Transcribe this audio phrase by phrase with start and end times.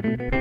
[0.00, 0.37] Die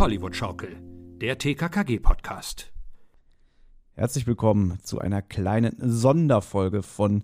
[0.00, 0.78] Hollywood-Schaukel,
[1.20, 2.72] der TKKG-Podcast.
[3.92, 7.22] Herzlich willkommen zu einer kleinen Sonderfolge von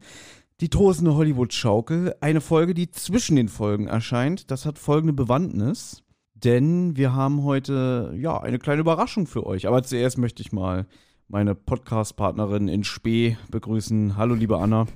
[0.60, 2.16] Die tosende Hollywood-Schaukel.
[2.20, 4.50] Eine Folge, die zwischen den Folgen erscheint.
[4.50, 9.66] Das hat folgende Bewandtnis, denn wir haben heute ja eine kleine Überraschung für euch.
[9.66, 10.86] Aber zuerst möchte ich mal
[11.28, 14.18] meine Podcast-Partnerin in Spee begrüßen.
[14.18, 14.86] Hallo, liebe Anna.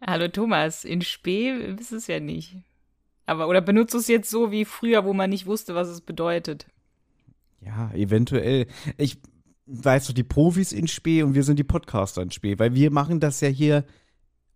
[0.00, 2.56] Hallo Thomas, in Spee ist es ja nicht.
[3.26, 6.00] Aber oder benutzt du es jetzt so wie früher, wo man nicht wusste, was es
[6.00, 6.66] bedeutet?
[7.64, 8.66] Ja, eventuell.
[8.98, 9.18] Ich
[9.66, 12.90] weiß doch, die Profis in Spee und wir sind die Podcaster in Spee, weil wir
[12.90, 13.84] machen das ja hier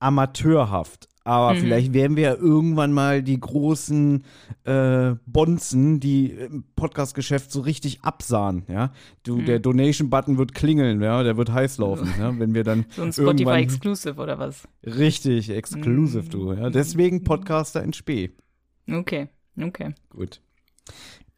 [0.01, 1.09] amateurhaft.
[1.25, 1.59] Aber Mhm.
[1.59, 4.23] vielleicht werden wir ja irgendwann mal die großen
[4.65, 8.93] äh, Bonzen, die im Podcast-Geschäft so richtig absahen, ja.
[9.25, 9.47] Du, Mhm.
[9.47, 13.09] der Donation-Button wird klingeln, ja, der wird heiß laufen, ja, wenn wir dann So ein
[13.09, 14.69] irgendwann- Spotify Exclusive oder was?
[14.85, 16.31] richtig exclusive, Mhm.
[16.31, 16.71] du, ja.
[16.71, 18.31] Deswegen Podcaster in Spee.
[18.91, 19.29] Okay,
[19.61, 19.95] okay.
[20.11, 20.41] Gut.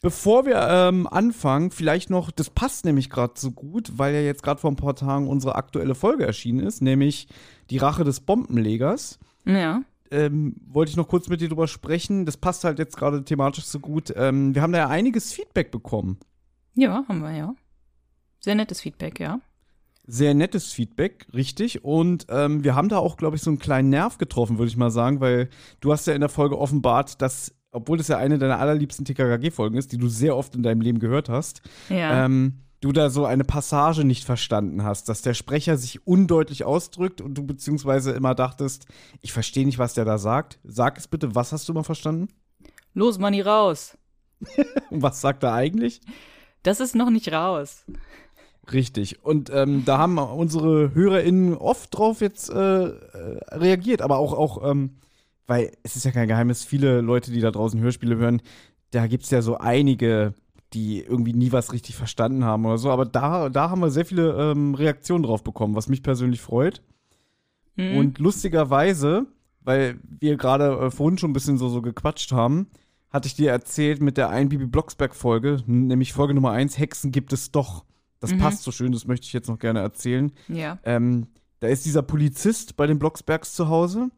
[0.00, 4.44] Bevor wir ähm, anfangen, vielleicht noch, das passt nämlich gerade so gut, weil ja jetzt
[4.44, 7.26] gerade vor ein paar Tagen unsere aktuelle Folge erschienen ist, nämlich
[7.70, 9.18] die Rache des Bombenlegers.
[9.44, 9.82] Ja.
[10.10, 12.26] Ähm, wollte ich noch kurz mit dir drüber sprechen.
[12.26, 14.12] Das passt halt jetzt gerade thematisch so gut.
[14.16, 16.18] Ähm, wir haben da ja einiges Feedback bekommen.
[16.74, 17.54] Ja, haben wir ja.
[18.38, 19.40] Sehr nettes Feedback, ja.
[20.10, 21.84] Sehr nettes Feedback, richtig.
[21.84, 24.76] Und ähm, wir haben da auch, glaube ich, so einen kleinen Nerv getroffen, würde ich
[24.78, 28.38] mal sagen, weil du hast ja in der Folge offenbart, dass, obwohl das ja eine
[28.38, 31.60] deiner allerliebsten TKKG-Folgen ist, die du sehr oft in deinem Leben gehört hast,
[31.90, 32.24] Ja.
[32.24, 37.20] ähm, du da so eine Passage nicht verstanden hast, dass der Sprecher sich undeutlich ausdrückt
[37.20, 38.86] und du beziehungsweise immer dachtest,
[39.20, 40.58] ich verstehe nicht, was der da sagt.
[40.64, 42.28] Sag es bitte, was hast du mal verstanden?
[42.94, 43.98] Los, Manni, raus.
[44.90, 46.00] Und was sagt er eigentlich?
[46.62, 47.84] Das ist noch nicht raus.
[48.72, 49.24] Richtig.
[49.24, 52.94] Und ähm, da haben unsere HörerInnen oft drauf jetzt äh, äh,
[53.52, 54.96] reagiert, aber auch, auch ähm,
[55.46, 58.42] weil es ist ja kein Geheimnis, viele Leute, die da draußen Hörspiele hören,
[58.90, 60.34] da gibt es ja so einige,
[60.74, 62.90] die irgendwie nie was richtig verstanden haben oder so.
[62.90, 66.82] Aber da, da haben wir sehr viele ähm, Reaktionen drauf bekommen, was mich persönlich freut.
[67.76, 67.96] Mhm.
[67.96, 69.26] Und lustigerweise,
[69.62, 72.68] weil wir gerade äh, vorhin schon ein bisschen so, so gequatscht haben,
[73.10, 77.32] hatte ich dir erzählt mit der einen Bibi Blocksberg-Folge, nämlich Folge Nummer 1, Hexen gibt
[77.32, 77.84] es doch.
[78.20, 78.38] Das Mhm.
[78.38, 80.32] passt so schön, das möchte ich jetzt noch gerne erzählen.
[80.48, 80.78] ja.
[80.84, 81.28] Ähm,
[81.60, 84.10] da ist dieser Polizist bei den Blocksbergs zu Hause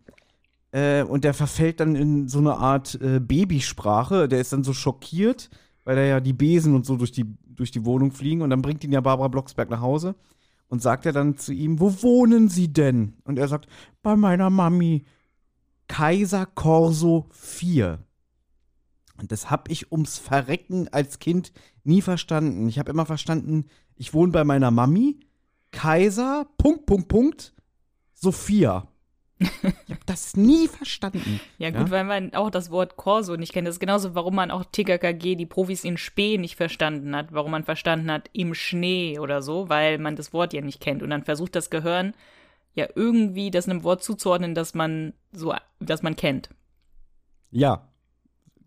[0.72, 4.28] äh, und der verfällt dann in so eine Art äh, Babysprache.
[4.28, 5.48] Der ist dann so schockiert,
[5.84, 8.60] weil da ja die Besen und so durch die, durch die Wohnung fliegen und dann
[8.60, 10.16] bringt ihn ja Barbara Blocksberg nach Hause
[10.68, 13.14] und sagt er dann zu ihm, wo wohnen Sie denn?
[13.24, 13.66] Und er sagt,
[14.02, 15.04] bei meiner Mami,
[15.88, 17.98] Kaiser Corso 4.
[19.18, 21.52] Und das habe ich ums Verrecken als Kind
[21.84, 22.68] nie verstanden.
[22.68, 23.64] Ich habe immer verstanden,
[24.00, 25.20] ich wohne bei meiner Mami,
[25.72, 27.52] Kaiser, Punkt, Punkt, Punkt,
[28.14, 28.88] Sophia.
[29.38, 31.38] Ich habe das nie verstanden.
[31.58, 31.90] Ja, gut, Ja?
[31.90, 33.68] weil man auch das Wort Corso nicht kennt.
[33.68, 37.32] Das ist genauso, warum man auch TKKG, die Profis in Spee, nicht verstanden hat.
[37.32, 41.02] Warum man verstanden hat, im Schnee oder so, weil man das Wort ja nicht kennt.
[41.02, 42.14] Und dann versucht das Gehirn
[42.74, 46.48] ja irgendwie das einem Wort zuzuordnen, das man so, das man kennt.
[47.50, 47.86] Ja.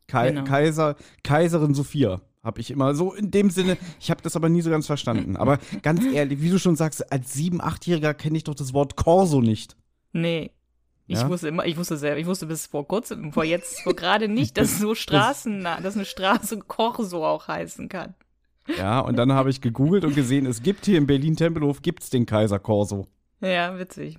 [0.08, 0.44] Kai Genau.
[0.44, 2.22] Kaiser, Kaiserin Sophia.
[2.44, 5.38] Habe ich immer so in dem Sinne, ich habe das aber nie so ganz verstanden.
[5.38, 8.98] Aber ganz ehrlich, wie du schon sagst, als sieben-, achtjähriger kenne ich doch das Wort
[8.98, 9.78] Corso nicht.
[10.12, 10.52] Nee.
[11.08, 11.30] Ich Ja?
[11.30, 14.58] wusste immer, ich wusste sehr, ich wusste bis vor kurzem, vor jetzt, vor gerade nicht,
[14.58, 18.14] dass so Straßen, dass eine Straße Corso auch heißen kann.
[18.78, 22.26] Ja, und dann habe ich gegoogelt und gesehen, es gibt hier in Berlin-Tempelhof gibt's den
[22.26, 23.08] Kaiser Corso.
[23.42, 24.18] Ja, witzig.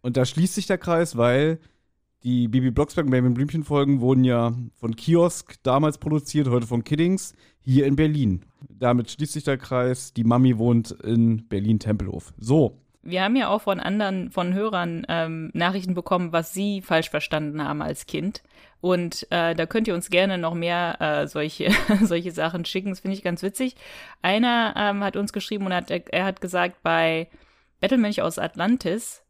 [0.00, 1.60] Und da schließt sich der Kreis, weil
[2.24, 6.82] die Bibi Blocksberg und Benjamin Blümchen Folgen wurden ja von Kiosk damals produziert, heute von
[6.82, 8.44] Kiddings, hier in Berlin.
[8.68, 10.14] Damit schließt sich der Kreis.
[10.14, 12.32] Die Mami wohnt in Berlin-Tempelhof.
[12.38, 12.80] So.
[13.02, 17.62] Wir haben ja auch von anderen, von Hörern ähm, Nachrichten bekommen, was sie falsch verstanden
[17.62, 18.42] haben als Kind.
[18.80, 21.70] Und äh, da könnt ihr uns gerne noch mehr äh, solche,
[22.02, 22.88] solche Sachen schicken.
[22.88, 23.76] Das finde ich ganz witzig.
[24.22, 27.28] Einer ähm, hat uns geschrieben und hat, er hat gesagt, bei
[27.80, 29.23] Bettelmönch aus Atlantis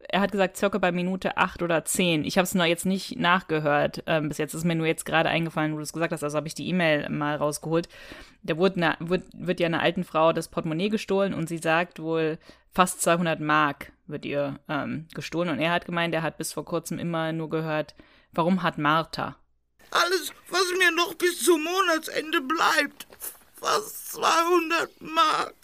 [0.00, 2.24] er hat gesagt, circa bei Minute acht oder zehn.
[2.24, 4.02] Ich habe es noch jetzt nicht nachgehört.
[4.06, 6.36] Ähm, bis jetzt ist mir nur jetzt gerade eingefallen, wo du es gesagt hast, also
[6.36, 7.88] habe ich die E-Mail mal rausgeholt.
[8.42, 12.00] Da wurde, eine, wird, wird ja einer alten Frau das Portemonnaie gestohlen und sie sagt
[12.00, 12.38] wohl,
[12.72, 15.50] fast 200 Mark wird ihr ähm, gestohlen.
[15.50, 17.94] Und er hat gemeint, er hat bis vor kurzem immer nur gehört,
[18.32, 19.36] warum hat Martha?
[19.90, 23.06] Alles, was mir noch bis zum Monatsende bleibt.
[23.54, 25.54] Fast 200 Mark.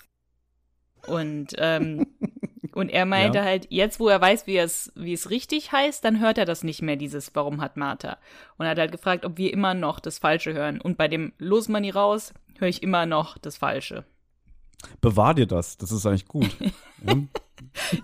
[1.06, 2.06] Und, ähm,
[2.74, 3.44] und er meinte Ja.
[3.44, 6.62] halt, jetzt wo er weiß, wie es, wie es richtig heißt, dann hört er das
[6.64, 8.18] nicht mehr, dieses Warum hat Martha.
[8.58, 10.80] Und er hat halt gefragt, ob wir immer noch das Falsche hören.
[10.80, 14.04] Und bei dem Los Money raus höre ich immer noch das Falsche.
[15.00, 16.50] Bewahr dir das, das ist eigentlich gut.
[17.06, 17.16] ja,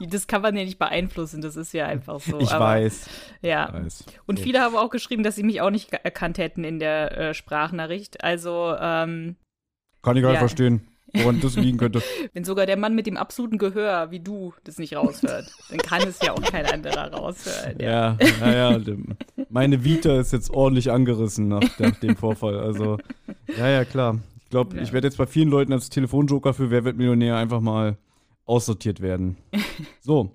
[0.09, 2.39] Das kann man ja nicht beeinflussen, das ist ja einfach so.
[2.41, 3.09] ich aber, weiß.
[3.43, 3.73] Ja.
[3.73, 4.05] weiß.
[4.27, 4.45] Und So.
[4.45, 8.25] viele haben auch geschrieben, dass sie mich auch nicht erkannt hätten in der äh, Sprachnachricht.
[8.25, 9.37] Also, ähm,
[10.03, 10.39] Kann ich gar nicht Ja.
[10.41, 12.03] verstehen, woran das liegen könnte.
[12.33, 16.03] wenn sogar der Mann mit dem absoluten Gehör wie du das nicht raushört, dann kann
[16.09, 17.79] es ja auch kein anderer raushören.
[17.81, 18.17] Ja.
[18.21, 19.17] Ja, naja, dem-
[19.49, 22.59] meine Vita ist jetzt ordentlich angerissen nach, nach dem Vorfall.
[22.59, 22.99] Also,
[23.59, 24.19] ja, ja, klar.
[24.45, 24.83] Ich glaube, Ja.
[24.83, 27.97] ich werde jetzt bei vielen Leuten als Telefonjoker für Wer wird Millionär einfach mal
[28.45, 29.37] aussortiert werden.
[30.01, 30.33] So.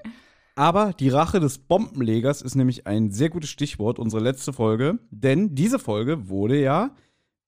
[0.58, 5.00] Aber die Rache des Bombenlegers ist nämlich ein sehr gutes Stichwort, unsere letzte Folge.
[5.12, 6.92] Denn diese Folge wurde ja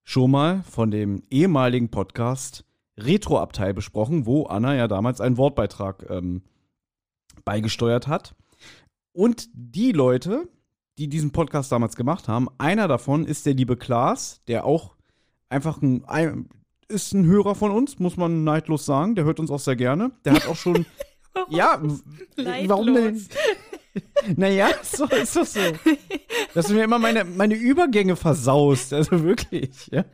[0.04, 2.66] schon mal von dem ehemaligen Podcast
[2.98, 6.42] Retroabteil besprochen, wo Anna ja damals einen Wortbeitrag ähm,
[7.46, 8.36] beigesteuert hat.
[9.14, 10.48] Und die Leute,
[10.98, 14.96] die diesen Podcast damals gemacht haben, einer davon ist der liebe Klaas, der auch
[15.50, 16.50] einfach ein, ein
[16.90, 19.16] ist ein Hörer von uns, muss man neidlos sagen.
[19.16, 20.12] Der hört uns auch sehr gerne.
[20.26, 20.86] Der hat auch schon.
[21.50, 23.04] ja, w- warum denn?
[23.06, 23.28] Neidlos.
[24.36, 25.60] Naja, ist doch, ist doch so.
[26.54, 28.94] Dass du mir immer meine, meine Übergänge versaust.
[28.94, 30.06] Also wirklich, ja.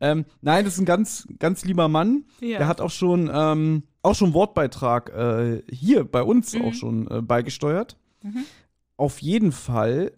[0.00, 2.24] Ähm, nein, das ist ein ganz, ganz lieber Mann.
[2.40, 2.58] Ja.
[2.58, 6.64] Der hat auch schon, ähm, auch schon Wortbeitrag äh, hier bei uns Mhm.
[6.64, 7.96] auch schon äh, beigesteuert.
[8.96, 10.12] Auf jeden Fall,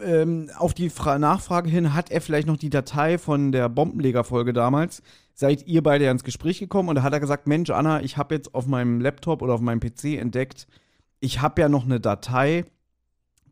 [0.00, 4.52] ähm, auf die Fra Nachfrage hin, hat er vielleicht noch die Datei von der Bombenleger-Folge
[4.52, 5.02] damals.
[5.32, 8.16] Seid ihr beide ja ins Gespräch gekommen und da hat er gesagt: Mensch, Anna, ich
[8.16, 10.66] habe jetzt auf meinem Laptop oder auf meinem PC entdeckt,
[11.20, 12.64] ich habe ja noch eine Datei,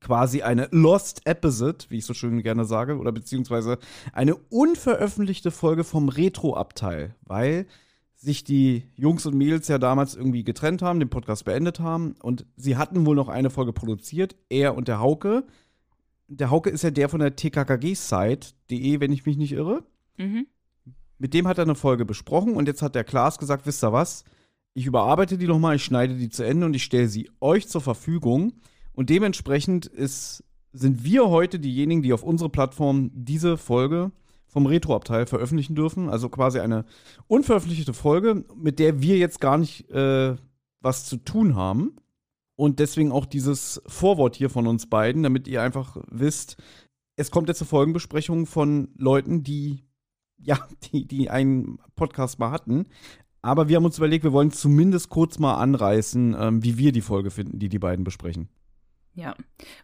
[0.04, 3.78] quasi eine Lost Episode, wie ich so schön gerne sage, oder beziehungsweise
[4.12, 7.66] eine unveröffentlichte Folge vom Retro-Abteil, weil
[8.14, 12.44] sich die Jungs und Mädels ja damals irgendwie getrennt haben, den Podcast beendet haben und
[12.56, 15.44] sie hatten wohl noch eine Folge produziert, er und der Hauke.
[16.28, 19.84] Der Hauke ist ja der von der tkkg-Site.de, wenn ich mich nicht irre.
[20.18, 20.46] Mhm.
[21.18, 23.92] Mit dem hat er eine Folge besprochen und jetzt hat der Klaas gesagt, wisst ihr
[23.92, 24.24] was?
[24.74, 27.80] Ich überarbeite die nochmal, ich schneide die zu Ende und ich stelle sie euch zur
[27.80, 28.52] Verfügung.
[28.94, 34.12] Und dementsprechend ist, sind wir heute diejenigen, die auf unsere Plattform diese Folge
[34.46, 36.08] vom Retroabteil veröffentlichen dürfen.
[36.08, 36.84] Also quasi eine
[37.26, 40.36] unveröffentlichte Folge, mit der wir jetzt gar nicht äh,
[40.80, 41.96] was zu tun haben.
[42.56, 46.56] Und deswegen auch dieses Vorwort hier von uns beiden, damit ihr einfach wisst,
[47.16, 49.84] es kommt jetzt eine Folgenbesprechung von Leuten, die
[50.38, 50.58] ja,
[50.92, 52.86] die, die einen Podcast mal hatten.
[53.42, 57.02] Aber wir haben uns überlegt, wir wollen zumindest kurz mal anreißen, ähm, wie wir die
[57.02, 58.48] Folge finden, die die beiden besprechen.
[59.16, 59.36] Ja,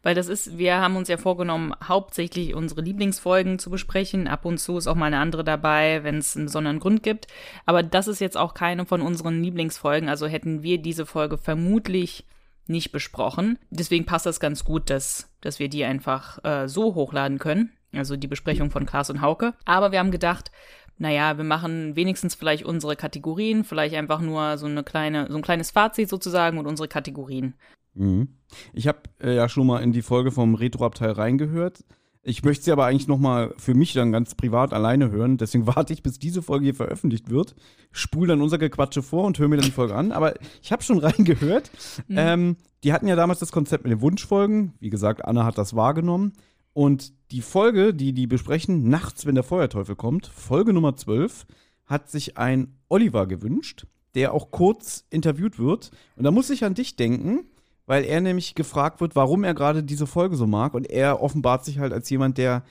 [0.02, 4.26] weil das ist, wir haben uns ja vorgenommen, hauptsächlich unsere Lieblingsfolgen zu besprechen.
[4.26, 7.28] Ab und zu ist auch mal eine andere dabei, wenn es einen besonderen Grund gibt.
[7.64, 10.08] Aber das ist jetzt auch keine von unseren Lieblingsfolgen.
[10.08, 12.26] Also hätten wir diese Folge vermutlich
[12.66, 13.58] nicht besprochen.
[13.70, 17.72] Deswegen passt das ganz gut, dass, dass wir die einfach äh, so hochladen können.
[17.92, 19.54] Also die Besprechung von Klaas und Hauke.
[19.64, 20.50] Aber wir haben gedacht,
[20.98, 25.42] naja, wir machen wenigstens vielleicht unsere Kategorien, vielleicht einfach nur so eine kleine, so ein
[25.42, 27.54] kleines Fazit sozusagen und unsere Kategorien.
[27.94, 28.28] Mhm.
[28.72, 31.84] Ich habe äh, ja schon mal in die Folge vom Retroabteil reingehört.
[32.22, 35.38] Ich möchte sie aber eigentlich noch mal für mich dann ganz privat alleine hören.
[35.38, 37.54] Deswegen warte ich, bis diese Folge hier veröffentlicht wird.
[37.92, 40.12] Spul dann unser Gequatsche vor und höre mir dann die Folge an.
[40.12, 41.70] Aber ich habe schon reingehört.
[42.08, 44.74] Ähm, die hatten ja damals das Konzept mit den Wunschfolgen.
[44.80, 46.32] Wie gesagt, Anna hat das wahrgenommen.
[46.72, 51.46] Und die Folge, die die besprechen, nachts, wenn der Feuerteufel kommt, Folge Nummer 12,
[51.86, 55.90] hat sich ein Oliver gewünscht, der auch kurz interviewt wird.
[56.16, 57.46] Und da muss ich an dich denken,
[57.90, 60.74] weil er nämlich gefragt wird, warum er gerade diese Folge so mag.
[60.74, 62.62] Und er offenbart sich halt als jemand, der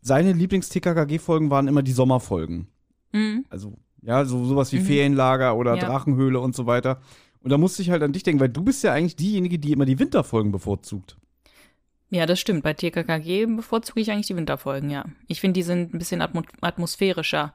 [0.00, 2.68] seine Lieblings-TKKG-Folgen waren immer die Sommerfolgen.
[3.10, 3.46] Mhm.
[3.50, 4.84] Also, ja, so sowas wie Mhm.
[4.84, 5.86] Ferienlager oder Ja.
[5.86, 7.00] Drachenhöhle und so weiter.
[7.42, 9.72] Und da musste ich halt an dich denken, weil du bist ja eigentlich diejenige, die
[9.72, 11.16] immer die Winterfolgen bevorzugt.
[12.10, 12.62] Ja, das stimmt.
[12.62, 15.04] Bei TKKG bevorzuge ich eigentlich die Winterfolgen, ja.
[15.26, 17.54] Ich finde, die sind ein bisschen atmo atmosphärischer.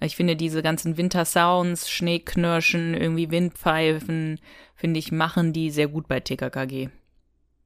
[0.00, 4.38] Ich finde, diese ganzen Wintersounds, Schneeknirschen, irgendwie Windpfeifen,
[4.82, 6.88] finde ich, machen die sehr gut bei TKKG.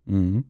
[0.04, 0.44] Mhm.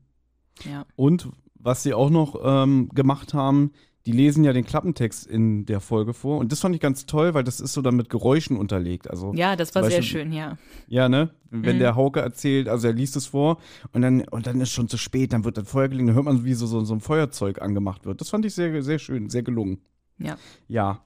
[0.68, 0.84] Ja.
[0.96, 3.70] Und was sie auch noch ähm, gemacht haben,
[4.04, 6.38] die lesen ja den Klappentext in der Folge vor.
[6.38, 9.08] Und das fand ich ganz toll, weil das ist so dann mit Geräuschen unterlegt.
[9.08, 10.58] Also, Ja, das war sehr Beispiel- schön, ja.
[10.88, 11.30] Ja, ne?
[11.50, 11.80] Wenn Mhm.
[11.80, 13.58] der Hauke erzählt, also er liest es vor
[13.92, 16.24] und dann, und dann ist schon zu spät, dann wird das Feuer gelegt, dann hört
[16.24, 18.20] man, wie so, so, so ein Feuerzeug angemacht wird.
[18.20, 19.78] Das fand ich sehr, sehr schön, sehr gelungen.
[20.18, 20.36] Ja.
[20.66, 21.02] Ja.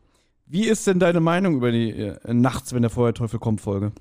[0.46, 3.92] Wie ist denn deine Meinung über die äh, Nachts, wenn der Feuerteufel kommt, Folge?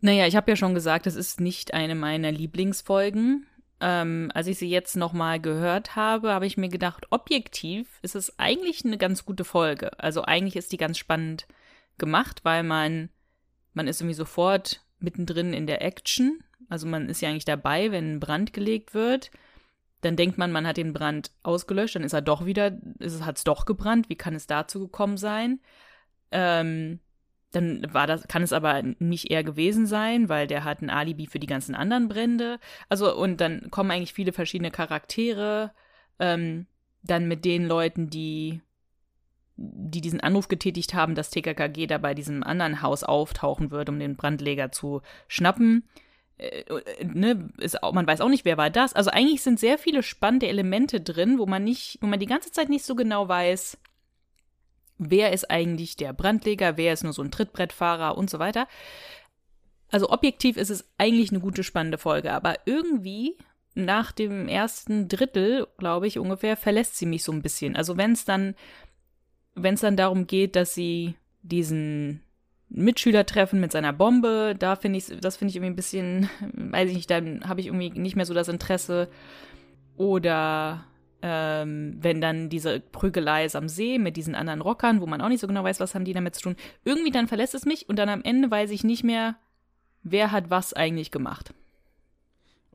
[0.00, 3.46] Naja, ich habe ja schon gesagt, es ist nicht eine meiner Lieblingsfolgen.
[3.80, 8.38] Ähm, als ich sie jetzt nochmal gehört habe, habe ich mir gedacht, objektiv ist es
[8.38, 9.98] eigentlich eine ganz gute Folge.
[9.98, 11.46] Also eigentlich ist die ganz spannend
[11.96, 13.08] gemacht, weil man,
[13.74, 16.42] man ist irgendwie sofort mittendrin in der Action.
[16.68, 19.30] Also man ist ja eigentlich dabei, wenn ein Brand gelegt wird.
[20.00, 22.78] Dann denkt man, man hat den Brand ausgelöscht, dann ist er doch wieder,
[23.20, 24.08] hat es doch gebrannt.
[24.08, 25.60] Wie kann es dazu gekommen sein?
[26.30, 27.00] Ähm,
[27.52, 31.26] dann war das, kann es aber nicht er gewesen sein, weil der hat ein Alibi
[31.26, 32.58] für die ganzen anderen Brände.
[32.88, 35.72] Also, und dann kommen eigentlich viele verschiedene Charaktere,
[36.18, 36.66] ähm,
[37.02, 38.60] dann mit den Leuten, die,
[39.56, 43.98] die diesen Anruf getätigt haben, dass TKKG da bei diesem anderen Haus auftauchen wird, um
[43.98, 45.88] den Brandleger zu schnappen.
[46.36, 46.64] Äh,
[47.02, 48.92] ne, ist auch, man weiß auch nicht, wer war das.
[48.92, 52.52] Also eigentlich sind sehr viele spannende Elemente drin, wo man nicht, wo man die ganze
[52.52, 53.78] Zeit nicht so genau weiß,
[54.98, 58.66] wer ist eigentlich der Brandleger, wer ist nur so ein Trittbrettfahrer und so weiter.
[59.90, 63.38] Also objektiv ist es eigentlich eine gute, spannende Folge, aber irgendwie
[63.74, 67.76] nach dem ersten Drittel, glaube ich, ungefähr, verlässt sie mich so ein bisschen.
[67.76, 68.54] Also wenn es dann,
[69.54, 72.22] wenn es dann darum geht, dass sie diesen
[72.68, 76.90] Mitschüler treffen mit seiner Bombe, da finde ich, das finde ich irgendwie ein bisschen, weiß
[76.90, 79.08] ich nicht, dann habe ich irgendwie nicht mehr so das Interesse.
[79.96, 80.84] Oder
[81.22, 85.28] ähm, wenn dann diese Prügelei ist am See mit diesen anderen Rockern, wo man auch
[85.28, 86.56] nicht so genau weiß, was haben die damit zu tun.
[86.84, 89.36] Irgendwie dann verlässt es mich und dann am Ende weiß ich nicht mehr,
[90.02, 91.52] wer hat was eigentlich gemacht.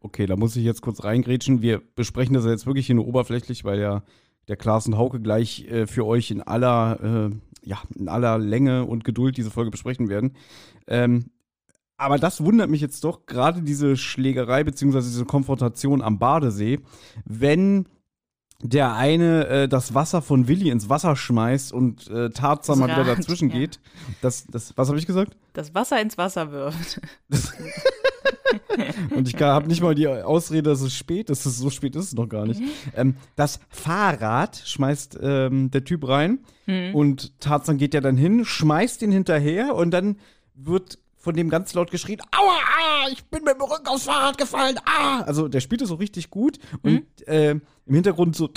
[0.02, 1.62] Okay, da muss ich jetzt kurz reingrätschen.
[1.62, 4.04] Wir besprechen das jetzt wirklich hier nur oberflächlich, weil ja
[4.50, 9.06] der und Hauke gleich äh, für euch in aller, äh, ja, in aller Länge und
[9.06, 10.34] Geduld diese Folge besprechen werden.
[10.88, 11.28] Ähm,
[11.96, 16.80] aber das wundert mich jetzt doch, gerade diese Schlägerei beziehungsweise diese Konfrontation am Badesee,
[17.24, 17.88] wenn
[18.62, 23.04] der eine äh, das Wasser von Willi ins Wasser schmeißt und äh, Tarzan mal wieder
[23.04, 23.58] dazwischen ja.
[23.58, 23.80] geht.
[24.22, 25.36] Das, das, was habe ich gesagt?
[25.54, 27.02] Das Wasser ins Wasser wirft.
[29.16, 31.44] Und ich habe nicht mal die Ausrede, dass es spät ist.
[31.44, 32.62] So spät ist es noch gar nicht.
[32.96, 36.40] Ähm, das Fahrrad schmeißt ähm, der Typ rein
[36.94, 40.18] und Tarzan geht ja dann hin, schmeißt ihn hinterher und dann
[40.56, 44.38] wird von dem ganz laut geschrien, aua, ah, ich bin mit dem Rücken aufs Fahrrad
[44.38, 45.22] gefallen, ah.
[45.22, 48.50] Also der spielt es so richtig gut und äh, im Hintergrund so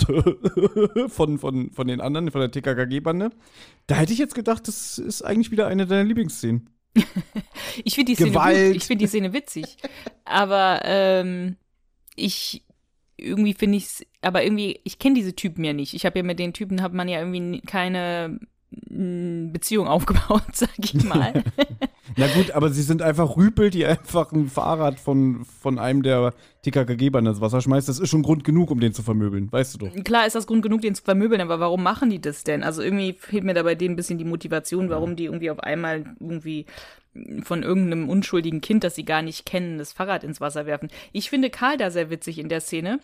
[1.07, 3.29] von, von, von den anderen, von der TKKG-Bande.
[3.87, 6.69] Da hätte ich jetzt gedacht, das ist eigentlich wieder eine deiner Lieblingsszenen.
[7.85, 8.71] Ich finde die Szene.
[8.71, 9.77] Ich finde die Szene witzig.
[10.25, 11.57] Aber ähm,
[12.15, 12.63] ich
[13.17, 15.93] irgendwie finde ich es, aber irgendwie, ich kenne diese Typen ja nicht.
[15.93, 21.03] Ich habe ja mit den Typen hat man ja irgendwie keine Beziehung aufgebaut, sag ich
[21.03, 21.43] mal.
[22.15, 26.33] Na gut, aber sie sind einfach Rüpel, die einfach ein Fahrrad von, von einem der
[26.63, 27.87] TKKG-Bande ins Wasser schmeißt.
[27.87, 30.03] Das ist schon Grund genug, um den zu vermöbeln, weißt du doch.
[30.03, 32.63] Klar ist das Grund genug, den zu vermöbeln, aber warum machen die das denn?
[32.63, 35.59] Also irgendwie fehlt mir da bei denen ein bisschen die Motivation, warum die irgendwie auf
[35.59, 36.65] einmal irgendwie
[37.43, 40.89] von irgendeinem unschuldigen Kind, das sie gar nicht kennen, das Fahrrad ins Wasser werfen.
[41.13, 42.99] Ich finde Karl da sehr witzig in der Szene.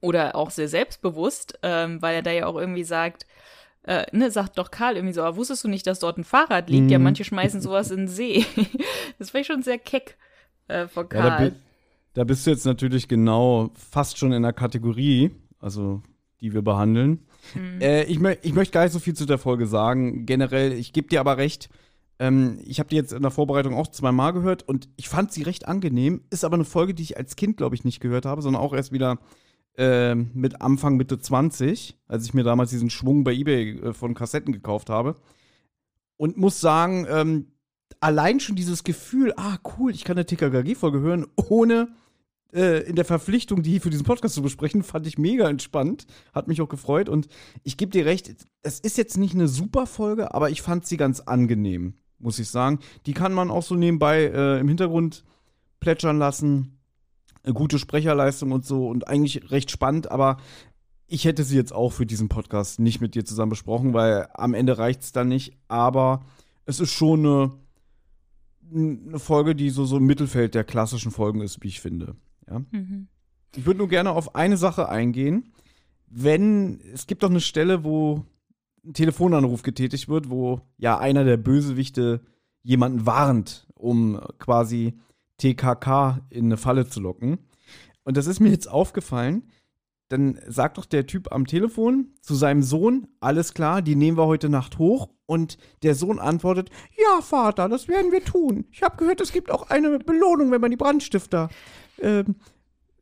[0.00, 3.26] Oder auch sehr selbstbewusst, ähm, weil er da ja auch irgendwie sagt,
[3.84, 6.70] äh, ne, sagt doch Karl irgendwie so, aber wusstest du nicht, dass dort ein Fahrrad
[6.70, 6.90] liegt?
[6.90, 7.04] Ja, Mhm.
[7.04, 8.44] manche schmeißen sowas in den See.
[9.18, 10.16] das war ich schon sehr keck
[10.68, 11.50] äh, von Ja, da, Karl.
[11.50, 11.56] bi
[12.14, 16.02] da bist du jetzt natürlich genau fast schon in der Kategorie, also
[16.40, 17.20] die wir behandeln.
[17.80, 20.26] Äh, ich, mö ich möchte gar nicht so viel zu der Folge sagen.
[20.26, 21.68] Generell, ich gebe dir aber recht.
[22.18, 25.42] Ähm, ich habe die jetzt in der Vorbereitung auch zweimal gehört und ich fand sie
[25.42, 26.22] recht angenehm.
[26.30, 28.74] Ist aber eine Folge, die ich als Kind, glaube ich, nicht gehört habe, sondern auch
[28.74, 29.18] erst wieder
[29.76, 34.14] ähm, mit Anfang, Mitte 20, als ich mir damals diesen Schwung bei eBay äh, von
[34.14, 35.16] Kassetten gekauft habe.
[36.16, 37.46] Und muss sagen, ähm,
[38.00, 41.88] allein schon dieses Gefühl, ah, cool, ich kann eine TKKG-Folge hören, ohne
[42.52, 46.06] äh, in der Verpflichtung, die für diesen Podcast zu besprechen, fand ich mega entspannt.
[46.32, 47.08] Hat mich auch gefreut.
[47.08, 47.28] Und
[47.62, 48.30] ich gebe dir recht,
[48.62, 52.48] es ist jetzt nicht eine super Folge, aber ich fand sie ganz angenehm, muss ich
[52.48, 52.80] sagen.
[53.06, 55.24] Die kann man auch so nebenbei äh, im Hintergrund
[55.80, 56.78] plätschern lassen.
[57.44, 60.36] Eine gute Sprecherleistung und so und eigentlich recht spannend, aber
[61.12, 64.54] ich hätte sie jetzt auch für diesen Podcast nicht mit dir zusammen besprochen, weil am
[64.54, 65.58] Ende reicht es dann nicht.
[65.68, 66.24] Aber
[66.64, 67.50] es ist schon eine,
[68.74, 72.16] eine Folge, die so, so im Mittelfeld der klassischen Folgen ist, wie ich finde.
[72.48, 72.62] Ja?
[72.70, 73.08] Mhm.
[73.54, 75.52] Ich würde nur gerne auf eine Sache eingehen.
[76.06, 78.24] Wenn, es gibt doch eine Stelle, wo
[78.82, 82.22] ein Telefonanruf getätigt wird, wo ja einer der Bösewichte
[82.62, 84.98] jemanden warnt, um quasi
[85.38, 87.38] TKK in eine Falle zu locken.
[88.04, 89.44] Und das ist mir jetzt aufgefallen,
[90.12, 94.26] dann sagt doch der Typ am Telefon zu seinem Sohn, alles klar, die nehmen wir
[94.26, 95.08] heute Nacht hoch.
[95.24, 98.66] Und der Sohn antwortet, ja, Vater, das werden wir tun.
[98.70, 101.48] Ich habe gehört, es gibt auch eine Belohnung, wenn man die Brandstifter,
[101.98, 102.36] ähm,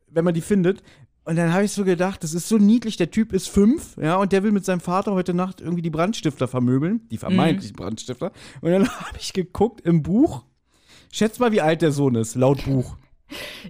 [0.07, 0.85] wenn man die findet.
[1.25, 4.17] Und dann habe ich so gedacht, das ist so niedlich, der Typ ist fünf, ja,
[4.17, 8.31] und der will mit seinem Vater heute Nacht irgendwie die Brandstifter vermöbeln, die vermeintlichen Brandstifter.
[8.61, 10.45] Und dann habe ich geguckt im Buch,
[11.11, 12.97] schätz mal, wie alt der Sohn ist, laut Buch.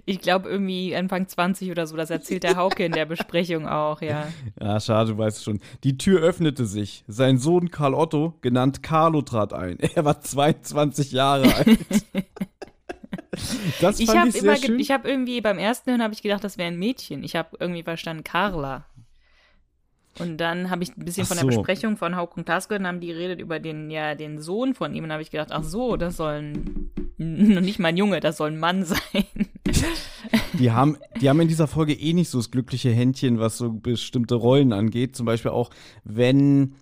[0.05, 4.01] Ich glaube irgendwie Anfang 20 oder so, das erzählt der Hauke in der Besprechung auch,
[4.01, 4.27] ja.
[4.59, 5.59] Ja, schade, du weißt schon.
[5.83, 7.03] Die Tür öffnete sich.
[7.07, 9.77] Sein Sohn Karl Otto, genannt Carlo, trat ein.
[9.95, 11.79] Er war 22 Jahre alt.
[13.81, 14.79] das fand ich, ich sehr schön.
[14.79, 17.23] Ich habe irgendwie beim ersten Hören habe ich gedacht, das wäre ein Mädchen.
[17.23, 18.85] Ich habe irgendwie verstanden Carla.
[20.19, 22.87] Und dann habe ich ein bisschen ach von der Besprechung von Hauke und gehört und
[22.87, 25.05] haben die geredet über den, ja, den Sohn von ihm.
[25.05, 28.59] Und habe ich gedacht, ach so, das soll ein, nicht mein Junge, das soll ein
[28.59, 29.25] Mann sein.
[30.53, 33.71] Die haben, die haben in dieser Folge eh nicht so das glückliche Händchen, was so
[33.71, 35.15] bestimmte Rollen angeht.
[35.15, 35.69] Zum Beispiel auch,
[36.03, 36.75] wenn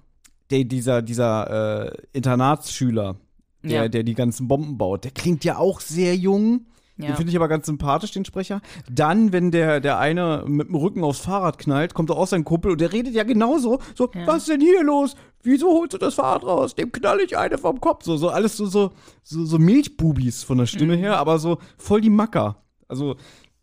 [0.49, 3.17] der, dieser, dieser äh, Internatsschüler,
[3.63, 3.87] der, ja.
[3.87, 6.65] der die ganzen Bomben baut, der klingt ja auch sehr jung.
[6.99, 7.07] Ja.
[7.07, 8.61] Den finde ich aber ganz sympathisch, den Sprecher.
[8.91, 12.71] Dann, wenn der, der eine mit dem Rücken aufs Fahrrad knallt, kommt auch sein Kumpel
[12.71, 13.79] und der redet ja genauso.
[13.95, 14.27] So, ja.
[14.27, 15.15] was ist denn hier los?
[15.41, 16.75] Wieso holst du das Fahrrad raus?
[16.75, 18.03] Dem knall ich eine vom Kopf.
[18.03, 18.91] So, so alles so, so,
[19.23, 20.99] so, so Milchbubis von der Stimme mhm.
[20.99, 22.63] her, aber so voll die Macker.
[22.89, 23.15] Also,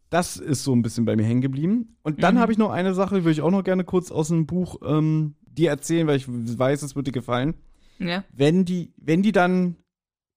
[0.09, 1.99] das ist so ein bisschen bei mir hängen geblieben.
[2.03, 2.39] Und dann mhm.
[2.39, 4.79] habe ich noch eine Sache, die würde ich auch noch gerne kurz aus dem Buch
[4.83, 7.53] ähm, dir erzählen, weil ich weiß, es wird dir gefallen.
[7.99, 8.25] Ja.
[8.33, 9.77] Wenn die, wenn die dann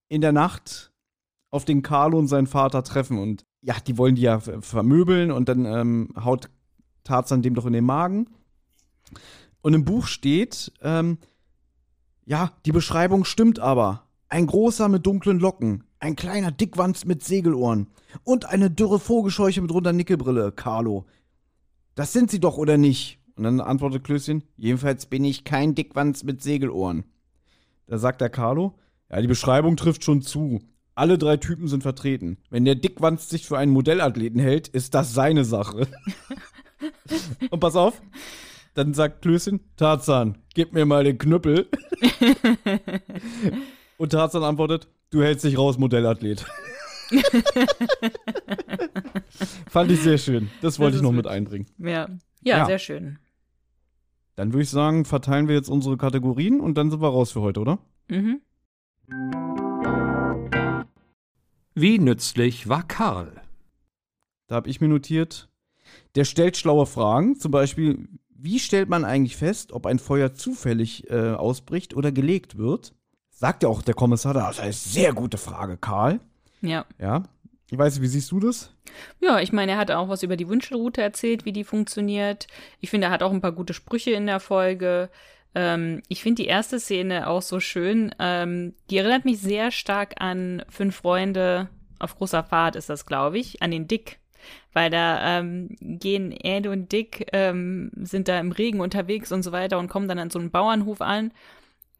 [0.09, 0.88] in der Nacht
[1.51, 5.49] auf den Carlo und seinen Vater treffen und ja, die wollen die ja vermöbeln und
[5.49, 6.49] dann ähm, haut
[7.03, 8.27] Tarzan dem doch in den Magen.
[9.61, 11.17] Und im Buch steht, ähm,
[12.25, 14.03] ja, die Beschreibung stimmt aber.
[14.29, 17.87] Ein großer mit dunklen Locken, ein kleiner Dickwanz mit Segelohren
[18.23, 21.07] und eine dürre Vogelscheuche mit runder Nickelbrille, Carlo.
[21.95, 23.19] Das sind sie doch, oder nicht?
[23.35, 27.05] Und dann antwortet Klößchen, jedenfalls bin ich kein Dickwanz mit Segelohren.
[27.87, 28.75] Da sagt der Carlo,
[29.09, 30.59] ja, die Beschreibung trifft schon zu.
[30.99, 32.39] Alle drei Typen sind vertreten.
[32.49, 35.87] Wenn der Dickwanz sich für einen Modellathleten hält, ist das seine Sache.
[37.51, 38.01] Und pass auf,
[38.73, 41.69] dann sagt Klößchen, Tarzan, gib mir mal den Knüppel.
[43.97, 46.45] Und Tarzan antwortet, du hältst dich raus, Modellathlet.
[49.69, 50.49] Fand ich sehr schön.
[50.61, 51.67] Das wollte das ich noch mit einbringen.
[51.77, 52.09] Ja.
[52.41, 52.57] ja.
[52.57, 53.19] ja, sehr schön.
[54.35, 57.39] Dann würde ich sagen, verteilen wir jetzt unsere Kategorien und dann sind wir raus für
[57.39, 57.79] heute, oder?
[58.09, 58.41] Mhm.
[61.81, 63.31] Wie nützlich war Karl?
[64.47, 65.47] Da habe ich mir notiert,
[66.15, 71.09] der stellt schlaue Fragen, zum Beispiel, wie stellt man eigentlich fest, ob ein Feuer zufällig
[71.09, 72.93] äh, ausbricht oder gelegt wird?
[73.31, 76.19] Sagt ja auch der Kommissar, das ist eine sehr gute Frage, Karl.
[76.59, 76.85] Ja.
[76.99, 77.23] Ja.
[77.71, 78.75] Ich weiß nicht, wie siehst du das?
[79.21, 82.47] Ja, ich meine, er hat auch was über die Wünschelroute erzählt, wie die funktioniert.
[82.81, 85.09] Ich finde, er hat auch ein paar gute Sprüche in der Folge.
[85.55, 88.13] Ähm, ich finde die erste Szene auch so schön.
[88.19, 93.39] Ähm, die erinnert mich sehr stark an Fünf Freunde auf großer Fahrt, ist das, glaube
[93.39, 94.19] ich, an den Dick.
[94.71, 99.51] Weil da ähm, gehen Ed und Dick, ähm, sind da im Regen unterwegs und so
[99.51, 101.31] weiter und kommen dann an so einen Bauernhof an.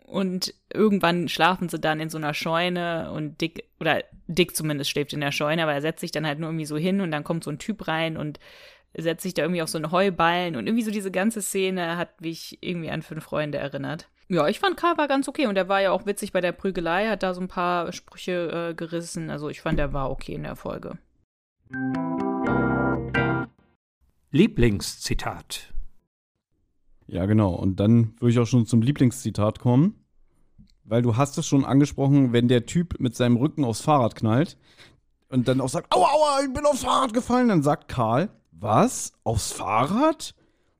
[0.05, 5.13] Und irgendwann schlafen sie dann in so einer Scheune und Dick, oder Dick zumindest schläft
[5.13, 7.23] in der Scheune, aber er setzt sich dann halt nur irgendwie so hin und dann
[7.23, 8.39] kommt so ein Typ rein und
[8.97, 12.21] setzt sich da irgendwie auf so einen Heuballen und irgendwie so diese ganze Szene hat
[12.21, 14.09] mich irgendwie an Fünf Freunde erinnert.
[14.27, 16.51] Ja, ich fand Karl war ganz okay und er war ja auch witzig bei der
[16.51, 19.29] Prügelei, hat da so ein paar Sprüche äh, gerissen.
[19.29, 20.97] Also ich fand, er war okay in der Folge.
[24.31, 25.73] Lieblingszitat.
[27.07, 27.55] Ja, genau.
[27.55, 29.95] Und dann würde ich auch schon zum Lieblingszitat kommen.
[30.83, 34.57] Weil du hast es schon angesprochen, wenn der Typ mit seinem Rücken aufs Fahrrad knallt
[35.29, 39.13] und dann auch sagt, aua, aua, ich bin aufs Fahrrad gefallen, dann sagt Karl, was?
[39.23, 40.35] Aufs Fahrrad?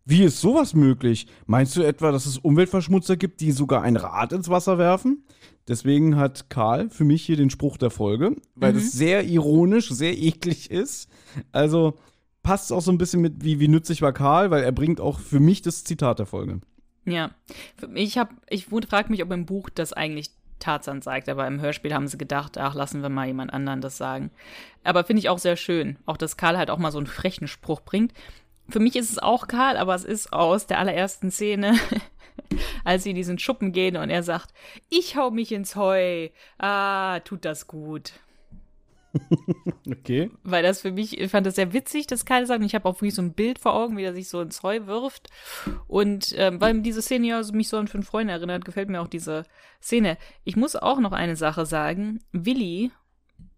[0.05, 1.27] Wie ist sowas möglich?
[1.45, 5.23] Meinst du etwa, dass es Umweltverschmutzer gibt, die sogar ein Rad ins Wasser werfen?
[5.67, 8.79] Deswegen hat Karl für mich hier den Spruch der Folge, weil mhm.
[8.79, 11.09] es sehr ironisch, sehr eklig ist.
[11.51, 11.95] Also
[12.41, 14.99] passt es auch so ein bisschen mit, wie, wie nützlich war Karl, weil er bringt
[14.99, 16.59] auch für mich das Zitat der Folge.
[17.05, 17.31] Ja,
[17.93, 21.93] ich habe, ich frage mich, ob im Buch das eigentlich Tarzan sagt, aber im Hörspiel
[21.93, 24.31] haben sie gedacht, ach, lassen wir mal jemand anderen das sagen.
[24.83, 27.47] Aber finde ich auch sehr schön, auch dass Karl halt auch mal so einen frechen
[27.47, 28.13] Spruch bringt.
[28.69, 31.73] Für mich ist es auch Karl, aber es ist aus der allerersten Szene,
[32.83, 34.53] als sie in diesen Schuppen gehen und er sagt,
[34.89, 36.29] ich hau mich ins Heu.
[36.57, 38.13] Ah, tut das gut.
[39.89, 40.31] okay.
[40.43, 42.59] Weil das für mich, ich fand das sehr witzig, das Karl sagt.
[42.59, 44.63] Und ich habe auch wirklich so ein Bild vor Augen, wie er sich so ins
[44.63, 45.29] Heu wirft.
[45.87, 49.07] Und ähm, weil diese Szene ja mich so an fünf Freunde erinnert, gefällt mir auch
[49.07, 49.43] diese
[49.81, 50.17] Szene.
[50.43, 52.19] Ich muss auch noch eine Sache sagen.
[52.31, 52.91] Willi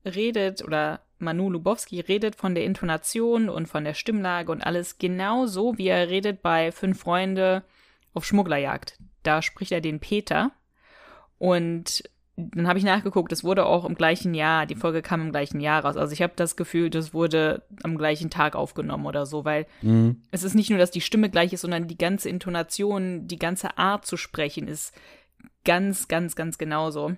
[0.05, 5.77] redet oder Manu Lubowski redet von der Intonation und von der Stimmlage und alles genauso,
[5.77, 7.63] wie er redet bei Fünf Freunde
[8.13, 8.97] auf Schmugglerjagd.
[9.23, 10.51] Da spricht er den Peter.
[11.37, 12.03] Und
[12.54, 15.60] dann habe ich nachgeguckt, es wurde auch im gleichen Jahr, die Folge kam im gleichen
[15.60, 15.97] Jahr raus.
[15.97, 20.21] Also ich habe das Gefühl, das wurde am gleichen Tag aufgenommen oder so, weil Mhm.
[20.32, 23.77] es ist nicht nur, dass die Stimme gleich ist, sondern die ganze Intonation, die ganze
[23.77, 24.93] Art zu sprechen ist
[25.63, 27.15] ganz, ganz, ganz genauso.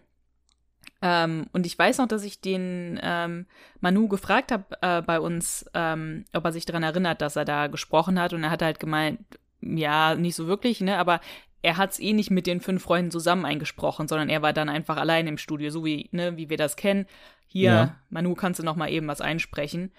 [1.01, 3.45] Ähm, und ich weiß noch, dass ich den ähm,
[3.81, 7.67] Manu gefragt habe äh, bei uns, ähm, ob er sich daran erinnert, dass er da
[7.67, 8.33] gesprochen hat.
[8.33, 9.19] Und er hat halt gemeint,
[9.61, 11.19] ja, nicht so wirklich, ne, aber
[11.63, 14.69] er hat es eh nicht mit den fünf Freunden zusammen eingesprochen, sondern er war dann
[14.69, 17.05] einfach allein im Studio, so wie, ne, wie wir das kennen.
[17.47, 17.95] Hier, Ja.
[18.09, 19.91] Manu, kannst du noch mal eben was einsprechen.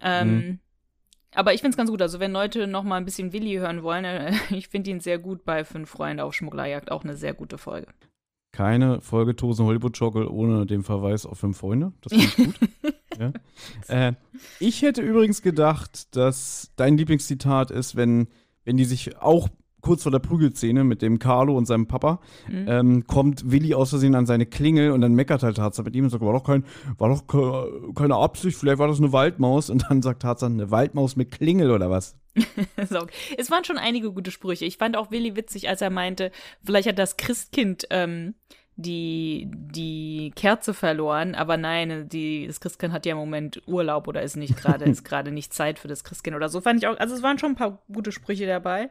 [0.00, 0.60] Ähm,
[1.34, 2.02] Aber ich find's ganz gut.
[2.02, 5.18] Also wenn Leute noch mal ein bisschen Willi hören wollen, äh, ich finde ihn sehr
[5.18, 6.90] gut bei Fünf Freunde auf Schmugglerjagd.
[6.90, 7.88] Auch eine sehr gute Folge.
[8.52, 11.92] Keine Folge Tosen Hollywood Chocolate ohne den Verweis auf fünf Freunde.
[12.00, 12.94] Das finde ich gut.
[13.18, 14.08] ja.
[14.08, 14.12] äh,
[14.60, 18.28] ich hätte übrigens gedacht, dass dein Lieblingszitat ist, wenn,
[18.64, 19.48] wenn die sich auch
[19.86, 22.64] kurz vor der Prügelszene mit dem Carlo und seinem Papa Mhm.
[22.68, 26.04] ähm, kommt Willi aus Versehen an seine Klingel und dann meckert halt Tarzan mit ihm
[26.04, 26.64] und sagt, war doch, kein,
[26.98, 29.70] war doch ke- keine Absicht, vielleicht war das eine Waldmaus.
[29.70, 32.16] Und dann sagt Tarzan, eine Waldmaus mit Klingel oder was?
[32.90, 33.06] So.
[33.38, 34.64] Es waren schon einige gute Sprüche.
[34.66, 36.30] Ich fand auch Willi witzig, als er meinte,
[36.64, 38.34] vielleicht hat das Christkind ähm,
[38.76, 44.22] die, die Kerze verloren, aber nein, die, das Christkind hat ja im Moment Urlaub oder
[44.22, 46.60] ist nicht gerade, ist gerade nicht Zeit für das Christkind oder so.
[46.60, 48.90] Fand ich auch, also es waren schon ein paar gute Sprüche dabei.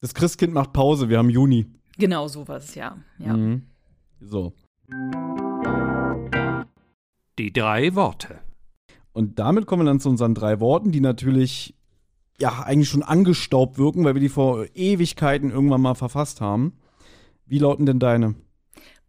[0.00, 1.66] Das Christkind macht Pause, wir haben Juni.
[1.96, 2.98] Genau sowas, ja.
[3.18, 3.36] ja.
[3.36, 3.62] Mhm.
[4.20, 4.52] So.
[7.38, 8.40] Die drei Worte.
[9.12, 11.74] Und damit kommen wir dann zu unseren drei Worten, die natürlich
[12.40, 16.78] ja eigentlich schon angestaubt wirken, weil wir die vor Ewigkeiten irgendwann mal verfasst haben.
[17.46, 18.34] Wie lauten denn deine?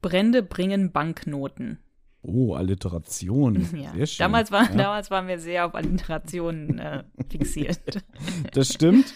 [0.02, 1.80] Brände bringen Banknoten.
[2.22, 3.68] Oh, Alliteration.
[3.76, 3.92] Ja.
[3.94, 4.24] Sehr schön.
[4.24, 8.04] Damals, war, ja, damals waren wir sehr auf Alliterationen äh, fixiert.
[8.54, 9.14] Das stimmt.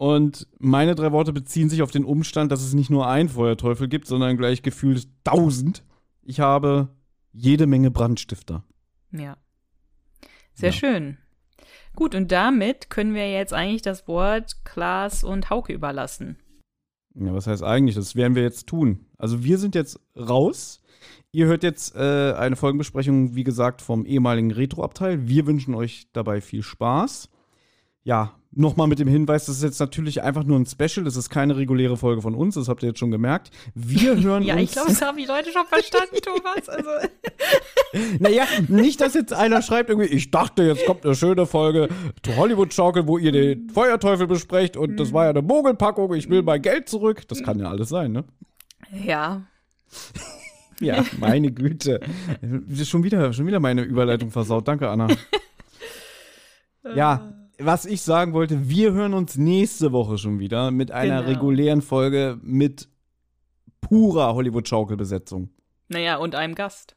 [0.00, 3.86] Und meine drei Worte beziehen sich auf den Umstand, dass es nicht nur einen Feuerteufel
[3.86, 5.84] gibt, sondern gleich gefühlt tausend.
[6.22, 6.88] Ich habe
[7.34, 8.64] jede Menge Brandstifter.
[9.12, 9.36] Ja.
[10.54, 10.72] Sehr Ja.
[10.74, 11.18] schön.
[11.94, 16.38] Gut, und damit können wir jetzt eigentlich das Wort Klaas und Hauke überlassen.
[17.14, 17.96] Ja, was heißt eigentlich?
[17.96, 19.04] Das werden wir jetzt tun.
[19.18, 20.80] Also wir sind jetzt raus.
[21.30, 25.28] Ihr hört jetzt äh, eine Folgenbesprechung, wie gesagt, vom ehemaligen Retro-Abteil.
[25.28, 27.28] Wir wünschen euch dabei viel Spaß.
[28.02, 31.04] Ja, nochmal mit dem Hinweis, das ist jetzt natürlich einfach nur ein Special.
[31.04, 33.50] Das ist keine reguläre Folge von uns, das habt ihr jetzt schon gemerkt.
[33.74, 34.62] Wir hören Ja, uns.
[34.64, 36.68] ich glaube, das haben die Leute schon verstanden, Thomas.
[36.68, 36.90] Also,
[38.18, 41.88] Naja, nicht, dass jetzt einer schreibt irgendwie, ich dachte, jetzt kommt eine schöne Folge
[42.22, 46.28] zu Hollywood Schaukel, wo ihr den Feuerteufel besprecht und das war ja eine Mogelpackung, ich
[46.28, 47.26] will mein Geld zurück.
[47.28, 48.24] Das kann ja alles sein, ne?
[49.04, 49.42] ja.
[50.80, 52.00] Ja, meine Güte.
[52.84, 54.66] Schon wieder, schon wieder meine Überleitung versaut.
[54.66, 55.08] Danke, Anna.
[56.94, 61.28] Ja, was ich sagen wollte, wir hören uns nächste Woche schon wieder mit einer Genau.
[61.30, 62.88] regulären Folge mit
[63.80, 65.50] purer Hollywood-Schaukel-Besetzung.
[65.88, 66.96] Naja, und einem Gast.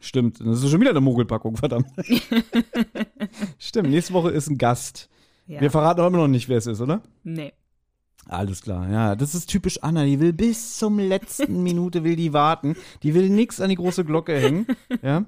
[0.00, 1.88] Stimmt, das ist schon wieder eine Mogelpackung, verdammt.
[3.58, 5.08] Stimmt, nächste Woche ist ein Gast.
[5.46, 5.60] Ja.
[5.60, 7.02] Wir verraten auch immer noch nicht, wer es ist, oder?
[7.24, 7.52] nee.
[8.28, 10.04] Alles klar, ja, das ist typisch Anna.
[10.04, 12.76] Die will bis zum letzten Minute will die warten.
[13.02, 14.66] Die will nix an die große Glocke hängen.
[15.02, 15.24] Ja,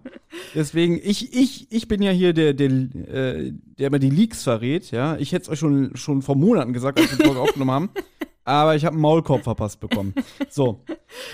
[0.55, 4.91] deswegen ich ich ich bin ja hier der der äh, der immer die Leaks verrät.
[4.91, 7.71] Ja, ich hätte es euch schon schon vor Monaten gesagt, als wir die Folge aufgenommen
[7.71, 7.91] haben.
[8.45, 10.15] Aber ich habe einen Maulkorb verpasst bekommen.
[10.49, 10.83] So,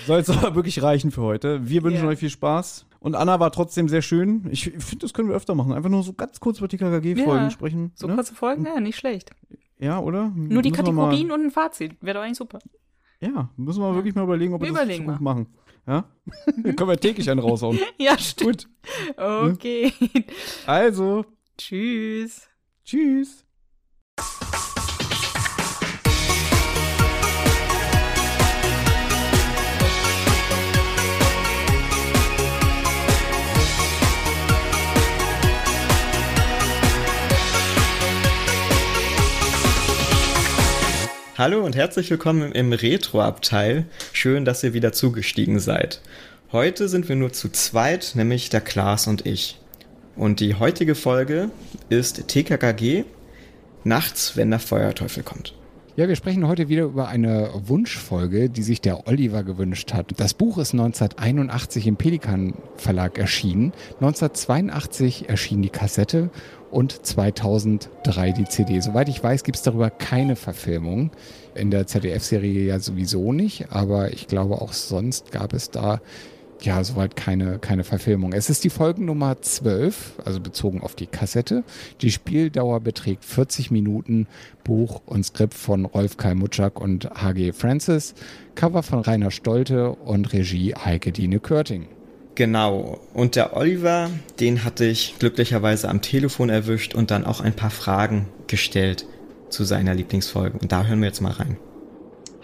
[0.05, 1.67] soll es aber wirklich reichen für heute.
[1.67, 2.09] Wir wünschen Ja.
[2.09, 2.85] euch viel Spaß.
[2.99, 4.45] Und Anna war trotzdem sehr schön.
[4.51, 5.71] Ich finde, das können wir öfter machen.
[5.73, 7.91] Einfach nur so ganz kurz über TKKG-Folgen Ja, sprechen.
[7.95, 8.15] So ne?
[8.15, 8.65] kurze Folgen?
[8.65, 9.31] Ja, nicht schlecht.
[9.79, 10.29] Ja, oder?
[10.35, 11.95] Nur die Müssen mal- Kategorien und ein Fazit.
[12.01, 12.59] Wäre doch eigentlich super.
[13.19, 15.47] ja, müssen wir wirklich mal überlegen, ob wir Wir das Zukunft machen.
[15.87, 16.05] Ja?
[16.63, 17.79] Dann können wir täglich einen raushauen.
[17.97, 18.67] Ja, stimmt.
[18.67, 18.67] Gut.
[19.17, 19.93] Okay.
[20.65, 21.25] Also,
[21.57, 22.47] Tschüss.
[22.83, 23.45] tschüss.
[41.37, 43.85] Hallo und herzlich willkommen im Retro-Abteil.
[44.11, 46.01] Schön, dass ihr wieder zugestiegen seid.
[46.51, 49.59] Heute sind wir nur zu zweit, nämlich der Klaas und ich.
[50.15, 51.51] Und die heutige Folge
[51.89, 53.03] ist TKKG
[53.83, 55.53] Nachts, wenn der Feuerteufel kommt.
[55.95, 60.11] Ja, wir sprechen heute wieder über eine Wunschfolge, die sich der Oliver gewünscht hat.
[60.17, 63.73] Das Buch ist 1981 im Pelikan Verlag erschienen.
[63.99, 66.31] 1982 erschien die Kassette
[66.71, 68.79] und 2003 die CD.
[68.79, 71.11] Soweit ich weiß, gibt es darüber keine Verfilmung.
[71.55, 76.01] In der ZDF-Serie ja sowieso nicht, aber ich glaube auch sonst gab es da
[76.61, 78.33] ja, soweit keine, keine Verfilmung.
[78.33, 81.63] Es ist die Folgennummer 12, also bezogen auf die Kassette.
[82.01, 84.27] Die Spieldauer beträgt 40 Minuten.
[84.63, 88.15] Buch und Skript von Rolf Kai Mutschak und HG Francis.
[88.55, 91.87] Cover von Rainer Stolte und Regie Heike Dine Körting.
[92.37, 92.99] Genau.
[93.15, 97.71] Und der Oliver, den hatte ich glücklicherweise am Telefon erwischt und dann auch ein paar
[97.71, 99.07] Fragen gestellt
[99.49, 100.59] zu seiner Lieblingsfolge.
[100.59, 101.57] Und da hören wir jetzt mal rein.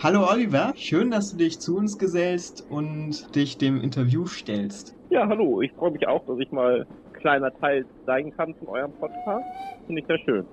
[0.02, 4.96] Hallo Oliver, schön, dass du dich zu uns gesellst und dich dem Interview stellst.
[5.12, 8.70] Ja, hallo, ich freue mich auch, dass ich mal ein kleiner Teil zeigen kann von
[8.70, 9.46] eurem Podcast.
[9.86, 10.46] Finde ich sehr schön.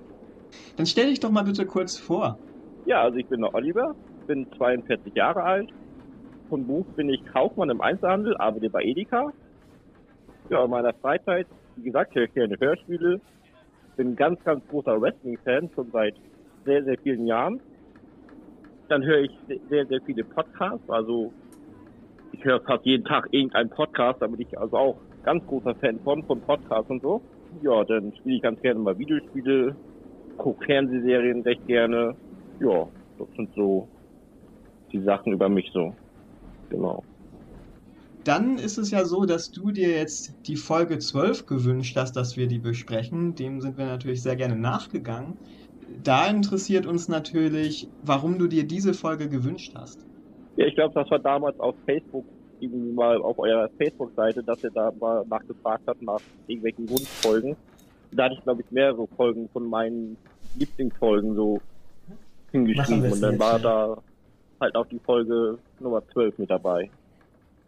[0.76, 2.38] Dann stell dich doch mal bitte kurz vor.
[2.84, 3.94] Ja, also ich bin der Oliver,
[4.26, 5.70] bin 42 Jahre alt.
[6.50, 9.32] Von Beruf bin ich Kaufmann im Einzelhandel, arbeite bei Edeka.
[10.48, 13.20] Ja, in meiner Freizeit, wie gesagt, höre ich gerne Hörspiele.
[13.96, 16.16] Bin ganz, ganz großer Wrestling-Fan, schon seit
[16.64, 17.60] sehr, sehr vielen Jahren.
[18.88, 19.30] Dann höre ich
[19.68, 20.90] sehr, sehr viele Podcasts.
[20.90, 21.32] Also
[22.32, 26.00] ich höre fast jeden Tag irgendeinen Podcast, da bin ich also auch ganz großer Fan
[26.00, 27.22] von, von Podcasts und so.
[27.62, 29.76] Ja, dann spiele ich ganz gerne mal Videospiele,
[30.36, 32.16] gucke Fernsehserien recht gerne.
[32.58, 33.88] Ja, das sind so
[34.90, 35.94] die Sachen über mich so.
[36.70, 37.04] Genau.
[38.24, 42.36] Dann ist es ja so, dass du dir jetzt die Folge 12 gewünscht hast, dass
[42.36, 43.34] wir die besprechen.
[43.34, 45.38] Dem sind wir natürlich sehr gerne nachgegangen
[46.02, 50.06] da interessiert uns natürlich, warum du dir diese Folge gewünscht hast.
[50.56, 52.24] Ja, ich glaube, das war damals auf Facebook
[52.60, 57.56] irgendwie mal auf eurer Facebook-Seite, dass ihr da mal nachgefragt habt nach irgendwelchen Wunschfolgen.
[58.12, 60.16] Da hatte ich, glaube ich, mehrere Folgen von meinen
[60.56, 61.60] Lieblingsfolgen so
[62.50, 63.98] hingeschrieben und dann war da
[64.60, 66.90] halt auch die Folge Nummer 12 mit dabei.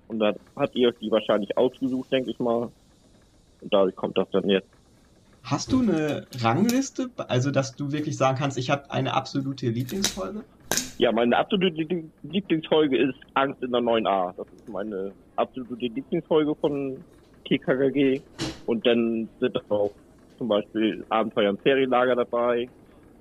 [0.08, 2.70] Und da habt ihr euch die wahrscheinlich ausgesucht, denke ich mal.
[3.60, 4.68] Und dadurch kommt das dann jetzt.
[5.42, 10.44] Hast du eine Rangliste, also dass du wirklich sagen kannst, ich habe eine absolute Lieblingsfolge?
[10.98, 11.82] Ja, meine absolute
[12.22, 14.34] Lieblingsfolge ist Angst in der 9a.
[14.36, 16.96] Das ist meine absolute Lieblingsfolge von
[17.44, 18.20] TKKG.
[18.66, 19.90] Und dann sind auch
[20.38, 22.68] zum Beispiel Abenteuer im Ferienlager dabei,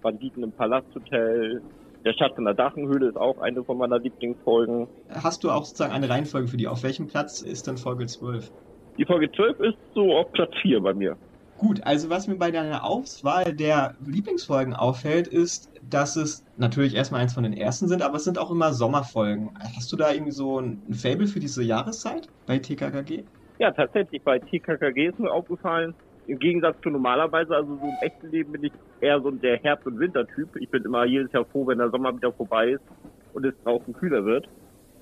[0.01, 1.62] Banditen im Palasthotel,
[2.06, 4.88] der Schatz in der Dachenhöhle ist auch eine von meiner Lieblingsfolgen.
[5.10, 6.68] Hast du auch sozusagen eine Reihenfolge für die?
[6.68, 8.50] Auf welchem Platz ist denn Folge 12?
[8.98, 11.18] Die Folge 12 ist so auf Platz 4 bei mir.
[11.58, 17.22] Gut, also was mir bei deiner Auswahl der Lieblingsfolgen auffällt, ist, dass es natürlich erstmal
[17.22, 19.52] eins von den ersten sind, aber es sind auch immer Sommerfolgen.
[19.76, 23.26] Hast du da irgendwie so ein Fable für diese Jahreszeit bei TKKG?
[23.60, 24.24] Ja, tatsächlich.
[24.24, 25.94] Bei TKKG ist mir aufgefallen,
[26.27, 29.88] im Gegensatz zu normalerweise, also so im echten Leben bin ich eher so der Herbst-
[29.88, 30.55] und Wintertyp.
[30.55, 32.84] Ich bin immer jedes Jahr froh, wenn der Sommer wieder vorbei ist
[33.34, 34.47] und es draußen kühler wird.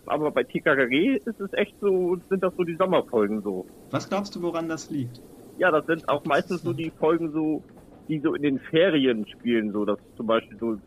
[0.06, 3.66] Aber bei TKKG ist es echt so, sind das so die Sommerfolgen so.
[3.92, 5.22] Was glaubst du, woran das liegt?
[5.60, 7.62] ja, das sind auch meistens so die Folgen so,
[8.08, 10.78] die so in den Ferien spielen, so, dass zum Beispiel so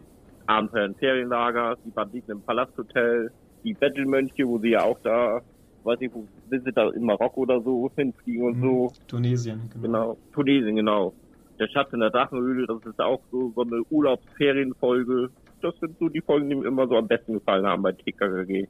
[0.46, 3.30] Abenteuer im Ferienlager, die Banditen im Palasthotel,
[3.62, 5.42] die Bettelmönche, wo sie ja auch da,
[5.84, 8.62] weiß ich, wo sind sie da in Marokko oder so hinfliegen und mhm.
[8.62, 8.92] so.
[9.08, 9.82] Tunesien, genau.
[9.82, 11.12] Genau, Tunesien, genau.
[11.58, 15.30] Der Schatz in der Drachenhöhle, das ist auch so, so eine Urlaubsferienfolge.
[15.60, 18.66] Das sind so die Folgen, die mir immer so am besten gefallen haben bei TKKG.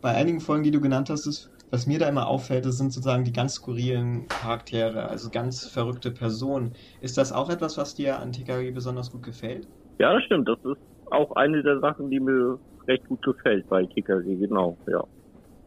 [0.00, 2.92] Bei einigen Folgen, die du genannt hast, ist was mir da immer auffällt, das sind
[2.92, 6.72] sozusagen die ganz skurrilen Charaktere, also ganz verrückte Personen.
[7.00, 9.66] Ist das auch etwas, was dir an TKG besonders gut gefällt?
[9.98, 10.48] Ja, das stimmt.
[10.48, 10.78] Das ist
[11.10, 15.02] auch eine der Sachen, die mir recht gut gefällt bei TKG, genau, ja.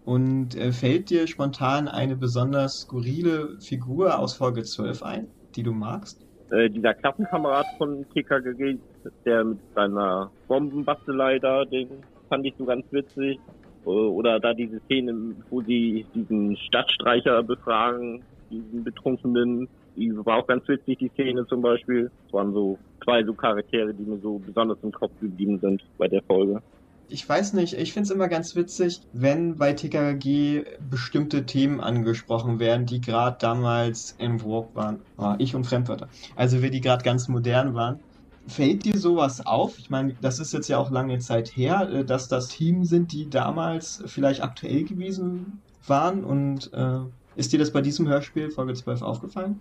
[0.07, 5.73] Und äh, fällt dir spontan eine besonders skurrile Figur aus Folge 12 ein, die du
[5.73, 6.25] magst?
[6.49, 8.77] Äh, dieser Klassenkamerad von TKG,
[9.25, 11.89] der mit seiner Bombenbastelei da, den
[12.29, 13.37] fand ich so ganz witzig.
[13.85, 19.67] Äh, oder da diese Szene, wo sie diesen Stadtstreicher befragen, diesen Betrunkenen,
[19.97, 22.09] die war auch ganz witzig, die Szene zum Beispiel.
[22.27, 26.07] Es waren so zwei so Charaktere, die mir so besonders im Kopf geblieben sind bei
[26.07, 26.61] der Folge.
[27.09, 32.59] Ich weiß nicht, ich finde es immer ganz witzig, wenn bei TKG bestimmte Themen angesprochen
[32.59, 34.99] werden, die gerade damals im Vogue waren.
[35.17, 36.09] Oh, ich und Fremdwörter.
[36.35, 37.99] Also, wie die gerade ganz modern waren.
[38.47, 39.77] Fällt dir sowas auf?
[39.77, 43.11] Ich meine, das ist jetzt ja auch lange Zeit her, äh, dass das Team sind,
[43.13, 46.23] die damals vielleicht aktuell gewesen waren.
[46.25, 46.99] Und äh,
[47.35, 49.59] ist dir das bei diesem Hörspiel Folge 12 aufgefallen?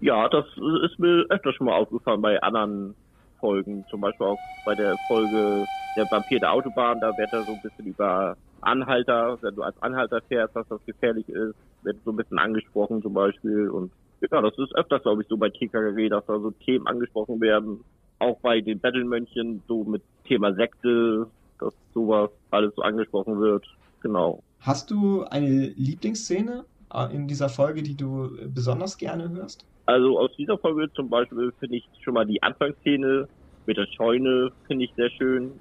[0.00, 0.46] Ja, das
[0.84, 2.96] ist mir öfter schon mal aufgefallen bei anderen
[3.42, 3.84] Folgen.
[3.90, 7.00] Zum Beispiel auch bei der Folge Der Vampir der Autobahn.
[7.00, 10.80] Da wird er so ein bisschen über Anhalter, wenn du als Anhalter fährst, dass das
[10.86, 13.68] gefährlich ist, wird so ein bisschen angesprochen zum Beispiel.
[13.68, 17.40] Und ja, das ist öfters, glaube ich, so bei TKG, dass da so Themen angesprochen
[17.40, 17.80] werden,
[18.20, 21.26] auch bei den Battlemönchen so mit Thema Sekte,
[21.58, 23.66] dass sowas alles so angesprochen wird.
[24.00, 24.42] Genau.
[24.60, 29.66] Hast du eine Lieblingsszene äh, in dieser Folge, die du besonders gerne hörst?
[29.92, 33.28] Also aus dieser Folge zum Beispiel finde ich schon mal die Anfangsszene
[33.66, 35.52] mit der Scheune finde ich sehr schön.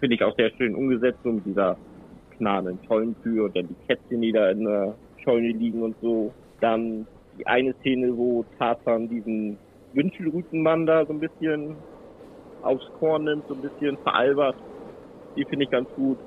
[0.00, 1.76] Finde ich auch sehr schön umgesetzt, mit dieser
[2.38, 6.32] knarrenden Scheunentür und dann die Kätzchen, die da in der Scheune liegen und so.
[6.60, 9.58] Dann die eine Szene, wo Tarzan diesen
[9.92, 11.76] Wünschelrütenmann da so ein bisschen
[12.62, 14.56] aufs Korn nimmt, so ein bisschen veralbert.
[15.36, 16.18] Die finde ich ganz gut.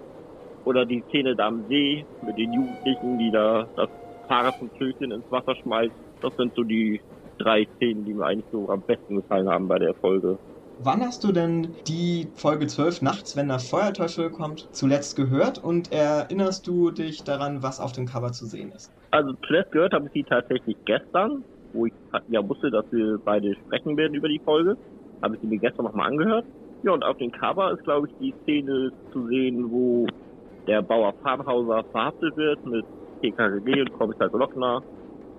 [0.63, 3.89] Oder die Szene da am See mit den Jugendlichen, die da das
[4.27, 5.95] Fahrrad zum Schößchen ins Wasser schmeißt.
[6.21, 7.01] Das sind so die
[7.43, 10.37] drei Szenen, die mir eigentlich so am besten gefallen haben bei der Folge.
[10.83, 15.91] Wann hast du denn die Folge 12 nachts, wenn der Feuerteufel kommt, zuletzt gehört und
[15.91, 18.91] erinnerst du dich daran, was auf dem Cover zu sehen ist?
[19.11, 21.93] Also zuletzt gehört habe ich sie tatsächlich gestern, wo ich
[22.27, 24.75] ja wusste, dass wir beide sprechen werden über die Folge.
[25.21, 26.45] Habe ich sie mir gestern nochmal angehört.
[26.83, 30.07] Ja, und auf dem Cover ist, glaube ich, die Szene zu sehen, wo
[30.67, 32.85] der Bauer Farnhauser verhaftet wird mit
[33.21, 34.81] TKKG und Kommissar Glockner.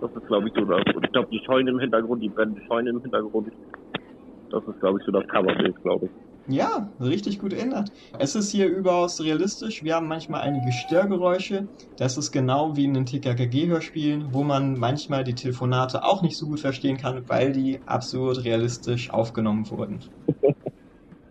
[0.02, 0.84] Das ist, glaube ich, so das.
[0.94, 3.48] Und ich glaube, die Scheune im Hintergrund, die brennende Scheune im Hintergrund.
[4.50, 6.12] Das ist, glaube ich, so das Coverbild, glaube ich.
[6.46, 7.90] Ja, richtig gut erinnert.
[8.18, 9.82] Es ist hier überaus realistisch.
[9.82, 11.68] Wir haben manchmal einige Störgeräusche.
[11.96, 16.46] Das ist genau wie in den TKKG-Hörspielen, wo man manchmal die Telefonate auch nicht so
[16.46, 20.04] gut verstehen kann, weil die absolut realistisch aufgenommen wurden.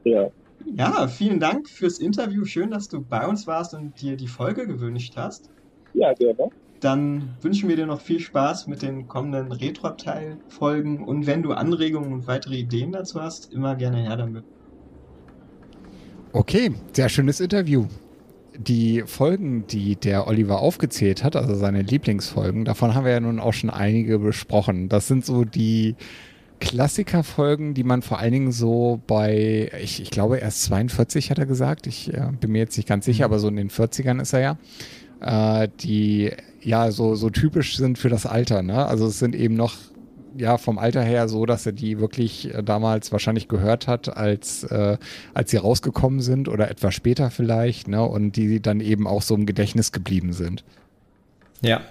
[0.04, 0.32] Ja.
[0.66, 2.46] Ja, vielen Dank fürs Interview.
[2.46, 5.52] Schön, dass du bei uns warst und dir die Folge gewünscht hast.
[5.94, 6.52] Ja, gerne.
[6.82, 12.12] Dann wünschen wir dir noch viel Spaß mit den kommenden Retroabteil-Folgen und wenn du Anregungen
[12.12, 14.44] und weitere Ideen dazu hast, immer gerne her damit.
[16.34, 17.86] Okay, sehr schönes Interview.
[18.58, 23.40] Die Folgen, die der Oliver aufgezählt hat, also seine Lieblingsfolgen, davon haben wir ja nun
[23.40, 24.90] auch schon einige besprochen.
[24.90, 25.96] Das sind so die
[26.62, 31.46] Klassikerfolgen, die man vor allen Dingen so bei, ich, ich glaube erst 42 hat er
[31.46, 34.34] gesagt, ich äh, bin mir jetzt nicht ganz sicher, aber so in den 40ern ist
[34.34, 34.58] er ja,
[35.22, 36.32] äh, die
[36.62, 38.62] ja so, so typisch sind für das Alter.
[38.62, 38.86] Ne?
[38.86, 39.76] Also es sind eben noch
[40.38, 44.64] ja vom Alter her so, dass er die wirklich äh, damals wahrscheinlich gehört hat, als
[44.64, 44.98] äh,
[45.34, 48.04] als sie rausgekommen sind oder etwas später vielleicht, ne?
[48.04, 50.64] Und die dann eben auch so im Gedächtnis geblieben sind.
[51.62, 51.82] Ja.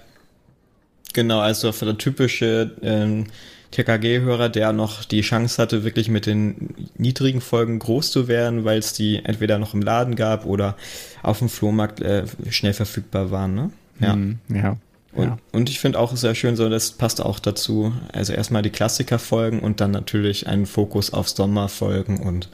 [1.13, 3.27] Genau, also für der typische ähm,
[3.71, 8.79] TKG-Hörer, der noch die Chance hatte, wirklich mit den niedrigen Folgen groß zu werden, weil
[8.79, 10.77] es die entweder noch im Laden gab oder
[11.23, 13.55] auf dem Flohmarkt äh, schnell verfügbar waren.
[13.55, 13.71] Ne?
[14.01, 14.17] Ja.
[14.17, 14.77] Mhm, ja.
[15.13, 15.39] Und, ja.
[15.53, 17.93] und ich finde auch sehr schön so, das passt auch dazu.
[18.13, 22.49] Also erstmal die Klassikerfolgen und dann natürlich einen Fokus auf Sommerfolgen und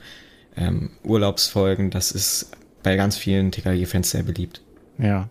[0.57, 1.91] ähm, Urlaubsfolgen.
[1.91, 2.51] Das ist
[2.83, 4.63] bei ganz vielen TKG-Fans sehr beliebt.
[4.99, 5.29] Ja.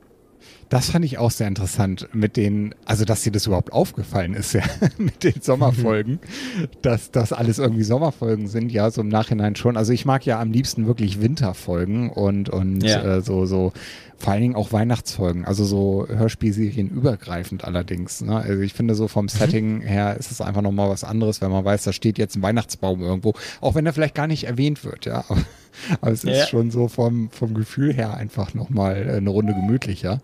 [0.75, 4.51] Das fand ich auch sehr interessant mit den, also dass dir das überhaupt aufgefallen ist,
[4.53, 4.63] ja,
[4.97, 6.19] mit den Sommerfolgen,
[6.81, 9.77] dass das alles irgendwie Sommerfolgen sind, ja, so im Nachhinein schon.
[9.77, 13.01] Also ich mag ja am liebsten wirklich Winterfolgen und, und Ja.
[13.03, 13.71] äh, so, so,
[14.17, 18.19] vor allen Dingen auch Weihnachtsfolgen, also so Hörspielserien übergreifend allerdings.
[18.21, 18.35] Ne?
[18.35, 21.63] Also ich finde so vom Setting her ist es einfach nochmal was anderes, wenn man
[21.63, 25.05] weiß, da steht jetzt ein Weihnachtsbaum irgendwo, auch wenn er vielleicht gar nicht erwähnt wird,
[25.05, 25.23] ja.
[25.29, 25.41] Aber,
[26.01, 26.47] aber es ist Ja.
[26.47, 30.19] schon so vom, vom Gefühl her einfach nochmal eine Runde gemütlicher.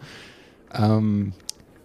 [0.74, 1.34] Ähm,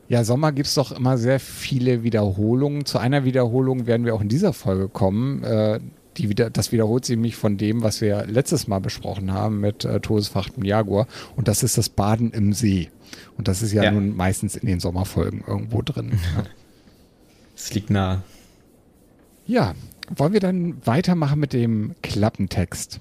[0.08, 2.84] ja, Sommer gibt's doch immer sehr viele Wiederholungen.
[2.84, 5.42] Zu einer Wiederholung werden wir auch in dieser Folge kommen.
[5.42, 5.80] Äh,
[6.16, 9.84] die wieder, das wiederholt sich nämlich von dem, was wir letztes Mal besprochen haben mit
[9.84, 11.06] äh, Todesfracht im Jaguar.
[11.36, 12.88] Und das ist das Baden im See.
[13.36, 13.90] Und das ist ja, Ja.
[13.90, 16.12] nun meistens in den Sommerfolgen irgendwo drin.
[16.36, 16.44] ja.
[17.54, 18.22] Es liegt nahe.
[19.46, 19.74] ja,
[20.14, 23.00] wollen wir dann weitermachen mit dem Klappentext?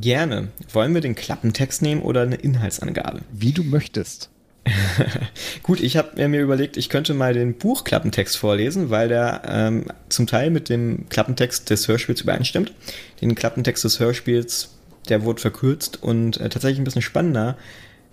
[0.00, 0.48] Gerne.
[0.72, 3.20] Wollen wir den Klappentext nehmen oder eine Inhaltsangabe?
[3.32, 4.30] Wie du möchtest.
[5.62, 10.26] Gut, ich habe mir überlegt, ich könnte mal den Buchklappentext vorlesen, weil der ähm, zum
[10.26, 12.72] Teil mit dem Klappentext des Hörspiels übereinstimmt.
[13.20, 14.70] Den Klappentext des Hörspiels,
[15.08, 17.56] der wurde verkürzt und äh, tatsächlich ein bisschen spannender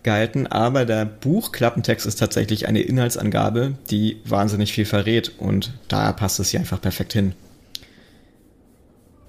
[0.04, 6.40] gehalten, aber der Buchklappentext ist tatsächlich eine Inhaltsangabe, die wahnsinnig viel verrät und daher passt
[6.40, 7.34] es hier einfach perfekt hin.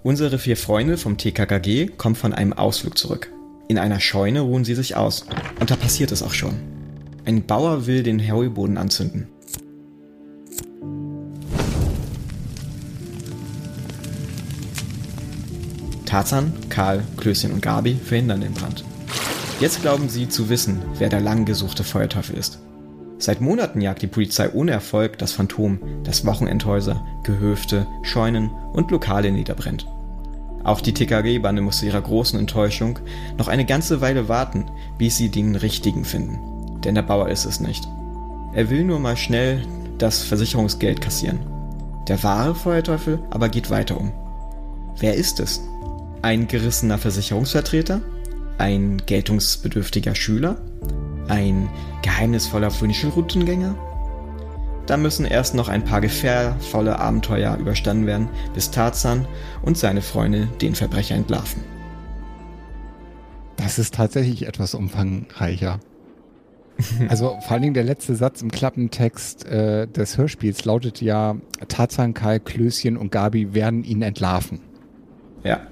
[0.04, 3.32] Unsere vier Freunde vom TKKG kommen von einem Ausflug zurück.
[3.66, 5.26] In einer Scheune ruhen sie sich aus.
[5.60, 6.77] Und da passiert es auch schon.
[7.28, 9.26] Ein Bauer will den Heuboden anzünden.
[16.06, 18.82] Tarzan, Karl, Klößchen und Gabi verhindern den Brand.
[19.60, 22.60] Jetzt glauben sie zu wissen, wer der lang gesuchte Feuerteufel ist.
[23.18, 29.30] Seit Monaten jagt die Polizei ohne Erfolg das Phantom, das Wochenendhäuser, Gehöfte, Scheunen und Lokale
[29.30, 29.86] niederbrennt.
[30.64, 33.00] Auch die TKG-Bande muss zu ihrer großen Enttäuschung
[33.36, 34.64] noch eine ganze Weile warten,
[34.96, 36.57] bis sie den Richtigen finden.
[36.84, 37.86] Denn der Bauer ist es nicht.
[38.54, 39.62] Er will nur mal schnell
[39.98, 41.40] das Versicherungsgeld kassieren.
[42.08, 44.12] Der wahre Feuerteufel aber geht weiter um.
[44.98, 45.60] Wer ist es?
[46.22, 48.00] Ein gerissener Versicherungsvertreter?
[48.56, 50.56] Ein geltungsbedürftiger Schüler?
[51.28, 51.68] Ein
[52.02, 53.74] geheimnisvoller Wünschelroutengänger?
[54.86, 59.28] Da müssen erst noch ein paar gefährvolle Abenteuer überstanden werden, bis Tarzan
[59.60, 61.62] und seine Freunde den Verbrecher entlarven.
[63.56, 65.78] Das ist tatsächlich etwas umfangreicher.
[67.08, 71.36] Also vor allen Dingen der letzte Satz im Klappentext äh, des Hörspiels lautet ja,
[71.68, 74.60] Tarzan, Kai, Klößchen und Gabi werden ihn entlarven.
[75.44, 75.66] Ja.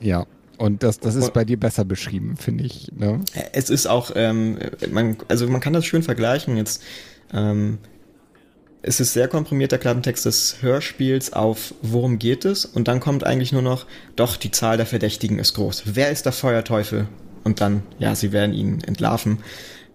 [0.00, 0.26] Ja.
[0.56, 2.90] Und das, das ist bei dir besser beschrieben, finde ich.
[2.96, 3.20] Ne?
[3.52, 4.58] Es ist auch, ähm,
[4.90, 6.56] man, also man kann das schön vergleichen.
[6.56, 6.82] Jetzt
[7.32, 7.78] ähm,
[8.82, 13.24] es ist sehr komprimiert der Klappentext des Hörspiels auf worum geht es und dann kommt
[13.24, 13.86] eigentlich nur noch,
[14.16, 15.82] doch die Zahl der Verdächtigen ist groß.
[15.86, 17.08] Wer ist der Feuerteufel?
[17.44, 19.38] Und dann, ja, sie werden ihn entlarven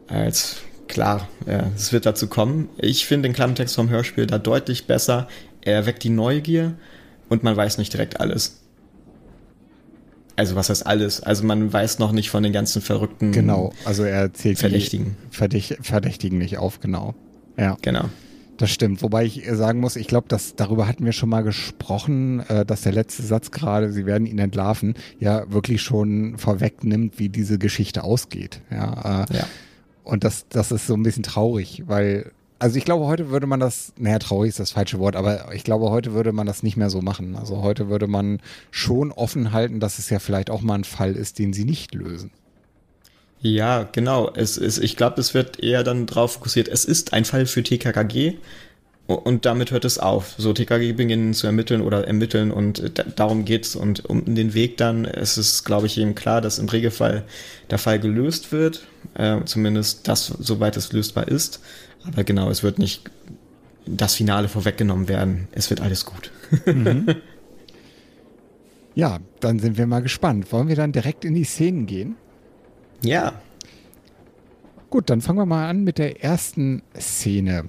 [0.08, 2.70] als klar, ja, es wird dazu kommen.
[2.78, 5.28] Ich finde den Klappentext vom Hörspiel da deutlich besser.
[5.62, 6.74] Er weckt die Neugier
[7.30, 8.60] und man weiß nicht direkt alles.
[10.36, 11.22] Also was heißt alles?
[11.22, 15.16] Also man weiß noch nicht von den ganzen verrückten Genau, also er zählt Verdächtigen.
[15.32, 17.14] die Verdäch Verdächtigen nicht auf, genau.
[17.58, 17.78] Ja.
[17.82, 18.06] Genau.
[18.58, 22.39] Das stimmt, wobei ich sagen muss, ich glaube, dass darüber hatten wir schon mal gesprochen,
[22.49, 27.30] äh, dass der letzte Satz gerade, sie werden ihn entlarven, ja wirklich schon vorwegnimmt, wie
[27.30, 28.62] diese Geschichte ausgeht.
[28.72, 29.47] Ja, äh, Ja.
[30.04, 33.60] Und das, das ist so ein bisschen traurig, weil, also ich glaube, heute würde man
[33.60, 36.78] das, naja, traurig ist das falsche Wort, aber ich glaube, heute würde man das nicht
[36.78, 37.36] mehr so machen.
[37.36, 38.39] Also heute würde man
[38.72, 41.93] schon offen halten, dass es ja vielleicht auch mal ein Fall ist, den sie nicht
[41.93, 42.32] lösen.
[43.39, 44.32] Ja, genau.
[44.34, 47.62] Es ist, ich glaube, es wird eher dann drauf fokussiert, es ist ein Fall für
[47.62, 48.38] TKKG
[49.08, 50.36] und damit hört es auf.
[50.38, 54.54] So, TKKG beginnen zu ermitteln oder ermitteln und äh, da, darum geht's und um den
[54.54, 57.24] Weg dann, es ist, glaube ich, eben klar, dass im Regelfall
[57.70, 61.62] der Fall gelöst wird, äh, zumindest das, soweit es lösbar ist.
[62.06, 63.10] Aber genau, es wird nicht
[63.86, 65.47] das Finale vorweggenommen werden.
[65.51, 66.32] Es wird alles gut.
[68.95, 70.51] Ja, dann sind wir mal gespannt.
[70.51, 72.16] Wollen wir dann direkt in die Szenen gehen?
[73.01, 73.41] Ja,
[74.93, 77.68] Gut, dann fangen wir mal an mit der ersten Szene.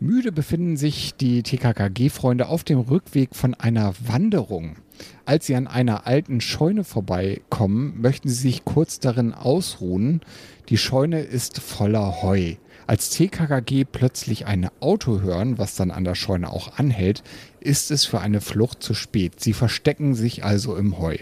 [0.00, 4.76] Müde befinden sich die TKKG-Freunde auf dem Rückweg von einer Wanderung.
[5.24, 10.20] Als sie an einer alten Scheune vorbeikommen, möchten sie sich kurz darin ausruhen.
[10.68, 12.54] Die Scheune ist voller Heu.
[12.86, 17.24] Als TKKG plötzlich ein Auto hören, was dann an der Scheune auch anhält,
[17.58, 19.40] ist es für eine Flucht zu spät.
[19.40, 21.16] Sie verstecken sich also im Heu.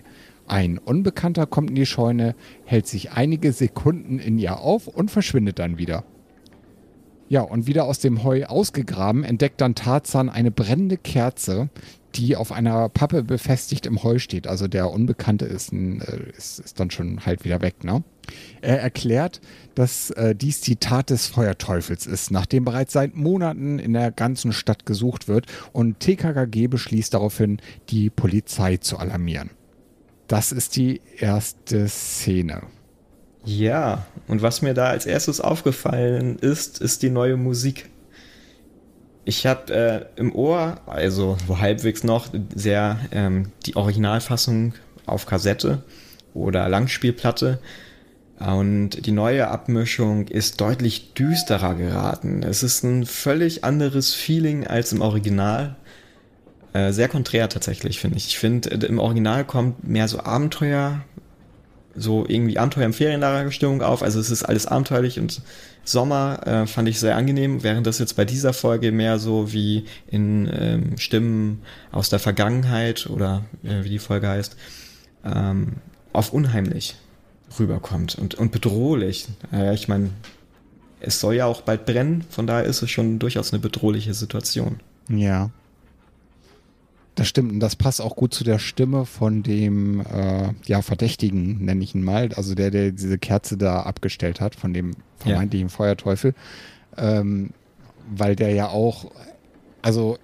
[0.47, 2.35] Ein Unbekannter kommt in die Scheune,
[2.67, 6.05] hält sich einige Sekunden in ihr auf und verschwindet dann wieder.
[7.29, 11.71] Ja, und wieder aus dem Heu ausgegraben, entdeckt dann Tarzan eine brennende Kerze,
[12.15, 14.47] die auf einer Pappe befestigt im Heu steht.
[14.47, 18.03] Also der Unbekannte ist, ein, äh, ist, ist dann schon halt wieder weg, ne?
[18.61, 19.41] Er erklärt,
[19.75, 24.53] dass äh, dies die Tat des Feuerteufels ist, nachdem bereits seit Monaten in der ganzen
[24.53, 27.59] Stadt gesucht wird und TKKG beschließt daraufhin,
[27.89, 29.51] die Polizei zu alarmieren.
[30.27, 32.63] Das ist die erste Szene.
[33.47, 37.89] Ja, und was mir da als erstes aufgefallen ist, ist die neue Musik.
[39.25, 44.75] Ich habe äh, im Ohr, also so halbwegs noch, sehr ähm, die Originalfassung
[45.07, 45.85] auf Kassette
[46.35, 47.61] oder Langspielplatte.
[48.41, 52.43] Und die neue Abmischung ist deutlich düsterer geraten.
[52.43, 55.77] Es ist ein völlig anderes Feeling als im Original.
[56.73, 58.27] Äh, sehr konträr tatsächlich, finde ich.
[58.27, 61.03] Ich finde, äh, im Original kommt mehr so Abenteuer,
[61.97, 64.03] so irgendwie Abenteuer im Ferienlagerstimmung auf.
[64.03, 65.41] Also es ist alles abenteuerlich und
[65.85, 69.85] Sommer äh, fand ich sehr angenehm, während das jetzt bei dieser Folge mehr so wie
[70.09, 74.57] in ähm, Stimmen aus der Vergangenheit oder äh, wie die Folge heißt,
[75.25, 75.75] ähm,
[76.13, 76.97] auf unheimlich
[77.59, 79.29] rüberkommt und, und bedrohlich.
[79.53, 80.11] Äh, ich meine,
[81.01, 84.81] es soll ja auch bald brennen, von daher ist es schon durchaus eine bedrohliche Situation.
[85.09, 85.51] Ja.
[87.17, 91.65] Das stimmt und das passt auch gut zu der Stimme von dem äh, ja, Verdächtigen,
[91.65, 92.29] nenne ich ihn mal.
[92.37, 96.35] Also der, der diese Kerze da abgestellt hat, von dem vermeintlichen Feuerteufel.
[96.99, 97.51] Ähm,
[98.15, 99.11] weil der ja auch,
[99.83, 100.19] also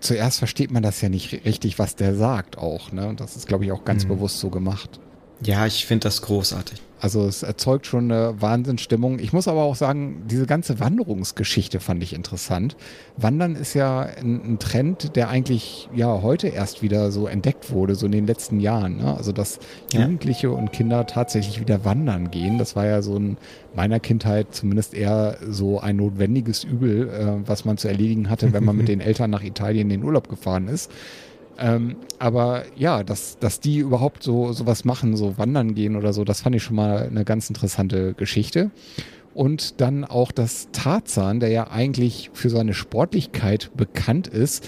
[0.00, 2.92] zuerst versteht man das ja nicht richtig, was der sagt auch.
[2.92, 3.12] Ne?
[3.16, 4.08] Das ist, glaube ich, auch ganz Mhm.
[4.08, 5.00] bewusst so gemacht.
[5.42, 6.80] Ja, ich finde das großartig.
[6.98, 9.18] Also es erzeugt schon eine Wahnsinnsstimmung.
[9.18, 12.76] Ich muss aber auch sagen, diese ganze Wanderungsgeschichte fand ich interessant.
[13.18, 17.94] Wandern ist ja ein, ein Trend, der eigentlich ja heute erst wieder so entdeckt wurde,
[17.94, 18.96] so in den letzten Jahren.
[18.96, 19.14] Ne?
[19.14, 19.58] Also dass
[19.92, 20.00] Ja.
[20.00, 22.56] Jugendliche und Kinder tatsächlich wieder wandern gehen.
[22.56, 23.36] Das war ja so in
[23.74, 28.64] meiner Kindheit zumindest eher so ein notwendiges Übel, äh, was man zu erledigen hatte, wenn
[28.64, 30.90] man mit den Eltern nach Italien in den Urlaub gefahren ist.
[31.58, 36.24] Ähm, aber ja, dass, dass die überhaupt so sowas machen, so wandern gehen oder so,
[36.24, 38.70] das fand ich schon mal eine ganz interessante Geschichte.
[39.34, 44.66] Und dann auch, dass Tarzan, der ja eigentlich für seine Sportlichkeit bekannt ist,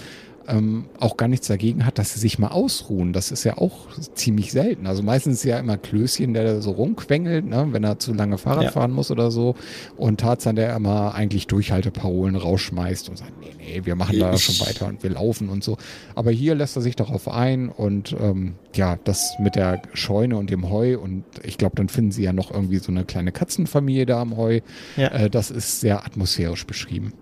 [0.49, 3.13] ähm, auch gar nichts dagegen hat, dass sie sich mal ausruhen.
[3.13, 4.87] Das ist ja auch ziemlich selten.
[4.87, 8.37] Also meistens ist ja immer Klößchen, der da so rumquengelt, ne, wenn er zu lange
[8.37, 8.71] Fahrrad Ja.
[8.71, 9.55] fahren muss oder so.
[9.97, 14.59] Und Tarzan, der immer eigentlich Durchhalteparolen rausschmeißt und sagt, nee, nee, wir machen da schon
[14.67, 15.77] weiter und wir laufen und so.
[16.15, 20.49] Aber hier lässt er sich darauf ein und ähm, ja, das mit der Scheune und
[20.49, 24.05] dem Heu und ich glaube, dann finden sie ja noch irgendwie so eine kleine Katzenfamilie
[24.05, 24.61] da am Heu.
[24.97, 25.07] Ja.
[25.09, 27.13] Äh, das ist sehr atmosphärisch beschrieben.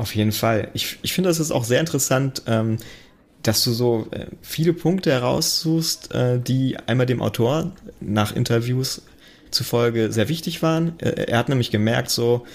[0.00, 0.70] Auf jeden Fall.
[0.72, 2.78] Ich, ich finde, das ist auch sehr interessant, ähm,
[3.42, 9.02] dass du so äh, viele Punkte heraussuchst, äh, die einmal dem Autor nach Interviews
[9.50, 10.98] zufolge sehr wichtig waren.
[11.00, 12.46] Äh, er hat nämlich gemerkt, so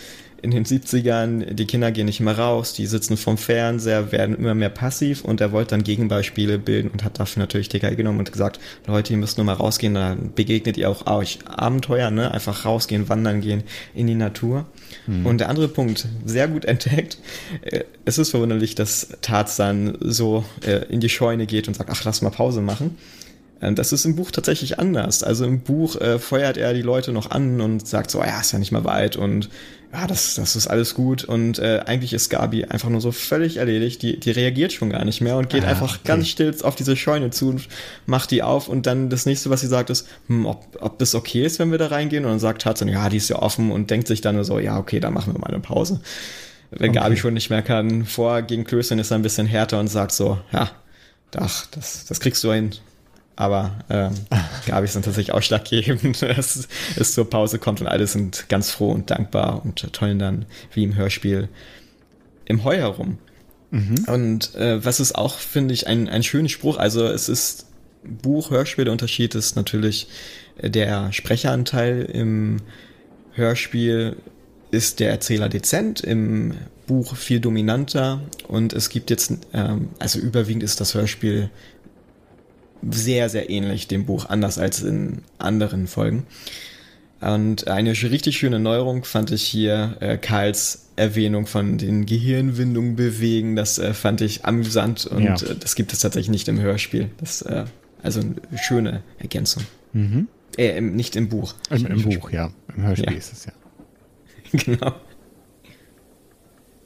[0.46, 4.54] in den 70ern, die Kinder gehen nicht mehr raus, die sitzen vorm Fernseher, werden immer
[4.54, 8.32] mehr passiv und er wollte dann Gegenbeispiele bilden und hat dafür natürlich TKI genommen und
[8.32, 12.32] gesagt, Leute, ihr müsst nur mal rausgehen, da begegnet ihr auch euch Abenteuer, ne?
[12.32, 14.66] Einfach rausgehen, wandern gehen in die Natur.
[15.24, 17.18] Und der andere Punkt, sehr gut entdeckt,
[17.62, 22.04] äh, es ist verwunderlich, dass Tarzan so äh, in die Scheune geht und sagt, ach,
[22.06, 22.98] lass mal Pause machen.
[23.62, 25.22] Ähm, Das ist im Buch tatsächlich anders.
[25.24, 28.52] Also im Buch äh, feuert er die Leute noch an und sagt so, ja, ist
[28.52, 29.50] ja nicht mehr weit und
[29.96, 31.24] ja, das, das ist alles gut.
[31.24, 34.02] Und äh, eigentlich ist Gabi einfach nur so völlig erledigt.
[34.02, 36.02] Die, die reagiert schon gar nicht mehr und geht Ah, einfach okay.
[36.04, 37.68] ganz still auf diese Scheune zu und
[38.06, 38.68] macht die auf.
[38.68, 41.72] Und dann das nächste, was sie sagt, ist, hm, ob, ob das okay ist, wenn
[41.72, 42.26] wir da reingehen.
[42.26, 44.60] Und dann sagt Tarzan, ja, die ist ja offen und denkt sich dann nur so,
[44.60, 46.02] ja, okay, dann machen wir mal eine Pause.
[46.72, 47.00] Wenn Okay.
[47.00, 50.12] Gabi schon nicht mehr kann, vor gegen Klößchen ist er ein bisschen härter und sagt
[50.12, 50.72] so, ja,
[51.38, 52.72] ach, das, das kriegst du hin.
[53.36, 54.14] Aber ähm,
[54.66, 58.92] Gabi ist dann tatsächlich ausschlaggebend, dass es zur Pause kommt und alle sind ganz froh
[58.92, 61.50] und dankbar und tollen dann wie im Hörspiel
[62.46, 63.18] im Heu herum.
[64.08, 66.78] Und äh, was ist auch, finde ich, ein, ein schöner Spruch.
[66.78, 67.68] Also es ist
[68.04, 70.08] Buch, Hörspiel, der Unterschied ist natürlich
[70.58, 72.58] äh, der Sprecheranteil im
[73.34, 74.16] Hörspiel
[74.72, 76.54] ist der Erzähler dezent, im
[76.88, 81.50] Buch viel dominanter und es gibt jetzt, ähm, also überwiegend ist das Hörspiel
[82.92, 86.26] sehr, sehr ähnlich dem Buch, anders als in anderen Folgen.
[87.22, 93.56] Und eine richtig schöne Neuerung fand ich hier äh, Karls Erwähnung von den Gehirnwindungen bewegen.
[93.56, 95.34] Das äh, fand ich amüsant und Ja.
[95.36, 97.10] äh, das gibt es tatsächlich nicht im Hörspiel.
[97.18, 97.66] Das äh,
[98.04, 99.64] also eine schöne Ergänzung.
[99.94, 100.28] Mhm.
[100.58, 101.56] Äh, im, nicht im Buch.
[101.70, 102.52] Im, Im Buch, ja.
[102.76, 103.18] Im Hörspiel Ja.
[103.18, 103.52] ist es ja.
[104.52, 104.94] genau.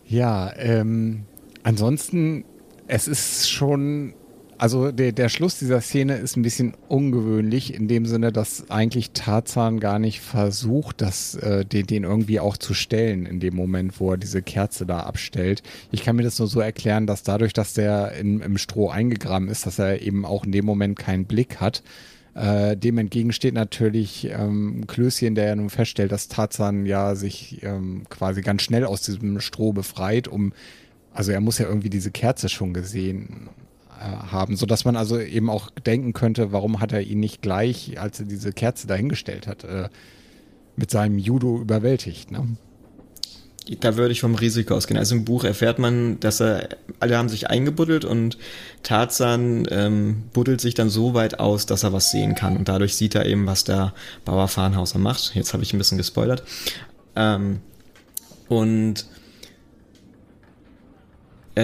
[0.07, 1.25] Ja, ähm,
[1.63, 2.45] ansonsten,
[2.87, 4.13] es ist schon,
[4.59, 9.11] also der, der Schluss dieser Szene ist ein bisschen ungewöhnlich, in dem Sinne, dass eigentlich
[9.11, 14.01] Tarzan gar nicht versucht, das, äh, den, den irgendwie auch zu stellen, in dem Moment,
[14.01, 15.63] wo er diese Kerze da abstellt.
[15.91, 19.47] Ich kann mir das nur so erklären, dass dadurch, dass der in, im Stroh eingegraben
[19.47, 21.81] ist, dass er eben auch in dem Moment keinen Blick hat.
[22.35, 27.63] Äh, dem entgegen steht natürlich ähm, Klößchen, der ja nun feststellt, dass Tarzan ja sich
[27.63, 30.51] ähm, quasi ganz schnell aus diesem Stroh befreit, um,
[31.13, 33.49] also er muss ja irgendwie diese Kerze schon gesehen
[34.03, 37.99] haben, so dass man also eben auch denken könnte, warum hat er ihn nicht gleich,
[37.99, 39.89] als er diese Kerze dahingestellt hat, äh,
[40.75, 42.47] mit seinem Judo überwältigt, ne?
[43.81, 44.97] Da würde ich vom Risiko ausgehen.
[44.97, 46.69] Also im Buch erfährt man, dass er,
[46.99, 48.39] alle haben sich eingebuddelt und
[48.81, 52.57] Tarzan ähm, buddelt sich dann so weit aus, dass er was sehen kann.
[52.57, 53.93] Und dadurch sieht er eben, was der
[54.25, 55.35] Bauer Farnhauser macht.
[55.35, 56.41] Jetzt habe ich ein bisschen gespoilert.
[57.15, 57.59] Ähm,
[58.47, 59.05] und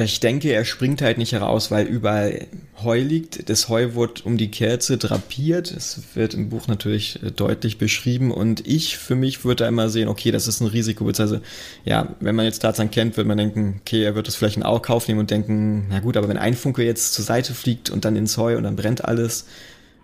[0.04, 2.48] ich denke, er springt halt nicht heraus, weil überall
[2.84, 3.50] Heu liegt.
[3.50, 5.72] Das Heu wird um die Kerze drapiert.
[5.72, 8.32] Es wird im Buch natürlich äh, deutlich beschrieben.
[8.32, 11.08] Und ich für mich würde da immer sehen, okay, das ist ein Risiko.
[11.08, 11.40] Also,
[11.84, 14.64] ja, wenn man jetzt Tarzan kennt, wird man denken, okay, er wird das vielleicht in
[14.64, 18.06] Kauf nehmen und denken, na gut, aber wenn ein Funke jetzt zur Seite fliegt und
[18.06, 19.46] dann ins Heu und dann brennt alles,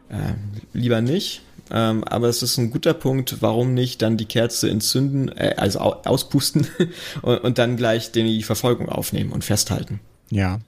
[0.10, 0.34] äh,
[0.74, 1.42] lieber nicht.
[1.72, 5.80] Ähm, aber es ist ein guter Punkt, warum nicht dann die Kerze entzünden, äh, also
[5.80, 6.68] au auspusten
[7.22, 10.00] und, und dann gleich die Verfolgung aufnehmen und festhalten.
[10.30, 10.60] Ja.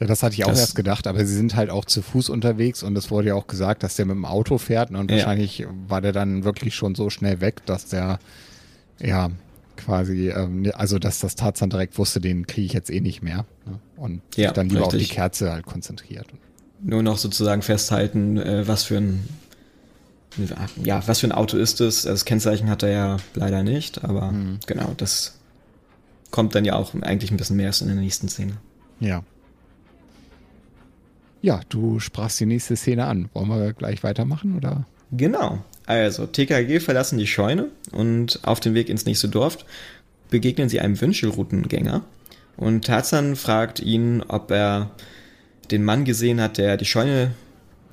[0.00, 2.28] Ja, das hatte ich auch Das- erst gedacht, aber sie sind halt auch zu Fuß
[2.28, 5.10] unterwegs und es wurde ja auch gesagt, dass der mit dem Auto fährt ne, und
[5.10, 5.18] Ja.
[5.18, 8.18] wahrscheinlich war der dann wirklich schon so schnell weg, dass der
[9.00, 9.30] ja
[9.76, 13.46] quasi, ähm, also dass das Tarzan direkt wusste, den kriege ich jetzt eh nicht mehr
[13.66, 15.14] ne, und sich Ja, dann lieber auf die richtig.
[15.14, 16.26] Kerze halt konzentriert.
[16.84, 19.28] Nur noch sozusagen festhalten, äh, was für ein
[20.84, 22.02] ja, was für ein Auto ist es?
[22.02, 24.58] Das Kennzeichen hat er ja leider nicht, aber Mhm.
[24.66, 25.38] genau, das
[26.30, 28.54] kommt dann ja auch eigentlich ein bisschen mehr erst in der nächsten Szene.
[29.00, 29.22] Ja.
[31.42, 33.28] Ja, du sprachst die nächste Szene an.
[33.34, 34.86] Wollen wir gleich weitermachen oder?
[35.10, 35.58] Genau.
[35.86, 39.58] Also, TKG verlassen die Scheune und auf dem Weg ins nächste Dorf
[40.30, 42.02] begegnen sie einem Wünschelroutengänger.
[42.56, 44.90] Und Tarzan fragt ihn, ob er
[45.70, 47.32] den Mann gesehen hat, der die Scheune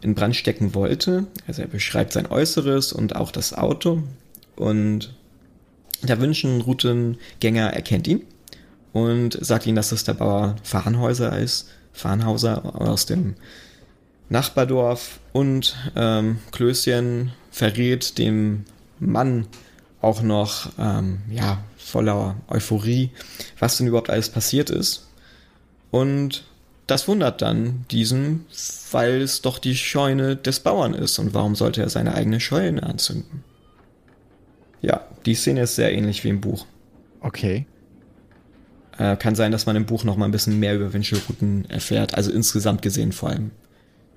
[0.02, 1.28] in Brand stecken wollte.
[1.48, 4.04] Also er beschreibt sein Äußeres und auch das Auto.
[4.56, 5.14] Und
[6.02, 8.24] der Wünschelroutengänger erkennt ihn
[8.94, 13.36] und sagt ihnen, dass das der Bauer Farnhäuser ist, Farnhauser aus dem
[14.30, 18.66] Nachbardorf und ähm, Klößchen verrät dem
[19.00, 19.48] Mann
[20.02, 23.12] auch noch, ähm, ja, voller Euphorie,
[23.58, 25.08] was denn überhaupt alles passiert ist.
[25.92, 26.46] Und
[26.90, 28.46] das wundert dann diesen,
[28.92, 31.20] weil es doch die Scheune des Bauern ist.
[31.20, 33.44] Und warum sollte er seine eigene Scheune anzünden?
[34.82, 36.66] Ja, die Szene ist sehr ähnlich wie im Buch.
[37.22, 37.66] Okay.
[38.98, 42.16] Äh, kann sein, dass man im Buch noch mal ein bisschen mehr über Wünschelrouten erfährt.
[42.16, 43.52] Also insgesamt gesehen vor allem.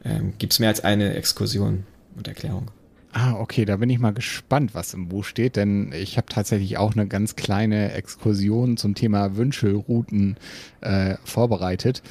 [0.05, 1.85] Ähm, Gibt es mehr als eine Exkursion
[2.17, 2.71] und Erklärung.
[3.15, 6.79] Ah, okay, da bin ich mal gespannt, was im Buch steht, denn ich habe tatsächlich
[6.79, 10.39] auch eine ganz kleine Exkursion zum Thema Wünschelrouten
[10.81, 12.03] äh, vorbereitet.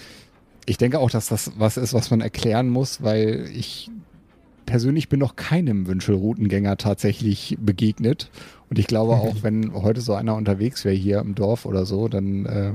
[0.65, 3.89] Ich denke auch, dass das was ist, was man erklären muss, weil ich
[4.65, 8.29] persönlich bin noch keinem Wünschelroutengänger tatsächlich begegnet.
[8.69, 12.07] Und ich glaube auch, wenn heute so einer unterwegs wäre hier im Dorf oder so,
[12.07, 12.71] dann äh,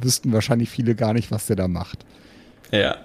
[0.00, 2.04] wüssten wahrscheinlich viele gar nicht, was der da macht.
[2.70, 2.96] Ja,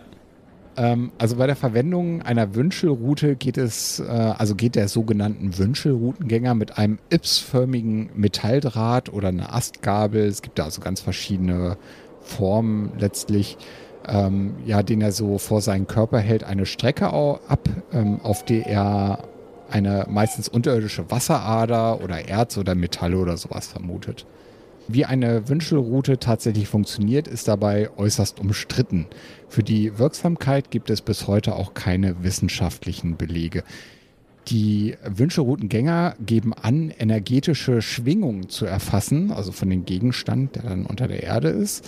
[0.78, 6.54] Ähm, also bei der Verwendung einer Wünschelroute geht es, äh, also geht der sogenannten Wünschelroutengänger
[6.54, 10.26] mit einem ypsförmigen Metalldraht oder einer Astgabel.
[10.26, 11.78] Es gibt da also ganz verschiedene
[12.22, 13.58] Formen letztlich.
[14.08, 18.62] Ähm, ja, den er so vor seinen Körper hält, eine Strecke ab, ähm, auf die
[18.62, 19.20] er
[19.70, 24.26] eine meistens unterirdische Wasserader oder Erz oder Metalle oder sowas vermutet.
[24.88, 29.08] Wie eine Wünschelroute tatsächlich funktioniert, ist dabei äußerst umstritten.
[29.50, 33.64] Für die Wirksamkeit gibt es bis heute auch keine wissenschaftlichen Belege.
[34.48, 41.08] Die Wünschelroutengänger geben an, energetische Schwingungen zu erfassen, also von dem Gegenstand, der dann unter
[41.08, 41.84] der Erde ist.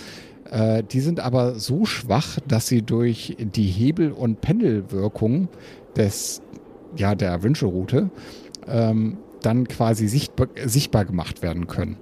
[0.50, 5.48] Äh, die sind aber so schwach, dass sie durch die Hebel- und Pendelwirkung
[5.96, 6.42] des,
[6.96, 8.10] ja, der Wünschelroute
[8.66, 11.96] ähm, dann quasi sichtbar, sichtbar gemacht werden können.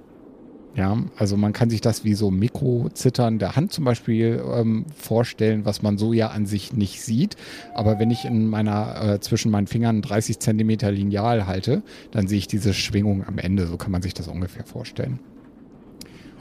[0.75, 5.65] Ja, also man kann sich das wie so Mikrozittern der Hand zum Beispiel ähm, vorstellen,
[5.65, 7.35] was man so ja an sich nicht sieht.
[7.73, 11.81] Aber wenn ich in meiner, äh, zwischen meinen Fingern 30 Zentimeter Lineal halte,
[12.11, 13.65] dann sehe ich diese Schwingung am Ende.
[13.65, 15.19] So kann man sich das ungefähr vorstellen.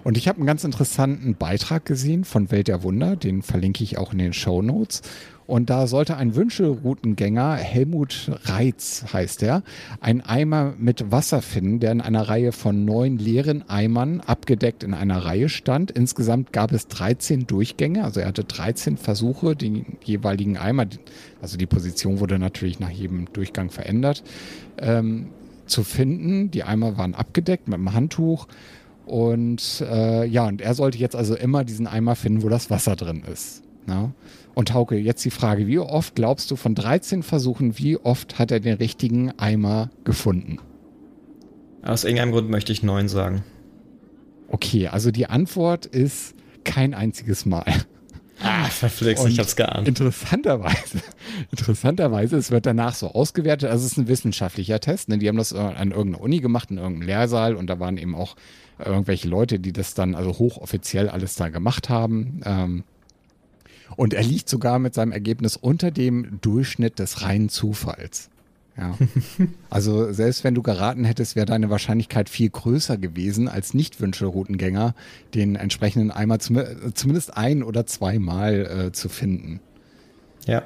[0.07, 3.99] Und ich habe einen ganz interessanten Beitrag gesehen von Welt der Wunder, den verlinke ich
[3.99, 5.03] auch in den Show Notes.
[5.49, 9.65] Und da sollte ein Wünschelroutengänger, Helmut Reitz heißt er,
[10.01, 14.95] einen Eimer mit Wasser finden, der in einer Reihe von neun leeren Eimern abgedeckt in
[14.95, 15.91] einer Reihe stand.
[15.91, 20.87] Insgesamt gab es 13 Durchgänge, also er hatte 13 Versuche, den jeweiligen Eimer,
[21.43, 24.23] also die Position wurde natürlich nach jedem Durchgang verändert,
[24.79, 25.31] ähm,
[25.67, 26.53] zu finden.
[26.53, 28.47] Die Eimer waren abgedeckt mit einem Handtuch.
[29.07, 32.97] Und äh, ja, und er sollte jetzt also immer diesen Eimer finden, wo das Wasser
[32.97, 33.63] drin ist.
[33.89, 34.11] Ja?
[34.55, 38.51] Und Hauke, jetzt die Frage, wie oft glaubst du von 13 Versuchen, wie oft hat
[38.51, 40.59] er den richtigen Eimer gefunden?
[41.85, 43.45] aus irgendeinem Grund möchte ich neun sagen.
[44.49, 46.35] Okay, also die Antwort ist
[46.65, 47.65] kein einziges Mal.
[48.41, 49.89] Ah, verflixt, Und ich hab's geahnt.
[49.89, 51.01] Interessanterweise,
[51.51, 55.19] interessanterweise, es wird danach so ausgewertet, also es ist ein wissenschaftlicher Test, ne?
[55.19, 58.15] die haben das äh, an irgendeiner Uni gemacht, in irgendeinem Lehrsaal und da waren eben
[58.15, 58.37] auch
[58.79, 62.41] irgendwelche Leute, die das dann also hochoffiziell alles da gemacht haben.
[62.45, 62.85] Ähm,
[63.97, 68.29] und er liegt sogar mit seinem Ergebnis unter dem Durchschnitt des reinen Zufalls.
[68.77, 68.97] Ja.
[69.71, 74.95] Also selbst wenn du geraten hättest, wäre deine Wahrscheinlichkeit viel größer gewesen, als Nicht-Wünschelroutengänger
[75.35, 76.59] den entsprechenden Eimer zum,
[76.95, 79.61] zumindest ein- oder zweimal äh, zu finden.
[80.47, 80.63] Ja.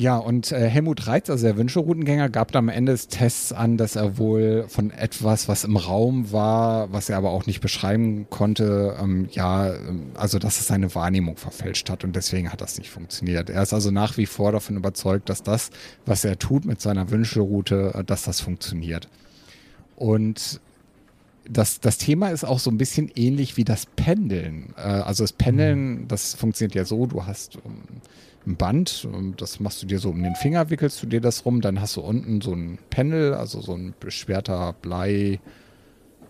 [0.00, 3.96] Ja, und äh, Helmut Reitz, also der Wünschelroutengänger, gab am Ende des Tests an, dass
[3.96, 8.96] er wohl von etwas, was im Raum war, was er aber auch nicht beschreiben konnte,
[9.02, 12.90] ähm, ja, ähm, also dass es seine Wahrnehmung verfälscht hat und deswegen hat das nicht
[12.90, 13.50] funktioniert.
[13.50, 15.70] Er ist also nach wie vor davon überzeugt, dass das,
[16.06, 19.08] was er tut mit seiner Wünschelroute, äh, dass das funktioniert.
[19.96, 20.60] Und
[21.50, 24.74] das, das Thema ist auch so ein bisschen ähnlich wie das Pendeln.
[24.76, 28.00] Äh, also das Pendeln, das funktioniert ja so, du hast ähm,
[28.48, 31.60] ein Band, das machst du dir so um den Finger, wickelst du dir das rum,
[31.60, 35.38] dann hast du unten so ein Pendel, also so ein beschwerter Blei.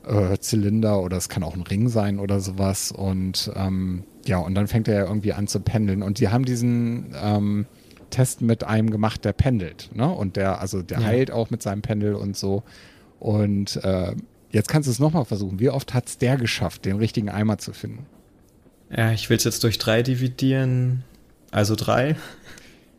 [0.06, 4.54] Äh, Zylinder oder es kann auch ein Ring sein oder sowas und ähm, ja und
[4.54, 7.66] dann fängt er ja irgendwie an zu pendeln und die haben diesen ähm,
[8.08, 10.08] Test mit einem gemacht, der pendelt, ne?
[10.08, 11.06] Und der also der Ja.
[11.06, 12.62] heilt auch mit seinem Pendel und so
[13.18, 14.14] und äh,
[14.50, 15.58] jetzt kannst du es nochmal versuchen.
[15.60, 18.06] Wie oft hat's der geschafft, den richtigen Eimer zu finden?
[18.96, 21.02] Ja, ich will es jetzt durch drei dividieren.
[21.50, 22.16] Also drei.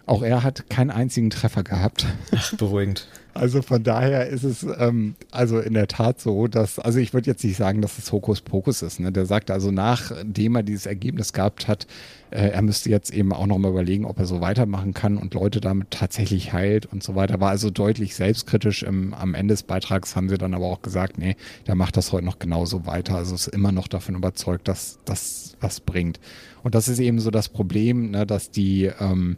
[0.06, 2.08] Auch er hat keinen einzigen Treffer gehabt.
[2.36, 3.08] Ach, beruhigend.
[3.36, 7.28] Also von daher ist es ähm, also in der Tat so, dass, also ich würde
[7.28, 9.00] jetzt nicht sagen, dass es Hokuspokus ist.
[9.00, 9.12] Ne?
[9.12, 11.86] Der sagt also, nachdem er dieses Ergebnis gehabt hat,
[12.32, 15.62] äh, er müsste jetzt eben auch nochmal überlegen, ob er so weitermachen kann und Leute
[15.62, 17.40] damit tatsächlich heilt und so weiter.
[17.40, 18.84] War also deutlich selbstkritisch.
[18.84, 21.36] Im, am Ende des Beitrags haben sie dann aber auch gesagt, nee,
[21.68, 23.16] der macht das heute noch genauso weiter.
[23.16, 26.20] Also ist immer noch davon überzeugt, dass das was bringt.
[26.64, 29.38] Und das ist eben so das Problem, ne, dass die, ähm,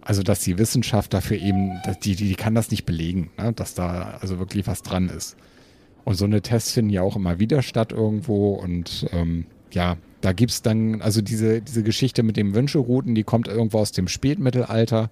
[0.00, 3.74] also dass die Wissenschaft dafür eben, die, die, die kann das nicht belegen, ne, dass
[3.74, 5.36] da also wirklich was dran ist.
[6.04, 10.32] Und so eine Tests finden ja auch immer wieder statt irgendwo und ähm, ja, da
[10.32, 14.08] gibt es dann, also diese, diese Geschichte mit dem Wünschelrouten, die kommt irgendwo aus dem
[14.08, 15.10] Spätmittelalter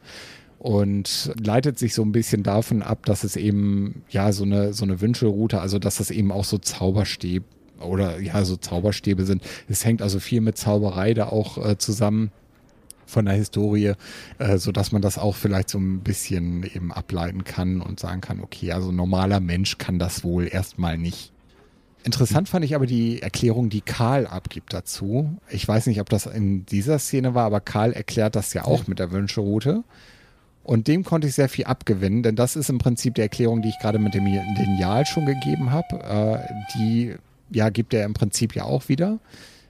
[0.59, 4.85] und leitet sich so ein bisschen davon ab, dass es eben, ja, so eine, so
[4.85, 7.45] eine Wünschelroute, also dass das eben auch so Zauberstäbe
[7.81, 9.43] oder ja, so Zauberstäbe sind.
[9.69, 12.31] Es hängt also viel mit Zauberei da auch äh, zusammen
[13.07, 13.93] von der Historie,
[14.39, 18.21] äh, so dass man das auch vielleicht so ein bisschen eben ableiten kann und sagen
[18.21, 21.33] kann, okay, also normaler Mensch kann das wohl erstmal nicht.
[22.03, 25.37] Interessant fand ich aber die Erklärung, die Karl abgibt dazu.
[25.51, 28.87] Ich weiß nicht, ob das in dieser Szene war, aber Karl erklärt das ja auch
[28.87, 29.85] mit der Wünscheroute.
[30.63, 33.69] Und dem konnte ich sehr viel abgewinnen, denn das ist im Prinzip die Erklärung, die
[33.69, 36.01] ich gerade mit dem Lineal schon gegeben habe.
[36.03, 37.15] Äh, die
[37.51, 39.19] ja, gibt er im Prinzip ja auch wieder,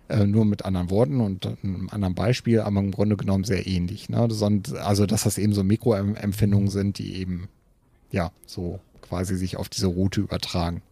[0.09, 4.09] äh, nur mit anderen Worten und einem anderen Beispiel, aber im Grunde genommen sehr ähnlich.
[4.09, 4.29] Ne?
[4.81, 7.49] Also, dass das eben so Mikroempfindungen sind, die eben,
[8.11, 10.83] ja, so quasi sich auf diese Route übertragen.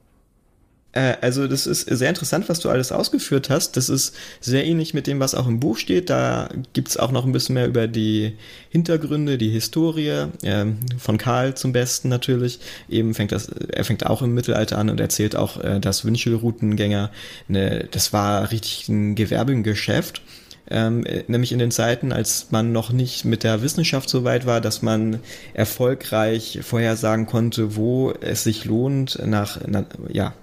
[0.92, 3.76] Äh, also das ist sehr interessant, was du alles ausgeführt hast.
[3.76, 6.10] Das ist sehr ähnlich mit dem, was auch im Buch steht.
[6.10, 8.34] Da gibt es auch noch ein bisschen mehr über die
[8.70, 10.66] Hintergründe, die Historie äh,
[10.98, 12.60] von Karl zum Besten natürlich.
[12.88, 17.10] Eben fängt das, er fängt auch im Mittelalter an und erzählt auch, äh, dass Wünschelroutengänger,
[17.48, 20.22] ne, das war richtig ein Gewerbegeschäft.
[20.70, 24.60] Ähm, nämlich in den Zeiten, als man noch nicht mit der Wissenschaft so weit war,
[24.60, 25.20] dass man
[25.54, 30.34] erfolgreich vorhersagen konnte, wo es sich lohnt, nach, na, ja,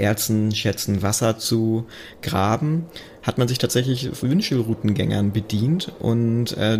[0.00, 1.86] Erzen, Schätzen, Wasser zu
[2.22, 2.86] graben,
[3.22, 6.78] hat man sich tatsächlich Wünschelroutengängern bedient und äh,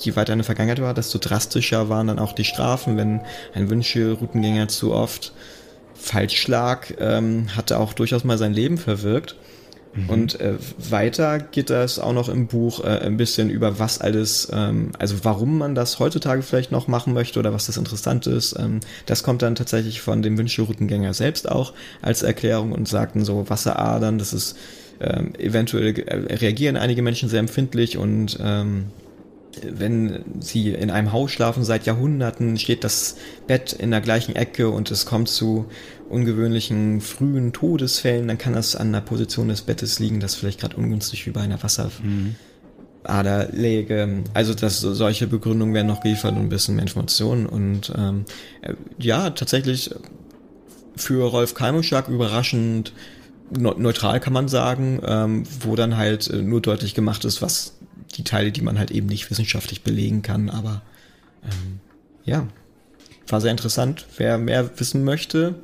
[0.00, 3.20] je weiter in der Vergangenheit war, desto drastischer waren dann auch die Strafen, wenn
[3.54, 5.32] ein Wünschelroutengänger zu oft
[5.94, 9.36] falsch lag, ähm, hatte auch durchaus mal sein Leben verwirkt.
[9.96, 10.10] Mhm.
[10.10, 14.48] Und äh, weiter geht das auch noch im Buch äh, ein bisschen über was alles,
[14.52, 18.56] ähm, also warum man das heutzutage vielleicht noch machen möchte oder was das interessant ist.
[18.58, 21.72] Ähm, das kommt dann tatsächlich von dem Wünschelroutengänger selbst auch
[22.02, 24.56] als Erklärung und sagten so Wasseradern, das ist
[25.00, 28.86] ähm, eventuell äh, reagieren einige Menschen sehr empfindlich und ähm,
[29.62, 33.16] wenn sie in einem Haus schlafen seit Jahrhunderten, steht das
[33.46, 35.66] Bett in der gleichen Ecke und es kommt zu
[36.08, 40.76] ungewöhnlichen frühen Todesfällen, dann kann das an der Position des Bettes liegen, das vielleicht gerade
[40.76, 44.24] ungünstig wie bei einer Wasserader läge.
[44.34, 47.46] Also dass solche Begründungen werden noch geliefert und ein bisschen mehr Informationen.
[47.46, 48.24] Und ähm,
[48.62, 49.90] äh, ja, tatsächlich
[50.96, 52.92] für Rolf Kalmuschak überraschend
[53.50, 57.74] neutral kann man sagen, ähm, wo dann halt äh, nur deutlich gemacht ist, was
[58.16, 60.82] die Teile, die man halt eben nicht wissenschaftlich belegen kann, aber
[61.44, 61.80] ähm,
[62.24, 62.48] ja,
[63.28, 64.06] war sehr interessant.
[64.16, 65.54] Wer mehr wissen möchte,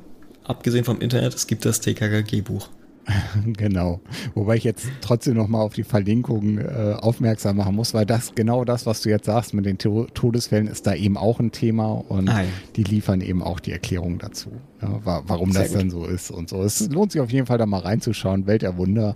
[0.43, 2.69] abgesehen vom Internet, es gibt das TKKG-Buch.
[3.57, 3.99] genau.
[4.33, 8.63] Wobei ich jetzt trotzdem nochmal auf die Verlinkung äh, aufmerksam machen muss, weil das genau
[8.63, 11.91] das, was du jetzt sagst mit den to Todesfällen, ist da eben auch ein Thema
[11.91, 12.47] und ah, ja.
[12.75, 15.81] die liefern eben auch die Erklärung dazu, ja, wa warum Sehr das gut.
[15.81, 16.63] dann so ist und so.
[16.63, 18.47] Es lohnt sich auf jeden Fall da mal reinzuschauen.
[18.47, 19.15] Welt der Wunder.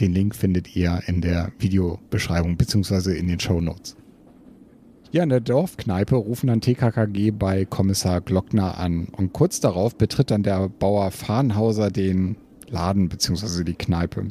[0.00, 3.96] Den Link findet ihr in der Videobeschreibung beziehungsweise in den Show Notes.
[5.12, 10.30] Ja, in der Dorfkneipe rufen dann TKKG bei Kommissar Glockner an und kurz darauf betritt
[10.30, 12.36] dann der Bauer Farnhauser den
[12.68, 13.64] Laden bzw.
[13.64, 14.28] die Kneipe.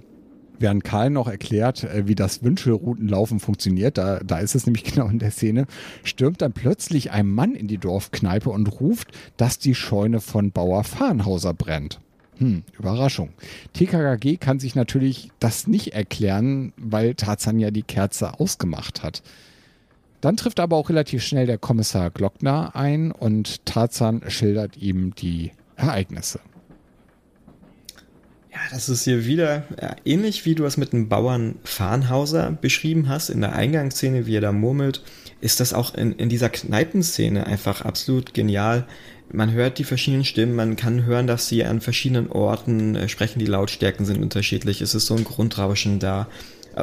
[0.59, 5.07] Während Karl noch erklärt, äh, wie das Wünschelroutenlaufen funktioniert, da, da ist es nämlich genau
[5.07, 5.65] in der Szene,
[6.03, 10.84] stürmt dann plötzlich ein Mann in die Dorfkneipe und ruft, dass die Scheune von Bauer
[10.84, 11.99] Farnhauser brennt.
[12.38, 13.30] Hm, Überraschung.
[13.73, 19.23] TKKG kann sich natürlich das nicht erklären, weil Tarzan ja die Kerze ausgemacht hat.
[20.26, 25.51] Dann trifft aber auch relativ schnell der Kommissar Glockner ein und Tarzan schildert ihm die
[25.76, 26.39] Ereignisse.
[28.51, 33.07] Ja, das ist hier wieder ja, ähnlich wie du es mit dem Bauern Farnhauser beschrieben
[33.07, 35.03] hast, in der Eingangsszene, wie er da murmelt,
[35.41, 38.88] ist das auch in, in dieser Kneipenszene einfach absolut genial.
[39.32, 43.38] Man hört die verschiedenen Stimmen, man kann hören, dass sie an verschiedenen Orten äh, sprechen,
[43.38, 46.28] die Lautstärken sind unterschiedlich, es ist so ein Grundrauschen da.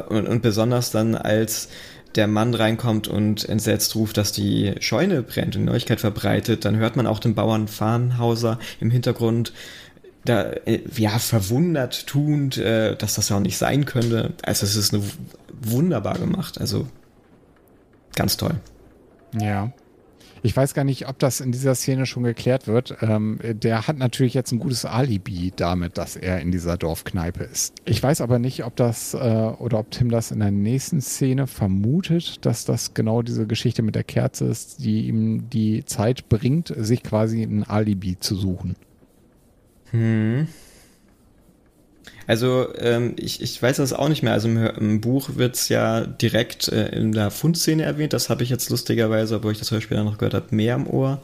[0.09, 1.69] Und, und besonders dann, als
[2.15, 6.95] der Mann reinkommt und entsetzt ruft, dass die Scheune brennt und Neuigkeit verbreitet, dann hört
[6.95, 9.53] man auch den Bauern Farnhauser im Hintergrund
[10.25, 14.33] da äh, ja verwundert tuend, äh, dass das ja auch nicht sein könnte.
[14.43, 15.03] Also es ist eine
[15.61, 16.87] wunderbar gemacht, also
[18.15, 18.55] ganz toll.
[19.39, 19.71] Ja.
[20.45, 22.97] Ich weiß gar nicht, ob das in dieser Szene schon geklärt wird.
[22.99, 27.73] Ähm, der hat natürlich jetzt ein gutes Alibi damit, dass er in dieser Dorfkneipe ist.
[27.85, 31.47] Ich weiß aber nicht, ob das äh, oder ob Tim das in der nächsten Szene
[31.47, 36.73] vermutet, dass das genau diese Geschichte mit der Kerze ist, die ihm die Zeit bringt,
[36.75, 38.75] sich quasi ein Alibi zu suchen.
[39.91, 40.47] Hm.
[42.27, 44.33] Also ähm, ich, ich weiß das auch nicht mehr.
[44.33, 48.13] Also im, im Buch wird es ja direkt äh, in der Fundszene erwähnt.
[48.13, 50.87] Das habe ich jetzt lustigerweise, obwohl ich das Hörspiel dann noch gehört habe, mehr im
[50.87, 51.21] Ohr.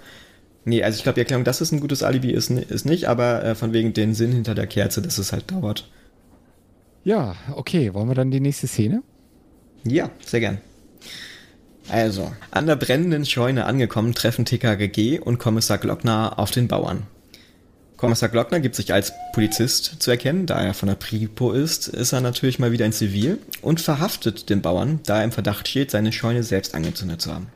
[0.65, 3.43] Nee, also ich glaube, die Erklärung, dass es ein gutes Alibi ist, ist nicht, aber
[3.43, 5.89] äh, von wegen den Sinn hinter der Kerze, dass es halt dauert.
[7.03, 7.93] Ja, okay.
[7.93, 9.01] Wollen wir dann die nächste Szene?
[9.85, 10.59] Ja, sehr gern.
[11.87, 17.07] Also, an der brennenden Scheune angekommen, treffen TKGG und Kommissar Glockner auf den Bauern.
[17.99, 22.13] Kommissar Glockner gibt sich als Polizist zu erkennen, da er von der Pripo ist, ist
[22.13, 25.91] er natürlich mal wieder in Zivil und verhaftet den Bauern, da er im Verdacht steht,
[25.91, 27.47] seine Scheune selbst angezündet zu haben.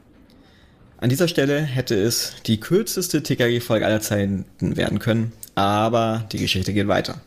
[0.98, 6.74] An dieser Stelle hätte es die kürzeste TKG-Folge aller Zeiten werden können, aber die Geschichte
[6.74, 7.22] geht weiter.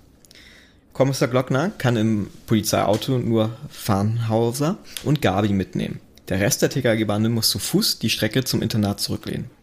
[0.92, 6.00] Kommissar Glockner kann im Polizeiauto nur Farnhauser und Gabi mitnehmen.
[6.28, 9.55] Der Rest der TKG-Bande muss zu Fuß die Strecke zum Internat zurücklehnen.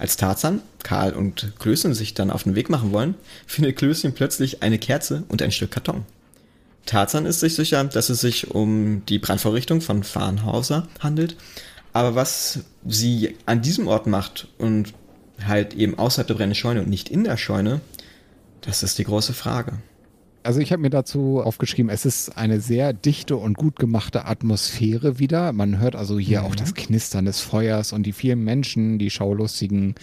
[0.00, 4.62] Als Tarzan, Karl und Klößchen sich dann auf den Weg machen wollen, findet Klößchen plötzlich
[4.62, 6.06] eine Kerze und ein Stück Karton.
[6.86, 11.36] Tarzan ist sich sicher, dass es sich um die Brandvorrichtung von Farnhauser handelt,
[11.92, 14.94] aber was sie an diesem Ort macht und
[15.46, 17.82] halt eben außerhalb der brennenden Scheune und nicht in der Scheune,
[18.62, 19.80] das ist die große Frage.
[20.42, 25.18] Also ich habe mir dazu aufgeschrieben, es ist eine sehr dichte und gut gemachte Atmosphäre
[25.18, 25.52] wieder.
[25.52, 26.46] Man hört also hier mhm.
[26.46, 29.96] auch das Knistern des Feuers und die vielen Menschen, die Schaulustigen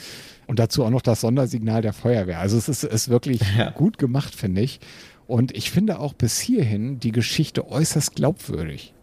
[0.45, 2.39] und dazu auch noch das Sondersignal der Feuerwehr.
[2.39, 3.71] Also es ist, ist wirklich ja.
[3.71, 4.79] gut gemacht, finde ich.
[5.25, 8.93] Und ich finde auch bis hierhin die Geschichte äußerst glaubwürdig.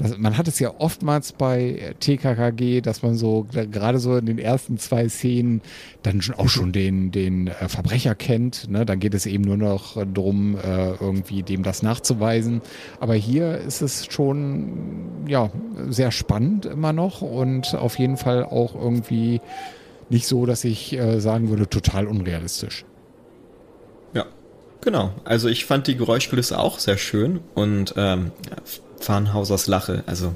[0.00, 4.38] Das, man hat es ja oftmals bei TKKG, dass man so gerade so in den
[4.38, 5.60] ersten zwei Szenen
[6.02, 8.70] dann schon auch schon den, den äh, Verbrecher kennt.
[8.70, 8.86] Ne?
[8.86, 12.62] Dann geht es eben nur noch darum, äh, irgendwie dem das nachzuweisen.
[12.98, 15.50] Aber hier ist es schon ja
[15.90, 19.42] sehr spannend immer noch und auf jeden Fall auch irgendwie
[20.08, 22.86] nicht so, dass ich äh, sagen würde, total unrealistisch.
[24.14, 24.24] Ja,
[24.80, 25.12] genau.
[25.24, 28.30] Also ich fand die Geräuschkulisse auch sehr schön und ähm,
[29.00, 30.04] Farnhausers Lache.
[30.06, 30.34] Also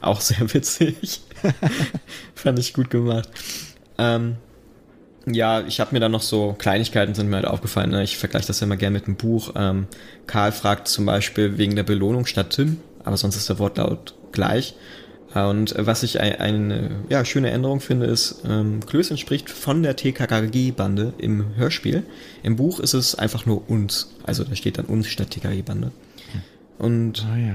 [0.00, 1.22] auch sehr witzig.
[2.34, 3.28] Fand ich gut gemacht.
[3.98, 4.36] Ähm,
[5.26, 7.90] ja, ich habe mir dann noch so Kleinigkeiten sind mir halt aufgefallen.
[7.90, 8.02] Ne?
[8.02, 9.52] Ich vergleiche das ja immer gerne mit dem Buch.
[9.56, 9.86] Ähm,
[10.26, 14.74] Karl fragt zum Beispiel wegen der Belohnung statt Tim, aber sonst ist der Wortlaut gleich.
[15.34, 19.82] Äh, und was ich ein, eine ja, schöne Änderung finde, ist, ähm, Klößchen spricht von
[19.82, 22.04] der TKKG-Bande im Hörspiel.
[22.44, 24.14] Im Buch ist es einfach nur uns.
[24.24, 25.90] Also da steht dann uns statt TKG-Bande.
[26.78, 27.54] Und ah, ja.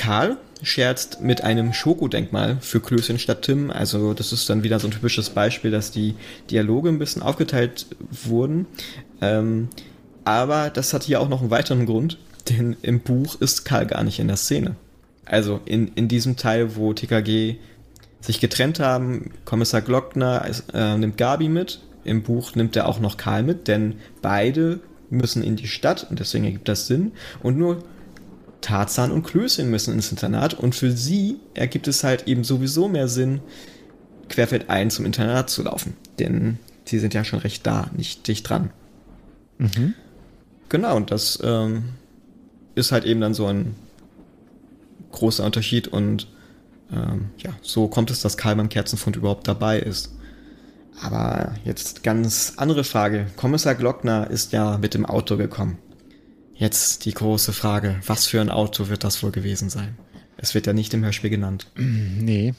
[0.00, 3.70] Karl scherzt mit einem Schokodenkmal für Klößchen statt Tim.
[3.70, 6.14] Also das ist dann wieder so ein typisches Beispiel, dass die
[6.50, 8.66] Dialoge ein bisschen aufgeteilt wurden.
[9.20, 9.68] Ähm,
[10.24, 12.16] aber das hat hier auch noch einen weiteren Grund,
[12.48, 14.74] denn im Buch ist Karl gar nicht in der Szene.
[15.26, 17.56] Also in, in diesem Teil, wo TKG
[18.22, 21.82] sich getrennt haben, Kommissar Glockner äh, nimmt Gabi mit.
[22.04, 24.80] Im Buch nimmt er auch noch Karl mit, denn beide
[25.10, 27.12] müssen in die Stadt und deswegen ergibt das Sinn.
[27.42, 27.84] Und nur
[28.60, 33.08] Tarzan und Klößchen müssen ins Internat und für sie ergibt es halt eben sowieso mehr
[33.08, 33.40] Sinn,
[34.28, 35.96] querfeldein zum Internat zu laufen.
[36.18, 38.70] Denn sie sind ja schon recht da, nicht dicht dran.
[39.58, 39.94] Mhm.
[40.68, 41.84] Genau, und das ähm,
[42.74, 43.74] ist halt eben dann so ein
[45.12, 46.28] großer Unterschied und
[46.92, 50.14] ähm, ja, so kommt es, dass Karl beim Kerzenfund überhaupt dabei ist.
[51.02, 53.26] Aber jetzt ganz andere Frage.
[53.36, 55.78] Kommissar Glockner ist ja mit dem Auto gekommen.
[56.60, 59.96] Jetzt die große Frage, was für ein Auto wird das wohl gewesen sein?
[60.36, 61.70] Es wird ja nicht im Hörspiel genannt.
[61.74, 62.52] Nee.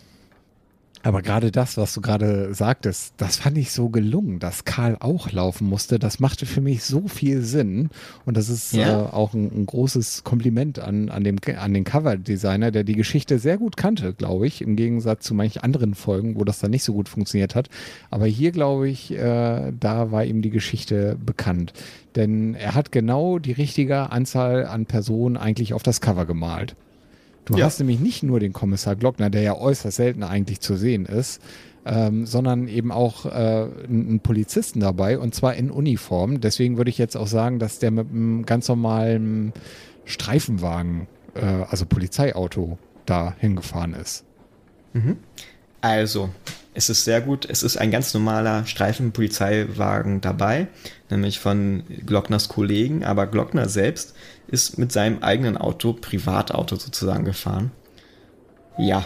[1.04, 5.32] Aber gerade das, was du gerade sagtest, das fand ich so gelungen, dass Karl auch
[5.32, 5.98] laufen musste.
[5.98, 7.90] Das machte für mich so viel Sinn.
[8.26, 9.06] Und das ist ja.
[9.06, 13.40] äh, auch ein, ein, großes Kompliment an, an, dem, an den Cover-Designer, der die Geschichte
[13.40, 16.84] sehr gut kannte, glaube ich, im Gegensatz zu manchen anderen Folgen, wo das dann nicht
[16.84, 17.70] so gut funktioniert hat.
[18.12, 21.74] Aber hier, glaube ich, äh, da war ihm die Geschichte bekannt.
[22.16, 26.76] Denn er hat genau die richtige Anzahl an Personen eigentlich auf das Cover gemalt.
[27.46, 27.66] Du ja.
[27.66, 31.42] hast nämlich nicht nur den Kommissar Glockner, der ja äußerst selten eigentlich zu sehen ist,
[31.86, 36.42] ähm, sondern eben auch äh, einen Polizisten dabei und zwar in Uniform.
[36.42, 39.54] Deswegen würde ich jetzt auch sagen, dass der mit einem ganz normalen
[40.06, 44.24] Streifenwagen, äh, also Polizeiauto, da hingefahren ist.
[44.94, 45.18] Mhm.
[45.82, 46.30] Also,
[46.74, 47.46] es ist sehr gut.
[47.50, 50.68] Es ist ein ganz normaler Streifenpolizeiwagen dabei,
[51.10, 54.16] nämlich von Glockners Kollegen, aber Glockner selbst
[54.48, 57.72] ist mit seinem eigenen Auto, Privatauto sozusagen gefahren.
[58.78, 59.06] Ja,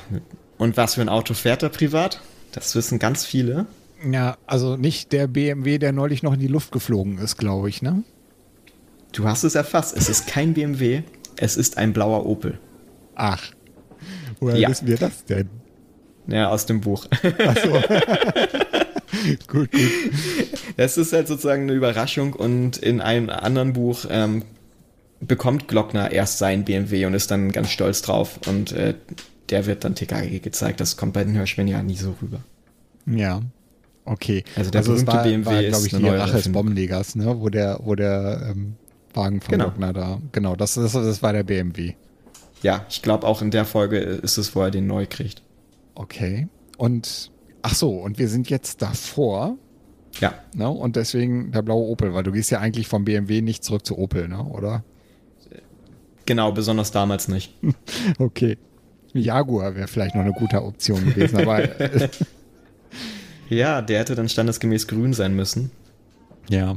[0.58, 2.22] und was für ein Auto fährt er privat?
[2.52, 3.66] Das wissen ganz viele.
[4.10, 7.82] Ja, also nicht der BMW, der neulich noch in die Luft geflogen ist, glaube ich,
[7.82, 8.04] ne?
[9.12, 9.96] Du hast es erfasst.
[9.96, 11.04] Es ist kein BMW,
[11.38, 12.60] es ist ein blauer Opel.
[13.16, 13.42] Ach.
[14.40, 14.70] Woher Ja.
[14.70, 15.50] wissen wir das denn?
[16.28, 17.06] Ja, aus dem Buch.
[17.46, 17.72] Achso.
[19.48, 19.82] gut, gut.
[20.78, 24.44] Das ist halt sozusagen eine Überraschung und in einem anderen Buch ähm,
[25.22, 28.96] bekommt Glockner erst seinen BMW und ist dann ganz stolz drauf und äh,
[29.50, 30.80] der wird dann TKG gezeigt.
[30.80, 32.40] Das kommt bei den Hörspielen ja nie so rüber.
[33.06, 33.42] Ja.
[34.06, 34.44] Okay.
[34.56, 36.52] Also der es berühmte war, BMW war, glaube ich, eine die Rache des.
[36.52, 37.40] Bombenlegers, ne?
[37.40, 38.76] Wo der, wo der ähm,
[39.14, 39.66] Wagen von Genau.
[39.66, 40.20] Glockner da.
[40.32, 41.94] Genau, das, das, das war der BMW.
[42.62, 45.42] Ja, ich glaube auch in der Folge ist es, wo er den neu kriegt.
[45.96, 46.48] Okay.
[46.78, 47.32] Und
[47.62, 49.58] ach so, und wir sind jetzt davor,
[50.20, 50.70] Ja, ne?
[50.70, 53.98] Und deswegen der blaue Opel, weil du gehst ja eigentlich vom BMW nicht zurück zu
[53.98, 54.44] Opel, ne?
[54.44, 54.84] Oder?
[56.26, 57.54] genau, besonders damals nicht.
[58.18, 58.58] Okay.
[59.14, 62.10] Jaguar wäre vielleicht noch eine gute Option gewesen, aber äh,
[63.50, 65.72] Ja, der hätte dann standesgemäß grün sein müssen.
[66.50, 66.76] ja.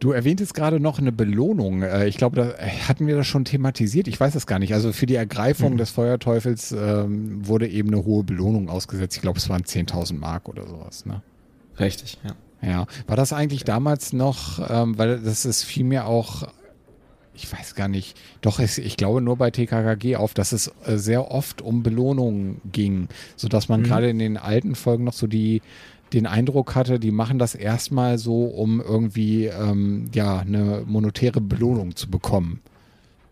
[0.00, 1.82] Du erwähntest gerade noch eine Belohnung.
[1.82, 4.08] Äh, Ich glaube, da hatten wir das schon thematisiert.
[4.08, 4.74] Ich weiß es gar nicht.
[4.74, 9.16] Also für die Ergreifung des Feuerteufels ähm, wurde eben eine hohe Belohnung ausgesetzt.
[9.16, 11.06] Ich glaube, es waren 10.000 Mark oder sowas.
[11.06, 11.22] Ne?
[11.78, 12.32] Richtig, ja.
[12.62, 16.48] Ja, war das eigentlich damals noch, ähm, weil das ist vielmehr auch,
[17.34, 20.96] ich weiß gar nicht, doch, es, ich glaube nur bei TKKG auf, dass es äh,
[20.96, 25.60] sehr oft um Belohnungen ging, sodass man gerade in den alten Folgen noch so die,
[26.12, 31.96] den Eindruck hatte, die machen das erstmal so, um irgendwie, ähm, ja, eine monetäre Belohnung
[31.96, 32.60] zu bekommen.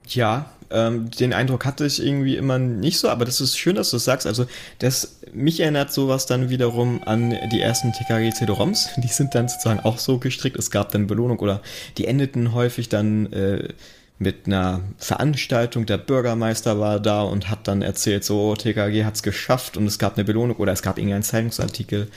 [0.07, 3.91] Ja, ähm, den Eindruck hatte ich irgendwie immer nicht so, aber das ist schön, dass
[3.91, 4.27] du es sagst.
[4.27, 4.47] Also,
[4.81, 8.91] das, mich erinnert sowas dann wiederum an die ersten TKG CD-ROMs.
[8.99, 10.57] Die sind dann sozusagen auch so gestrickt.
[10.59, 11.61] Es gab dann Belohnung oder
[11.97, 13.69] die endeten häufig dann äh,
[14.19, 15.87] mit einer Veranstaltung.
[15.87, 20.17] Der Bürgermeister war da und hat dann erzählt, so TKG hat's geschafft und es gab
[20.17, 22.09] eine Belohnung oder es gab irgendeinen Zeitungsartikel.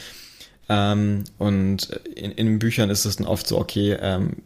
[0.70, 4.38] Ähm, und in, in den Büchern ist es dann oft so, okay, ähm,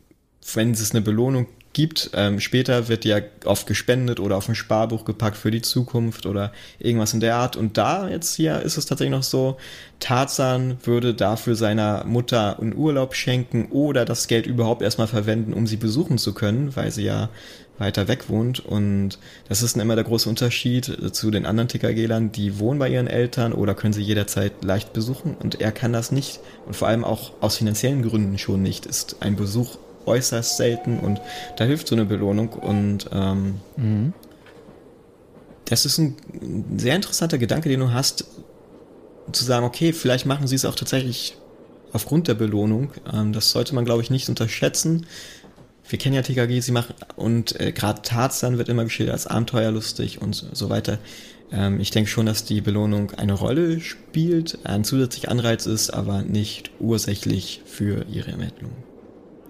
[0.54, 5.06] wenn es eine Belohnung gibt, ähm, später wird ja oft gespendet oder auf ein Sparbuch
[5.06, 7.56] gepackt für die Zukunft oder irgendwas in der Art.
[7.56, 9.58] Und da jetzt hier ist es tatsächlich noch so,
[10.00, 15.68] Tarzan würde dafür seiner Mutter einen Urlaub schenken oder das Geld überhaupt erstmal verwenden, um
[15.68, 17.30] sie besuchen zu können, weil sie ja
[17.78, 18.60] weiter weg wohnt.
[18.60, 19.20] Und
[19.50, 22.90] das ist dann immer der große Unterschied äh, zu den anderen TKGlern, die wohnen bei
[22.90, 25.36] ihren Eltern oder können sie jederzeit leicht besuchen.
[25.36, 26.40] Und er kann das nicht.
[26.66, 28.86] Und vor allem auch aus finanziellen Gründen schon nicht.
[28.86, 31.22] Ist ein Besuch äußerst selten und
[31.58, 32.50] da hilft so eine Belohnung.
[32.50, 33.56] Und ähm,
[35.66, 36.16] das ist ein
[36.78, 38.26] sehr interessanter Gedanke, den du hast,
[39.32, 41.38] zu sagen, okay, vielleicht machen sie es auch tatsächlich
[41.94, 42.92] aufgrund der Belohnung.
[43.12, 45.06] Ähm, das sollte man, glaube ich, nicht unterschätzen.
[45.88, 50.22] Wir kennen ja TKG, sie machen, und äh, gerade Tarzan wird immer geschildert als abenteuerlustig
[50.22, 51.00] und so, so weiter.
[51.52, 56.22] Ähm, ich denke schon, dass die Belohnung eine Rolle spielt, ein zusätzlicher Anreiz ist, aber
[56.22, 58.91] nicht ursächlich für ihre Ermittlungen.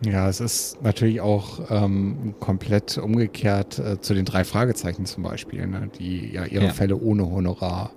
[0.03, 5.67] Ja, es ist natürlich auch ähm, komplett umgekehrt äh, zu den drei Fragezeichen zum Beispiel,
[5.67, 6.73] ne, die ja ihre Ja.
[6.73, 7.91] Fälle ohne Honorar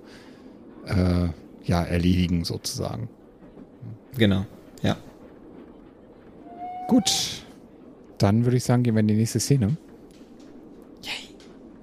[0.85, 1.29] äh,
[1.63, 3.09] ja, erledigen sozusagen.
[4.17, 4.45] Genau,
[4.83, 4.97] ja.
[6.87, 7.43] Gut,
[8.19, 9.75] dann würde ich sagen, gehen wir in die nächste Szene.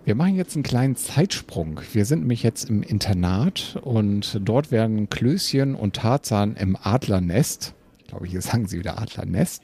[0.05, 1.81] Wir machen jetzt einen kleinen Zeitsprung.
[1.93, 8.07] Wir sind nämlich jetzt im Internat und dort werden Klößchen und Tarzan im Adlernest, ich
[8.09, 9.63] glaube, hier sagen sie wieder Adlernest,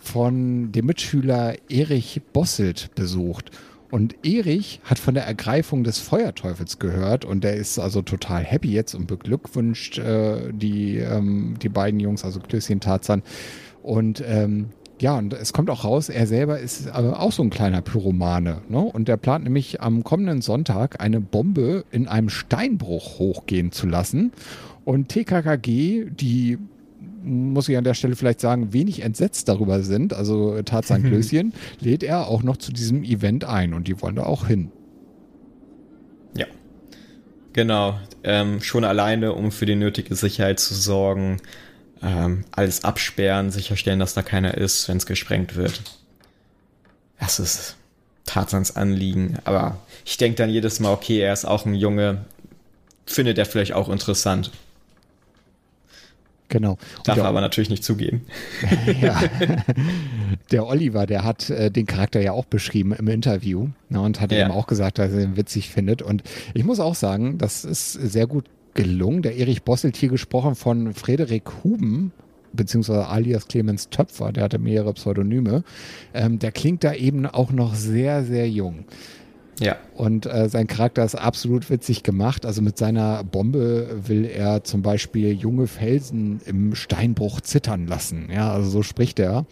[0.00, 3.50] von dem Mitschüler Erich Bosselt besucht.
[3.90, 8.72] Und Erich hat von der Ergreifung des Feuerteufels gehört und der ist also total happy
[8.72, 13.22] jetzt und beglückwünscht äh, die, ähm, die beiden Jungs, also Klößchen Tarzan.
[13.82, 14.70] Und ähm,
[15.00, 18.62] ja, und es kommt auch raus, er selber ist äh, auch so ein kleiner Pyromane.
[18.68, 18.78] Ne?
[18.78, 24.32] Und der plant nämlich am kommenden Sonntag eine Bombe in einem Steinbruch hochgehen zu lassen.
[24.84, 26.58] Und TKKG, die
[27.22, 32.02] muss ich an der Stelle vielleicht sagen, wenig entsetzt darüber sind, also Tarzan Klößchen, lädt
[32.02, 34.70] er auch noch zu diesem Event ein und die wollen da auch hin.
[36.36, 36.46] Ja.
[37.52, 37.98] Genau.
[38.22, 41.38] Ähm, schon alleine, um für die nötige Sicherheit zu sorgen.
[42.02, 45.82] Ähm, alles absperren, sicherstellen, dass da keiner ist, wenn es gesprengt wird.
[47.18, 47.76] Das ist
[48.24, 49.38] Tarzans Anliegen.
[49.44, 52.24] Aber ich denke dann jedes Mal, okay, er ist auch ein Junge.
[53.04, 54.50] Findet er vielleicht auch interessant.
[56.50, 56.76] Genau.
[57.04, 58.26] Darf der- er aber natürlich nicht zugeben.
[59.00, 59.18] ja.
[60.50, 64.32] Der Oliver, der hat äh, den Charakter ja auch beschrieben im Interview ne, und hat
[64.32, 64.40] Ja.
[64.42, 66.02] eben auch gesagt, dass er ihn witzig findet.
[66.02, 66.22] Und
[66.54, 68.44] ich muss auch sagen, das ist sehr gut
[68.74, 69.22] gelungen.
[69.22, 72.12] Der Erich Bosselt hier gesprochen von Frederik Huben,
[72.52, 75.62] beziehungsweise alias Clemens Töpfer, der hatte mehrere Pseudonyme.
[76.14, 78.84] Ähm, der klingt da eben auch noch sehr, sehr jung.
[79.60, 79.76] Ja.
[79.94, 82.44] Und äh, sein Charakter ist absolut witzig gemacht.
[82.46, 88.28] Also mit seiner Bombe will er zum Beispiel junge Felsen im Steinbruch zittern lassen.
[88.32, 89.46] Ja, also so spricht er.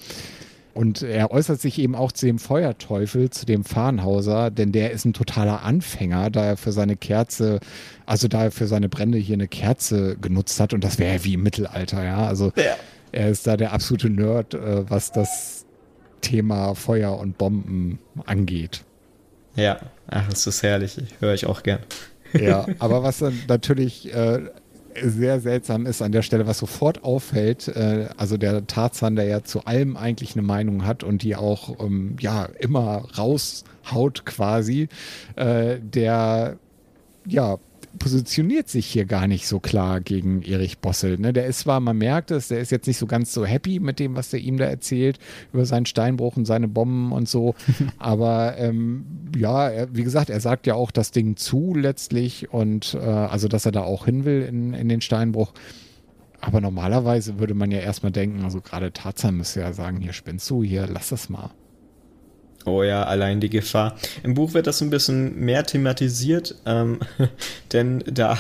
[0.75, 5.05] Und er äußert sich eben auch zu dem Feuerteufel, zu dem Farnhauser, denn der ist
[5.05, 7.59] ein totaler Anfänger, da er für seine Kerze,
[8.07, 10.73] also da er für seine Brände hier eine Kerze genutzt hat.
[10.75, 12.27] Und das wäre ja wie im Mittelalter, ja.
[12.27, 12.77] Also Ja.
[13.11, 15.67] er ist da der absolute Nerd, äh, was das
[16.21, 18.85] Thema Feuer und Bomben angeht.
[19.59, 19.81] Ja.
[20.09, 20.97] Ach, das ist herrlich.
[21.21, 21.81] Höre ich auch gern.
[22.33, 24.41] Ja, aber was dann natürlich äh,
[25.03, 29.43] sehr seltsam ist an der Stelle, was sofort auffällt, äh, also der Tarzan, der ja
[29.43, 34.89] zu allem eigentlich eine Meinung hat und die auch ähm, ja immer raushaut quasi,
[35.37, 36.57] äh, der
[37.27, 37.59] ja
[37.99, 41.19] positioniert sich hier gar nicht so klar gegen Erich Bossel.
[41.19, 41.33] Ne?
[41.33, 43.99] Der ist zwar, man merkt es, der ist jetzt nicht so ganz so happy mit
[43.99, 45.19] dem, was der ihm da erzählt,
[45.53, 47.55] über seinen Steinbruch und seine Bomben und so.
[47.99, 52.95] Aber ähm, ja, er, wie gesagt, er sagt ja auch das Ding zu letztlich und
[52.95, 55.53] äh, also, dass er da auch hin will in, in den Steinbruch.
[56.41, 60.49] Aber normalerweise würde man ja erstmal denken, also gerade Tarzan müsste ja sagen, hier spinnst
[60.51, 61.51] du, hier lass das mal.
[62.69, 63.97] Oh ja, allein die Gefahr.
[64.23, 67.01] Im Buch wird das ein bisschen mehr thematisiert, ähm,
[67.73, 68.39] denn da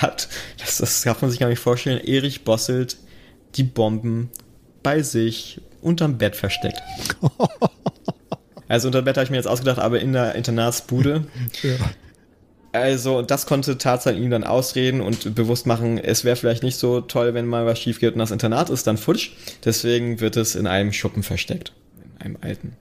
[0.00, 2.96] hat, das, das darf man sich gar nicht vorstellen, Erich Bosselt
[3.54, 4.30] die Bomben
[4.82, 6.82] bei sich unterm Bett versteckt.
[8.70, 11.24] Also unter Bett habe ich mir jetzt ausgedacht, aber in der Internatsbude.
[12.70, 17.00] Also das konnte Tarzan ihm dann ausreden und bewusst machen, es wäre vielleicht nicht so
[17.00, 19.30] toll, wenn mal was schief geht und das Internat ist dann futsch.
[19.64, 21.72] Deswegen wird es in einem Schuppen versteckt.
[22.04, 22.76] In einem alten.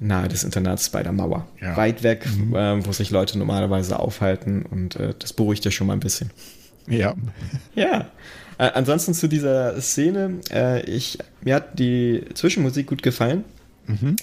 [0.00, 1.46] Nahe des Internats bei der Mauer.
[1.60, 1.76] Ja.
[1.76, 5.92] Weit weg, ähm, wo sich Leute normalerweise aufhalten und äh, das beruhigt ja schon mal
[5.92, 6.30] ein bisschen.
[6.88, 7.14] Ja.
[7.74, 8.10] Ja.
[8.58, 13.44] Äh, ansonsten zu dieser Szene, äh, ich, mir hat die Zwischenmusik gut gefallen.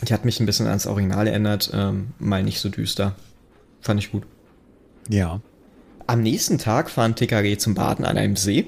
[0.07, 3.15] Die hat mich ein bisschen ans Original erinnert, ähm, mal nicht so düster.
[3.81, 4.23] Fand ich gut.
[5.09, 5.41] Ja.
[6.05, 8.67] Am nächsten Tag fahren TKG zum Baden an einem See.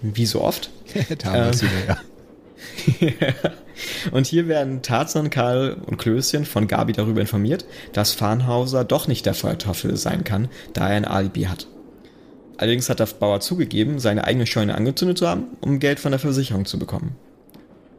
[0.00, 0.70] Wie so oft.
[1.18, 1.60] da haben Ähm.
[1.60, 3.50] wieder, ja.
[4.10, 9.26] Und hier werden Tarzan, Karl und Klößchen von Gabi darüber informiert, dass Farnhauser doch nicht
[9.26, 11.66] der Feuerteufel sein kann, da er ein Alibi hat.
[12.58, 16.20] Allerdings hat der Bauer zugegeben, seine eigene Scheune angezündet zu haben, um Geld von der
[16.20, 17.16] Versicherung zu bekommen.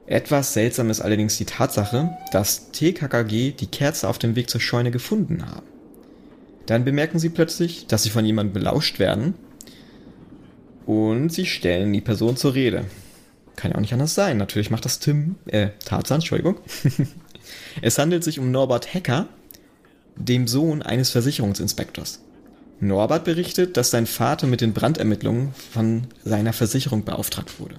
[0.06, 4.92] Etwas seltsam ist allerdings die Tatsache, dass TKKG die Kerze auf dem Weg zur Scheune
[4.92, 5.66] gefunden haben.
[6.66, 9.34] Dann bemerken sie plötzlich, dass sie von jemandem belauscht werden
[10.86, 12.86] und sie stellen die Person zur Rede.
[13.56, 14.38] Kann ja auch nicht anders sein.
[14.38, 16.58] Natürlich macht das Tim, äh, Tarzan, Entschuldigung.
[17.82, 19.28] es handelt sich um Norbert Hecker,
[20.16, 22.20] dem Sohn eines Versicherungsinspektors.
[22.80, 27.76] Norbert berichtet, dass sein Vater mit den Brandermittlungen von seiner Versicherung beauftragt wurde.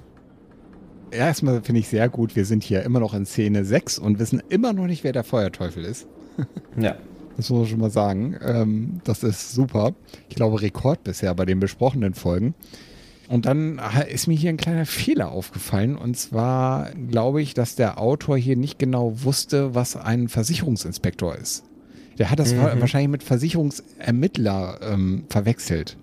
[1.10, 4.42] Erstmal finde ich sehr gut, wir sind hier immer noch in Szene 6 und wissen
[4.48, 6.06] immer noch nicht, wer der Feuerteufel ist.
[6.76, 6.96] Ja.
[7.36, 8.36] Das muss man schon mal sagen.
[8.42, 9.94] Ähm, das ist super.
[10.28, 12.54] Ich glaube, Rekord bisher bei den besprochenen Folgen.
[13.28, 13.80] Und dann
[14.12, 15.96] ist mir hier ein kleiner Fehler aufgefallen.
[15.96, 21.64] Und zwar glaube ich, dass der Autor hier nicht genau wusste, was ein Versicherungsinspektor ist.
[22.18, 25.96] Der hat das wa- wahrscheinlich mit Versicherungsermittler ähm, verwechselt.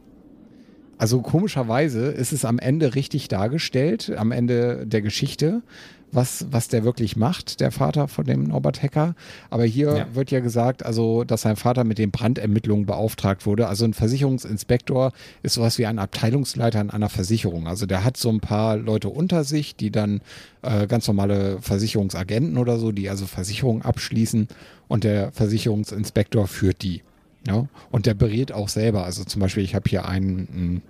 [0.98, 5.64] Also komischerweise ist es am Ende richtig dargestellt, am Ende der Geschichte,
[6.12, 9.16] was, was der wirklich macht, der Vater von dem Norbert Hecker.
[9.50, 10.16] Aber hier Ja.
[10.16, 13.68] wird ja gesagt, also, dass sein Vater mit den Brandermittlungen beauftragt wurde.
[13.68, 15.12] Also ein Versicherungsinspektor
[15.44, 17.68] ist sowas wie ein Abteilungsleiter in einer Versicherung.
[17.68, 20.22] Also der hat so ein paar Leute unter sich, die dann
[20.62, 24.48] äh, ganz normale Versicherungsagenten oder so, die also Versicherungen abschließen
[24.88, 27.02] und der Versicherungsinspektor führt die.
[27.48, 27.68] Ja?
[27.92, 29.04] Und der berät auch selber.
[29.06, 30.82] Also zum Beispiel, ich habe hier einen, mh,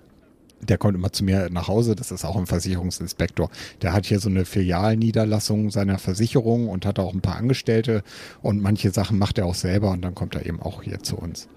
[0.62, 3.50] der kommt immer zu mir nach Hause, das ist auch ein Versicherungsinspektor.
[3.82, 8.02] Der hat hier so eine Filialniederlassung seiner Versicherung und hat auch ein paar Angestellte
[8.42, 11.16] und manche Sachen macht er auch selber und dann kommt er eben auch hier zu
[11.16, 11.48] uns.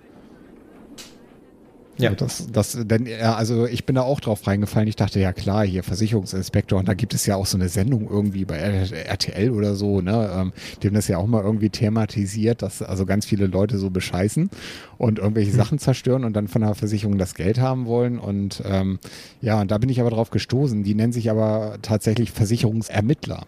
[1.98, 2.10] Ja.
[2.10, 4.88] Also Das, das, denn, ja, also ich bin da auch drauf reingefallen.
[4.88, 8.10] Ich dachte, ja klar, hier Versicherungsinspektor und da gibt es ja auch so eine Sendung
[8.10, 10.30] irgendwie bei RTL oder so, ne?
[10.34, 13.90] Ähm, die haben das ja auch mal irgendwie thematisiert, dass also ganz viele Leute so
[13.90, 14.50] bescheißen
[14.98, 18.20] und irgendwelche Sachen zerstören und dann von der Versicherung das Geld haben wollen.
[18.20, 19.00] Und ähm,
[19.42, 20.84] ja, und da bin ich aber drauf gestoßen.
[20.84, 23.46] Die nennen sich aber tatsächlich Versicherungsermittler.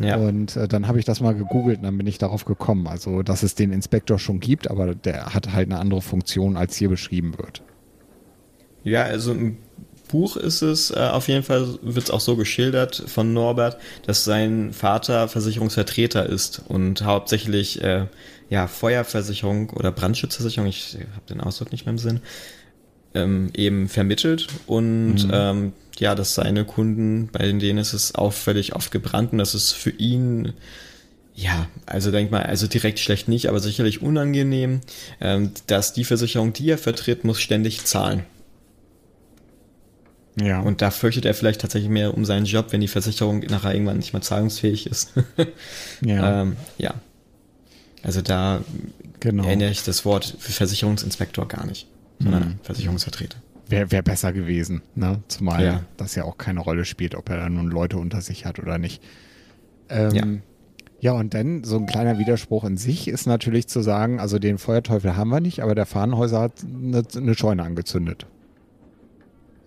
[0.00, 0.16] Ja.
[0.16, 2.86] Und äh, dann habe ich das mal gegoogelt und dann bin ich darauf gekommen.
[2.86, 6.76] Also, dass es den Inspektor schon gibt, aber der hat halt eine andere Funktion, als
[6.76, 7.62] hier beschrieben wird.
[8.84, 9.56] Ja, also im
[10.08, 14.24] Buch ist es äh, auf jeden Fall, wird es auch so geschildert von Norbert, dass
[14.24, 18.06] sein Vater Versicherungsvertreter ist und hauptsächlich äh,
[18.48, 22.20] ja, Feuerversicherung oder Brandschutzversicherung, ich habe den Ausdruck nicht mehr im Sinn,
[23.14, 28.90] ähm, eben vermittelt und ähm, ja, dass seine Kunden, bei denen ist es auffällig oft
[28.90, 30.54] gebrannt und dass es für ihn
[31.34, 34.80] Ja, also denk mal, also direkt schlecht nicht, aber sicherlich unangenehm,
[35.20, 38.24] ähm, dass die Versicherung, die er vertritt, muss ständig zahlen.
[40.42, 40.60] Ja.
[40.60, 43.96] Und da fürchtet er vielleicht tatsächlich mehr um seinen Job, wenn die Versicherung nachher irgendwann
[43.98, 45.12] nicht mehr zahlungsfähig ist.
[46.04, 46.42] ja.
[46.42, 46.94] ähm, ja.
[48.02, 48.62] Also da
[49.20, 49.44] genau.
[49.44, 51.86] erinnere ich das Wort Versicherungsinspektor gar nicht,
[52.18, 52.58] sondern Mhm.
[52.62, 53.36] Versicherungsvertreter.
[53.68, 55.22] Wäre wär besser gewesen, ne?
[55.28, 55.82] Zumal Ja.
[55.96, 58.78] das ja auch keine Rolle spielt, ob er da nun Leute unter sich hat oder
[58.78, 59.02] nicht.
[59.88, 60.26] Ähm, Ja.
[61.00, 61.12] ja.
[61.12, 65.16] und dann so ein kleiner Widerspruch in sich ist natürlich zu sagen, also den Feuerteufel
[65.16, 68.26] haben wir nicht, aber der Fahnenhäuser hat eine, eine Scheune angezündet.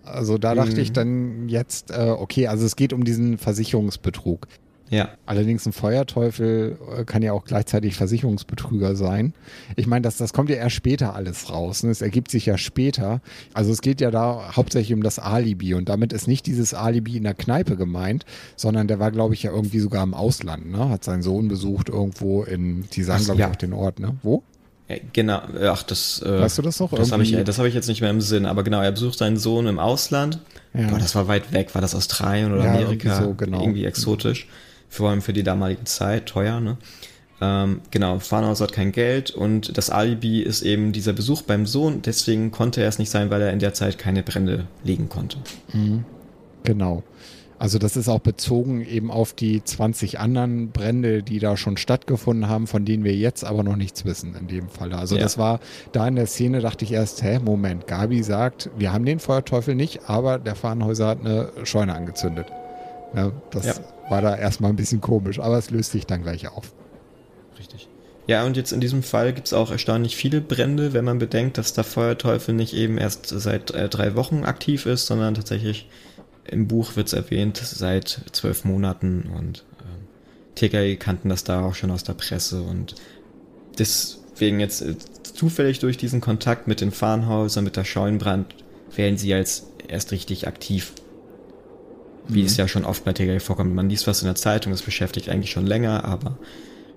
[0.04, 0.78] Also da dachte Mhm.
[0.78, 4.46] ich dann jetzt, äh, okay, also es geht um diesen Versicherungsbetrug.
[4.90, 9.32] Ja, Allerdings ein Feuerteufel äh, kann ja auch gleichzeitig Versicherungsbetrüger sein.
[9.76, 11.82] Ich meine, das, das kommt ja erst später alles raus.
[11.82, 11.90] Ne?
[11.90, 13.22] Es ergibt sich ja später.
[13.54, 17.16] Also es geht ja da hauptsächlich um das Alibi und damit ist nicht dieses Alibi
[17.16, 18.26] in der Kneipe gemeint,
[18.56, 20.70] sondern der war, glaube ich, ja irgendwie sogar im Ausland.
[20.70, 20.90] Ne?
[20.90, 23.50] Hat seinen Sohn besucht irgendwo in, die sagen, glaube ich, ja.
[23.50, 24.00] auch den Ort.
[24.00, 24.16] Ne?
[24.22, 24.42] Wo?
[25.14, 26.20] Genau, ach, das.
[26.22, 26.92] Äh, Weißt du das noch?
[26.92, 29.18] Das habe ich, das hab ich jetzt nicht mehr im Sinn, aber genau, er besucht
[29.18, 30.40] seinen Sohn im Ausland.
[30.74, 30.88] Ja.
[30.88, 31.74] Boah, das war weit weg.
[31.74, 33.08] War das Australien oder Ja, Amerika?
[33.08, 33.60] irgendwie so, genau.
[33.60, 34.46] Irgendwie exotisch.
[34.90, 36.76] Vor allem für die damalige Zeit, teuer, ne?
[37.40, 42.02] Ähm, genau, Farnhaus hat kein Geld und das Alibi ist eben dieser Besuch beim Sohn.
[42.02, 45.38] Deswegen konnte er es nicht sein, weil er in der Zeit keine Brände legen konnte.
[46.62, 47.02] Genau.
[47.58, 52.48] Also das ist auch bezogen eben auf die 20 anderen Brände, die da schon stattgefunden
[52.48, 54.98] haben, von denen wir jetzt aber noch nichts wissen in dem Falle.
[54.98, 55.22] Also Ja.
[55.22, 55.60] das war
[55.92, 59.74] da in der Szene, dachte ich erst, hä, Moment, Gabi sagt, wir haben den Feuerteufel
[59.74, 62.46] nicht, aber der Fahnenhäuser hat eine Scheune angezündet.
[63.14, 63.74] Ja, das Ja.
[64.10, 66.72] war da erstmal ein bisschen komisch, aber es löst sich dann gleich auf.
[67.58, 67.88] Richtig.
[68.26, 71.58] Ja, und jetzt in diesem Fall gibt es auch erstaunlich viele Brände, wenn man bedenkt,
[71.58, 75.88] dass der Feuerteufel nicht eben erst seit äh, drei Wochen aktiv ist, sondern tatsächlich
[76.46, 80.06] im Buch wird es erwähnt, seit zwölf Monaten und ähm,
[80.54, 82.94] TKI kannten das da auch schon aus der Presse und
[83.78, 88.54] deswegen jetzt äh, zufällig durch diesen Kontakt mit den Farnhäusern, mit der Scheunenbrand,
[88.94, 90.92] werden sie als erst richtig aktiv.
[92.28, 92.46] Wie Mhm.
[92.46, 93.74] es ja schon oft bei TKI vorkommt.
[93.74, 96.38] Man liest was in der Zeitung, das beschäftigt eigentlich schon länger, aber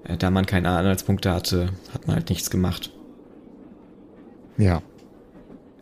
[0.06, 2.92] äh, da man keine Anhaltspunkte hatte, hat man halt nichts gemacht.
[4.58, 4.82] Ja.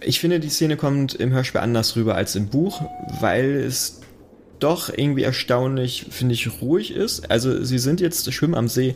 [0.01, 2.81] Ich finde, die Szene kommt im Hörspiel anders rüber als im Buch,
[3.19, 4.01] weil es
[4.59, 7.29] doch irgendwie erstaunlich, finde ich, ruhig ist.
[7.29, 8.95] Also sie sind jetzt schwimmen am See.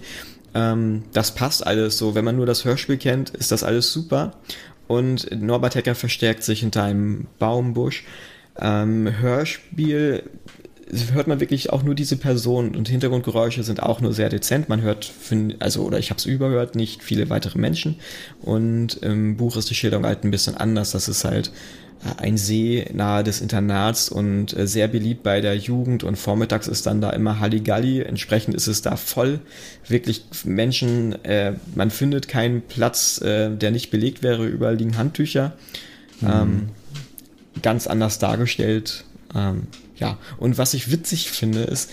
[0.53, 2.15] Ähm, das passt alles so.
[2.15, 4.33] Wenn man nur das Hörspiel kennt, ist das alles super.
[4.87, 8.03] Und Norbert Hecker verstärkt sich hinter einem Baumbusch.
[8.59, 10.23] Ähm, Hörspiel
[11.13, 14.69] hört man wirklich auch nur diese Person und Hintergrundgeräusche sind auch nur sehr dezent.
[14.69, 15.11] Man hört,
[15.59, 17.95] also oder ich habe es überhört, nicht viele weitere Menschen.
[18.41, 20.91] Und im Buch ist die Schilderung halt ein bisschen anders.
[20.91, 21.51] Das ist halt
[22.03, 26.67] äh, ein See nahe des Internats und äh, sehr beliebt bei der Jugend und vormittags
[26.67, 28.01] ist dann da immer Halligalli.
[28.01, 29.39] Entsprechend ist es da voll.
[29.87, 34.47] Wirklich Menschen, äh, man findet keinen Platz, äh, der nicht belegt wäre.
[34.47, 35.53] Überall liegen Handtücher.
[36.21, 36.69] Ähm,
[37.61, 39.05] ganz anders dargestellt.
[39.35, 39.67] Ähm,
[39.99, 41.89] ja, und was ich witzig finde, ist,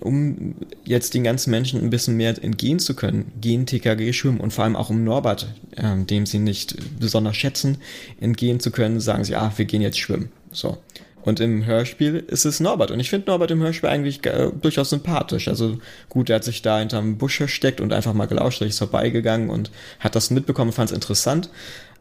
[0.00, 0.54] um
[0.84, 4.64] jetzt den ganzen Menschen ein bisschen mehr entgehen zu können, gehen TKG schwimmen und vor
[4.64, 7.78] allem auch um Norbert, ähm, dem sie nicht besonders schätzen,
[8.20, 10.30] entgehen zu können, sagen sie, ah, wir gehen jetzt schwimmen.
[10.52, 10.78] So.
[11.22, 12.90] Und im Hörspiel ist es Norbert.
[12.90, 15.48] Und ich finde Norbert im Hörspiel eigentlich äh, durchaus sympathisch.
[15.48, 19.50] Also gut, er hat sich da hinterm Busch versteckt und einfach mal gelauscht, ist vorbeigegangen
[19.50, 19.70] und
[20.00, 21.50] hat das mitbekommen, fand es interessant.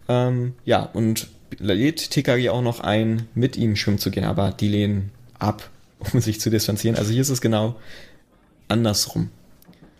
[0.07, 1.27] Ähm, ja, und
[1.59, 5.69] lädt TKG auch noch ein, mit ihm schwimmen zu gehen, aber die lehnen ab,
[5.99, 6.97] um sich zu distanzieren.
[6.97, 7.75] Also hier ist es genau
[8.67, 9.29] andersrum.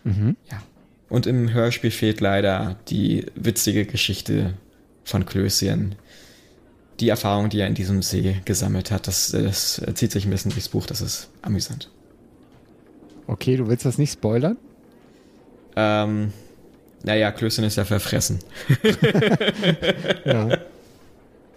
[0.04, 0.36] Mhm.
[0.50, 0.62] Ja.
[1.08, 4.54] Und im Hörspiel fehlt leider die witzige Geschichte
[5.04, 5.94] von Klößchen.
[7.00, 10.50] Die Erfahrung, die er in diesem See gesammelt hat, das, das zieht sich ein bisschen
[10.50, 11.90] durchs Buch, das ist amüsant.
[13.26, 14.56] Okay, du willst das nicht spoilern?
[15.76, 16.32] Ähm,
[17.04, 18.40] naja, Klößchen ist ja verfressen.
[20.24, 20.58] Ja.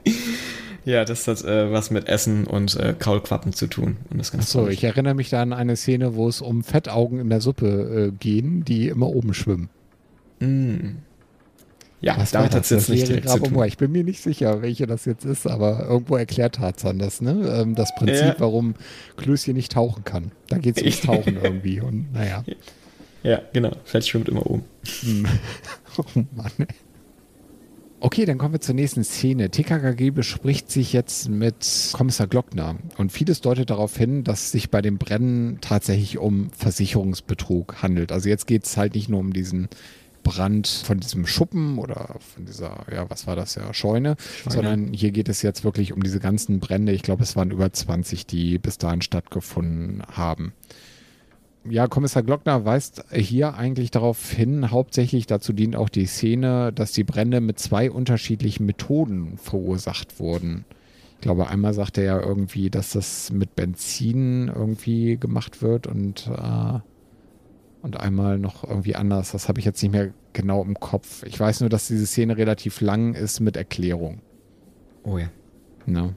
[0.86, 3.98] Ja, das hat äh, was mit Essen und äh, Kaulquappen zu tun.
[4.10, 7.20] Und das ganz Achso, ich erinnere mich da an eine Szene, wo es um Fettaugen
[7.20, 9.70] in der Suppe äh, gehen, die immer oben schwimmen.
[10.40, 10.98] Mm.
[12.04, 13.64] Ja, Was damit war hat es jetzt Das nicht direkt zu tun.
[13.66, 17.62] Ich bin mir nicht sicher, welche das jetzt ist, aber irgendwo erklärt Tarzan das, ne?
[17.62, 18.36] Ähm, Das Prinzip, Ja.
[18.40, 18.74] warum
[19.18, 20.32] Klößchen nicht tauchen kann.
[20.48, 21.80] Da geht es ums Tauchen irgendwie.
[21.80, 22.44] Und naja.
[23.22, 23.70] Ja, genau.
[23.86, 24.64] Fett schwimmt immer oben.
[25.02, 25.28] Hm.
[25.98, 26.04] oh
[26.36, 26.52] Mann.
[26.58, 26.66] ey.
[28.04, 29.52] Okay, dann kommen wir zur nächsten Szene.
[29.52, 34.72] TKKG bespricht sich jetzt mit Kommissar Glockner und vieles deutet darauf hin, dass es sich
[34.72, 38.12] bei dem Brennen tatsächlich um Versicherungsbetrug handelt.
[38.12, 39.70] Also jetzt geht es halt nicht nur um diesen
[40.24, 44.16] Brand von diesem Schuppen oder von dieser, ja, was war das ja, Scheune,
[44.50, 46.94] sondern hier geht es jetzt wirklich um diese ganzen Brände.
[46.94, 50.54] Ich glaube, es waren über 20, die bis dahin stattgefunden haben.
[51.70, 56.92] Ja, Kommissar Glockner weist hier eigentlich darauf hin, hauptsächlich dazu dient auch die Szene, dass
[56.92, 60.66] die Brände mit zwei unterschiedlichen Methoden verursacht wurden.
[61.16, 66.28] Ich glaube, einmal sagt er ja irgendwie, dass das mit Benzin irgendwie gemacht wird und,
[66.28, 66.80] äh,
[67.84, 69.32] und einmal noch irgendwie anders.
[69.32, 71.24] Das habe ich jetzt nicht mehr genau im Kopf.
[71.24, 74.22] Ich weiß nur, dass diese Szene relativ lang ist mit Erklärung.
[75.04, 75.30] Oh ja.
[75.86, 76.16] Ne?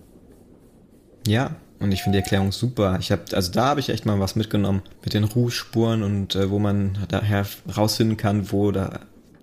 [1.27, 2.97] Ja, und ich finde die Erklärung super.
[2.98, 6.51] Ich habe, also da habe ich echt mal was mitgenommen mit den Rußspuren und äh,
[6.51, 7.47] wo man daher
[7.77, 9.01] rausfinden kann, wo der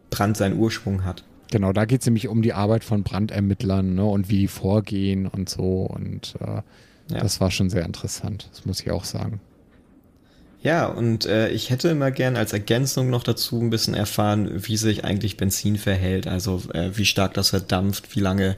[0.09, 1.23] Brand seinen Ursprung hat.
[1.51, 5.27] Genau, da geht es nämlich um die Arbeit von Brandermittlern ne, und wie die vorgehen
[5.27, 5.83] und so.
[5.83, 6.61] Und äh,
[7.13, 7.19] ja.
[7.19, 9.39] das war schon sehr interessant, das muss ich auch sagen.
[10.63, 14.77] Ja, und äh, ich hätte immer gern als Ergänzung noch dazu ein bisschen erfahren, wie
[14.77, 16.27] sich eigentlich Benzin verhält.
[16.27, 18.57] Also äh, wie stark das verdampft, wie lange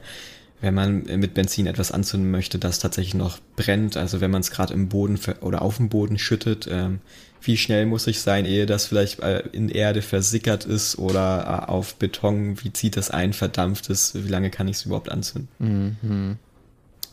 [0.64, 4.50] wenn man mit Benzin etwas anzünden möchte, das tatsächlich noch brennt, also wenn man es
[4.50, 7.00] gerade im Boden oder auf dem Boden schüttet, ähm,
[7.42, 11.70] wie schnell muss ich sein, ehe das vielleicht äh, in Erde versickert ist oder äh,
[11.70, 15.48] auf Beton, wie zieht das ein, verdampft es, wie lange kann ich es überhaupt anzünden?
[15.58, 16.36] Mhm.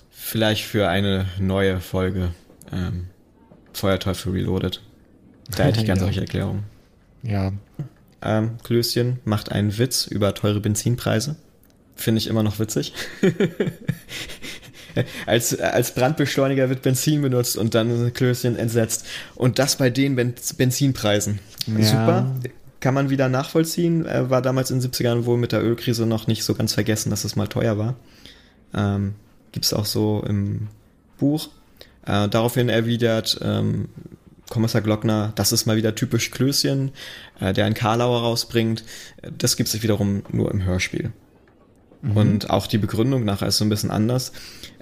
[0.10, 2.30] Vielleicht für eine neue Folge
[2.72, 3.08] ähm,
[3.74, 4.82] Feuerteufel Reloaded.
[5.56, 6.06] Da hätte ich ganz ja.
[6.06, 6.64] solche Erklärungen.
[7.24, 7.52] Ja.
[8.22, 11.36] Ähm, Klößchen macht einen Witz über teure Benzinpreise.
[12.02, 12.94] Finde ich immer noch witzig.
[15.26, 19.06] als, als Brandbeschleuniger wird Benzin benutzt und dann Klößchen entsetzt.
[19.36, 21.40] Und das bei den ben Benzinpreisen.
[21.68, 21.84] Ja.
[21.84, 22.36] Super.
[22.80, 24.06] Kann man wieder nachvollziehen.
[24.06, 27.24] War damals in den 70ern wohl mit der Ölkrise noch nicht so ganz vergessen, dass
[27.24, 27.96] es mal teuer war.
[28.74, 29.14] Ähm,
[29.52, 30.68] Gibt es auch so im
[31.20, 31.50] Buch.
[32.06, 33.90] Äh, daraufhin erwidert ähm,
[34.50, 36.92] Kommissar Glockner, das ist mal wieder typisch Klößchen,
[37.40, 38.84] äh, der einen Karlauer rausbringt.
[39.38, 41.12] Das gibt es wiederum nur im Hörspiel.
[42.02, 42.18] Mhm.
[42.18, 44.32] Und auch die Begründung nachher ist so ein bisschen anders.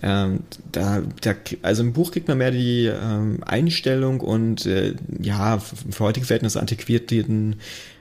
[0.01, 0.41] Ähm,
[0.71, 6.05] da, da, also im Buch kriegt man mehr die ähm, Einstellung und äh, ja, für
[6.05, 7.57] heutige Verhältnisse antiquierten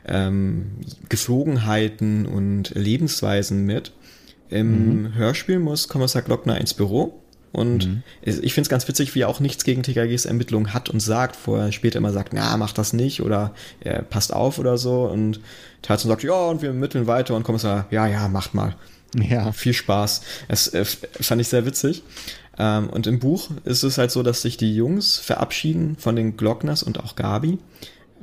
[0.06, 0.66] ähm,
[1.08, 3.92] Geflogenheiten und Lebensweisen mit.
[4.48, 5.14] Im mhm.
[5.14, 7.20] Hörspiel muss Kommissar Glockner ins Büro
[7.52, 8.02] und mhm.
[8.22, 11.36] ich finde es ganz witzig, wie er auch nichts gegen TKGs Ermittlungen hat und sagt,
[11.46, 15.04] wo er später immer sagt, na, mach das nicht oder er passt auf oder so.
[15.04, 15.40] Und
[15.82, 18.76] Tarzan sagt, ja, und wir ermitteln weiter und Kommissar, ja, ja, macht mal.
[19.14, 19.52] Ja.
[19.52, 20.22] Viel Spaß.
[20.48, 22.02] Das äh, fand ich sehr witzig.
[22.58, 26.36] Ähm, und im Buch ist es halt so, dass sich die Jungs verabschieden von den
[26.36, 27.58] Glockners und auch Gabi,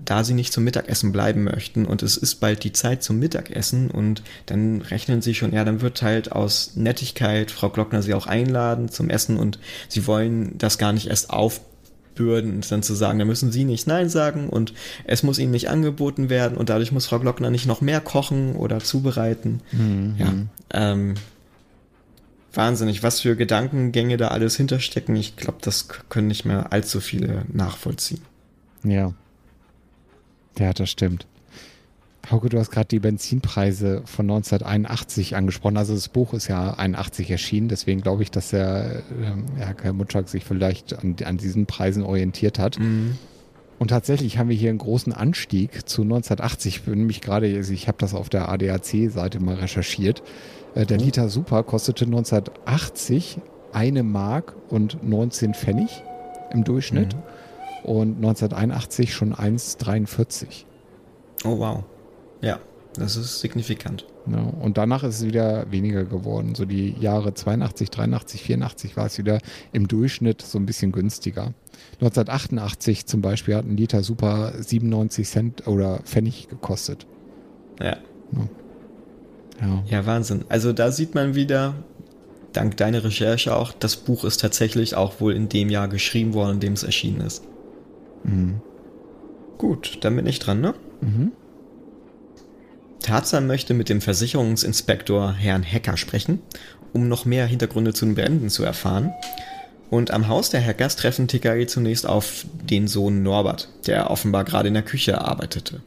[0.03, 1.85] da sie nicht zum Mittagessen bleiben möchten.
[1.85, 5.81] Und es ist bald die Zeit zum Mittagessen und dann rechnen sie schon, ja, dann
[5.81, 10.77] wird halt aus Nettigkeit Frau Glockner sie auch einladen zum Essen und sie wollen das
[10.77, 11.61] gar nicht erst auf
[12.15, 14.73] Bürden dann zu sagen, da müssen sie nicht Nein sagen und
[15.05, 18.55] es muss ihnen nicht angeboten werden und dadurch muss Frau Glockner nicht noch mehr kochen
[18.55, 19.61] oder zubereiten.
[19.71, 20.15] Mhm.
[20.17, 20.33] Ja,
[20.73, 21.15] ähm,
[22.53, 25.15] wahnsinnig, was für Gedankengänge da alles hinterstecken.
[25.15, 28.21] Ich glaube, das können nicht mehr allzu viele nachvollziehen.
[28.83, 29.13] Ja.
[30.57, 31.27] Ja, das stimmt.
[32.31, 35.77] Hauke, du hast gerade die Benzinpreise von 1981 angesprochen.
[35.77, 40.27] Also das Buch ist ja 81 erschienen, deswegen glaube ich, dass der ähm, Herr Mutschak
[40.27, 42.79] sich vielleicht an, an, diesen Preisen orientiert hat.
[42.79, 43.17] Mhm.
[43.77, 46.77] Und tatsächlich haben wir hier einen großen Anstieg zu 1980.
[46.77, 50.23] Ich bin nämlich gerade, also ich habe das auf der ADAC-Seite mal recherchiert.
[50.73, 51.05] Äh, der mhm.
[51.05, 53.39] Liter Super kostete 1980
[53.73, 56.03] eine Mark und 19 Pfennig
[56.51, 57.89] im Durchschnitt mhm.
[57.89, 60.63] und 1981 schon 1,43.
[61.43, 61.83] Oh wow.
[62.41, 62.59] Ja,
[62.97, 64.05] das ist signifikant.
[64.27, 66.55] Ja, und danach ist es wieder weniger geworden.
[66.55, 69.39] So die Jahre 82, 83, 84 war es wieder
[69.71, 71.53] im Durchschnitt so ein bisschen günstiger.
[71.99, 77.05] 1988 zum Beispiel hat ein Liter Super 97 Cent oder Pfennig gekostet.
[77.79, 77.97] Ja.
[78.31, 78.47] Ja,
[79.61, 79.83] ja.
[79.87, 80.45] ja Wahnsinn.
[80.49, 81.75] Also da sieht man wieder,
[82.53, 86.55] dank deiner Recherche auch, das Buch ist tatsächlich auch wohl in dem Jahr geschrieben worden,
[86.55, 87.43] in dem es erschienen ist.
[88.23, 88.61] Mhm.
[89.57, 90.73] Gut, dann bin ich dran, ne?
[91.01, 91.31] Mhm.
[93.05, 96.41] Tarzan möchte mit dem Versicherungsinspektor Herrn Hecker sprechen,
[96.91, 99.13] um noch mehr Hintergründe zu den Bränden zu erfahren.
[99.91, 104.69] Und am Haus der Hackers treffen TKG zunächst auf den Sohn Norbert, der offenbar gerade
[104.69, 105.83] in der Küche arbeitete.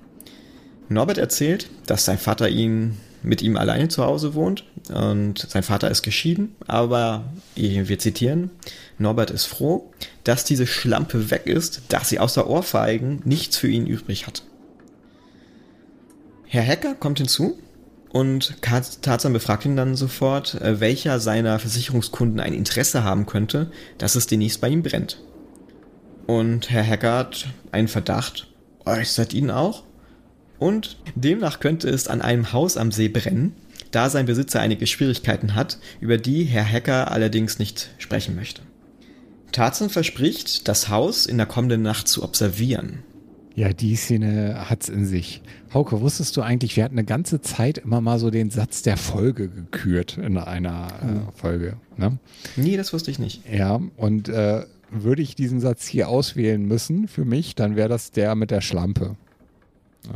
[0.89, 5.91] Norbert erzählt, dass sein Vater ihn mit ihm alleine zu Hause wohnt und sein Vater
[5.91, 7.25] ist geschieden, aber
[7.57, 8.53] wir zitieren,
[8.97, 9.93] Norbert ist froh,
[10.23, 14.45] dass diese Schlampe weg ist, dass sie außer Ohrfeigen nichts für ihn übrig hat.
[16.51, 17.59] Herr Hacker kommt hinzu
[18.09, 24.15] und Tarzan befragt ihn dann sofort, äh, welcher seiner Versicherungskunden ein Interesse haben könnte, dass
[24.15, 25.21] es demnächst bei ihm brennt.
[26.27, 28.49] Und Herr Hacker hat einen Verdacht,
[28.87, 29.85] äußert ihn auch.
[30.59, 33.55] Und demnach könnte es an einem Haus am See brennen,
[33.91, 38.63] da sein Besitzer einige Schwierigkeiten hat, über die Herr Hacker allerdings nicht sprechen möchte.
[39.53, 43.05] Tarzan verspricht, das Haus in der kommenden Nacht zu observieren.
[43.55, 45.43] Ja, die Szene hat's in sich.
[45.75, 48.97] Hauke, wusstest du eigentlich, wir hatten eine ganze Zeit immer mal so den Satz der
[48.97, 51.77] Folge gekürt in einer äh, Folge.
[51.97, 52.19] Ne?
[52.57, 53.43] Nee, das wusste ich nicht.
[53.51, 58.11] Ja, und äh, würde ich diesen Satz hier auswählen müssen für mich, dann wäre das
[58.11, 59.17] der mit der Schlampe.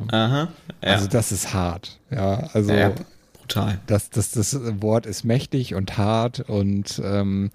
[0.09, 0.49] Aha.
[0.83, 0.89] Ja.
[0.89, 1.99] Also das ist hart.
[2.11, 2.93] Ja, also ja,
[3.35, 3.81] brutal.
[3.87, 7.51] das, das, das Wort ist mächtig und hart und ähm,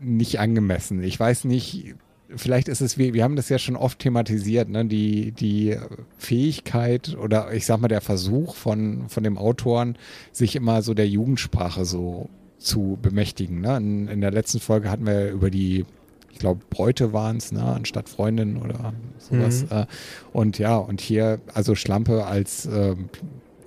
[0.00, 1.02] nicht angemessen.
[1.02, 1.94] Ich weiß nicht,
[2.36, 4.84] vielleicht ist es, wir, wir haben das ja schon oft thematisiert, ne?
[4.84, 5.76] die, die
[6.18, 9.96] Fähigkeit oder ich sag mal der Versuch von, von dem Autoren,
[10.32, 12.28] sich immer so der Jugendsprache so
[12.58, 13.60] zu bemächtigen.
[13.60, 13.76] Ne?
[13.76, 15.86] In, in der letzten Folge hatten wir über die,
[16.30, 17.62] ich glaube, Bräute waren es, ne?
[17.62, 19.62] anstatt Freundin oder sowas.
[19.62, 19.76] Mhm.
[19.76, 19.86] Äh,
[20.32, 23.08] und ja, und hier, also Schlampe als ähm,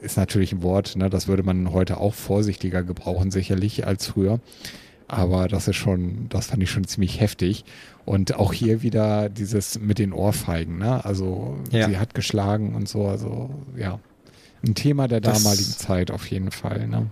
[0.02, 1.10] ist natürlich ein Wort, ne?
[1.10, 4.40] das würde man heute auch vorsichtiger gebrauchen, sicherlich als früher.
[5.14, 7.66] Aber das ist schon, das fand ich schon ziemlich heftig.
[8.06, 11.04] Und auch hier wieder dieses mit den Ohrfeigen, ne?
[11.04, 11.88] Also Ja.
[11.90, 14.00] sie hat geschlagen und so, also ja.
[14.66, 17.08] Ein Thema der Das- damaligen Zeit auf jeden Fall, ne?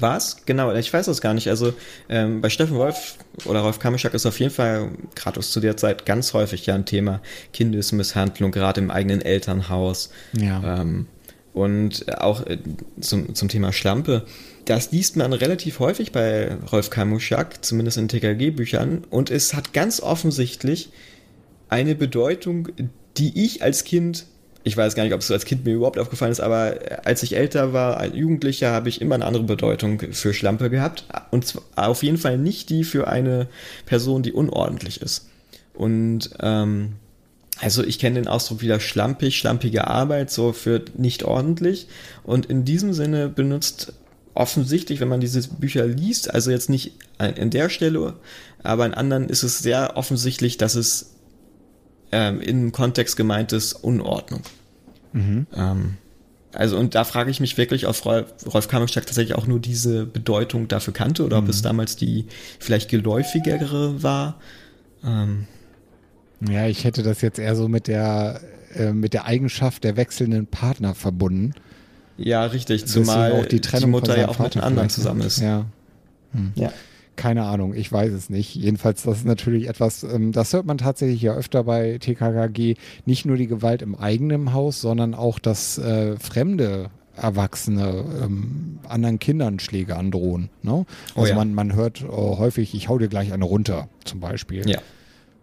[0.00, 0.44] Was?
[0.44, 1.48] Genau, ich weiß das gar nicht.
[1.48, 1.72] Also
[2.10, 3.16] ähm, bei Steffen Wolf
[3.46, 6.84] oder Rolf Kamischak ist auf jeden Fall, gerade zu der Zeit, ganz häufig ja ein
[6.84, 7.20] Thema
[7.54, 10.10] Kindesmisshandlung, gerade im eigenen Elternhaus.
[10.34, 10.82] Ja.
[10.82, 11.06] Ähm,
[11.54, 12.58] und auch äh,
[13.00, 14.26] zum, zum Thema Schlampe.
[14.68, 19.04] Das liest man relativ häufig bei Rolf Kamuschak, zumindest in TKG-Büchern.
[19.08, 20.90] Und es hat ganz offensichtlich
[21.70, 22.68] eine Bedeutung,
[23.16, 24.26] die ich als Kind,
[24.64, 27.34] ich weiß gar nicht, ob es als Kind mir überhaupt aufgefallen ist, aber als ich
[27.34, 31.06] älter war, als Jugendlicher, habe ich immer eine andere Bedeutung für Schlampe gehabt.
[31.30, 33.48] Und zwar auf jeden Fall nicht die für eine
[33.86, 35.30] Person, die unordentlich ist.
[35.72, 36.96] Und ähm,
[37.58, 41.88] also ich kenne den Ausdruck wieder schlampig, schlampige Arbeit, so für nicht ordentlich.
[42.22, 43.94] Und in diesem Sinne benutzt
[44.34, 48.14] offensichtlich, wenn man diese Bücher liest, also jetzt nicht an der Stelle,
[48.62, 51.14] aber in anderen ist es sehr offensichtlich, dass es
[52.12, 54.42] ähm, im Kontext gemeint ist Unordnung.
[55.54, 55.96] Ähm,
[56.52, 60.06] also und da frage ich mich wirklich, ob Rolf, Rolf Kamischak tatsächlich auch nur diese
[60.06, 62.26] Bedeutung dafür kannte oder ob es damals die
[62.58, 64.40] vielleicht geläufigere war.
[65.04, 65.46] Ähm,
[66.40, 68.40] Ja, ich hätte das jetzt eher so mit der,
[68.74, 71.54] äh, mit der Eigenschaft der wechselnden Partner verbunden.
[72.18, 72.86] Ja, richtig.
[72.86, 75.26] Zumal auch die Trennung Mutter von ja auch mit Vater einem anderen vielleicht, zusammen ne?
[75.26, 75.40] ist.
[75.40, 75.66] Ja.
[76.56, 76.72] Ja.
[77.16, 78.54] Keine Ahnung, ich weiß es nicht.
[78.54, 82.76] Jedenfalls, das ist natürlich etwas, ähm, das hört man tatsächlich ja öfter bei TKKG,
[83.06, 89.18] nicht nur die Gewalt im eigenen Haus, sondern auch, dass äh, fremde Erwachsene ähm, anderen
[89.18, 90.50] Kindern Schläge androhen.
[90.62, 90.86] Ne?
[91.16, 91.34] Oh Also ja.
[91.34, 94.68] man, man hört äh, häufig, ich hau dir gleich eine runter, zum Beispiel.
[94.68, 94.78] Ja.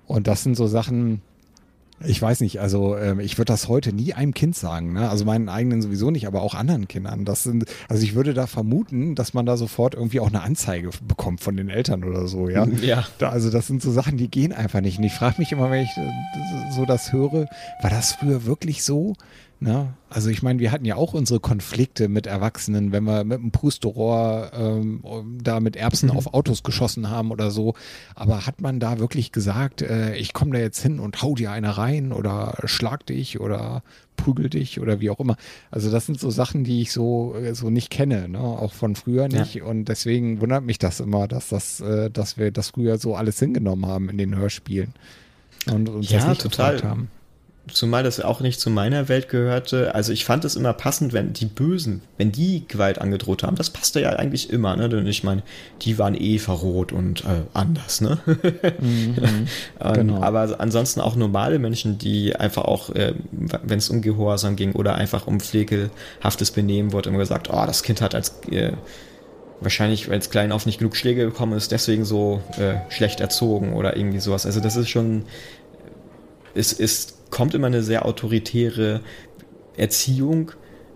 [0.07, 1.22] Und das sind so Sachen,
[2.04, 5.10] ich weiß nicht, also ähm, ich würde das heute nie einem Kind sagen, ne?
[5.10, 7.24] Also meinen eigenen sowieso nicht, aber auch anderen Kindern.
[7.24, 10.90] Das sind, also ich würde da vermuten, dass man da sofort irgendwie auch eine Anzeige
[11.08, 12.68] bekommt von den Eltern oder so, ja.
[12.82, 13.06] Ja.
[13.18, 14.98] Da, also das sind so Sachen, die gehen einfach nicht.
[14.98, 17.48] Und ich frage mich immer, wenn ich äh, so das höre,
[17.82, 19.16] war das früher wirklich so?
[19.61, 19.94] Ne?
[20.10, 23.52] Also ich meine, wir hatten ja auch unsere Konflikte mit Erwachsenen, wenn wir mit einem
[23.52, 25.02] Pusterohr ähm,
[25.41, 27.73] da mit Erbsen auf Autos geschossen haben oder so.
[28.15, 31.52] Aber hat man da wirklich gesagt, äh, ich komme da jetzt hin und hau dir
[31.52, 33.82] eine rein oder schlag dich oder
[34.18, 35.38] prügel dich oder wie auch immer.
[35.72, 38.40] Also das sind so Sachen, die ich so, äh, so nicht kenne, ne?
[38.40, 39.40] auch von früher Ja.
[39.40, 39.61] nicht.
[39.61, 43.40] Und deswegen wundert mich das immer, dass das, äh, dass wir das früher so alles
[43.40, 44.94] hingenommen haben in den Hörspielen.
[45.72, 46.84] Und uns Ja, das nicht total.
[46.84, 47.10] haben.
[47.72, 49.96] Zumal das auch nicht zu meiner Welt gehörte.
[49.96, 53.56] Also ich fand es immer passend, wenn die Bösen, wenn die Gewalt angedroht haben.
[53.56, 54.88] Das passte ja eigentlich immer, ne?
[54.88, 55.42] Denn ich meine,
[55.82, 58.20] die waren eh verrot und äh, anders, ne?
[59.80, 60.22] und, genau.
[60.22, 64.96] Aber ansonsten auch normale Menschen, die einfach auch, äh, wenn es um Gehorsam ging oder
[64.96, 68.74] einfach um pflegelhaftes Benehmen, wurde immer gesagt, oh, das Kind hat als äh,
[69.60, 73.74] wahrscheinlich, weil es klein auf nicht genug Schläge bekommen ist, deswegen so äh, schlecht erzogen
[73.74, 74.46] oder irgendwie sowas.
[74.46, 75.24] Also das ist schon,
[76.54, 79.02] es ist, kommt immer eine sehr autoritäre
[79.76, 80.53] Erziehung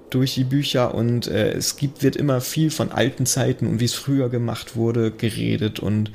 [0.09, 3.85] durch die Bücher und äh, es gibt, wird immer viel von alten Zeiten und wie
[3.85, 6.11] es früher gemacht wurde geredet und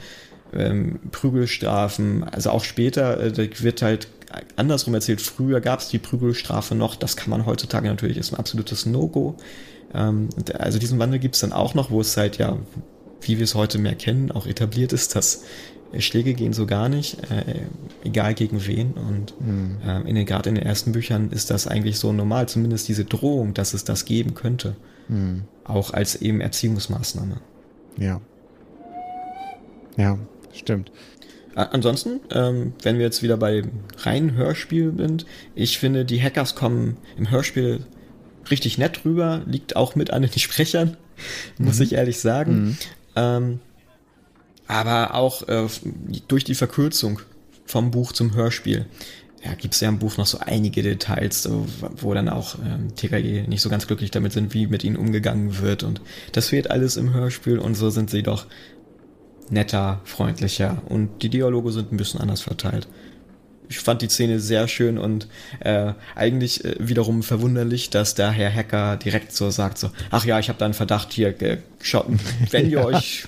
[0.54, 4.08] ähm, Prügelstrafen, also auch später äh, wird halt
[4.56, 8.38] andersrum erzählt, früher gab es die Prügelstrafe noch, das kann man heutzutage natürlich, ist ein
[8.38, 9.36] absolutes No-Go.
[9.92, 12.56] Ähm, also diesen Wandel gibt es dann auch noch, wo es halt ja,
[13.20, 15.44] wie wir es heute mehr kennen, auch etabliert ist, dass
[16.00, 17.62] Schläge gehen so gar nicht, äh,
[18.04, 18.92] egal gegen wen.
[18.92, 22.88] Und ähm, in den, gerade in den ersten Büchern ist das eigentlich so normal, zumindest
[22.88, 24.76] diese Drohung, dass es das geben könnte.
[25.64, 27.36] Auch als eben Erziehungsmaßnahme.
[27.98, 28.20] Ja.
[29.96, 30.18] Ja,
[30.52, 30.90] stimmt.
[31.54, 33.62] Ansonsten, ähm, wenn wir jetzt wieder bei
[33.98, 37.86] reinen Hörspiel sind, ich finde, die Hackers kommen im Hörspiel
[38.50, 40.96] richtig nett rüber, liegt auch mit an den Sprechern,
[41.58, 42.76] muss ich ehrlich sagen.
[43.14, 43.60] Ähm,
[44.66, 45.66] aber auch äh,
[46.28, 47.20] durch die Verkürzung
[47.66, 48.86] vom Buch zum Hörspiel
[49.44, 51.48] ja, gibt es ja im Buch noch so einige Details,
[51.96, 55.60] wo dann auch ähm, TKG nicht so ganz glücklich damit sind, wie mit ihnen umgegangen
[55.60, 55.82] wird.
[55.82, 56.00] Und
[56.32, 58.46] das fehlt alles im Hörspiel und so sind sie doch
[59.50, 62.88] netter, freundlicher und die Dialoge sind ein bisschen anders verteilt.
[63.68, 65.26] Ich fand die Szene sehr schön und
[65.60, 70.38] äh, eigentlich äh, wiederum verwunderlich, dass der Herr Hacker direkt so sagt so, ach ja,
[70.38, 72.06] ich habe da einen Verdacht hier, äh, schaut,
[72.50, 73.26] wenn ihr euch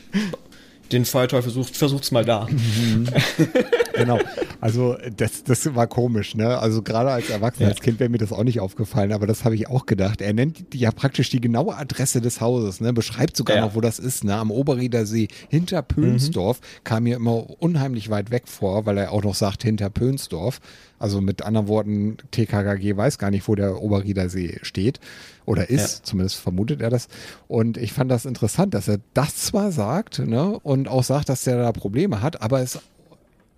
[0.93, 2.47] den Feuerteufel sucht, versucht's mal da.
[2.51, 3.09] Mhm.
[3.97, 4.19] genau.
[4.61, 6.59] Also das, das war komisch, ne?
[6.59, 7.73] Also gerade als Erwachsener, ja.
[7.73, 10.21] als Kind wäre mir das auch nicht aufgefallen, aber das habe ich auch gedacht.
[10.21, 12.93] Er nennt ja praktisch die genaue Adresse des Hauses, ne?
[12.93, 13.63] Beschreibt sogar ja.
[13.63, 14.35] noch, wo das ist, ne?
[14.37, 16.61] Am Oberrieder See hinter Pönsdorf.
[16.61, 16.85] Mhm.
[16.85, 20.61] Kam mir immer unheimlich weit weg vor, weil er auch noch sagt hinter Pönsdorf.
[20.99, 24.99] Also mit anderen Worten, TKKG weiß gar nicht, wo der Oberrieder See steht
[25.45, 26.05] oder ist, ja.
[26.05, 27.09] zumindest vermutet er das.
[27.49, 31.47] Und ich fand das interessant, dass er das zwar sagt ne, und auch sagt, dass
[31.47, 32.81] er da Probleme hat, aber es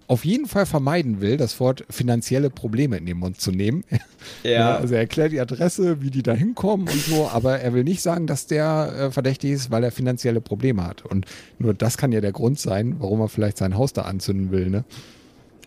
[0.08, 3.84] auf jeden Fall vermeiden will, das Wort finanzielle Probleme in den Mund zu nehmen.
[4.42, 4.76] Ja.
[4.76, 8.02] also er erklärt die Adresse, wie die da hinkommen und so, aber er will nicht
[8.02, 11.04] sagen, dass der äh, verdächtig ist, weil er finanzielle Probleme hat.
[11.04, 11.24] Und
[11.58, 14.70] nur das kann ja der Grund sein, warum er vielleicht sein Haus da anzünden will,
[14.70, 14.84] ne?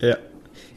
[0.00, 0.16] Ja,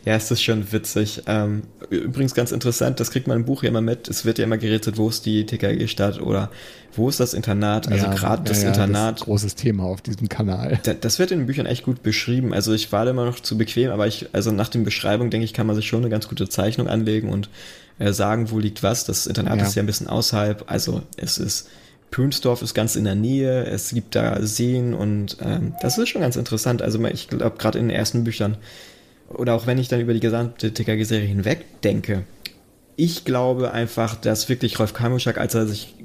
[0.05, 1.23] ja, es ist schon witzig.
[1.25, 4.07] Ähm, übrigens ganz interessant, das kriegt man im Buch ja immer mit.
[4.07, 6.51] Es wird ja immer gerätselt, wo ist die TKG-Stadt oder
[6.93, 7.91] wo ist das Internat?
[7.91, 9.13] Also ja, gerade das ja, Internat.
[9.13, 10.79] Das ist großes Thema auf diesem Kanal.
[10.83, 12.53] Da, das wird in den Büchern echt gut beschrieben.
[12.53, 15.45] Also ich war da immer noch zu bequem, aber ich, also nach den Beschreibungen denke
[15.45, 17.49] ich, kann man sich schon eine ganz gute Zeichnung anlegen und
[17.97, 19.05] äh, sagen, wo liegt was.
[19.05, 19.65] Das Internat ja.
[19.65, 20.65] ist ja ein bisschen außerhalb.
[20.67, 21.67] Also es ist
[22.11, 26.21] Pünsdorf ist ganz in der Nähe, es gibt da Seen und ähm, das ist schon
[26.21, 26.83] ganz interessant.
[26.83, 28.57] Also ich glaube, gerade in den ersten Büchern
[29.29, 32.23] oder auch wenn ich dann über die gesamte TKG-Serie hinweg denke,
[32.95, 35.95] ich glaube einfach, dass wirklich Rolf Kamuschak, als er sich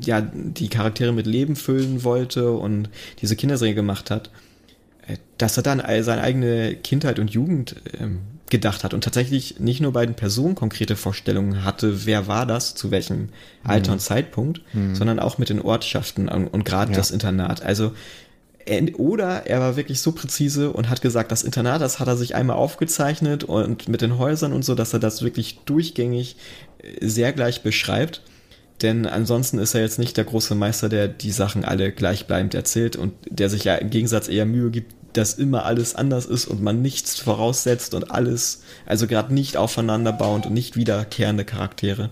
[0.00, 2.88] ja die Charaktere mit Leben füllen wollte und
[3.20, 4.30] diese Kinderserie gemacht hat,
[5.06, 8.20] äh, dass er dann seine eigene Kindheit und Jugend ähm,
[8.50, 12.74] gedacht hat und tatsächlich nicht nur bei den Personen konkrete Vorstellungen hatte, wer war das,
[12.74, 13.30] zu welchem
[13.64, 13.94] Alter mhm.
[13.94, 14.94] und Zeitpunkt, mhm.
[14.94, 16.96] sondern auch mit den Ortschaften und, und gerade ja.
[16.96, 17.62] das Internat.
[17.62, 17.92] Also
[18.96, 22.34] oder er war wirklich so präzise und hat gesagt, das Internat, das hat er sich
[22.34, 26.36] einmal aufgezeichnet und mit den Häusern und so, dass er das wirklich durchgängig
[26.82, 28.22] äh, sehr gleich beschreibt.
[28.82, 32.96] Denn ansonsten ist er jetzt nicht der große Meister, der die Sachen alle gleichbleibend erzählt
[32.96, 36.60] und der sich ja im Gegensatz eher Mühe gibt, dass immer alles anders ist und
[36.60, 42.10] man nichts voraussetzt und alles, also gerade nicht aufeinander bauend und nicht wiederkehrende Charaktere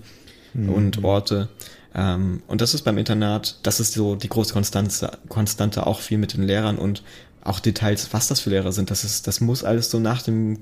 [0.54, 0.68] mhm.
[0.68, 1.48] und Orte.
[1.94, 6.19] Ähm, und das ist beim Internat, das ist so die große Konstante, Konstante auch viel
[6.19, 7.02] mit den Lehrern und
[7.44, 8.90] auch Details, was das für Lehrer sind.
[8.90, 10.59] Das ist, das muss alles so nach dem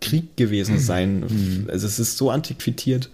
[0.00, 0.80] Krieg gewesen mhm.
[0.80, 1.20] sein.
[1.20, 1.68] Mhm.
[1.70, 3.10] Also es ist so antiquiert.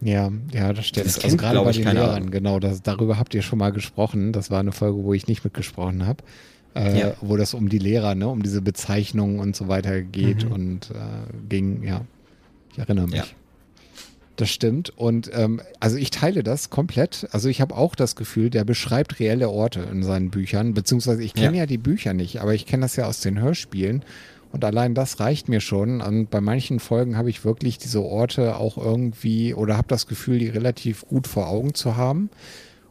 [0.00, 1.06] Ja, ja, das stimmt.
[1.06, 2.30] Das also gerade bei den Lehrern, Ahnung.
[2.30, 4.32] genau, das, darüber habt ihr schon mal gesprochen.
[4.32, 6.22] Das war eine Folge, wo ich nicht mitgesprochen habe.
[6.74, 7.14] Äh, ja.
[7.22, 10.52] wo das um die Lehrer, ne, um diese Bezeichnungen und so weiter geht mhm.
[10.52, 10.94] und äh,
[11.48, 12.02] ging, ja.
[12.72, 13.16] Ich erinnere mich.
[13.16, 13.24] Ja.
[14.36, 14.90] Das stimmt.
[14.96, 17.26] Und ähm, also ich teile das komplett.
[17.32, 21.32] Also ich habe auch das Gefühl, der beschreibt reelle Orte in seinen Büchern, beziehungsweise ich
[21.32, 21.62] kenne ja.
[21.62, 24.04] ja die Bücher nicht, aber ich kenne das ja aus den Hörspielen.
[24.52, 26.00] Und allein das reicht mir schon.
[26.00, 30.38] Und bei manchen Folgen habe ich wirklich diese Orte auch irgendwie oder habe das Gefühl,
[30.38, 32.30] die relativ gut vor Augen zu haben.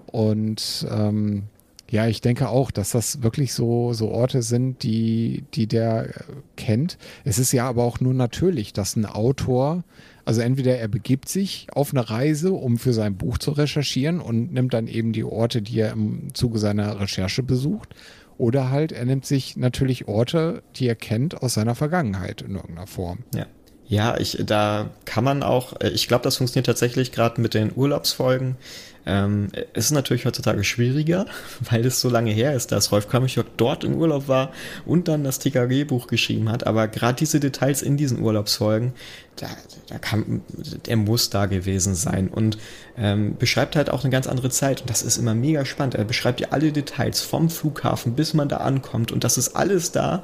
[0.07, 1.43] Und ähm,
[1.89, 6.09] ja, ich denke auch, dass das wirklich so, so Orte sind, die, die der
[6.55, 6.97] kennt.
[7.23, 9.83] Es ist ja aber auch nur natürlich, dass ein Autor
[10.25, 14.51] also entweder er begibt sich auf eine Reise, um für sein Buch zu recherchieren und
[14.51, 17.93] nimmt dann eben die Orte, die er im Zuge seiner Recherche besucht.
[18.37, 22.87] Oder halt, er nimmt sich natürlich Orte, die er kennt aus seiner Vergangenheit in irgendeiner
[22.87, 23.19] Form.
[23.33, 23.45] Ja.
[23.87, 27.71] Ja, ich, da kann man auch, äh, ich glaube, das funktioniert tatsächlich gerade mit den
[27.75, 28.57] Urlaubsfolgen.
[29.05, 31.25] Ähm, es ist natürlich heutzutage schwieriger,
[31.69, 34.51] weil es so lange her ist, dass Rolf Kammerchock dort im Urlaub war
[34.85, 36.65] und dann das TKG-Buch geschrieben hat.
[36.65, 38.93] Aber gerade diese Details in diesen Urlaubsfolgen,
[39.35, 39.47] da,
[39.89, 40.41] da kann,
[40.87, 42.57] er muss da gewesen sein und
[42.97, 44.81] ähm, beschreibt halt auch eine ganz andere Zeit.
[44.81, 45.95] Und das ist immer mega spannend.
[45.95, 49.11] Er beschreibt ja alle Details vom Flughafen, bis man da ankommt.
[49.11, 50.23] Und das ist alles da.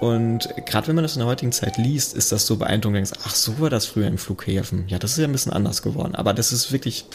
[0.00, 3.10] Und gerade wenn man das in der heutigen Zeit liest, ist das so beeindruckend.
[3.24, 4.84] Ach, so war das früher im Flughäfen.
[4.88, 6.14] Ja, das ist ja ein bisschen anders geworden.
[6.14, 7.06] Aber das ist wirklich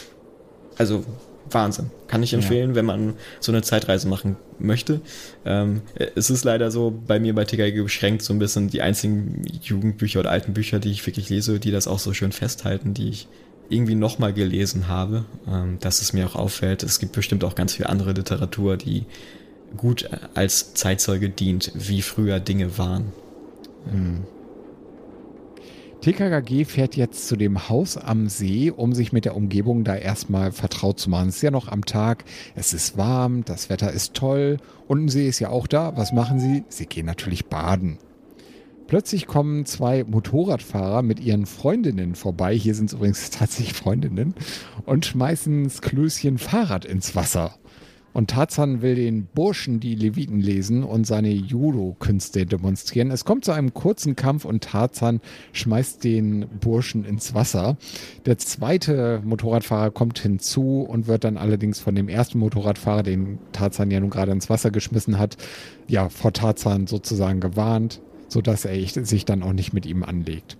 [0.80, 1.04] also
[1.50, 1.90] Wahnsinn.
[2.08, 2.76] Kann ich empfehlen, ja.
[2.76, 5.02] wenn man so eine Zeitreise machen möchte.
[5.44, 5.82] Ähm,
[6.14, 10.20] es ist leider so bei mir bei TKG beschränkt, so ein bisschen die einzigen Jugendbücher
[10.20, 13.28] oder alten Bücher, die ich wirklich lese, die das auch so schön festhalten, die ich
[13.68, 16.82] irgendwie nochmal gelesen habe, ähm, dass es mir auch auffällt.
[16.82, 19.04] Es gibt bestimmt auch ganz viel andere Literatur, die
[19.76, 23.12] gut als Zeitzeuge dient, wie früher Dinge waren.
[23.92, 24.24] Mhm.
[26.00, 30.50] TKKG fährt jetzt zu dem Haus am See, um sich mit der Umgebung da erstmal
[30.50, 31.28] vertraut zu machen.
[31.28, 32.24] Es ist ja noch am Tag,
[32.54, 34.56] es ist warm, das Wetter ist toll
[34.88, 35.98] und ein See ist ja auch da.
[35.98, 36.64] Was machen sie?
[36.70, 37.98] Sie gehen natürlich baden.
[38.86, 42.56] Plötzlich kommen zwei Motorradfahrer mit ihren Freundinnen vorbei.
[42.56, 44.34] Hier sind es übrigens tatsächlich Freundinnen
[44.86, 47.56] und schmeißen das Klößchen Fahrrad ins Wasser.
[48.12, 53.10] Und Tarzan will den Burschen die Leviten lesen und seine Judo-Künste demonstrieren.
[53.10, 55.20] Es kommt zu einem kurzen Kampf und Tarzan
[55.52, 57.76] schmeißt den Burschen ins Wasser.
[58.26, 63.90] Der zweite Motorradfahrer kommt hinzu und wird dann allerdings von dem ersten Motorradfahrer, den Tarzan
[63.90, 65.36] ja nun gerade ins Wasser geschmissen hat,
[65.86, 70.56] ja, vor Tarzan sozusagen gewarnt, sodass er sich dann auch nicht mit ihm anlegt.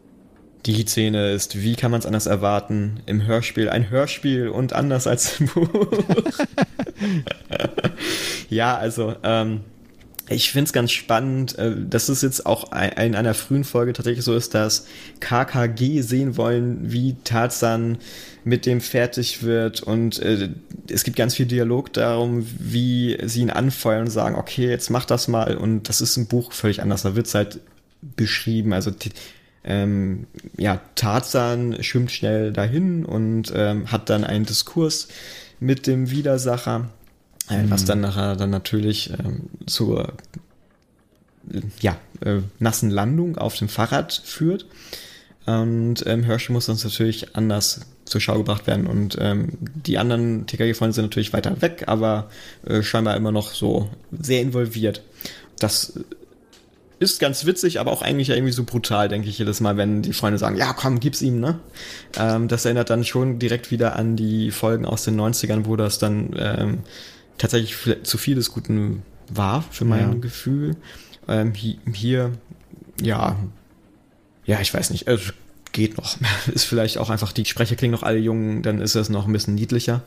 [0.67, 5.07] Die Szene ist, wie kann man es anders erwarten, im Hörspiel ein Hörspiel und anders
[5.07, 5.71] als im Buch.
[8.51, 9.61] ja, also ähm,
[10.29, 14.25] ich finde es ganz spannend, äh, dass es jetzt auch in einer frühen Folge tatsächlich
[14.25, 14.87] so ist, dass
[15.19, 17.99] KKG sehen wollen, wie Tarzan
[18.45, 20.51] mit dem fertig wird und äh,
[20.89, 25.05] es gibt ganz viel Dialog darum, wie sie ihn anfeuern und sagen, okay, jetzt mach
[25.05, 27.59] das mal und das ist im Buch völlig anders, da wird es halt
[28.17, 28.91] beschrieben, also
[29.71, 30.27] ähm,
[30.57, 35.07] ja, Tarzan schwimmt schnell dahin und ähm, hat dann einen Diskurs
[35.61, 36.91] mit dem Widersacher,
[37.49, 37.71] äh, mhm.
[37.71, 40.15] was dann nachher dann natürlich ähm, zur
[41.81, 44.67] ja, äh, nassen Landung auf dem Fahrrad führt.
[45.47, 48.87] Und ähm, Herschel muss uns natürlich anders zur Schau gebracht werden.
[48.87, 52.29] Und ähm, die anderen TKG-Freunde sind natürlich weiter weg, aber
[52.67, 55.03] äh, scheinbar immer noch so sehr involviert.
[55.59, 55.95] Das
[57.01, 60.13] ist ganz witzig, aber auch eigentlich irgendwie so brutal, denke ich jedes Mal, wenn die
[60.13, 61.59] Freunde sagen, ja komm, gib's ihm, ne?
[62.17, 65.99] Ähm, das erinnert dann schon direkt wieder an die Folgen aus den 90ern, wo das
[65.99, 66.79] dann ähm,
[67.39, 70.19] tatsächlich zu viel des Guten war, für mein ja.
[70.19, 70.77] Gefühl.
[71.27, 72.33] Ähm, hier,
[73.01, 73.37] ja,
[74.45, 75.33] ja, ich weiß nicht, also
[75.73, 76.19] geht noch.
[76.53, 79.33] ist vielleicht auch einfach, die Sprecher klingen noch alle jung, dann ist es noch ein
[79.33, 80.03] bisschen niedlicher.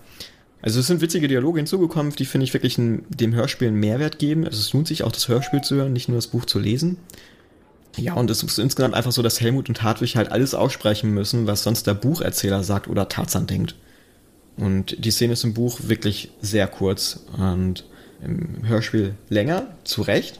[0.63, 4.17] Also es sind witzige Dialoge hinzugekommen, die finde ich wirklich ein, dem Hörspiel einen Mehrwert
[4.17, 4.45] geben.
[4.45, 6.97] Also es lohnt sich auch das Hörspiel zu hören, nicht nur das Buch zu lesen.
[7.97, 11.47] Ja, und es ist insgesamt einfach so, dass Helmut und Hartwig halt alles aussprechen müssen,
[11.47, 13.75] was sonst der Bucherzähler sagt oder Tarzan denkt.
[14.55, 17.85] Und die Szene ist im Buch wirklich sehr kurz und
[18.23, 20.39] im Hörspiel länger, zu Recht.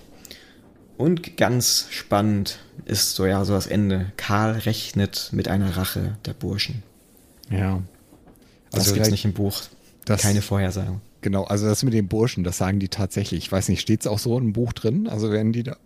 [0.96, 4.14] Und ganz spannend ist so ja so das Ende.
[4.16, 6.82] Karl rechnet mit einer Rache der Burschen.
[7.50, 7.82] Ja.
[8.72, 9.64] Also das gibt's nicht im Buch.
[10.06, 11.02] Das, Keine Vorhersagen.
[11.22, 13.46] Genau, also das mit den Burschen, das sagen die tatsächlich.
[13.46, 15.08] Ich weiß nicht, steht es auch so im Buch drin?
[15.08, 15.78] Also werden die da,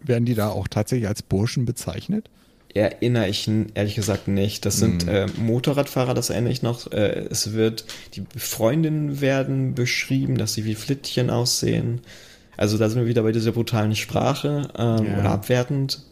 [0.00, 2.30] werden die da auch tatsächlich als Burschen bezeichnet?
[2.72, 4.64] Erinnere ich ehrlich gesagt nicht.
[4.64, 5.08] Das sind hm.
[5.08, 6.92] äh, Motorradfahrer, das erinnere ich noch.
[6.92, 12.00] Äh, es wird, die Freundinnen werden beschrieben, dass sie wie Flittchen aussehen.
[12.56, 15.18] Also da sind wir wieder bei dieser brutalen Sprache ähm, ja.
[15.18, 16.04] oder abwertend.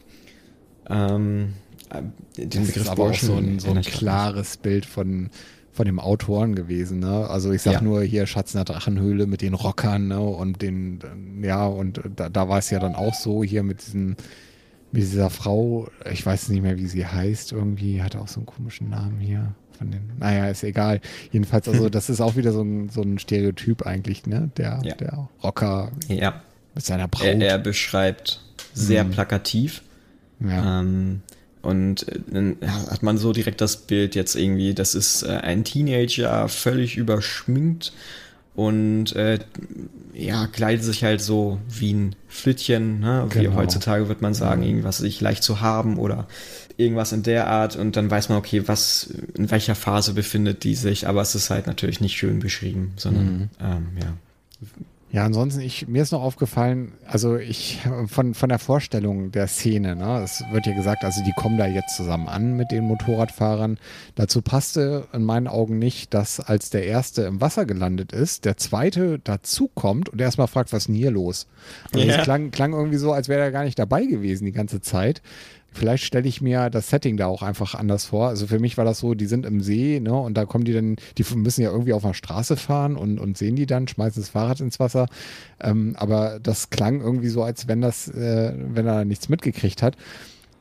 [0.90, 1.52] Ähm,
[1.90, 2.02] äh,
[2.36, 5.30] den das Begriff ist aber Burschen, auch so ein, so ein klares Bild von
[5.78, 6.98] von dem Autoren gewesen.
[6.98, 7.30] Ne?
[7.30, 7.80] Also ich sag ja.
[7.80, 10.18] nur hier Schatz in der Drachenhöhle mit den Rockern ne?
[10.18, 10.98] und den,
[11.40, 14.16] ja, und da, da war es ja dann auch so hier mit diesem,
[14.90, 18.46] mit dieser Frau, ich weiß nicht mehr, wie sie heißt, irgendwie, hat auch so einen
[18.46, 19.54] komischen Namen hier.
[19.78, 21.00] Von den, naja, ist egal.
[21.30, 24.50] Jedenfalls, also das ist auch wieder so ein, so ein Stereotyp eigentlich, ne?
[24.56, 24.96] Der, ja.
[24.96, 26.42] der Rocker ja.
[26.74, 27.24] mit seiner Braut.
[27.24, 28.40] Er, er beschreibt
[28.74, 29.12] sehr hm.
[29.12, 29.82] plakativ.
[30.40, 30.80] Ja.
[30.80, 31.22] Ähm,
[31.68, 35.64] und äh, dann hat man so direkt das Bild jetzt irgendwie, das ist äh, ein
[35.64, 37.92] Teenager, völlig überschminkt
[38.54, 39.38] und äh,
[40.14, 43.26] ja, kleidet sich halt so wie ein Flittchen, ne?
[43.30, 43.56] wie genau.
[43.56, 46.26] heutzutage wird man sagen, irgendwas sich leicht zu haben oder
[46.78, 50.74] irgendwas in der Art und dann weiß man, okay, was, in welcher Phase befindet die
[50.74, 53.50] sich, aber es ist halt natürlich nicht schön beschrieben, sondern mhm.
[53.60, 54.14] ähm, ja
[55.10, 57.78] ja, ansonsten, ich, mir ist noch aufgefallen, also ich,
[58.08, 61.66] von, von der Vorstellung der Szene, ne, es wird ja gesagt, also die kommen da
[61.66, 63.78] jetzt zusammen an mit den Motorradfahrern.
[64.16, 68.58] Dazu passte in meinen Augen nicht, dass als der erste im Wasser gelandet ist, der
[68.58, 71.46] zweite dazukommt und erstmal fragt, was ist denn hier los?
[71.94, 72.22] Also ja.
[72.22, 75.22] klang, klang irgendwie so, als wäre er gar nicht dabei gewesen die ganze Zeit.
[75.78, 78.28] Vielleicht stelle ich mir das Setting da auch einfach anders vor.
[78.28, 80.72] Also für mich war das so, die sind im See, ne, und da kommen die
[80.72, 84.20] dann, die müssen ja irgendwie auf einer Straße fahren und, und sehen die dann, schmeißen
[84.20, 85.06] das Fahrrad ins Wasser.
[85.60, 89.96] Ähm, aber das klang irgendwie so, als wenn das, äh, wenn er nichts mitgekriegt hat.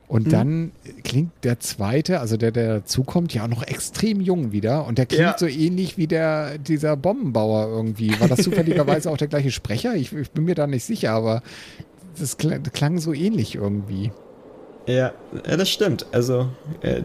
[0.08, 0.30] Und mhm.
[0.30, 0.72] dann
[1.04, 4.86] klingt der zweite, also der, der dazukommt, ja auch noch extrem jung wieder.
[4.86, 5.36] Und der klingt ja.
[5.36, 8.18] so ähnlich wie der, dieser Bombenbauer irgendwie.
[8.18, 9.94] War das zufälligerweise auch der gleiche Sprecher?
[9.94, 11.42] Ich, ich, bin mir da nicht sicher, aber
[12.18, 14.10] das klang, klang so ähnlich irgendwie.
[14.88, 15.12] Ja,
[15.44, 16.06] das stimmt.
[16.12, 16.48] Also,
[16.80, 17.02] äh,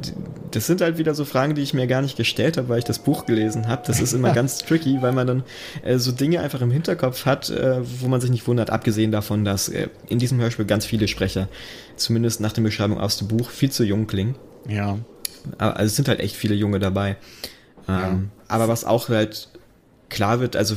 [0.52, 2.86] das sind halt wieder so Fragen, die ich mir gar nicht gestellt habe, weil ich
[2.86, 3.84] das Buch gelesen habe.
[3.86, 5.44] Das ist immer ganz tricky, weil man dann
[5.84, 9.44] äh, so Dinge einfach im Hinterkopf hat, äh, wo man sich nicht wundert, abgesehen davon,
[9.44, 9.70] dass
[10.08, 11.50] in diesem Hörspiel ganz viele Sprecher,
[11.98, 14.36] zumindest nach der Beschreibung aus dem Buch, viel zu jung klingen.
[14.66, 14.98] Ja.
[15.58, 17.18] Also es sind halt echt viele Junge dabei.
[17.90, 18.20] Ähm, ja.
[18.48, 19.50] Aber was auch halt
[20.14, 20.76] klar wird, also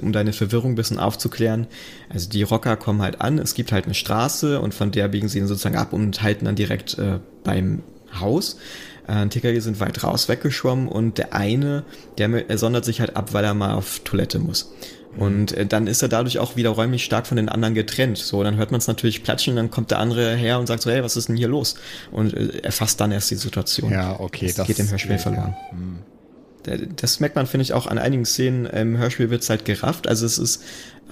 [0.00, 1.66] um deine Verwirrung ein bisschen aufzuklären,
[2.08, 5.28] also die Rocker kommen halt an, es gibt halt eine Straße und von der biegen
[5.28, 7.82] sie ihn sozusagen ab und halten dann direkt äh, beim
[8.20, 8.58] Haus.
[9.06, 11.84] Äh, TKG sind weit raus weggeschwommen und der eine,
[12.18, 14.72] der er sondert sich halt ab, weil er mal auf Toilette muss.
[15.16, 18.18] Und äh, dann ist er dadurch auch wieder räumlich stark von den anderen getrennt.
[18.18, 20.90] So, dann hört man es natürlich platschen, dann kommt der andere her und sagt so,
[20.90, 21.76] hey, was ist denn hier los?
[22.10, 23.92] Und äh, erfasst dann erst die Situation.
[23.92, 24.46] Ja, okay.
[24.46, 25.54] Das, das geht im Hörspiel verloren.
[25.56, 25.70] Ja.
[25.70, 25.98] Hm.
[26.96, 30.08] Das merkt man, finde ich, auch an einigen Szenen im Hörspiel wird es halt gerafft.
[30.08, 30.62] Also es ist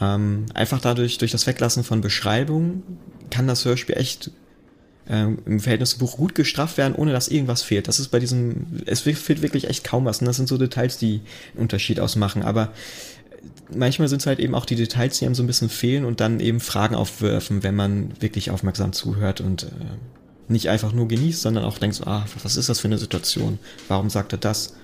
[0.00, 2.82] ähm, einfach dadurch, durch das Weglassen von Beschreibungen,
[3.30, 4.30] kann das Hörspiel echt
[5.08, 7.88] ähm, im Verhältnis zum Buch gut gestrafft werden, ohne dass irgendwas fehlt.
[7.88, 10.20] Das ist bei diesem, es fehlt wirklich echt kaum was.
[10.20, 11.20] Und das sind so Details, die
[11.52, 12.42] einen Unterschied ausmachen.
[12.42, 12.72] Aber
[13.74, 16.20] manchmal sind es halt eben auch die Details, die einem so ein bisschen fehlen und
[16.20, 19.68] dann eben Fragen aufwerfen, wenn man wirklich aufmerksam zuhört und äh,
[20.48, 23.58] nicht einfach nur genießt, sondern auch denkt so, ah, was ist das für eine Situation?
[23.88, 24.74] Warum sagt er das?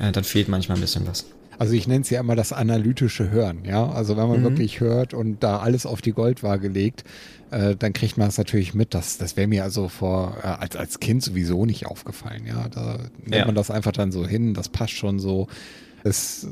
[0.00, 1.26] Äh, dann fehlt manchmal ein bisschen was.
[1.58, 3.86] Also ich nenne es ja immer das analytische Hören, ja.
[3.90, 4.44] Also wenn man mhm.
[4.44, 7.04] wirklich hört und da alles auf die Goldwaage legt,
[7.50, 8.94] äh, dann kriegt man es natürlich mit.
[8.94, 12.66] Das, das wäre mir also vor äh, als, als Kind sowieso nicht aufgefallen, ja.
[12.68, 13.44] Da nimmt ja.
[13.44, 15.48] man das einfach dann so hin, das passt schon so.
[16.02, 16.48] Es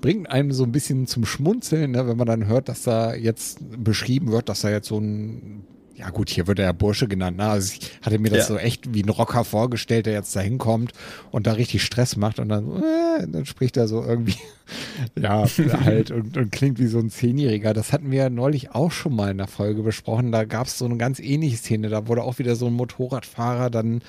[0.00, 3.58] bringt einem so ein bisschen zum Schmunzeln, ne, wenn man dann hört, dass da jetzt
[3.82, 5.64] beschrieben wird, dass da jetzt so ein
[5.96, 7.36] ja gut, hier wird er ja Bursche genannt.
[7.36, 7.48] Ne?
[7.48, 8.54] Also ich hatte mir das ja.
[8.54, 10.92] so echt wie ein Rocker vorgestellt, der jetzt da hinkommt
[11.30, 14.36] und da richtig Stress macht und dann, äh, dann spricht er so irgendwie,
[15.18, 15.44] ja,
[15.84, 17.74] halt und, und, klingt wie so ein Zehnjähriger.
[17.74, 20.32] Das hatten wir ja neulich auch schon mal in der Folge besprochen.
[20.32, 21.88] Da gab es so eine ganz ähnliche Szene.
[21.88, 24.02] Da wurde auch wieder so ein Motorradfahrer dann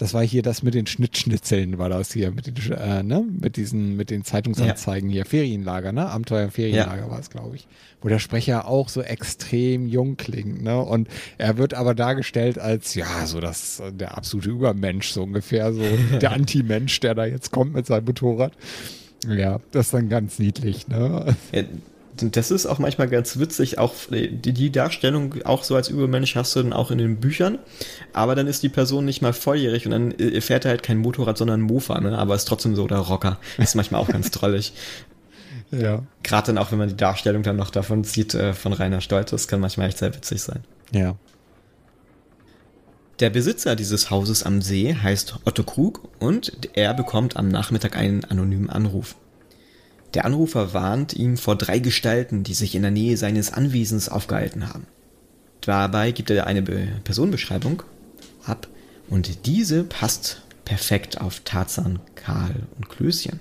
[0.00, 3.22] das war hier das mit den Schnittschnitzeln, war das hier, mit den, äh, ne?
[3.38, 5.16] mit diesen, mit den Zeitungsanzeigen ja.
[5.16, 6.08] hier, Ferienlager, ne?
[6.08, 7.10] Abenteuer Ferienlager ja.
[7.10, 7.68] war es, glaube ich.
[8.00, 10.80] Wo der Sprecher auch so extrem jung klingt, ne?
[10.80, 15.82] Und er wird aber dargestellt als, ja, so das, der absolute Übermensch, so ungefähr, so
[16.18, 18.54] der Anti-Mensch, der da jetzt kommt mit seinem Motorrad.
[19.28, 21.36] Ja, das ist dann ganz niedlich, ne?
[21.52, 21.62] Ja,
[22.16, 26.54] das ist auch manchmal ganz witzig, auch die, die, Darstellung auch so als Übermensch hast
[26.54, 27.58] du dann auch in den Büchern,
[28.12, 30.98] aber dann ist die Person nicht mal volljährig und dann äh, fährt er halt kein
[30.98, 32.18] Motorrad, sondern ein Mofa, ne?
[32.18, 33.38] aber ist trotzdem so der Rocker.
[33.56, 34.72] Das ist manchmal auch ganz trollig.
[35.70, 36.02] Ja.
[36.22, 39.30] Gerade dann auch, wenn man die Darstellung dann noch davon sieht, äh, von Rainer Stolz,
[39.30, 40.64] das kann manchmal echt sehr witzig sein.
[40.92, 41.16] Ja.
[43.20, 48.24] Der Besitzer dieses Hauses am See heißt Otto Krug und er bekommt am Nachmittag einen
[48.24, 49.14] anonymen Anruf.
[50.14, 54.68] Der Anrufer warnt ihn vor drei Gestalten, die sich in der Nähe seines Anwesens aufgehalten
[54.68, 54.86] haben.
[55.60, 57.82] Dabei gibt er eine Be Personenbeschreibung
[58.44, 58.66] ab
[59.08, 63.40] und diese passt perfekt auf Tarzan, Karl und Klößchen.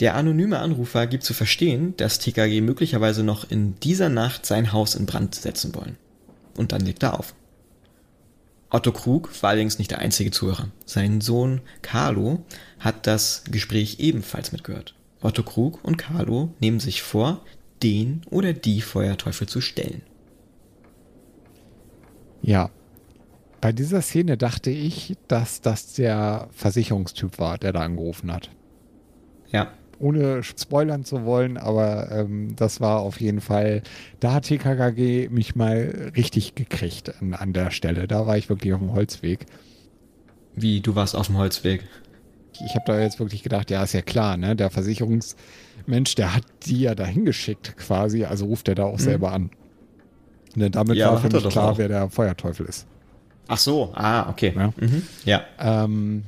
[0.00, 4.94] Der anonyme Anrufer gibt zu verstehen, dass TKG möglicherweise noch in dieser Nacht sein Haus
[4.94, 5.96] in Brand setzen wollen.
[6.56, 7.34] Und dann legt er auf.
[8.70, 10.68] Otto Krug war allerdings nicht der einzige Zuhörer.
[10.84, 12.44] Sein Sohn Carlo
[12.78, 14.94] hat das Gespräch ebenfalls mitgehört.
[15.20, 17.42] Otto Krug und Carlo nehmen sich vor,
[17.82, 20.02] den oder die Feuerteufel zu stellen.
[22.42, 22.70] Ja.
[23.60, 28.50] Bei dieser Szene dachte ich, dass das der Versicherungstyp war, der da angerufen hat.
[29.50, 29.72] Ja.
[29.98, 33.82] Ohne spoilern zu wollen, aber ähm, das war auf jeden Fall,
[34.20, 38.06] da hat TKKG mich mal richtig gekriegt an, an der Stelle.
[38.06, 39.46] Da war ich wirklich auf dem Holzweg.
[40.54, 41.82] Wie, du warst auf dem Holzweg?
[42.64, 44.56] Ich habe da jetzt wirklich gedacht, ja, ist ja klar, ne?
[44.56, 49.02] Der Versicherungsmensch, der hat die ja dahin geschickt quasi, also ruft er da auch mhm.
[49.02, 49.50] selber an.
[50.54, 51.78] Ne, damit ja, war für mich klar, auch.
[51.78, 52.86] wer der Feuerteufel ist.
[53.48, 54.52] Ach so, ah, okay.
[54.54, 54.72] Ja.
[54.76, 55.02] Mhm.
[55.24, 55.42] ja.
[55.58, 56.24] Ähm,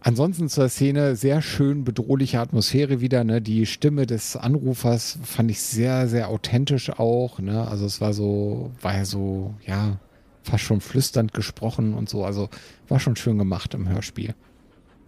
[0.00, 3.24] ansonsten zur Szene sehr schön bedrohliche Atmosphäre wieder.
[3.24, 3.40] Ne?
[3.40, 7.38] Die Stimme des Anrufers fand ich sehr, sehr authentisch auch.
[7.38, 7.66] Ne?
[7.66, 9.98] Also es war so, war ja so, ja,
[10.42, 12.24] fast schon flüsternd gesprochen und so.
[12.24, 12.48] Also
[12.88, 14.34] war schon schön gemacht im Hörspiel.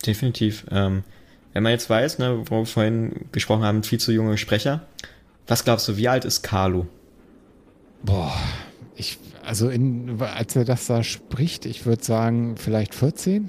[0.07, 0.65] Definitiv.
[0.71, 1.05] Ähm,
[1.53, 4.87] wenn man jetzt weiß, ne, wo wir vorhin gesprochen haben, viel zu junge Sprecher,
[5.47, 6.87] was glaubst du, wie alt ist Carlo?
[8.03, 8.35] Boah,
[8.97, 13.49] ich, also in, als er das da spricht, ich würde sagen, vielleicht 14?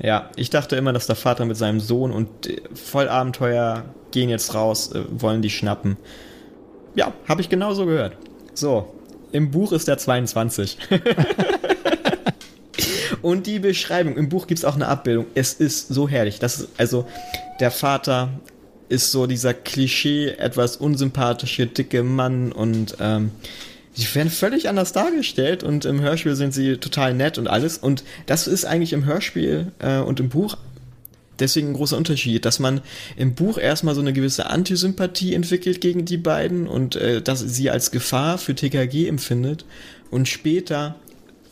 [0.00, 4.28] Ja, ich dachte immer, dass der Vater mit seinem Sohn und äh, voll Abenteuer gehen
[4.28, 5.96] jetzt raus, äh, wollen die schnappen.
[6.94, 8.16] Ja, habe ich genauso gehört.
[8.54, 8.94] So,
[9.32, 10.78] im Buch ist er 22.
[13.26, 15.26] Und die Beschreibung, im Buch gibt es auch eine Abbildung.
[15.34, 16.38] Es ist so herrlich.
[16.38, 17.08] Das ist, also,
[17.58, 18.28] der Vater
[18.88, 23.32] ist so dieser Klischee, etwas unsympathische, dicke Mann und ähm,
[23.96, 27.78] die werden völlig anders dargestellt und im Hörspiel sind sie total nett und alles.
[27.78, 30.56] Und das ist eigentlich im Hörspiel äh, und im Buch
[31.40, 32.80] deswegen ein großer Unterschied, dass man
[33.16, 37.70] im Buch erstmal so eine gewisse Antisympathie entwickelt gegen die beiden und äh, dass sie
[37.70, 39.64] als Gefahr für TKG empfindet
[40.12, 40.94] und später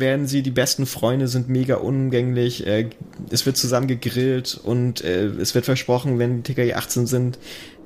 [0.05, 2.91] werden sie die besten Freunde, sind mega umgänglich, äh,
[3.31, 7.39] es wird zusammen gegrillt und äh, es wird versprochen, wenn die TKI 18 sind,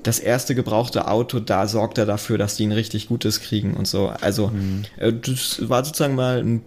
[0.05, 3.87] das erste gebrauchte Auto, da sorgt er dafür, dass die ein richtig gutes kriegen und
[3.89, 4.09] so.
[4.09, 4.83] Also Mhm.
[4.97, 6.61] äh, das war sozusagen mal ein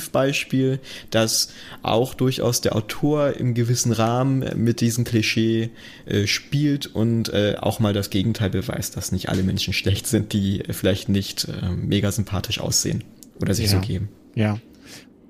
[0.00, 0.78] Positivbeispiel,
[1.10, 1.48] dass
[1.82, 5.70] auch durchaus der Autor im gewissen Rahmen mit diesem Klischee
[6.06, 10.32] äh, spielt und äh, auch mal das Gegenteil beweist, dass nicht alle Menschen schlecht sind,
[10.32, 13.04] die vielleicht nicht mega sympathisch aussehen
[13.40, 13.82] oder sich so Ja.
[13.82, 14.08] geben.
[14.34, 14.58] Ja.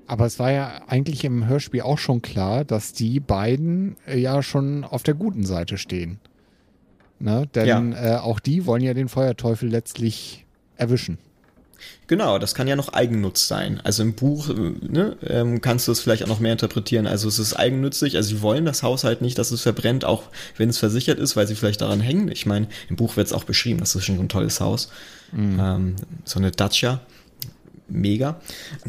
[0.07, 4.41] Aber es war ja eigentlich im Hörspiel auch schon klar, dass die beiden äh, ja
[4.41, 6.19] schon auf der guten Seite stehen.
[7.19, 7.47] Ne?
[7.53, 10.45] Denn äh, auch die wollen ja den Feuerteufel letztlich
[10.77, 11.17] erwischen.
[12.07, 13.81] Genau, das kann ja noch Eigennutz sein.
[13.83, 17.05] Also im Buch äh, ne, ähm, kannst du es vielleicht auch noch mehr interpretieren.
[17.05, 20.23] Also es ist eigennützig, also sie wollen das Haus halt nicht, dass es verbrennt, auch
[20.55, 22.29] wenn es versichert ist, weil sie vielleicht daran hängen.
[22.31, 24.89] Ich meine, im Buch wird es auch beschrieben, das ist schon ein tolles Haus.
[25.33, 27.01] Ähm, so eine Dacia.
[27.89, 28.41] Mega.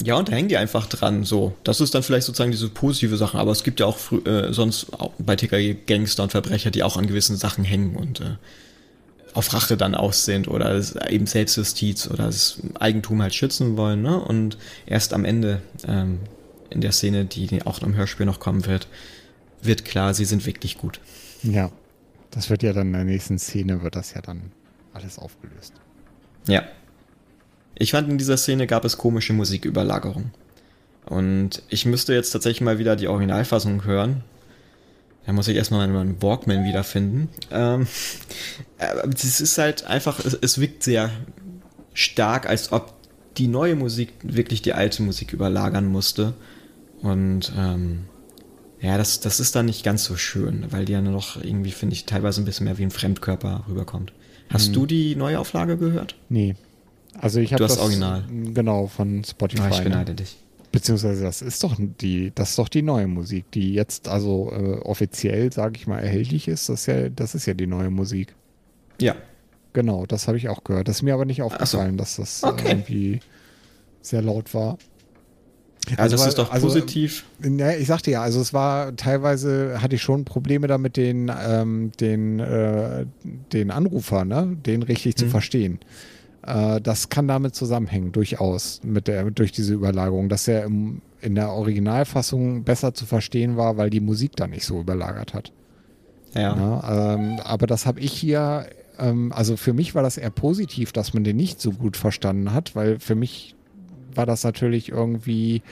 [0.02, 1.24] Ja, und da hängen die einfach dran.
[1.24, 3.38] So, das ist dann vielleicht sozusagen diese positive Sache.
[3.38, 6.96] Aber es gibt ja auch äh, sonst auch bei TKG Gangster und Verbrecher, die auch
[6.96, 8.36] an gewissen Sachen hängen und äh,
[9.34, 14.02] auf Rache dann aus sind oder es eben Selbstjustiz oder das Eigentum halt schützen wollen.
[14.02, 14.18] Ne?
[14.18, 16.20] Und erst am Ende ähm,
[16.70, 18.88] in der Szene, die die auch im Hörspiel noch kommen wird,
[19.62, 21.00] wird klar, sie sind wirklich gut.
[21.42, 21.70] Ja.
[22.30, 24.52] Das wird ja dann in der nächsten Szene, wird das ja dann
[24.92, 25.72] alles aufgelöst.
[26.46, 26.64] Ja.
[27.78, 30.30] Ich fand, in dieser Szene gab es komische Musiküberlagerung.
[31.06, 34.24] Und ich müsste jetzt tatsächlich mal wieder die Originalfassung hören.
[35.24, 37.28] Da muss ich erstmal meinen Walkman wiederfinden.
[37.50, 37.86] Ähm,
[38.78, 41.10] aber es ist halt einfach, es, es wirkt sehr
[41.94, 42.94] stark, als ob
[43.36, 46.34] die neue Musik wirklich die alte Musik überlagern musste.
[47.00, 48.06] Und ähm,
[48.80, 51.94] ja, das, das ist dann nicht ganz so schön, weil die ja noch irgendwie, finde
[51.94, 54.12] ich, teilweise ein bisschen mehr wie ein Fremdkörper rüberkommt.
[54.50, 56.16] Hast du die neue Auflage gehört?
[56.28, 56.56] Nee.
[57.20, 58.24] Also ich habe das Original.
[58.54, 59.62] genau von Spotify.
[59.62, 59.84] Ah, ich ne?
[59.84, 60.36] beneide dich.
[60.70, 64.78] Beziehungsweise das ist doch die, das ist doch die neue Musik, die jetzt also äh,
[64.80, 66.68] offiziell, sage ich mal, erhältlich ist.
[66.68, 68.34] Das ist ja, das ist ja die neue Musik.
[69.00, 69.14] Ja.
[69.72, 70.88] Genau, das habe ich auch gehört.
[70.88, 72.68] Das ist mir aber nicht aufgefallen, dass das äh, Okay.
[72.68, 73.20] irgendwie
[74.02, 74.78] sehr laut war.
[75.96, 77.24] Also, das war- ist doch also, positiv.
[77.42, 81.92] Ja, ich sagte ja, also es war teilweise hatte ich schon Probleme damit, den, ähm,
[81.98, 83.06] den, äh,
[83.52, 85.30] den Anrufer, ne, den richtig zu Mhm.
[85.30, 85.78] verstehen.
[86.46, 91.34] Äh, das kann damit zusammenhängen, durchaus, mit der, durch diese Überlagerung, dass er im, in
[91.34, 95.52] der Originalfassung besser zu verstehen war, weil die Musik da nicht so überlagert hat.
[96.34, 96.56] ja.
[96.56, 98.66] Ja, ähm, aber das habe ich hier,
[98.98, 102.52] ähm, also für mich war das eher positiv, dass man den nicht so gut verstanden
[102.52, 103.54] hat, weil für mich
[104.14, 105.62] war das natürlich irgendwie,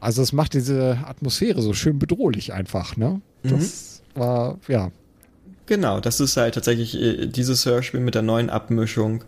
[0.00, 3.20] also es macht diese Atmosphäre so schön bedrohlich einfach, ne?
[3.42, 4.90] Das war, ja,
[5.68, 9.24] Genau, das ist halt tatsächlich, äh, dieses Hörspiel mit der neuen Abmischung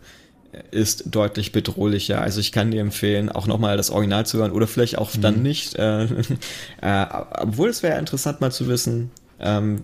[0.52, 2.22] äh, ist deutlich bedrohlicher.
[2.22, 5.42] Also ich kann dir empfehlen, auch nochmal das Original zu hören oder vielleicht auch dann
[5.42, 5.74] nicht.
[5.76, 6.04] Äh,
[6.80, 9.82] äh, obwohl es wäre interessant mal zu wissen, ähm,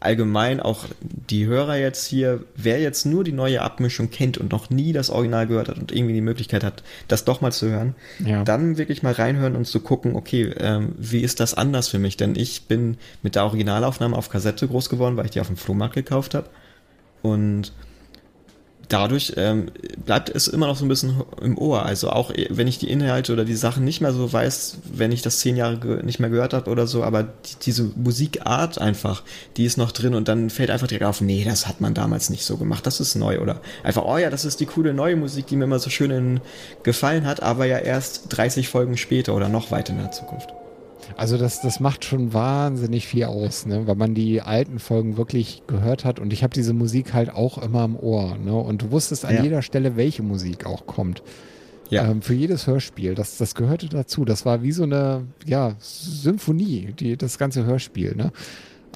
[0.00, 4.70] allgemein auch die Hörer jetzt hier, wer jetzt nur die neue Abmischung kennt und noch
[4.70, 7.94] nie das Original gehört hat und irgendwie die Möglichkeit hat, das doch mal zu hören,
[8.24, 8.44] ja.
[8.44, 12.16] dann wirklich mal reinhören und zu gucken, okay, ähm, wie ist das anders für mich?
[12.16, 15.56] Denn ich bin mit der Originalaufnahme auf Kassette groß geworden, weil ich die auf dem
[15.56, 16.48] Flohmarkt gekauft habe.
[17.22, 17.72] Und
[18.88, 19.70] dadurch ähm,
[20.04, 21.84] bleibt es immer noch so ein bisschen im Ohr.
[21.84, 25.12] Also auch äh, wenn ich die Inhalte oder die Sachen nicht mehr so weiß, wenn
[25.12, 29.22] ich das zehn Jahre nicht mehr gehört habe oder so, aber die, diese Musikart einfach,
[29.56, 32.30] die ist noch drin und dann fällt einfach direkt auf, nee, das hat man damals
[32.30, 35.16] nicht so gemacht, das ist neu oder einfach, oh ja, das ist die coole neue
[35.16, 36.40] Musik, die mir immer so schön in,
[36.82, 40.48] gefallen hat, aber ja erst 30 Folgen später oder noch weiter in der Zukunft.
[41.16, 43.86] Also das, das macht schon wahnsinnig viel aus, ne?
[43.86, 47.56] weil man die alten Folgen wirklich gehört hat und ich habe diese Musik halt auch
[47.56, 48.36] immer im Ohr.
[48.36, 48.54] Ne?
[48.54, 49.42] Und du wusstest an Ja.
[49.42, 51.22] jeder Stelle, welche Musik auch kommt.
[51.88, 52.10] Ja.
[52.10, 54.24] Ähm, für jedes Hörspiel, das, das gehörte dazu.
[54.24, 58.14] Das war wie so eine ja, Symphonie, die, das ganze Hörspiel.
[58.14, 58.32] Ne?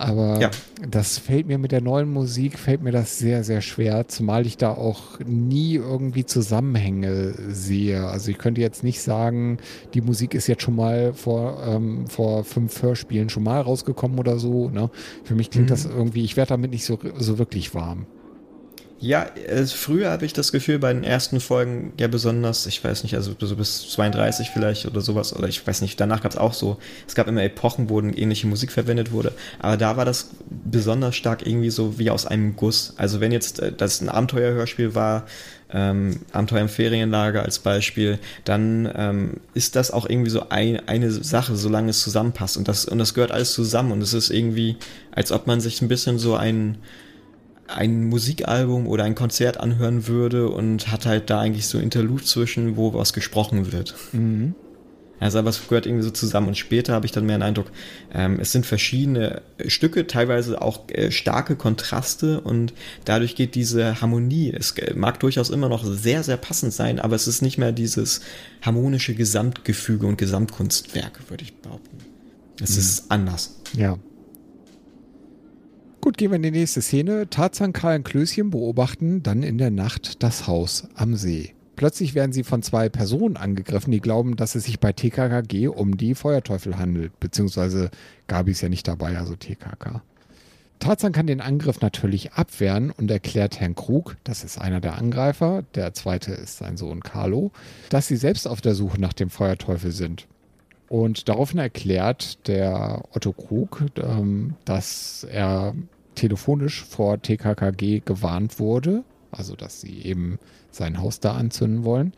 [0.01, 0.51] Aber Ja.
[0.89, 4.57] das fällt mir mit der neuen Musik, fällt mir das sehr, sehr schwer, zumal ich
[4.57, 8.07] da auch nie irgendwie Zusammenhänge sehe.
[8.07, 9.59] Also ich könnte jetzt nicht sagen,
[9.93, 14.39] die Musik ist jetzt schon mal vor, ähm, vor fünf Hörspielen schon mal rausgekommen oder
[14.39, 14.71] so.
[14.71, 14.89] Ne?
[15.25, 15.71] Für mich klingt Mhm.
[15.71, 18.07] das irgendwie, ich werde damit nicht so, so wirklich warm.
[19.03, 23.03] Ja, äh, früher habe ich das Gefühl bei den ersten Folgen ja besonders, ich weiß
[23.03, 26.37] nicht, also so bis 32 vielleicht oder sowas, oder ich weiß nicht, danach gab es
[26.37, 26.77] auch so,
[27.09, 31.17] es gab immer Epochen, wo eine ähnliche Musik verwendet wurde, aber da war das besonders
[31.17, 32.93] stark irgendwie so wie aus einem Guss.
[32.99, 35.25] Also wenn jetzt äh, das ein Abenteuerhörspiel war,
[35.73, 41.11] ähm, Abenteuer im Ferienlager als Beispiel, dann ähm, ist das auch irgendwie so ein, eine
[41.11, 44.77] Sache, solange es zusammenpasst und das, und das gehört alles zusammen und es ist irgendwie,
[45.11, 46.77] als ob man sich ein bisschen so ein
[47.75, 52.77] ein Musikalbum oder ein Konzert anhören würde und hat halt da eigentlich so Interlude zwischen,
[52.77, 53.95] wo was gesprochen wird.
[54.13, 54.55] Mhm.
[55.21, 56.49] Also, aber es gehört irgendwie so zusammen.
[56.49, 57.71] Und später habe ich dann mehr den Eindruck,
[58.13, 62.73] ähm, es sind verschiedene Stücke, teilweise auch äh, starke Kontraste und
[63.05, 64.51] dadurch geht diese Harmonie.
[64.51, 68.23] Es mag durchaus immer noch sehr, sehr passend sein, aber es ist nicht mehr dieses
[68.63, 71.99] harmonische Gesamtgefüge und Gesamtkunstwerk, würde ich behaupten.
[72.63, 73.57] Es ist anders.
[73.75, 73.99] Ja.
[76.11, 77.31] Gut, gehen wir in die nächste Szene.
[77.31, 81.55] Tarzan, Karl und Klößchen beobachten dann in der Nacht das Haus am See.
[81.77, 85.97] Plötzlich werden sie von zwei Personen angegriffen, die glauben, dass es sich bei TKKG um
[85.97, 87.21] die Feuerteufel handelt.
[87.21, 87.93] Beziehungsweise
[88.27, 90.03] Gabi ist ja nicht dabei, also TKK.
[90.81, 95.63] Tarzan kann den Angriff natürlich abwehren und erklärt Herrn Krug, das ist einer der Angreifer,
[95.77, 97.53] der zweite ist sein Sohn Carlo,
[97.89, 100.27] dass sie selbst auf der Suche nach dem Feuerteufel sind.
[100.89, 105.73] Und daraufhin erklärt der Otto Krug, ähm, dass er
[106.21, 110.39] telefonisch vor TKKG gewarnt wurde, also dass sie eben
[110.71, 112.13] sein Haus da anzünden wollen.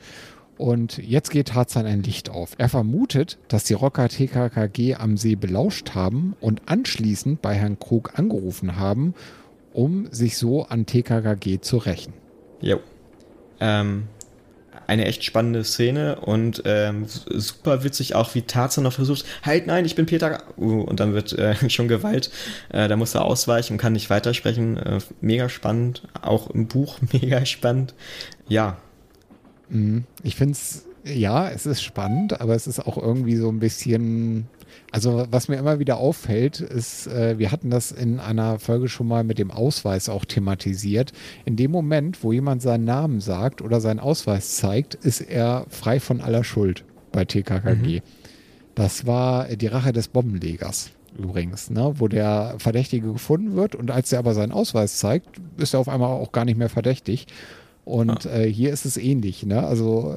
[0.59, 2.55] Und jetzt geht Tarzan ein Licht auf.
[2.59, 8.19] Er vermutet, dass die Rocker TKKG am See belauscht haben und anschließend bei Herrn Krug
[8.19, 9.15] angerufen haben,
[9.73, 12.13] um sich so an TKKG zu rächen.
[12.61, 12.81] Jo.
[13.61, 14.05] Ähm,
[14.93, 19.87] eine echt spannende Szene und ähm, super witzig auch, wie Tarzan noch versucht, halt nein,
[19.87, 20.43] ich bin Peter.
[20.59, 22.31] Uh, und dann wird äh, schon Gewalt.
[22.69, 24.77] Äh, da muss er ausweichen und kann nicht weitersprechen.
[24.77, 26.03] Äh, mega spannend.
[26.21, 27.95] Auch im Buch mega spannend.
[28.49, 28.77] Ja.
[29.71, 30.05] Mhm.
[30.23, 34.47] Ich finde es, ja, es ist spannend, aber es ist auch irgendwie so ein bisschen
[34.91, 39.09] also was mir immer wieder auffällt, ist, äh, wir hatten das in einer Folge schon
[39.09, 41.13] mal mit dem Ausweis auch thematisiert.
[41.45, 46.01] In dem Moment, wo jemand seinen Namen sagt oder seinen Ausweis zeigt, ist er frei
[46.01, 47.97] von aller Schuld bei TKKG.
[47.97, 48.03] Mhm.
[48.75, 51.95] Das war die Rache des Bombenlegers übrigens, ne?
[51.97, 55.89] wo der Verdächtige gefunden wird und als er aber seinen Ausweis zeigt, ist er auf
[55.89, 57.27] einmal auch gar nicht mehr verdächtig.
[57.85, 58.39] Und ah.
[58.39, 59.45] äh, hier ist es ähnlich.
[59.45, 59.65] Ne?
[59.67, 60.17] Also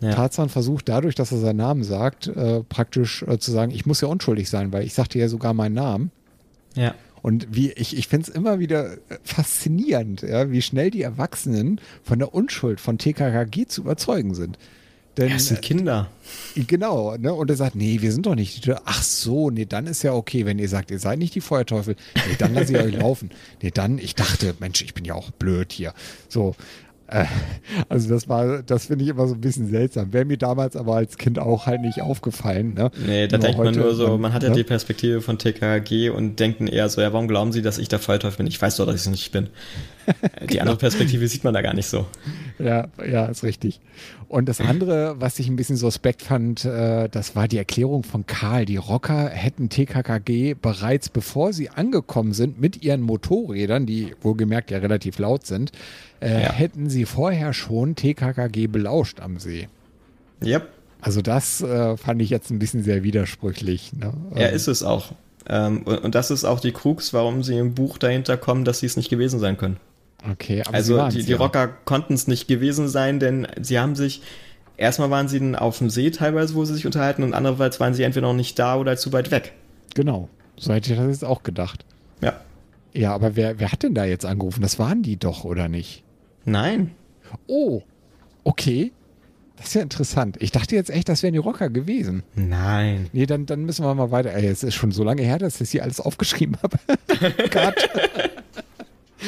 [0.00, 0.12] ja.
[0.12, 4.00] Tarzan versucht dadurch, dass er seinen Namen sagt, äh, praktisch äh, zu sagen, ich muss
[4.00, 6.10] ja unschuldig sein, weil ich sagte ja sogar meinen Namen.
[6.74, 6.94] Ja.
[7.22, 11.80] Und wie ich, ich finde es immer wieder äh, faszinierend, ja, wie schnell die Erwachsenen
[12.02, 14.58] von der Unschuld von TKKG zu überzeugen sind.
[15.16, 16.10] Denn, ja, sind Kinder.
[16.54, 17.32] Äh, genau, ne?
[17.32, 20.12] Und er sagt, nee, wir sind doch nicht die Ach so, nee, dann ist ja
[20.12, 21.96] okay, wenn ihr sagt, ihr seid nicht die Feuerteufel.
[22.14, 23.30] Nee, dann lasse ich euch laufen.
[23.62, 25.94] Nee, dann, ich dachte, Mensch, ich bin ja auch blöd hier.
[26.28, 26.54] So,
[27.88, 30.12] also das war, das finde ich immer so ein bisschen seltsam.
[30.12, 32.74] Wäre mir damals aber als Kind auch halt nicht aufgefallen.
[32.74, 32.90] Ne?
[33.06, 34.56] Nee, da nur denkt man nur so, man hat ja ne?
[34.56, 37.98] die Perspektive von TKG und denkt eher so, ja, warum glauben Sie, dass ich der
[37.98, 38.46] Feuerteufel bin?
[38.46, 39.48] Ich weiß doch, dass ich es nicht bin.
[40.42, 40.62] Die genau.
[40.62, 42.06] andere Perspektive sieht man da gar nicht so.
[42.58, 43.80] Ja, ja, ist richtig.
[44.28, 48.26] Und das andere, was ich ein bisschen suspekt fand, äh, das war die Erklärung von
[48.26, 48.64] Karl.
[48.64, 54.78] Die Rocker hätten TKKG bereits bevor sie angekommen sind mit ihren Motorrädern, die wohlgemerkt ja
[54.78, 55.72] relativ laut sind,
[56.20, 56.52] äh, ja.
[56.52, 59.68] hätten sie vorher schon TKKG belauscht am See.
[60.44, 60.68] Yep.
[61.00, 63.92] Also das äh, fand ich jetzt ein bisschen sehr widersprüchlich.
[63.92, 64.12] Ne?
[64.34, 65.12] Ja, ist es auch.
[65.48, 68.80] Ähm, und, und, das ist auch die Krux, warum sie im Buch dahinter kommen, dass
[68.80, 69.76] sie es nicht gewesen sein können.
[70.30, 71.36] Okay, aber also die, die ja.
[71.36, 74.22] Rocker konnten es nicht gewesen sein, denn sie haben sich
[74.76, 77.94] erstmal waren sie dann auf dem See teilweise, wo sie sich unterhalten, und andererseits waren
[77.94, 79.52] sie entweder noch nicht da oder zu weit weg.
[79.94, 81.84] Genau, so hätte ich das jetzt auch gedacht.
[82.20, 82.40] Ja.
[82.92, 84.62] Ja, aber wer, wer hat denn da jetzt angerufen?
[84.62, 86.02] Das waren die doch, oder nicht?
[86.44, 86.92] Nein.
[87.46, 87.82] Oh,
[88.44, 88.92] okay.
[89.56, 90.36] Das ist ja interessant.
[90.40, 92.22] Ich dachte jetzt echt, das wären die Rocker gewesen.
[92.34, 93.08] Nein.
[93.12, 94.32] Nee, dann, dann müssen wir mal weiter.
[94.32, 96.78] Ey, es ist schon so lange her, dass ich das hier alles aufgeschrieben habe.
[97.50, 97.74] Gott.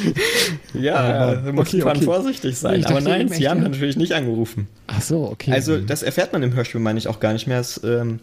[0.73, 2.05] ja, da muss okay, man okay.
[2.05, 2.85] vorsichtig sein.
[2.85, 4.67] Aber nein, sie haben natürlich nicht angerufen.
[4.87, 5.51] Ach so, okay.
[5.51, 7.59] Also, das erfährt man im Hörspiel, meine ich, auch gar nicht mehr.
[7.59, 8.19] Es, ähm,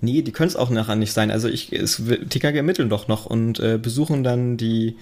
[0.00, 1.30] nee, die können es auch nachher nicht sein.
[1.30, 4.96] Also, ich, es, TKG ermitteln doch noch und äh, besuchen dann die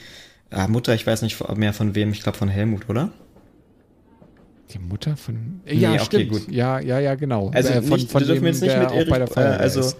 [0.50, 3.10] Ah, Mutter, ich weiß nicht mehr von wem, ich glaube von Helmut, oder?
[4.72, 5.60] Die Mutter von.
[5.66, 6.32] Ja, nee, stimmt.
[6.32, 6.52] Okay, gut.
[6.52, 7.50] Ja, ja, ja, genau.
[7.50, 9.62] Also äh, von, nicht, von dürfen dem, jetzt nicht mit Erich, bei der Feier äh,
[9.62, 9.96] also, ist.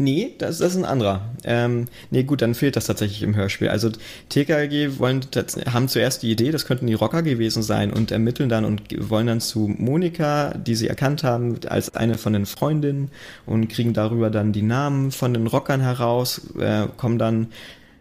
[0.00, 1.22] Nee, das, das ist ein anderer.
[1.42, 3.68] Ähm, nee, gut, dann fehlt das tatsächlich im Hörspiel.
[3.68, 3.90] Also
[4.28, 5.22] TKG wollen,
[5.72, 9.26] haben zuerst die Idee, das könnten die Rocker gewesen sein und ermitteln dann und wollen
[9.26, 13.10] dann zu Monika, die sie erkannt haben, als eine von den Freundinnen
[13.44, 17.48] und kriegen darüber dann die Namen von den Rockern heraus, äh, kommen dann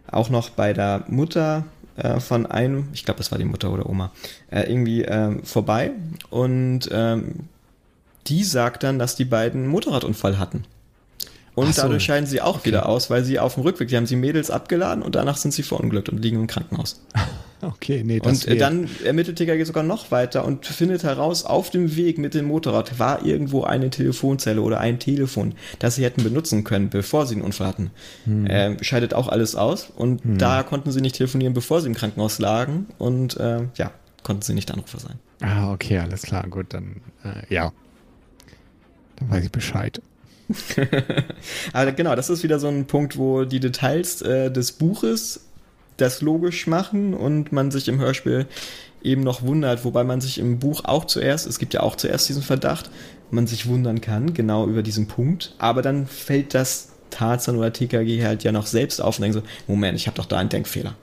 [0.05, 1.65] auch noch bei der Mutter
[1.95, 4.11] äh, von einem, ich glaube, das war die Mutter oder Oma,
[4.51, 5.93] äh, irgendwie äh, vorbei
[6.29, 7.47] und ähm,
[8.27, 10.63] die sagt dann, dass die beiden einen Motorradunfall hatten.
[11.57, 11.81] Und so.
[11.81, 12.67] dadurch scheiden sie auch okay.
[12.67, 15.55] wieder aus, weil sie auf dem Rückweg, die haben sie Mädels abgeladen und danach sind
[15.55, 17.01] sie verunglückt und liegen im Krankenhaus.
[17.59, 21.71] Okay, nee, das Und äh, dann ermittelt TKG sogar noch weiter und findet heraus, auf
[21.71, 26.21] dem Weg mit dem Motorrad war irgendwo eine Telefonzelle oder ein Telefon, das sie hätten
[26.21, 27.89] benutzen können, bevor sie einen Unfall hatten.
[28.25, 28.45] Hm.
[28.45, 30.37] Äh, scheidet auch alles aus und hm.
[30.37, 33.89] da konnten sie nicht telefonieren, bevor sie im Krankenhaus lagen und äh, ja,
[34.21, 35.15] konnten sie nicht Anrufer sein.
[35.41, 37.73] Ah, okay, alles klar, gut, dann äh, ja.
[39.15, 39.99] Dann weiß ich Bescheid.
[41.73, 45.41] Aber genau, das ist wieder so ein Punkt, wo die Details äh, des Buches
[45.97, 48.45] das logisch machen und man sich im Hörspiel
[49.01, 52.29] eben noch wundert, wobei man sich im Buch auch zuerst, es gibt ja auch zuerst
[52.29, 52.89] diesen Verdacht,
[53.31, 58.23] man sich wundern kann, genau über diesen Punkt, aber dann fällt das Tarzan oder TKG
[58.23, 60.95] halt ja noch selbst auf und denkt so, Moment, ich habe doch da einen Denkfehler.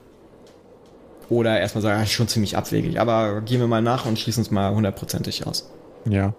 [1.29, 4.51] Oder erstmal sagen, ah, schon ziemlich abwegig, aber gehen wir mal nach und schließen es
[4.51, 5.69] mal hundertprozentig aus.
[6.07, 6.35] Ja,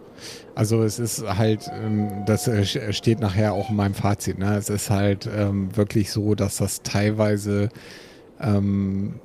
[0.57, 4.57] also es ist halt, ähm, das äh, steht nachher auch in meinem Fazit, ne?
[4.57, 7.69] es ist halt ähm, wirklich so, dass das teilweise
[8.41, 9.21] ähm,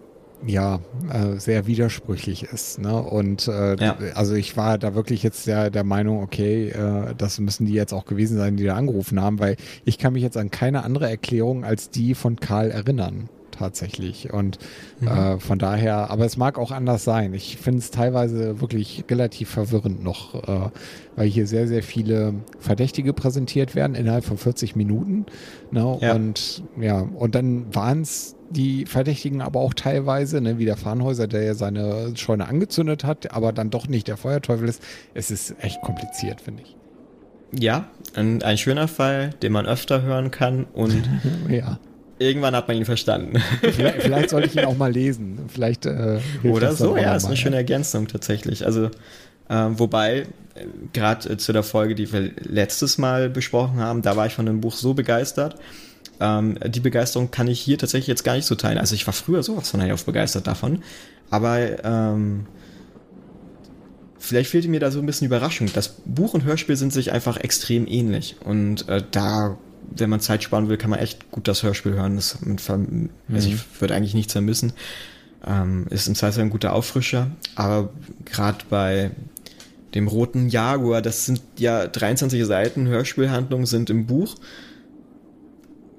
[0.46, 0.80] ja,
[1.12, 2.80] äh, sehr widersprüchlich ist.
[2.80, 3.02] Ne?
[3.02, 3.96] Und äh, Ja.
[4.16, 7.94] also ich war da wirklich jetzt der, der Meinung, okay, äh, das müssen die jetzt
[7.94, 9.56] auch gewesen sein, die da angerufen haben, weil
[9.86, 13.30] ich kann mich jetzt an keine andere Erklärung als die von Karl erinnern
[13.62, 14.34] tatsächlich.
[14.34, 14.58] Und
[15.02, 17.34] äh, von daher, aber es mag auch anders sein.
[17.34, 20.70] Ich finde es teilweise wirklich relativ verwirrend noch, äh,
[21.16, 25.26] weil hier sehr, sehr viele Verdächtige präsentiert werden innerhalb von 40 Minuten.
[25.72, 25.98] Ne?
[26.02, 26.14] Ja.
[26.14, 31.28] Und ja, und dann waren es die Verdächtigen aber auch teilweise, ne, wie der Farnhäuser,
[31.28, 34.84] der ja seine Scheune angezündet hat, aber dann doch nicht der Feuerteufel ist.
[35.14, 36.76] Es ist echt kompliziert, finde ich.
[37.54, 37.86] Ja,
[38.16, 41.10] ein, ein schöner Fall, den man öfter hören kann und
[41.50, 41.80] Ja.
[42.22, 43.42] Irgendwann hat man ihn verstanden.
[43.62, 45.40] Vielleicht, vielleicht sollte ich ihn auch mal lesen.
[45.48, 48.66] Vielleicht äh, Oder so, ja, ist eine schöne Ergänzung tatsächlich.
[48.66, 48.90] Also,
[49.50, 50.20] ähm, wobei,
[50.56, 54.34] äh, gerade äh, zu der Folge, die wir letztes Mal besprochen haben, da war ich
[54.34, 55.56] von dem Buch so begeistert.
[56.20, 58.78] Ähm, die Begeisterung kann ich hier tatsächlich jetzt gar nicht so teilen.
[58.78, 60.84] Also ich war früher sowas von auf begeistert davon.
[61.32, 62.46] Aber ähm,
[64.20, 65.70] vielleicht fehlte mir da so ein bisschen Überraschung.
[65.74, 68.36] Das Buch und Hörspiel sind sich einfach extrem ähnlich.
[68.46, 69.58] Und äh, da,
[69.96, 72.16] wenn man Zeit sparen will, kann man echt gut das Hörspiel hören.
[72.16, 74.74] Das, verm- also ich würde eigentlich nichts vermissen.
[75.46, 77.32] Ähm, ist im Zweifel ein guter Auffrischer.
[77.56, 77.90] Aber
[78.26, 79.12] gerade bei
[79.96, 84.36] dem roten Jaguar, das sind ja 23 Seiten Hörspielhandlung sind im Buch.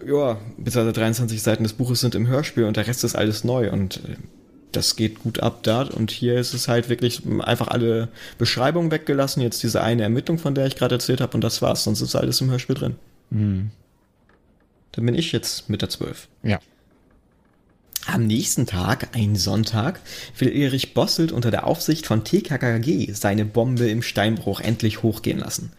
[0.07, 3.71] Ja, beziehungsweise 23 Seiten des Buches sind im Hörspiel und der Rest ist alles neu
[3.71, 4.17] und äh,
[4.73, 5.83] das geht gut ab da.
[5.83, 9.43] Und hier ist es halt wirklich einfach alle Beschreibungen weggelassen.
[9.43, 11.85] Jetzt diese eine Ermittlung, von der ich gerade erzählt habe, und das war's.
[11.85, 12.95] Sonst ist alles im Hörspiel drin.
[13.33, 13.71] Mhm.
[14.93, 16.29] Dann bin ich jetzt mit der 12.
[16.43, 16.61] Ja.
[18.07, 20.01] Am nächsten Tag, ein Sonntag,
[20.37, 25.73] will Erich Bosselt unter der Aufsicht von TKKG seine Bombe im Steinbruch endlich hochgehen lassen.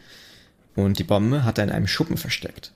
[0.75, 2.71] Und die Bombe hat er in einem Schuppen versteckt.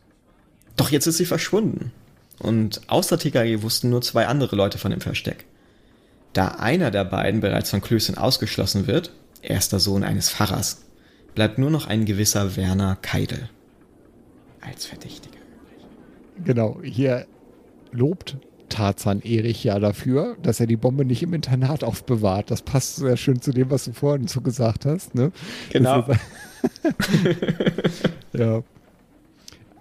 [0.76, 1.91] Doch jetzt ist sie verschwunden.
[2.40, 5.45] Und außer TKG wussten nur zwei andere Leute von dem Versteck.
[6.34, 10.84] Da einer der beiden bereits von Klößchen ausgeschlossen wird, erster Sohn eines Pfarrers,
[11.34, 13.49] bleibt nur noch ein gewisser Werner Keidel
[14.68, 15.38] als Verdächtiger.
[16.44, 17.26] Genau, hier
[17.91, 18.38] lobt
[18.69, 22.52] Tarzan Erich ja dafür, dass er die Bombe nicht im Internat aufbewahrt.
[22.52, 25.15] Das passt sehr schön zu dem, was du vorhin so gesagt hast.
[25.15, 25.31] Ne?
[25.72, 26.06] Genau.
[28.34, 28.61] Ja.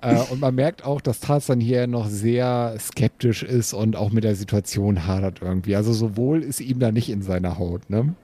[0.00, 4.24] Äh, und man merkt auch, dass Tarzan hier noch sehr skeptisch ist und auch mit
[4.24, 5.76] der Situation hadert irgendwie.
[5.76, 8.14] Also sowohl ist ihm da nicht in seiner Haut, ne?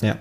[0.00, 0.18] Ja.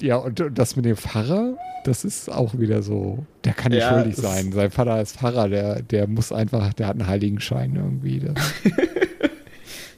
[0.00, 3.88] Ja, und das mit dem Pfarrer, das ist auch wieder so, der kann nicht Ja,
[3.94, 4.52] schuldig sein.
[4.52, 8.22] Sein Vater ist Pfarrer, der, der muss einfach, der hat einen Heiligenschein irgendwie.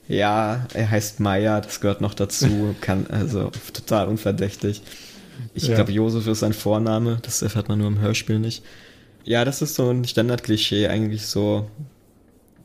[0.08, 4.80] Ja, er heißt Meier, das gehört noch dazu, kann also total unverdächtig.
[5.52, 5.74] Ich Ja.
[5.74, 8.64] glaube, Josef ist sein Vorname, das erfährt man nur im Hörspiel nicht.
[9.24, 11.68] Ja, das ist so ein Standardklischee, eigentlich so.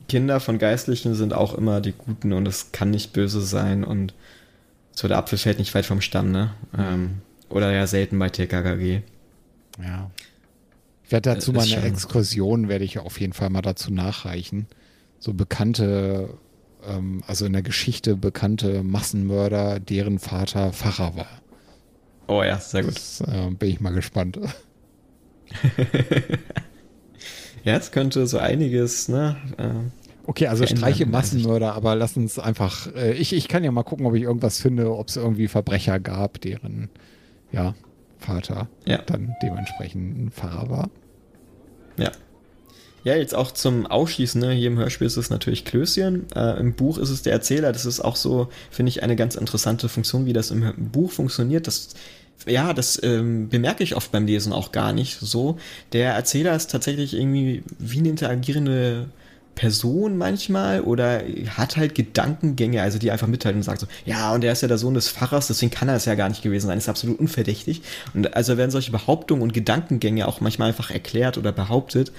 [0.08, 4.14] Kinder von Geistlichen sind auch immer die Guten und es kann nicht böse sein und
[4.94, 6.54] so der Apfel fällt nicht weit vom Stamm, ne?
[6.76, 9.02] Ähm, oder ja selten bei TKKG.
[9.82, 10.10] ja.
[11.06, 14.66] Ich werde dazu Das mal eine Exkursion, werde ich auf jeden Fall mal dazu nachreichen.
[15.18, 16.30] So bekannte,
[16.88, 21.28] ähm, also in der Geschichte bekannte Massenmörder, deren Vater Pfarrer war.
[22.26, 22.96] Oh ja, sehr gut.
[22.96, 24.38] Das, äh, bin ich mal gespannt.
[27.64, 29.36] Ja, es könnte so einiges, ne?
[29.56, 31.06] Äh, Okay, also streiche.
[31.06, 34.58] Massenmörder, aber lass uns einfach, äh, ich, ich kann ja mal gucken, ob ich irgendwas
[34.60, 36.88] finde, ob es irgendwie Verbrecher gab, deren,
[37.52, 37.74] ja,
[38.18, 38.98] Vater Ja.
[38.98, 40.90] dann dementsprechend ein Pfarrer war.
[41.98, 42.10] Ja.
[43.04, 44.52] Ja, jetzt auch zum Ausschließen, ne?
[44.52, 47.84] hier im Hörspiel ist es natürlich Klößchen, äh, im Buch ist es der Erzähler, das
[47.84, 51.90] ist auch so, finde ich, eine ganz interessante Funktion, wie das im Buch funktioniert, das
[52.46, 55.56] ja, das ähm, bemerke ich oft beim Lesen auch gar nicht so.
[55.92, 59.06] Der Erzähler ist tatsächlich irgendwie wie eine interagierende
[59.54, 61.22] Person manchmal oder
[61.56, 64.68] hat halt Gedankengänge, also die einfach mitteilen und sagt so, ja, und er ist ja
[64.68, 67.18] der Sohn des Pfarrers, deswegen kann er es ja gar nicht gewesen sein, ist absolut
[67.18, 67.82] unverdächtig.
[68.14, 72.12] Und also werden solche Behauptungen und Gedankengänge auch manchmal einfach erklärt oder behauptet.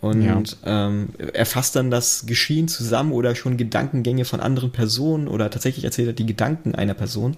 [0.00, 0.42] Und Ja.
[0.64, 5.84] ähm, er fasst dann das Geschehen zusammen oder schon Gedankengänge von anderen Personen oder tatsächlich
[5.84, 7.36] erzählt er die Gedanken einer Person.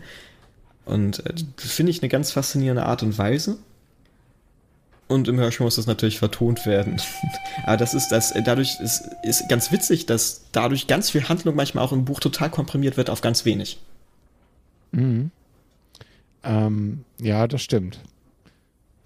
[0.85, 3.57] Und äh, das finde ich eine ganz faszinierende Art und Weise.
[5.11, 7.01] Und im Hörspiel muss das natürlich vertont werden.
[7.65, 11.85] Aber das ist das, dadurch ist, ist ganz witzig, dass dadurch ganz viel Handlung manchmal
[11.85, 13.81] auch im Buch total komprimiert wird auf ganz wenig.
[14.93, 15.33] Mhm.
[16.45, 17.99] Ähm, ja, das stimmt.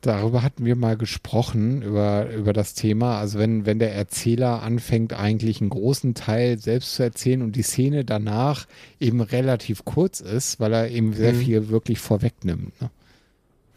[0.02, 3.18] Darüber hatten wir mal gesprochen, über, über das Thema.
[3.18, 7.62] Also wenn, wenn der Erzähler anfängt, eigentlich einen großen Teil selbst zu erzählen und die
[7.62, 8.66] Szene danach
[9.00, 11.38] eben relativ kurz ist, weil er eben sehr Mhm.
[11.40, 12.78] viel wirklich vorwegnimmt.
[12.82, 12.90] Ne?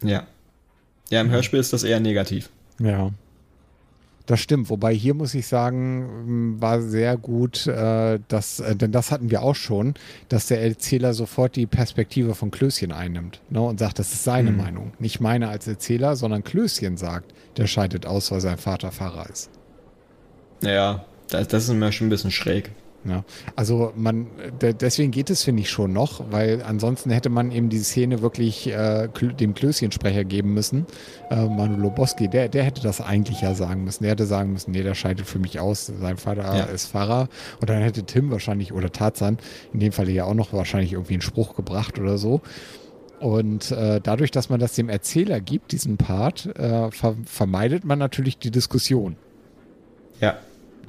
[0.02, 0.26] Ja.
[1.10, 2.50] Ja, im Hörspiel ist das eher negativ.
[2.80, 3.10] Ja.
[4.26, 8.92] Das stimmt, wobei hier muss ich sagen, m, war sehr gut, äh, dass, äh, denn
[8.92, 9.94] das hatten wir auch schon,
[10.28, 14.50] dass der Erzähler sofort die Perspektive von Klößchen einnimmt ne, und sagt, das ist seine
[14.50, 14.56] Mhm.
[14.58, 14.92] Meinung.
[14.98, 19.48] Nicht meine als Erzähler, sondern Klößchen sagt, der scheidet aus, weil sein Vater Pfarrer ist.
[20.62, 22.70] Ja, das, das ist im Hörspiel ein bisschen schräg.
[23.08, 23.24] Ja,
[23.56, 24.26] also man,
[24.60, 28.20] de- deswegen geht es, finde ich, schon noch, weil ansonsten hätte man eben die Szene
[28.20, 29.08] wirklich äh,
[29.40, 30.84] dem Klößchensprecher geben müssen.
[31.30, 34.02] Äh, Manu Loboski, der, der hätte das eigentlich ja sagen müssen.
[34.02, 36.64] Der hätte sagen müssen, nee, der scheidet für mich aus, sein Vater Ja.
[36.64, 37.28] ist Pfarrer.
[37.60, 39.38] Und dann hätte Tim wahrscheinlich, oder Tarzan,
[39.72, 42.42] in dem Fall ja auch noch wahrscheinlich irgendwie einen Spruch gebracht oder so.
[43.20, 47.98] Und äh, dadurch, dass man das dem Erzähler gibt, diesen Part, äh, ver vermeidet man
[47.98, 49.16] natürlich die Diskussion.
[50.20, 50.36] Ja,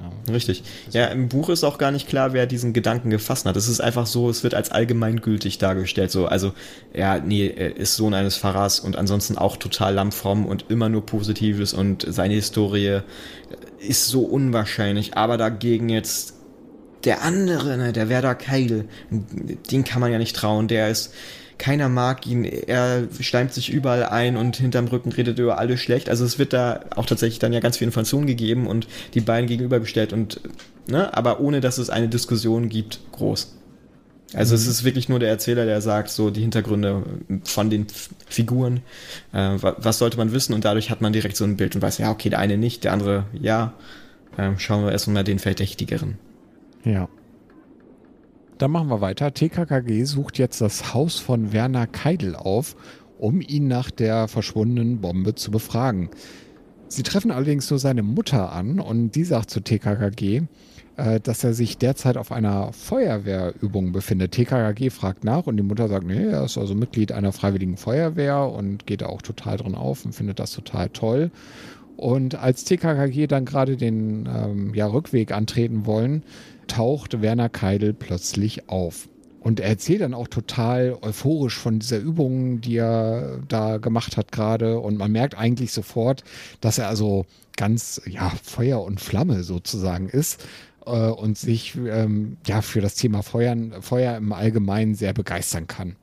[0.00, 0.32] Ja.
[0.32, 0.62] richtig.
[0.92, 3.56] Ja, im Buch ist auch gar nicht klar, wer diesen Gedanken gefasst hat.
[3.56, 6.10] Es ist einfach so, es wird als allgemeingültig dargestellt.
[6.10, 6.52] So, also,
[6.94, 11.04] ja, nee, er ist Sohn eines Pfarrers und ansonsten auch total lammfromm und immer nur
[11.04, 13.00] Positives und seine Historie
[13.78, 15.16] ist so unwahrscheinlich.
[15.16, 16.34] Aber dagegen jetzt
[17.04, 20.68] der andere, ne, der Werder Keil, den kann man ja nicht trauen.
[20.68, 21.12] Der ist,
[21.60, 26.08] keiner mag ihn, er schleimt sich überall ein und hinterm Rücken redet über alles schlecht.
[26.08, 29.46] Also es wird da auch tatsächlich dann ja ganz viel Information gegeben und die beiden
[29.46, 30.40] gegenübergestellt und,
[30.88, 33.54] ne, aber ohne dass es eine Diskussion gibt, groß.
[34.32, 37.02] Also es ist wirklich nur der Erzähler, der sagt, so die Hintergründe
[37.44, 37.86] von den
[38.28, 38.80] Figuren,
[39.32, 41.82] äh, wa- was sollte man wissen und dadurch hat man direkt so ein Bild und
[41.82, 43.74] weiß, ja, okay, der eine nicht, der andere ja.
[44.38, 46.16] Ähm, schauen wir erstmal den Verdächtigeren.
[46.84, 47.08] Ja.
[48.60, 49.32] Dann machen wir weiter.
[49.32, 52.76] TKKG sucht jetzt das Haus von Werner Keidel auf,
[53.18, 56.10] um ihn nach der verschwundenen Bombe zu befragen.
[56.86, 60.42] Sie treffen allerdings nur seine Mutter an und die sagt zu TKKG,
[60.98, 64.32] äh, dass er sich derzeit auf einer Feuerwehrübung befindet.
[64.32, 68.42] TKKG fragt nach und die Mutter sagt, nee, er ist also Mitglied einer freiwilligen Feuerwehr
[68.42, 71.30] und geht da auch total drin auf und findet das total toll.
[71.96, 76.24] Und als TKKG dann gerade den ähm, ja, Rückweg antreten wollen,
[76.70, 79.08] taucht Werner Keidel plötzlich auf.
[79.40, 84.32] Und er erzählt dann auch total euphorisch von dieser Übung, die er da gemacht hat
[84.32, 84.78] gerade.
[84.78, 86.24] Und man merkt eigentlich sofort,
[86.60, 87.24] dass er also
[87.56, 90.44] ganz, ja, Feuer und Flamme sozusagen ist
[90.84, 95.96] äh, und sich ähm, ja für das Thema Feuern, Feuer im Allgemeinen sehr begeistern kann.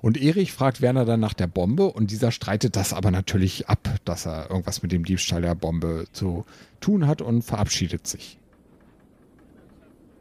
[0.00, 3.90] Und Erich fragt Werner dann nach der Bombe und dieser streitet das aber natürlich ab,
[4.04, 6.44] dass er irgendwas mit dem Diebstahl der Bombe zu
[6.80, 8.38] tun hat und verabschiedet sich.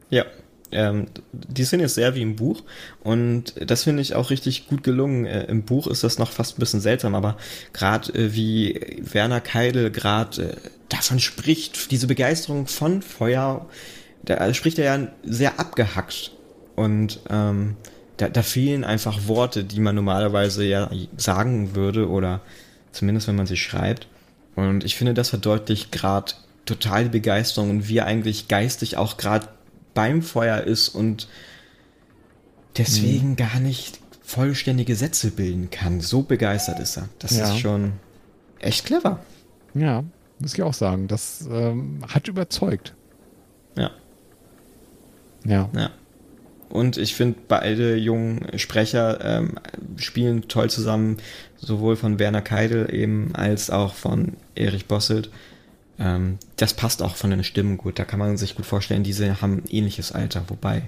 [0.10, 0.26] Ja,
[0.72, 2.64] ähm, die Szene ist sehr wie im Buch
[3.04, 5.26] und das finde ich auch richtig gut gelungen.
[5.26, 7.38] Äh, Im Buch ist das noch fast ein bisschen seltsam, aber
[7.72, 10.56] gerade äh, wie Werner Keidel gerade äh,
[10.90, 13.68] davon spricht, diese Begeisterung von Feuer,
[14.24, 16.32] da spricht er ja sehr abgehackt
[16.76, 17.78] und ähm,
[18.18, 22.42] da, da fehlen einfach Worte, die man normalerweise ja sagen würde oder
[22.92, 24.08] zumindest wenn man sie schreibt.
[24.56, 26.34] Und ich finde, das verdeutlicht gerade
[26.66, 29.48] total die Begeisterung und wie er eigentlich geistig auch gerade
[29.96, 31.28] beim Feuer ist und
[32.78, 36.02] deswegen gar nicht vollständige Sätze bilden kann.
[36.02, 37.10] So begeistert ist er.
[37.20, 37.50] Das Ja.
[37.52, 37.94] ist schon
[38.60, 39.20] echt clever.
[39.74, 40.04] Ja,
[40.40, 41.08] muss ich auch sagen.
[41.08, 42.94] Das ähm, hat überzeugt.
[43.78, 43.92] Ja.
[45.46, 45.70] Ja.
[45.76, 45.90] Ja.
[46.70, 49.54] Und ich finde, beide jungen Sprecher ähm,
[49.98, 51.18] spielen toll zusammen,
[51.58, 55.30] sowohl von Werner Keidel eben als auch von Erich Bosselt.
[56.00, 58.00] Ähm, das passt auch von den Stimmen gut.
[58.00, 60.84] Da kann man sich gut vorstellen, diese haben ein ähnliches Alter, wobei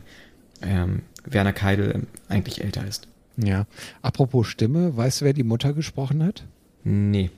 [0.62, 3.08] ähm, Werner Keidel eigentlich älter ist.
[3.38, 3.66] Ja.
[4.02, 6.44] Apropos Stimme, weißt du, wer die Mutter gesprochen hat?
[6.84, 7.30] Nee.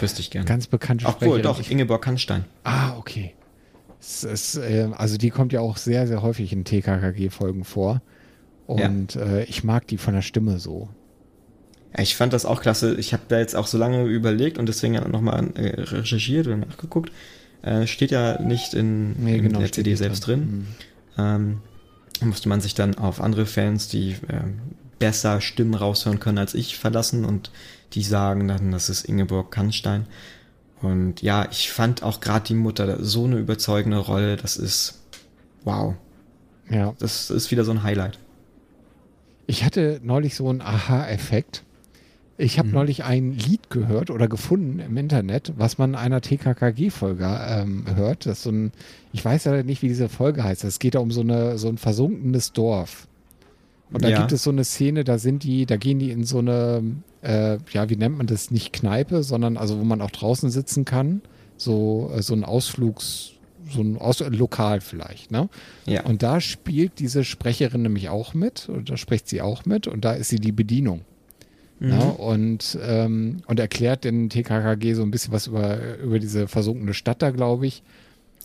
[0.00, 0.46] Wüsste ich gerne.
[0.46, 1.42] Ganz bekannte Obwohl, Sprecherin.
[1.42, 2.44] doch, Ich- Ingeborg Kannstein.
[2.64, 3.34] Ah, okay.
[4.00, 8.00] Ist, äh, also die kommt ja auch sehr, sehr häufig in TKKG-Folgen vor.
[8.66, 10.88] Und äh, ich mag die von der Stimme so.
[11.96, 12.94] Ja, ich fand das auch klasse.
[12.96, 17.10] Ich habe da jetzt auch so lange überlegt und deswegen nochmal äh, recherchiert und nachgeguckt.
[17.62, 20.66] Äh, steht ja nicht in, Nee, in genau, der CD selbst drin.
[21.16, 21.26] drin.
[21.26, 21.58] Ähm,
[22.22, 24.60] musste man sich dann auf andere Fans, die ähm,
[24.98, 27.50] besser Stimmen raushören können als ich, verlassen und
[27.94, 30.06] die sagen dann, das ist Ingeborg Kannstein.
[30.82, 34.36] Und ja, ich fand auch gerade die Mutter so eine überzeugende Rolle.
[34.36, 35.02] Das ist
[35.64, 35.94] wow.
[36.70, 36.94] Ja.
[36.98, 38.18] Das ist wieder so ein Highlight.
[39.46, 41.64] Ich hatte neulich so einen Aha-Effekt.
[42.42, 47.84] Ich habe neulich ein Lied gehört oder gefunden im Internet, was man einer TKKG-Folge ähm,
[47.94, 48.24] hört.
[48.24, 48.72] Das ist so ein,
[49.12, 50.64] ich weiß ja nicht, wie diese Folge heißt.
[50.64, 53.08] Es geht da um so, eine, so ein versunkenes Dorf.
[53.92, 54.18] Und da Ja.
[54.20, 56.82] gibt es so eine Szene, da sind die, da gehen die in so eine,
[57.22, 58.50] äh, ja, wie nennt man das?
[58.50, 61.20] Nicht Kneipe, sondern also, wo man auch draußen sitzen kann.
[61.58, 63.32] So, äh, so ein Ausflugs,
[63.70, 65.50] so ein Aus Lokal vielleicht, ne?
[65.84, 66.04] Ja.
[66.06, 70.06] Und da spielt diese Sprecherin nämlich auch mit, und da spricht sie auch mit, und
[70.06, 71.02] da ist sie die Bedienung.
[71.80, 71.90] Mhm.
[71.90, 76.94] Ja, und, ähm, und erklärt den TKKG so ein bisschen was über, über diese versunkene
[76.94, 77.82] Stadt da, glaube ich.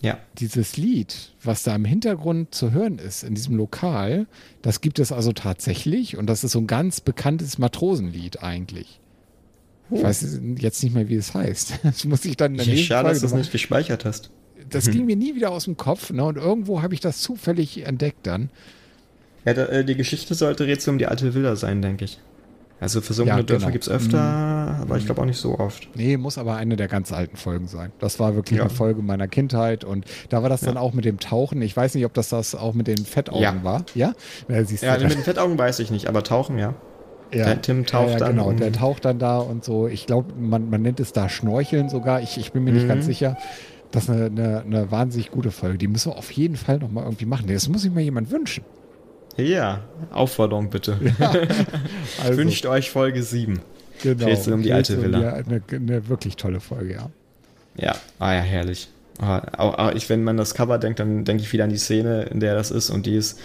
[0.02, 0.18] ja.
[0.40, 4.26] Dieses Lied, was da im Hintergrund zu hören ist, in diesem Lokal,
[4.62, 9.00] das gibt es also tatsächlich und das ist so ein ganz bekanntes Matrosenlied eigentlich.
[9.92, 11.80] Ich weiß jetzt nicht mehr, wie es heißt.
[11.84, 14.32] Das muss ich dann in der nächsten Schade, dass Folge du es nicht gespeichert hast.
[14.70, 16.24] Das ging mir nie wieder aus dem Kopf, ne?
[16.24, 18.50] Und irgendwo habe ich das zufällig entdeckt dann.
[19.46, 22.20] Ja, da, äh, die Geschichte sollte Rätsel um die alte Villa sein, denke ich.
[22.80, 23.72] Also versunkene Ja, Dörfer genau.
[23.72, 24.20] gibt's öfter,
[24.82, 25.88] aber ich glaube auch nicht so oft.
[25.96, 27.94] Nee, muss aber eine der ganz alten Folgen sein.
[28.00, 28.66] Das war wirklich Ja.
[28.66, 31.62] eine Folge meiner Kindheit und da war das dann auch mit dem Tauchen.
[31.62, 33.64] Ich weiß nicht, ob das das auch mit den Fettaugen Ja.
[33.64, 33.86] war.
[33.96, 34.14] Ja?
[34.50, 36.74] ja Ja, mit den Fettaugen weiß ich nicht, aber tauchen, ja.
[37.34, 37.46] ja.
[37.46, 39.88] der Tim taucht ja, ja, dann Genau, um- der taucht dann da und so.
[39.88, 42.22] Ich glaube, man, man nennt es da Schnorcheln sogar.
[42.22, 42.90] Ich, ich bin mir nicht Mhm.
[42.90, 43.38] ganz sicher.
[43.92, 45.78] Das ist eine, eine, eine wahnsinnig gute Folge.
[45.78, 47.46] Die müssen wir auf jeden Fall nochmal irgendwie machen.
[47.48, 48.66] Das muss sich mal jemand wünschen.
[49.38, 49.82] Ja,
[50.12, 50.98] Aufforderung bitte.
[52.24, 53.60] Also, Wünscht euch Folge 7.
[54.02, 55.34] genau, Rätsel um die alte Rätsel Villa.
[55.34, 57.10] Eine, eine wirklich tolle Folge, ja.
[57.78, 58.90] Ja, ah ja, herrlich.
[59.20, 62.24] Ah, auch, ich, wenn man das Cover denkt, dann denke ich wieder an die Szene,
[62.24, 63.40] in der das ist und die ist.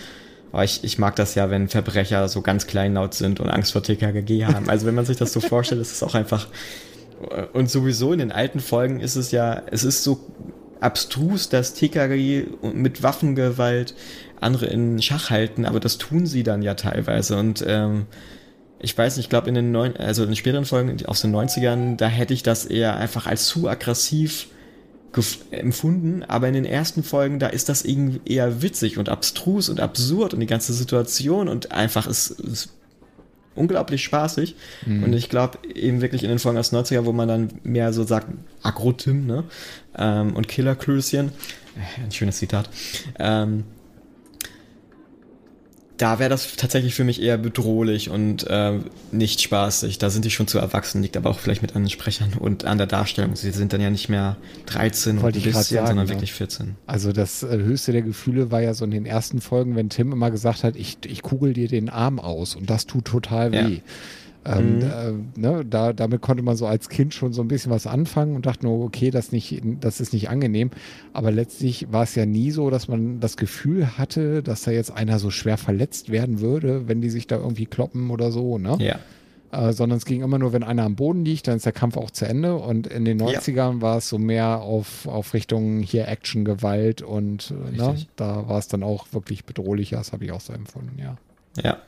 [0.53, 3.85] Oh, ich, ich mag das ja, wenn Verbrecher so ganz kleinlaut sind und Angst vor
[3.85, 4.69] TKKG haben.
[4.69, 6.49] Also wenn man sich das so vorstellt, ist es auch einfach.
[7.53, 10.19] Und sowieso in den alten Folgen ist es ja, es ist so
[10.81, 13.95] abstrus, dass TKKG mit Waffengewalt
[14.41, 17.37] andere in Schach halten, aber das tun sie dann ja teilweise.
[17.37, 18.07] Und ähm,
[18.79, 21.35] ich weiß nicht, ich glaube in den neun, also in den späteren Folgen aus den
[21.35, 24.47] 90ern, da hätte ich das eher einfach als zu aggressiv
[25.51, 29.81] empfunden, aber in den ersten Folgen, da ist das irgendwie eher witzig und abstrus und
[29.81, 32.71] absurd und die ganze Situation und einfach ist, ist
[33.57, 34.55] unglaublich spaßig.
[35.05, 37.93] Und ich glaube eben wirklich in den Folgen aus den 90er, wo man dann mehr
[37.93, 38.29] so sagt,
[38.63, 39.45] Agro-Tim, ne?
[39.99, 41.29] Ähm, und Killerklößchen.
[41.29, 42.71] Äh, Ein schönes Zitat.
[43.19, 43.65] Ähm,
[46.01, 48.79] da wäre das tatsächlich für mich eher bedrohlich und äh,
[49.13, 49.99] nicht spaßig.
[49.99, 52.65] Da sind die schon zu erwachsen, liegt aber auch vielleicht mit an den Sprechern und
[52.65, 53.37] an der Darstellung.
[53.37, 56.15] Sie sind dann ja nicht mehr 13 und Wollte grad bisschen, sagen, sondern ja.
[56.15, 56.77] wirklich 14.
[56.87, 60.13] Also das äh, höchste der Gefühle war ja so in den ersten Folgen, wenn Tim
[60.13, 63.83] immer gesagt hat, ich, ich kugel dir den Arm aus und das tut total Ja.
[64.47, 64.83] Ähm, Mhm.
[65.37, 68.35] äh, ne, da, damit konnte man so als Kind schon so ein bisschen was anfangen
[68.37, 70.71] und dachte nur, okay, das, nicht, das ist nicht angenehm.
[71.13, 74.91] Aber letztlich war es ja nie so, dass man das Gefühl hatte, dass da jetzt
[74.93, 78.57] einer so schwer verletzt werden würde, wenn die sich da irgendwie kloppen oder so.
[78.59, 78.77] Ne?
[78.81, 78.99] Ja.
[79.53, 81.97] äh, sondern es ging immer nur, wenn einer am Boden liegt, dann ist der Kampf
[81.97, 82.55] auch zu Ende.
[82.55, 83.27] Und in den Ja.
[83.27, 88.49] 90ern war es so mehr auf, auf Richtung hier Action, Gewalt und äh, ne, da
[88.49, 91.17] war es dann auch wirklich bedrohlicher, das habe ich auch so empfunden, ja.
[91.63, 91.79] Ja.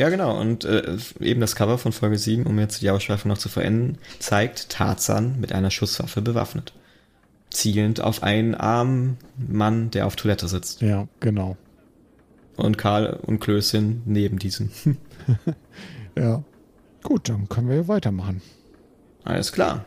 [0.00, 0.40] Ja, genau.
[0.40, 3.98] Und äh, eben das Cover von Folge 7, um jetzt die Ausschweifung noch zu verenden,
[4.18, 6.72] zeigt Tarzan mit einer Schusswaffe bewaffnet.
[7.50, 10.80] Zielend auf einen armen Mann, der auf Toilette sitzt.
[10.80, 11.58] Ja, genau.
[12.56, 14.70] Und Karl und Klößchen neben diesem.
[16.16, 16.42] Ja.
[17.02, 18.42] Gut, dann können wir weitermachen.
[19.24, 19.84] Alles klar.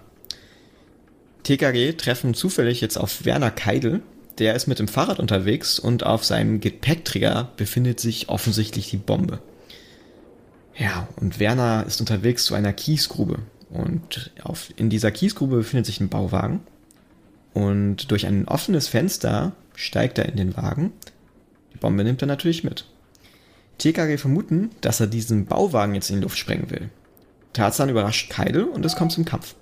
[1.41, 4.02] TKG treffen zufällig jetzt auf Werner Keidel.
[4.38, 9.40] Der ist mit dem Fahrrad unterwegs und auf seinem Gepäckträger befindet sich offensichtlich die Bombe.
[10.76, 13.40] Ja, und Werner ist unterwegs zu einer Kiesgrube.
[13.70, 16.62] Und auf, in dieser Kiesgrube befindet sich ein Bauwagen.
[17.54, 20.91] Und durch ein offenes Fenster steigt er in den Wagen.
[21.74, 22.86] Die Bombe nimmt er natürlich mit.
[23.78, 26.90] TKG vermuten, dass er diesen Bauwagen jetzt in die Luft sprengen will.
[27.54, 29.56] Tarzan überrascht Keidel und es kommt zum Kampf.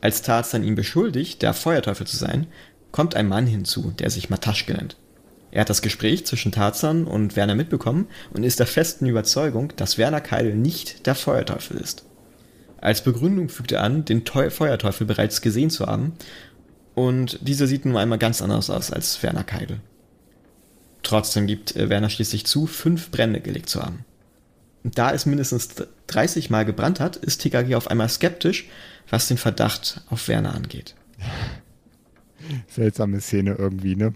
[0.00, 2.46] Als Tarzan ihn beschuldigt, der Feuerteufel zu sein,
[2.92, 4.96] kommt ein Mann hinzu, der sich Mataschke nennt.
[5.50, 9.98] Er hat das Gespräch zwischen Tarzan und Werner mitbekommen und ist der festen Überzeugung, dass
[9.98, 12.04] Werner Keidel nicht der Feuerteufel ist.
[12.80, 16.12] Als Begründung fügt er an, den Teu Feuerteufel bereits gesehen zu haben
[16.94, 19.80] und dieser sieht nun einmal ganz anders aus als Werner Keidel.
[21.02, 24.04] Trotzdem gibt äh, Werner schließlich zu, fünf Brände gelegt zu haben.
[24.84, 25.70] Da es mindestens
[26.08, 28.68] 30 Mal gebrannt hat, ist TKG auf einmal skeptisch,
[29.08, 30.94] was den Verdacht auf Werner angeht.
[32.68, 34.14] Seltsame Szene irgendwie, ne?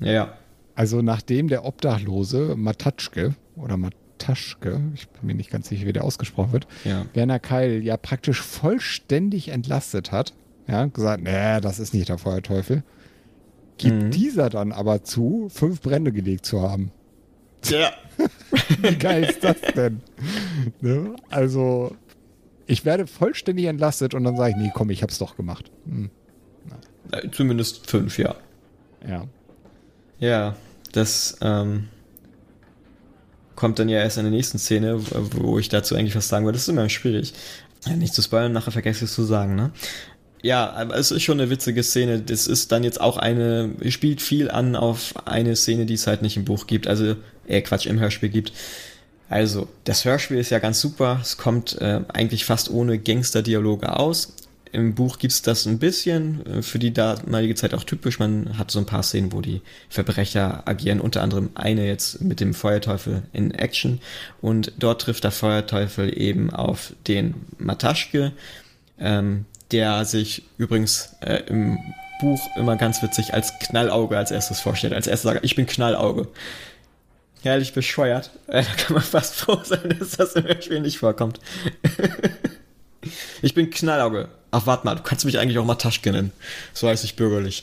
[0.00, 0.38] Ja, ja.
[0.76, 6.04] Also nachdem der Obdachlose Matatschke oder Mataschke, ich bin mir nicht ganz sicher, wie der
[6.04, 7.06] ausgesprochen wird, Ja.
[7.14, 10.34] Werner Keil ja praktisch vollständig entlastet hat,
[10.68, 12.82] ja, gesagt, nee, das ist nicht der Feuerteufel,
[13.78, 14.10] gibt Mhm.
[14.10, 16.92] dieser dann aber zu, fünf Brände gelegt zu haben.
[17.64, 17.90] Ja.
[18.82, 20.00] Wie geil ist das denn?
[20.80, 21.16] ne?
[21.30, 21.96] Also,
[22.68, 25.70] Ich werde vollständig entlastet und dann sage ich, nee, komm, ich hab's doch gemacht.
[25.86, 26.10] Hm.
[27.12, 28.34] Äh, Zumindest fünf, ja.
[29.08, 29.24] Ja.
[30.18, 30.56] Ja,
[30.96, 31.88] das ähm,
[33.54, 35.00] kommt dann ja erst in der nächsten Szene,
[35.32, 36.56] wo ich dazu eigentlich was sagen würde.
[36.56, 37.32] Das ist immer schwierig.
[37.96, 39.70] Nicht zu spoilern, nachher vergesse ich es zu sagen, ne?
[40.42, 42.20] Ja, aber es ist schon eine witzige Szene.
[42.20, 46.22] Das ist dann jetzt auch eine, spielt viel an auf eine Szene, die es halt
[46.22, 46.86] nicht im Buch gibt.
[46.86, 47.16] Also,
[47.46, 48.52] äh, Quatsch, im Hörspiel gibt.
[49.28, 51.18] Also, das Hörspiel ist ja ganz super.
[51.20, 54.34] Es kommt äh, eigentlich fast ohne Gangster-Dialoge aus.
[54.72, 58.18] Im Buch gibt's das ein bisschen, äh, für die damalige Zeit auch typisch.
[58.18, 62.40] Man hat so ein paar Szenen, wo die Verbrecher agieren, unter anderem eine jetzt mit
[62.40, 64.00] dem Feuerteufel in Action.
[64.40, 68.32] Und dort trifft der Feuerteufel eben auf den Mataschke,
[68.98, 71.78] ähm, der sich übrigens äh, im
[72.20, 74.94] Buch immer ganz witzig als Knallauge als erstes vorstellt.
[74.94, 76.28] Als erstes sagt, ich bin Knallauge.
[77.42, 78.30] Herrlich bescheuert.
[78.46, 81.40] Da kann man fast froh sein, dass das im Hörspiel nicht vorkommt.
[83.42, 84.28] ich bin Knallauge.
[84.56, 86.32] Ach, warte mal, du kannst mich eigentlich auch Mataschke nennen.
[86.72, 87.62] So heiße ich bürgerlich.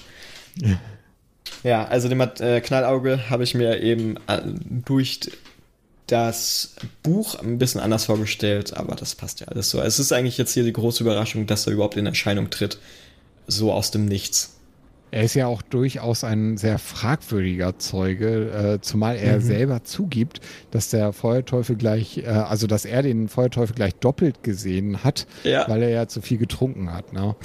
[0.62, 0.80] Ja.
[1.64, 5.22] Ja, also den äh, Knallauge habe ich mir eben äh, durch
[6.06, 9.82] das Buch ein bisschen anders vorgestellt, aber das passt ja alles so.
[9.82, 12.78] Es ist eigentlich jetzt hier die große Überraschung, dass er überhaupt in Erscheinung tritt.
[13.48, 14.56] So aus dem Nichts.
[15.14, 19.42] Er ist ja auch durchaus ein sehr fragwürdiger Zeuge, äh, zumal er Mhm.
[19.42, 20.40] selber zugibt,
[20.72, 25.66] dass der Feuerteufel gleich, äh, also dass er den Feuerteufel gleich doppelt gesehen hat, Ja.
[25.70, 27.14] weil er ja zu viel getrunken hat.
[27.14, 27.36] Ne?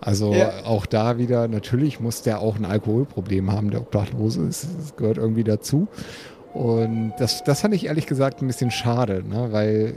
[0.00, 0.64] Also Ja.
[0.66, 5.18] auch da wieder, natürlich muss der auch ein Alkoholproblem haben, der Obdachlose, das, das gehört
[5.18, 5.88] irgendwie dazu.
[6.54, 9.48] Und das, das fand ich ehrlich gesagt ein bisschen schade, ne?
[9.50, 9.94] weil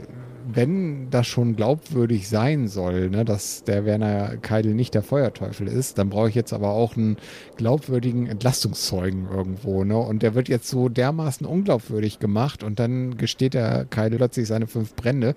[0.54, 5.98] wenn das schon glaubwürdig sein soll, ne, dass der Werner Keidel nicht der Feuerteufel ist,
[5.98, 7.16] dann brauche ich jetzt aber auch einen
[7.56, 9.84] glaubwürdigen Entlastungszeugen irgendwo.
[9.84, 9.96] Ne?
[9.98, 14.66] Und der wird jetzt so dermaßen unglaubwürdig gemacht und dann gesteht der Keidel plötzlich seine
[14.66, 15.34] fünf Brände.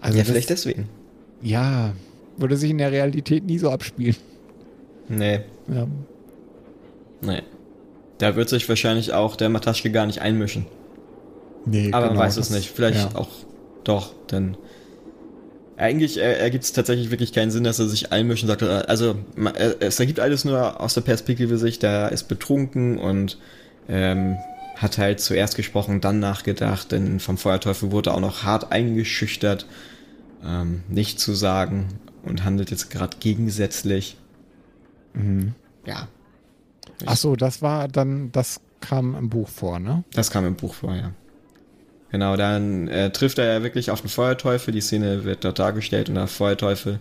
[0.00, 0.88] Also ja, das- vielleicht deswegen.
[1.42, 1.92] Ja,
[2.36, 4.16] würde sich in der Realität nie so abspielen.
[5.08, 5.86] Nee, Ja.
[7.20, 7.42] nee.
[8.18, 10.66] Da wird sich wahrscheinlich auch der Mataschke gar nicht einmischen.
[11.66, 12.70] Nee, Aber man genau, weiß es nicht.
[12.70, 13.18] Vielleicht ja.
[13.18, 13.28] auch
[13.84, 14.56] doch, denn
[15.76, 18.62] eigentlich äh, ergibt es tatsächlich wirklich keinen Sinn, dass er sich einmischen sagt.
[18.62, 23.38] Also äh, es ergibt alles nur aus der Perspektive sich, der ist betrunken und
[23.88, 24.36] ähm,
[24.76, 29.66] hat halt zuerst gesprochen, dann nachgedacht, denn vom Feuerteufel wurde auch noch hart eingeschüchtert,
[30.44, 31.88] ähm, nicht zu sagen
[32.22, 34.16] und handelt jetzt gerade gegensätzlich.
[35.14, 35.54] Mhm.
[35.84, 36.08] Ja,
[37.06, 40.04] Ach so, das war dann, das kam im Buch vor, ne?
[40.12, 41.12] Das kam im Buch vor, ja.
[42.12, 44.72] Genau, dann äh, trifft er ja wirklich auf den Feuerteufel.
[44.72, 47.00] Die Szene wird dort dargestellt und der Feuerteufel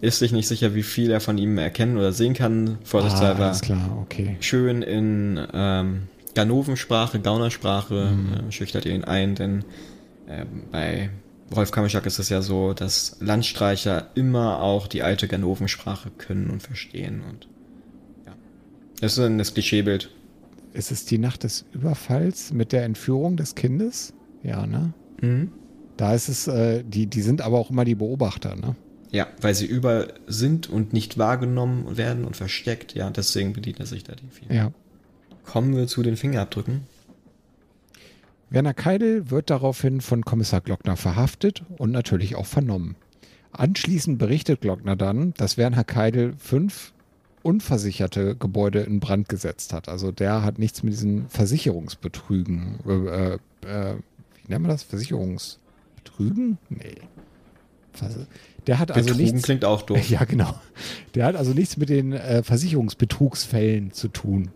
[0.00, 2.68] ist sich nicht sicher, wie viel er von ihm erkennen oder sehen kann.
[2.68, 4.36] Ah, Vorsichtshalber alles klar, okay.
[4.40, 6.02] schön in ähm,
[6.34, 8.48] Ganovensprache, Gaunersprache, Mhm.
[8.48, 9.64] äh, schüchtert ihn ein, denn
[10.28, 11.10] äh, bei
[11.54, 16.62] Rolf Kamischak ist es ja so, dass Landstreicher immer auch die alte Ganovensprache können und
[16.62, 17.48] verstehen und
[18.26, 18.34] ja.
[19.00, 20.10] Das ist ein das Klischeebild.
[20.72, 24.12] Ist es die Nacht des Überfalls mit der Entführung des Kindes?
[24.44, 24.92] Ja, ne?
[25.20, 25.50] Mhm.
[25.96, 28.76] Da ist es, äh, die, die sind aber auch immer die Beobachter, ne?
[29.10, 32.94] Ja, weil sie überall sind und nicht wahrgenommen werden und versteckt.
[32.94, 34.54] Ja, deswegen bedient er sich da die viel.
[34.54, 34.72] Ja.
[35.44, 36.82] Kommen wir zu den Fingerabdrücken.
[38.50, 42.96] Werner Keidel wird daraufhin von Kommissar Glockner verhaftet und natürlich auch vernommen.
[43.52, 46.92] Anschließend berichtet Glockner dann, dass Werner Keidel fünf
[47.42, 49.88] unversicherte Gebäude in Brand gesetzt hat.
[49.88, 53.34] Also der hat nichts mit diesen Versicherungsbetrügen, äh,
[53.66, 53.96] äh,
[54.46, 54.82] wie nennt man das?
[54.82, 56.58] Versicherungsbetrügen?
[56.68, 56.96] Nee.
[58.66, 59.42] Der hat also Betrugen nichts.
[59.42, 59.98] klingt auch doof.
[60.08, 60.54] Ja, genau.
[61.14, 64.50] Der hat also nichts mit den äh, Versicherungsbetrugsfällen zu tun.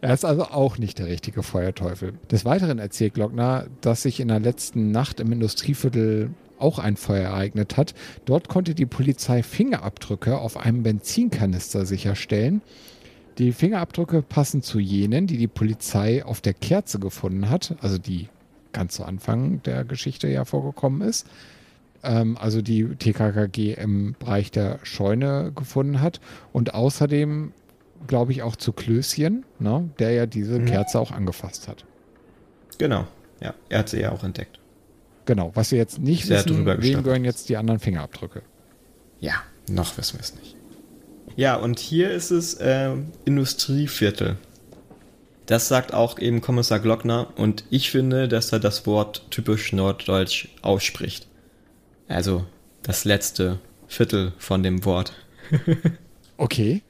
[0.00, 2.14] Er ist also auch nicht der richtige Feuerteufel.
[2.30, 7.28] Des Weiteren erzählt Glockner, dass sich in der letzten Nacht im Industrieviertel auch ein Feuer
[7.28, 7.94] ereignet hat.
[8.24, 12.62] Dort konnte die Polizei Fingerabdrücke auf einem Benzinkanister sicherstellen.
[13.38, 18.28] Die Fingerabdrücke passen zu jenen, die die Polizei auf der Kerze gefunden hat, also die
[18.76, 21.26] ganz zu Anfang der Geschichte ja vorgekommen ist
[22.06, 26.20] ähm, also die TKKG im Bereich der Scheune gefunden hat.
[26.52, 27.52] Und außerdem,
[28.06, 30.66] glaube ich, auch zu Klößchen, ne, der ja diese Mhm.
[30.66, 31.84] Kerze auch angefasst hat.
[32.78, 33.06] Genau.
[33.40, 34.60] Ja, er hat sie ja auch entdeckt.
[35.26, 38.42] Genau, was wir jetzt nicht Sehr wissen, wem gehören jetzt die anderen Fingerabdrücke.
[39.18, 39.34] Ja,
[39.68, 40.56] noch wissen wir es nicht.
[41.34, 42.92] Ja, und hier ist es äh,
[43.24, 44.36] Industrieviertel.
[45.46, 50.48] Das sagt auch eben Kommissar Glockner und ich finde, dass er das Wort typisch norddeutsch
[50.62, 51.28] ausspricht.
[52.08, 52.44] Also
[52.82, 55.12] das letzte Viertel von dem Wort.
[56.38, 56.82] Okay.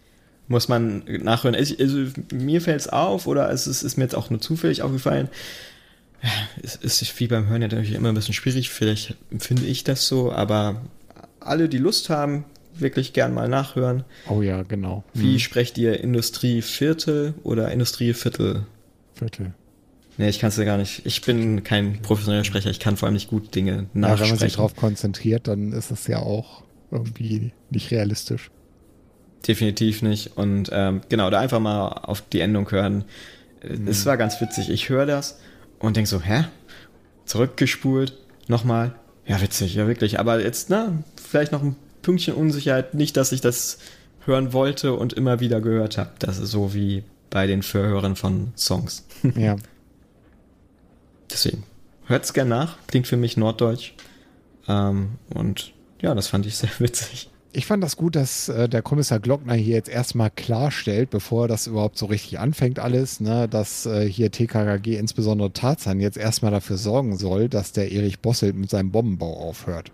[0.49, 1.55] Muss man nachhören.
[1.55, 4.83] Ich, also, mir fällt es auf, oder es ist, ist mir jetzt auch nur zufällig
[4.83, 5.28] aufgefallen.
[6.62, 10.07] es ist wie beim Hören ja natürlich immer ein bisschen schwierig, vielleicht empfinde ich das
[10.07, 10.83] so, aber
[11.41, 12.45] alle, die Lust haben,
[12.78, 14.05] wirklich gern mal nachhören.
[14.28, 15.05] Oh ja, genau.
[15.15, 15.39] Wie Hm.
[15.39, 18.66] sprecht ihr Industrieviertel oder Industrieviertel?
[19.15, 19.53] Viertel.
[20.19, 21.05] Nee, ich kann es ja gar nicht.
[21.05, 24.31] Ich bin kein professioneller Sprecher, ich kann vor allem nicht gut Dinge Ja, wenn nachsprechen.
[24.32, 28.51] man sich darauf konzentriert, dann ist es ja auch irgendwie nicht realistisch.
[29.47, 30.36] Definitiv nicht.
[30.36, 33.05] Und ähm, genau, da einfach mal auf die Endung hören.
[33.62, 33.86] Mhm.
[33.89, 34.70] Es war ganz witzig.
[34.70, 35.39] Ich höre das
[35.78, 36.44] und denke so, hä?
[37.27, 38.15] Zurückgespult,
[38.48, 38.94] nochmal.
[39.27, 40.19] Ja, witzig, ja wirklich.
[40.20, 41.77] Aber jetzt, na, vielleicht noch ein
[42.07, 42.95] Pünktchen Unsicherheit.
[42.95, 43.78] Nicht, dass ich das
[44.24, 46.12] hören wollte und immer wieder gehört habe.
[46.20, 49.05] Das ist so wie bei den Verhörern von Songs.
[49.37, 49.57] Ja.
[51.28, 51.65] Deswegen,
[52.05, 52.78] hört's gern nach.
[52.87, 53.95] Klingt für mich norddeutsch.
[54.69, 57.28] Ähm, und ja, das fand ich sehr witzig.
[57.53, 61.66] Ich fand das gut, dass äh, der Kommissar Glockner hier jetzt erstmal klarstellt, bevor das
[61.66, 66.77] überhaupt so richtig anfängt alles, ne, dass äh, hier TKKG, insbesondere Tarzan, jetzt erstmal dafür
[66.77, 69.91] sorgen soll, dass der Erich Bosselt mit seinem Bombenbau aufhört.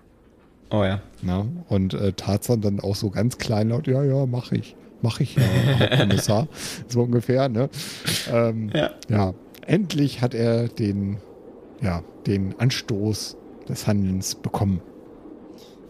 [0.72, 1.00] Oh ja.
[1.20, 1.46] Ne?
[1.68, 4.74] Und äh, Tarzan dann auch so ganz kleinlaut, ja, ja, mach ich.
[5.02, 6.48] Mach ich ja, Herr Kommissar.
[6.88, 7.68] So ungefähr, ne?
[8.32, 8.90] Ähm, Ja.
[9.08, 9.34] ja,
[9.66, 11.18] endlich hat er den,
[11.80, 13.36] ja, den Anstoß
[13.68, 14.80] des Handelns bekommen.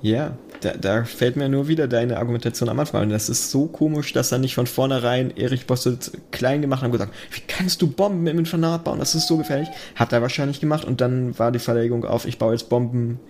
[0.01, 3.03] Ja, da, da fällt mir nur wieder deine Argumentation am Anfang.
[3.03, 3.11] an.
[3.11, 6.93] Das ist so komisch, dass er nicht von vornherein Erich Bosselt klein gemacht hat und
[6.93, 8.99] gesagt, wie kannst du Bomben im Infernat bauen?
[8.99, 9.69] Das ist so gefährlich.
[9.95, 13.21] Hat er wahrscheinlich gemacht und dann war die Verlegung auf, ich baue jetzt Bomben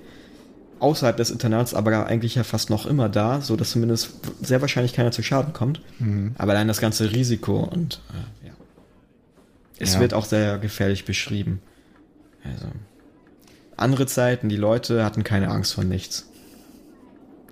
[0.83, 4.11] außerhalb des Internats, aber eigentlich ja fast noch immer da, so dass zumindest
[4.43, 5.81] sehr wahrscheinlich keiner zu Schaden kommt.
[6.39, 8.53] Aber allein das ganze Risiko und äh, ja.
[9.79, 10.01] Es Ja.
[10.01, 11.61] wird auch sehr gefährlich beschrieben.
[12.45, 12.67] Also
[13.77, 16.29] andere Zeiten, die Leute hatten keine Angst vor nichts.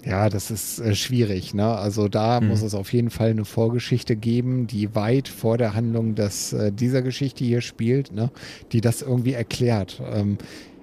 [0.05, 1.53] Ja, das ist äh, schwierig.
[1.53, 1.67] Ne?
[1.77, 2.49] Also da Mhm.
[2.49, 6.73] muss es auf jeden Fall eine Vorgeschichte geben, die weit vor der Handlung des, äh,
[6.73, 8.31] dieser Geschichte hier spielt, ne?
[8.73, 10.01] die das irgendwie erklärt.
[10.11, 10.39] Ähm,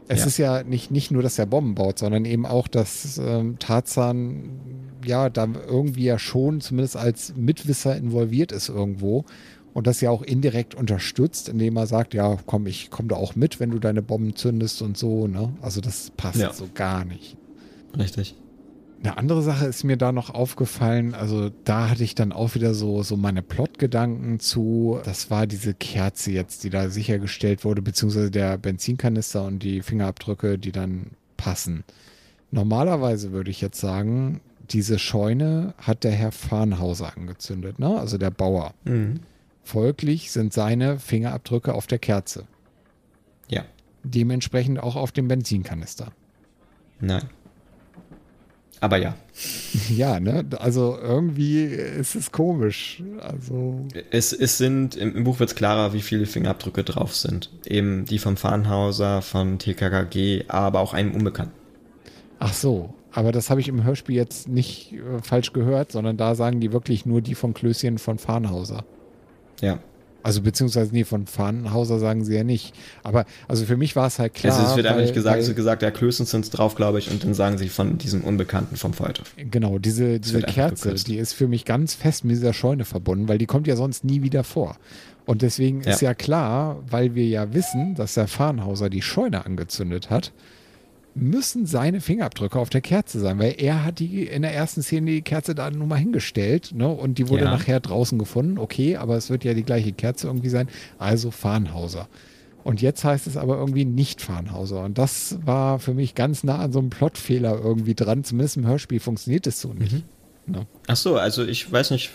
[0.07, 0.25] es Ja.
[0.25, 4.59] ist ja nicht, nicht nur, dass er Bomben baut, sondern eben auch, dass ähm, Tarzan
[5.05, 9.25] ja da irgendwie ja schon zumindest als Mitwisser involviert ist irgendwo
[9.73, 13.35] und das ja auch indirekt unterstützt, indem er sagt, ja, komm, ich komme da auch
[13.35, 15.27] mit, wenn du deine Bomben zündest und so.
[15.27, 15.53] Ne?
[15.61, 16.51] Also das passt Ja.
[16.53, 17.37] so gar nicht.
[17.97, 18.35] Richtig.
[19.03, 22.73] Eine andere Sache ist mir da noch aufgefallen, also da hatte ich dann auch wieder
[22.73, 28.31] so, so meine Plotgedanken zu, das war diese Kerze jetzt, die da sichergestellt wurde, beziehungsweise
[28.31, 31.83] der Benzinkanister und die Fingerabdrücke, die dann passen.
[32.49, 34.41] Normalerweise würde ich jetzt sagen,
[34.71, 37.99] diese Scheune hat der Herr Farnhauser angezündet, ne?
[37.99, 38.73] also der Bauer.
[38.83, 39.19] Mhm.
[39.63, 42.45] Folglich sind seine Fingerabdrücke auf der Kerze,
[43.47, 43.63] Ja.
[44.03, 46.11] dementsprechend auch auf dem Benzinkanister.
[46.99, 47.23] Nein.
[48.79, 49.15] Aber ja.
[49.89, 50.45] Ja, ne?
[50.59, 53.01] Also irgendwie ist es komisch.
[53.19, 57.51] Also, Es, es sind, im, Buch wird es klarer, wie viele Fingerabdrücke drauf sind.
[57.65, 61.53] Eben die vom Farnhauser, von TKKG, aber auch einem Unbekannten.
[62.39, 62.93] ach so.
[63.11, 66.71] Aber das habe ich im Hörspiel jetzt nicht äh, falsch gehört, sondern da sagen die
[66.71, 68.83] wirklich nur die von Klößchen von Farnhauser.
[69.59, 69.79] Ja.
[70.27, 72.73] Also beziehungsweise nee, von Farnhauser sagen sie ja nicht.
[73.01, 74.53] Aber also für mich war es halt klar.
[74.57, 77.09] also es wird einfach nicht gesagt, es wird gesagt, ja, Klößen sind drauf, glaube ich,
[77.09, 79.31] und dann sagen sie von diesem Unbekannten vom Feuertopf.
[79.37, 83.37] Genau, diese, diese Kerze, die ist für mich ganz fest mit dieser Scheune verbunden, weil
[83.37, 84.75] die kommt ja sonst nie wieder vor.
[85.25, 86.09] Und deswegen ist Ja.
[86.09, 90.33] ja klar, weil wir ja wissen, dass der Farnhauser die Scheune angezündet hat,
[91.19, 95.11] müssen seine Fingerabdrücke auf der Kerze sein, weil er hat die in der ersten Szene
[95.11, 96.87] die Kerze da nun mal hingestellt, ne?
[96.87, 97.51] Und die wurde Ja.
[97.51, 100.67] nachher draußen gefunden, okay, aber es wird ja die gleiche Kerze irgendwie sein,
[100.99, 102.07] also Farnhauser.
[102.63, 104.83] Und jetzt heißt es aber irgendwie nicht Farnhauser.
[104.83, 108.25] Und das war für mich ganz nah an so einem Plotfehler irgendwie dran.
[108.25, 110.03] Zumindest im Hörspiel funktioniert es so nicht.
[110.47, 110.67] Ne?
[110.87, 112.11] Ach so, also ich weiß nicht.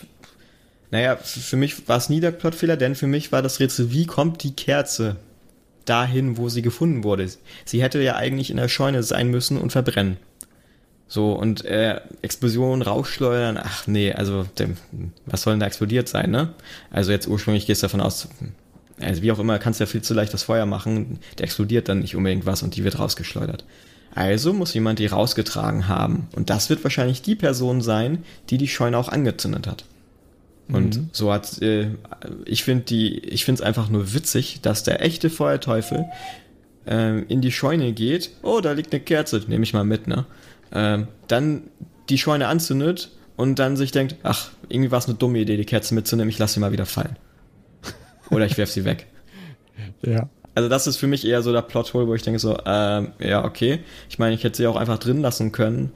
[0.91, 4.05] Naja, für mich war es nie der Plotfehler, denn für mich war das Rätsel, wie
[4.05, 5.15] kommt die Kerze
[5.85, 7.29] dahin, wo sie gefunden wurde?
[7.65, 10.17] Sie hätte ja eigentlich in der Scheune sein müssen und verbrennen.
[11.07, 14.77] So, und äh, Explosion, Rauchschleudern, ach nee, also dem,
[15.25, 16.53] was soll denn da explodiert sein, ne?
[16.89, 18.29] Also jetzt ursprünglich gehst du davon aus,
[18.99, 21.87] also wie auch immer, kannst du ja viel zu leicht das Feuer machen, der explodiert
[21.87, 23.63] dann nicht unbedingt was und die wird rausgeschleudert.
[24.15, 26.27] Also muss jemand die rausgetragen haben.
[26.35, 29.85] Und das wird wahrscheinlich die Person sein, die die Scheune auch angezündet hat.
[30.69, 31.89] Und so hat, äh,
[32.45, 36.05] ich finde die, ich finde es einfach nur witzig, dass der echte Feuerteufel
[36.87, 38.31] ähm, in die Scheune geht.
[38.43, 40.25] Oh, da liegt eine Kerze, nehme ich mal mit, ne?
[40.71, 41.63] Ähm, dann
[42.09, 45.65] die Scheune anzündet und dann sich denkt, ach, irgendwie war es eine dumme Idee, die
[45.65, 47.17] Kerze mitzunehmen, ich lasse sie mal wieder fallen.
[48.29, 49.07] Oder ich werf sie weg.
[50.01, 50.29] Ja.
[50.55, 53.43] Also das ist für mich eher so der Plothole, wo ich denke so, ähm, ja,
[53.43, 53.79] okay.
[54.09, 55.91] Ich meine, ich hätte sie auch einfach drin lassen können.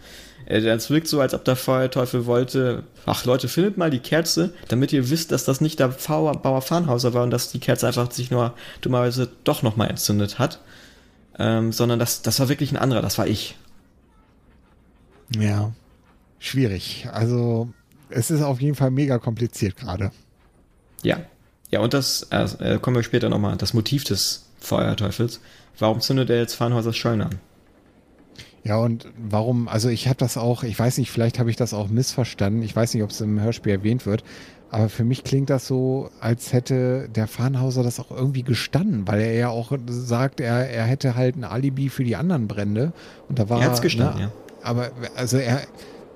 [0.48, 4.54] Äh, Das wirkt so, als ob der Feuerteufel wollte, ach Leute, findet mal die Kerze,
[4.68, 7.88] damit ihr wisst, dass das nicht der Bauer Bauer Farnhauser war und dass die Kerze
[7.88, 10.60] einfach sich nur dummerweise doch nochmal entzündet hat.
[11.40, 13.56] Ähm, sondern das, das war wirklich ein anderer, das war ich.
[15.38, 15.72] Ja.
[16.40, 17.08] Schwierig.
[17.12, 17.70] Also,
[18.10, 20.12] es ist auf jeden Fall mega kompliziert gerade.
[21.04, 21.20] Ja.
[21.70, 25.42] Ja, und das, äh, kommen wir später nochmal, das Motiv des Feuerteufels.
[25.78, 27.40] Warum zündet er jetzt Farnhausers Scheune an?
[28.64, 31.74] Ja, und warum, also ich habe das auch, ich weiß nicht, vielleicht habe ich das
[31.74, 32.64] auch missverstanden.
[32.64, 34.24] Ich weiß nicht, ob es im Hörspiel erwähnt wird.
[34.70, 39.22] Aber für mich klingt das so, als hätte der Farnhauser das auch irgendwie gestanden, weil
[39.22, 42.92] er ja auch sagt, er, er hätte halt ein Alibi für die anderen Brände.
[43.30, 44.32] Und da war Er hat's gestanden, ne, ja.
[44.64, 45.62] Aber also er,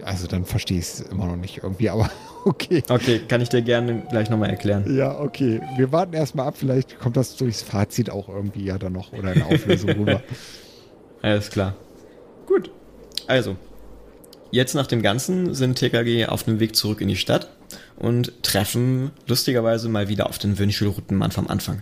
[0.04, 2.10] also dann verstehe ich es immer noch nicht irgendwie, aber
[2.46, 2.84] okay.
[2.90, 4.84] Okay, kann ich dir gerne gleich nochmal erklären.
[4.96, 5.62] Ja, okay.
[5.78, 9.30] Wir warten erstmal ab, vielleicht kommt das durchs Fazit auch irgendwie ja dann noch oder
[9.30, 10.22] eine Auflösung rüber.
[11.22, 11.76] Alles klar.
[12.52, 12.70] Gut.
[13.28, 13.56] Also,
[14.52, 17.48] jetzt nach dem Ganzen sind TKG auf dem Weg zurück in die Stadt
[17.98, 21.82] und treffen lustigerweise mal wieder auf den Wünschelroutenmann vom Anfang.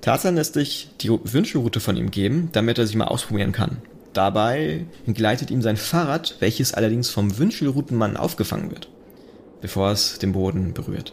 [0.00, 3.78] Tarzan lässt sich die Wünschelroute von ihm geben, damit er sich mal ausprobieren kann.
[4.12, 8.88] Dabei gleitet ihm sein Fahrrad, welches allerdings vom Wünschelroutenmann aufgefangen wird,
[9.62, 11.12] bevor es den Boden berührt.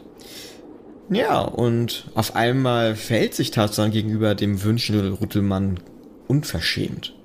[1.10, 5.80] Ja, und auf einmal verhält sich Tarzan gegenüber dem Wünschelroutenmann
[6.28, 7.16] unverschämt.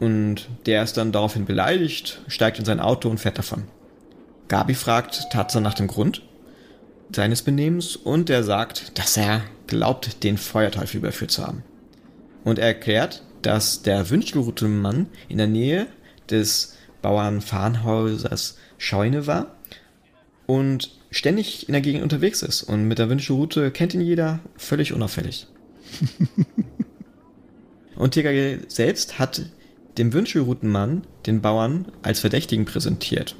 [0.00, 3.64] Und der ist dann daraufhin beleidigt, steigt in sein Auto und fährt davon.
[4.48, 6.22] Gabi fragt Tarzan nach dem Grund
[7.10, 11.62] seines Benehmens und er sagt, dass er glaubt, den Feuerteufel überführt zu haben.
[12.44, 15.86] Und er erklärt, dass der Wünschelroutenmann in der Nähe
[16.30, 19.56] des Bauern Farnhausers Scheune war
[20.46, 22.62] und ständig in der Gegend unterwegs ist.
[22.62, 25.46] Und mit der Wünschelroute kennt ihn jeder völlig unauffällig.
[27.96, 29.42] und TKG selbst hat
[29.98, 33.36] dem Wünschelroutenmann den Bauern als Verdächtigen präsentiert.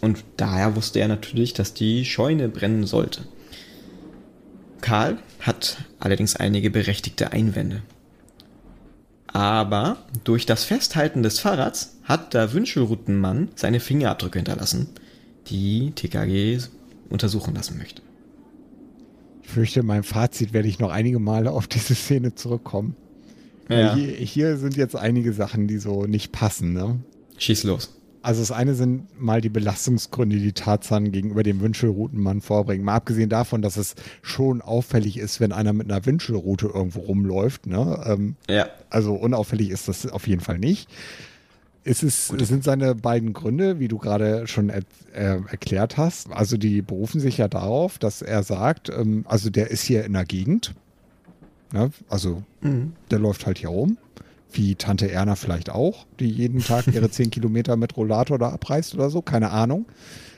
[0.00, 3.22] Und daher wusste er natürlich, dass die Scheune brennen sollte.
[4.80, 7.82] Karl hat allerdings einige berechtigte Einwände.
[9.26, 14.88] Aber durch das Festhalten des Fahrrads hat der Wünschelroutenmann seine Fingerabdrücke hinterlassen,
[15.48, 16.58] die TKG
[17.10, 18.02] untersuchen lassen möchte.
[19.42, 22.96] Ich fürchte, in meinem Fazit werde ich noch einige Male auf diese Szene zurückkommen.
[23.68, 23.94] Ja.
[23.94, 26.72] Hier, hier sind jetzt einige Sachen, die so nicht passen.
[26.72, 27.00] Ne?
[27.36, 27.94] Schieß los.
[28.20, 32.84] Also das eine sind mal die Belastungsgründe, die Tarzan gegenüber dem Wünschelroutenmann vorbringt.
[32.84, 37.66] Mal abgesehen davon, dass es schon auffällig ist, wenn einer mit einer Wünschelroute irgendwo rumläuft.
[37.66, 38.02] Ne?
[38.06, 38.66] Ähm, Ja.
[38.90, 40.88] also unauffällig ist das auf jeden Fall nicht.
[41.84, 44.82] Es, ist, es sind seine beiden Gründe, wie du gerade schon er,
[45.14, 46.30] äh, erklärt hast.
[46.30, 50.12] Also die berufen sich ja darauf, dass er sagt, ähm, also der ist hier in
[50.12, 50.74] der Gegend.
[51.72, 51.90] Ne?
[52.08, 52.42] Also
[53.10, 53.98] der läuft halt hier rum.
[54.50, 58.94] Wie Tante Erna vielleicht auch, die jeden Tag ihre 10 Kilometer mit Rollator da abreißt
[58.94, 59.84] oder so, keine Ahnung.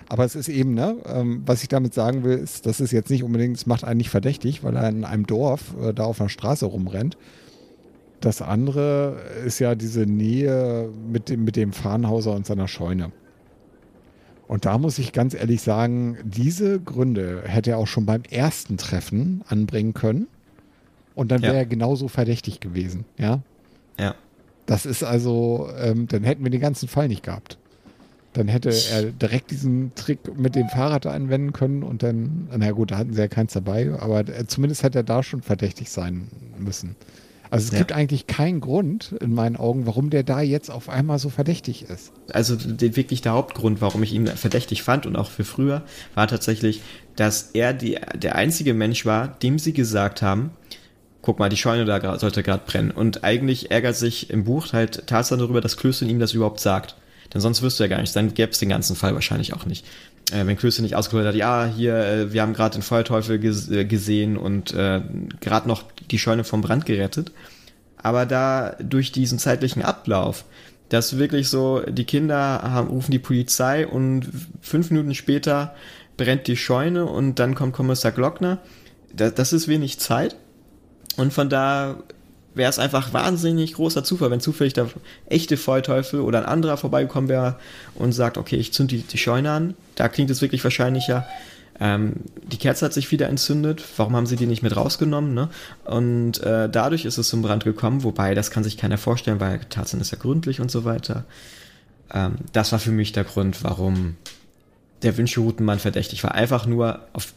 [0.09, 3.11] Aber es ist eben, ne, ähm, was ich damit sagen will, ist, das ist jetzt
[3.11, 6.21] nicht unbedingt, es macht einen nicht verdächtig, weil er in einem Dorf äh, da auf
[6.21, 7.17] einer Straße rumrennt.
[8.21, 13.13] Das andere ist ja diese Nähe mit dem, mit dem Farnhauser und seiner Scheune.
[14.49, 18.79] Und da muss ich ganz ehrlich sagen, diese Gründe hätte er auch schon beim ersten
[18.79, 20.27] Treffen anbringen können.
[21.15, 21.59] Und dann wäre Ja.
[21.61, 23.41] er genauso verdächtig gewesen, ja.
[23.99, 24.15] Ja.
[24.67, 27.59] Das ist also, ähm, dann hätten wir den ganzen Fall nicht gehabt.
[28.33, 32.93] Dann hätte er direkt diesen Trick mit dem Fahrrad anwenden können und dann, na gut,
[32.93, 36.29] da hatten sie ja keins dabei, aber äh, zumindest hätte er da schon verdächtig sein
[36.57, 36.95] müssen.
[37.51, 37.79] Also es Ja.
[37.79, 41.83] gibt eigentlich keinen Grund in meinen Augen, warum der da jetzt auf einmal so verdächtig
[41.91, 42.13] ist.
[42.33, 45.83] also der, wirklich der Hauptgrund, warum ich ihn verdächtig fand und auch für früher,
[46.15, 46.81] war tatsächlich,
[47.17, 50.51] dass er die, der einzige Mensch war, dem sie gesagt haben,
[51.23, 52.91] guck mal, die Scheune da gra- sollte gerade brennen.
[52.91, 56.97] Und eigentlich ärgert sich im Buch halt Tarzan darüber, dass Klößchen ihm das überhaupt sagt.
[57.33, 59.87] Denn sonst wüsste er gar nicht, dann gäbe es den ganzen Fall wahrscheinlich auch nicht.
[60.33, 63.71] Äh, wenn Klößchen nicht ausgeholt hat, ja, hier, äh, wir haben gerade den Feuerteufel ges
[63.71, 65.01] äh, gesehen und äh,
[65.41, 67.33] gerade noch die Scheune vom Brand gerettet.
[67.97, 70.45] Aber da durch diesen zeitlichen Ablauf,
[70.89, 74.27] dass wirklich so, die Kinder haben, rufen die Polizei und
[74.61, 75.75] fünf Minuten später
[76.17, 78.59] brennt die Scheune und dann kommt Kommissar Glockner.
[79.15, 80.35] Das, das ist wenig Zeit.
[81.17, 81.97] Und von da
[82.55, 84.89] wäre es einfach wahnsinnig großer Zufall, wenn zufällig der
[85.27, 87.57] echte Feuerteufel oder ein anderer vorbeigekommen wäre
[87.95, 89.75] und sagt, okay, ich zünd die, die Scheune an.
[89.95, 91.27] Da klingt es wirklich wahrscheinlicher.
[91.79, 93.83] Ähm, die Kerze hat sich wieder entzündet.
[93.97, 95.33] Warum haben sie die nicht mit rausgenommen?
[95.33, 95.49] Ne?
[95.85, 99.61] Und äh, dadurch ist es zum Brand gekommen, wobei das kann sich keiner vorstellen, weil
[99.71, 101.25] Tarzan ist ja gründlich und so weiter.
[102.13, 104.17] Ähm, das war für mich der Grund, warum
[105.03, 106.35] der Wünschelroutenmann verdächtig war.
[106.35, 107.33] Einfach nur auf,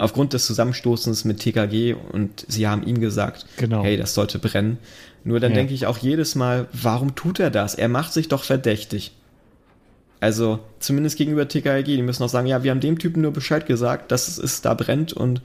[0.00, 3.82] aufgrund des Zusammenstoßens mit TKG und sie haben ihm gesagt, Genau.
[3.82, 4.78] hey, das sollte brennen.
[5.24, 5.56] Nur dann Ja.
[5.58, 7.74] denke ich auch jedes Mal, warum tut er das?
[7.74, 9.12] Er macht sich doch verdächtig.
[10.18, 13.66] Also zumindest gegenüber TKG, die müssen auch sagen, ja, wir haben dem Typen nur Bescheid
[13.66, 15.42] gesagt, dass es da brennt und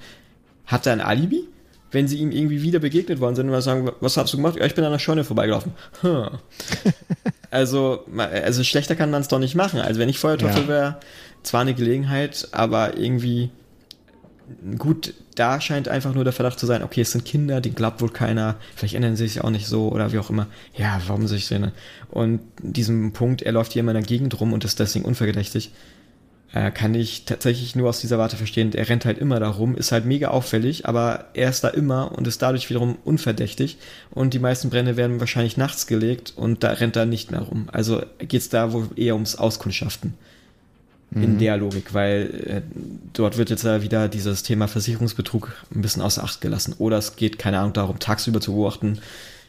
[0.65, 1.43] hat er ein Alibi?
[1.91, 4.57] Wenn sie ihm irgendwie wieder begegnet worden sind und sagen, was hast du gemacht?
[4.57, 5.73] Ja, ich bin an der Scheune vorbeigelaufen.
[6.01, 6.27] Hm.
[7.51, 9.79] also, also schlechter kann man es doch nicht machen.
[9.79, 10.67] Also wenn ich Feuerteufel ja.
[10.67, 10.97] wäre,
[11.43, 13.49] zwar eine Gelegenheit, aber irgendwie
[14.77, 18.01] gut, da scheint einfach nur der Verdacht zu sein, okay, es sind Kinder, die glaubt
[18.01, 20.47] wohl keiner, vielleicht ändern sie sich auch nicht so oder wie auch immer.
[20.75, 21.55] Ja, warum sich so?
[22.09, 25.71] Und diesem Punkt, er läuft hier immer in der Gegend rum und ist deswegen unverdächtig,
[26.53, 28.73] äh, kann ich tatsächlich nur aus dieser Warte verstehen.
[28.73, 32.11] Er rennt halt immer da rum, ist halt mega auffällig, aber er ist da immer
[32.13, 33.77] und ist dadurch wiederum unverdächtig.
[34.11, 37.67] Und die meisten Brände werden wahrscheinlich nachts gelegt und da rennt er nicht mehr rum.
[37.71, 40.13] Also geht es da wohl eher ums Auskundschaften
[41.15, 41.37] in mhm.
[41.39, 42.61] der Logik, weil äh,
[43.13, 46.75] dort wird jetzt ja wieder dieses Thema Versicherungsbetrug ein bisschen außer Acht gelassen.
[46.77, 48.99] Oder es geht, keine Ahnung, darum, tagsüber zu beobachten,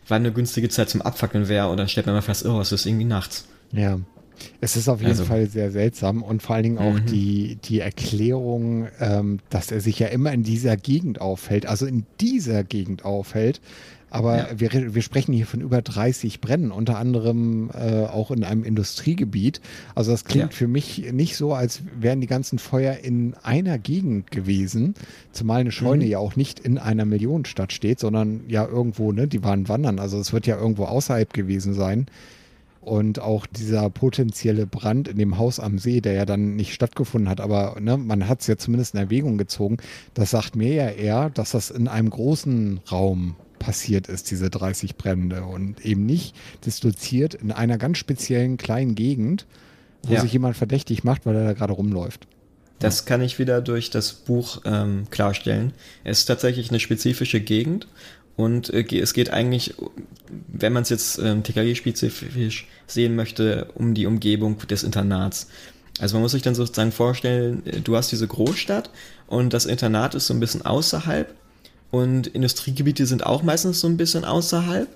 [0.07, 2.71] wann eine günstige Zeit zum Abfackeln wäre und dann stellt man mal fest, oh, es
[2.71, 3.47] ist irgendwie nachts.
[3.73, 3.99] Ja.
[4.61, 5.25] Es ist auf jeden also.
[5.25, 7.07] Fall sehr seltsam und vor allen Dingen auch mhm.
[7.07, 12.05] die, die Erklärung, ähm, dass er sich ja immer in dieser Gegend aufhält, also in
[12.21, 13.61] dieser Gegend aufhält,
[14.11, 14.47] aber ja.
[14.57, 19.61] wir, wir sprechen hier von über 30 Brennen, unter anderem äh, auch in einem Industriegebiet.
[19.95, 20.57] Also das klingt ja.
[20.57, 24.95] für mich nicht so, als wären die ganzen Feuer in einer Gegend gewesen.
[25.33, 26.11] Zumal eine Scheune mhm.
[26.11, 29.99] ja auch nicht in einer Millionenstadt steht, sondern ja irgendwo, ne, die waren wandern.
[29.99, 32.07] Also es wird ja irgendwo außerhalb gewesen sein.
[32.81, 37.29] Und auch dieser potenzielle Brand in dem Haus am See, der ja dann nicht stattgefunden
[37.29, 39.79] hat, aber ne, man hat es ja zumindest in Erwägung gezogen,
[40.15, 44.97] das sagt mir ja eher, dass das in einem großen Raum passiert ist, diese 30
[44.97, 49.47] Brände und eben nicht disloziert in einer ganz speziellen kleinen Gegend,
[50.03, 50.21] wo ja.
[50.21, 52.27] sich jemand verdächtig macht, weil er da gerade rumläuft.
[52.79, 55.73] Das kann ich wieder durch das Buch ähm, klarstellen.
[56.05, 57.87] Es ist tatsächlich eine spezifische Gegend
[58.37, 59.75] und äh, es geht eigentlich,
[60.49, 65.49] wenn man es jetzt ähm, TKG-spezifisch sehen möchte, um die Umgebung des Internats.
[65.99, 68.91] Also man muss sich dann sozusagen vorstellen, äh, du hast diese Großstadt
[69.27, 71.35] und das Internat ist so ein bisschen außerhalb
[71.91, 74.89] und Industriegebiete sind auch meistens so ein bisschen außerhalb.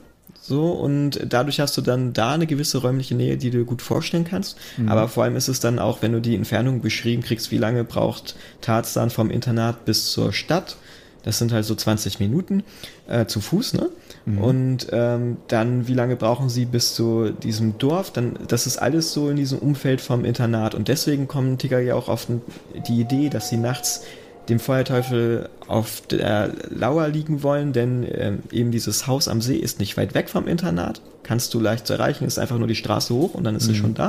[0.43, 4.25] So, und dadurch hast du dann da eine gewisse räumliche Nähe, die du gut vorstellen
[4.25, 4.57] kannst.
[4.79, 4.89] Mhm.
[4.89, 7.85] Aber vor allem ist es dann auch, wenn du die Entfernung beschrieben kriegst, wie lange
[7.85, 10.77] braucht Tarzan vom Internat bis zur Stadt.
[11.23, 12.63] Das sind halt so 20 Minuten
[13.07, 13.91] äh, zu Fuß, ne?
[14.25, 14.39] Mhm.
[14.39, 18.11] Und ähm, dann, wie lange brauchen sie bis zu diesem Dorf?
[18.11, 20.75] Dann, das ist alles so in diesem Umfeld vom Internat.
[20.75, 22.27] Und deswegen kommen Tiger ja auch auf
[22.89, 24.03] die Idee, dass sie nachts
[24.51, 29.79] dem Feuerteufel auf der Lauer liegen wollen, denn äh, eben dieses Haus am See ist
[29.79, 31.01] nicht weit weg vom Internat.
[31.23, 33.71] Kannst du leicht zu erreichen, ist einfach nur die Straße hoch und dann ist mhm.
[33.73, 34.09] es schon da.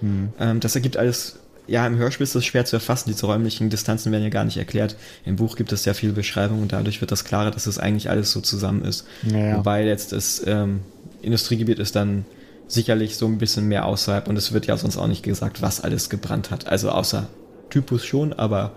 [0.00, 0.28] Mhm.
[0.38, 4.12] Ähm, das ergibt alles, ja, im Hörspiel ist es schwer zu erfassen, diese räumlichen Distanzen
[4.12, 4.96] werden ja gar nicht erklärt.
[5.24, 8.10] Im Buch gibt es ja viele Beschreibungen und dadurch wird das klarer, dass es eigentlich
[8.10, 9.06] alles so zusammen ist.
[9.22, 10.80] Ja, Wobei jetzt das ähm,
[11.22, 12.24] Industriegebiet ist dann
[12.68, 15.80] sicherlich so ein bisschen mehr außerhalb und es wird ja sonst auch nicht gesagt, was
[15.80, 16.66] alles gebrannt hat.
[16.66, 17.28] Also außer
[17.70, 18.72] Typus schon, aber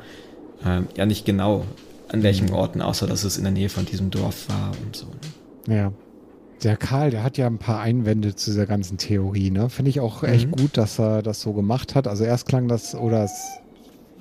[0.63, 1.65] äh, ja nicht genau
[2.09, 2.53] an welchen mhm.
[2.53, 5.07] Orten, außer dass es in der Nähe von diesem Dorf war und so.
[5.67, 5.75] Ne?
[5.75, 5.93] Ja.
[6.63, 9.69] Der Karl, der hat ja ein paar Einwände zu dieser ganzen Theorie, ne?
[9.69, 10.61] Finde ich auch echt mhm.
[10.61, 12.05] gut, dass er das so gemacht hat.
[12.05, 13.59] Also erst klang das, oder es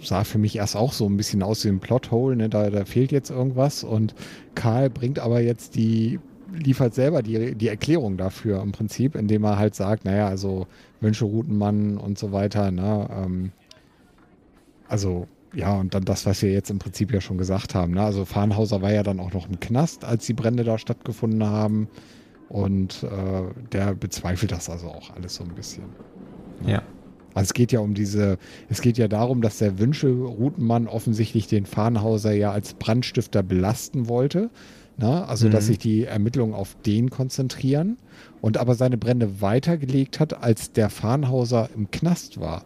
[0.01, 2.49] sah für mich erst auch so ein bisschen aus wie ein Plothole, ne?
[2.49, 4.15] Da, da fehlt jetzt irgendwas und
[4.55, 6.21] Karl bringt aber jetzt die,
[6.55, 10.69] liefert selber die, die Erklärung dafür im Prinzip, indem er halt sagt, naja, also
[11.01, 13.09] Wünsche, Routenmann und so weiter, ne?
[13.11, 13.53] Ähm,
[14.87, 17.95] also ja, und dann das, was wir jetzt im Prinzip ja schon gesagt haben.
[17.95, 18.03] Ne?
[18.03, 21.89] Also Farnhauser war ja dann auch noch im Knast, als die Brände da stattgefunden haben.
[22.49, 25.85] Und äh, der bezweifelt das also auch alles so ein bisschen.
[26.63, 26.73] Ne?
[26.73, 26.83] Ja.
[27.35, 31.67] Also es geht ja um diese, es geht ja darum, dass der Wünsche-Rutenmann offensichtlich den
[31.67, 34.51] Farnhauser ja als Brandstifter belasten wollte.
[34.97, 35.27] Ne?
[35.29, 35.53] Also mhm.
[35.53, 37.99] dass sich die Ermittlungen auf den konzentrieren
[38.41, 42.65] und aber seine Brände weitergelegt hat, als der Farnhauser im Knast war.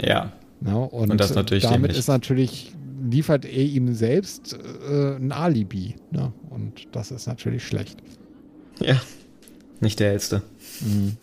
[0.00, 0.32] Ja.
[0.64, 0.78] Ja, ne?
[0.78, 1.96] und, und damit dämlich.
[1.96, 2.72] ist natürlich,
[3.02, 4.56] liefert er ihm selbst
[4.88, 5.96] äh, ein Alibi.
[6.10, 6.32] Ne?
[6.50, 7.98] Und das ist natürlich schlecht.
[8.80, 9.00] Ja,
[9.80, 10.42] nicht der Hellste.
[10.80, 11.16] Mhm.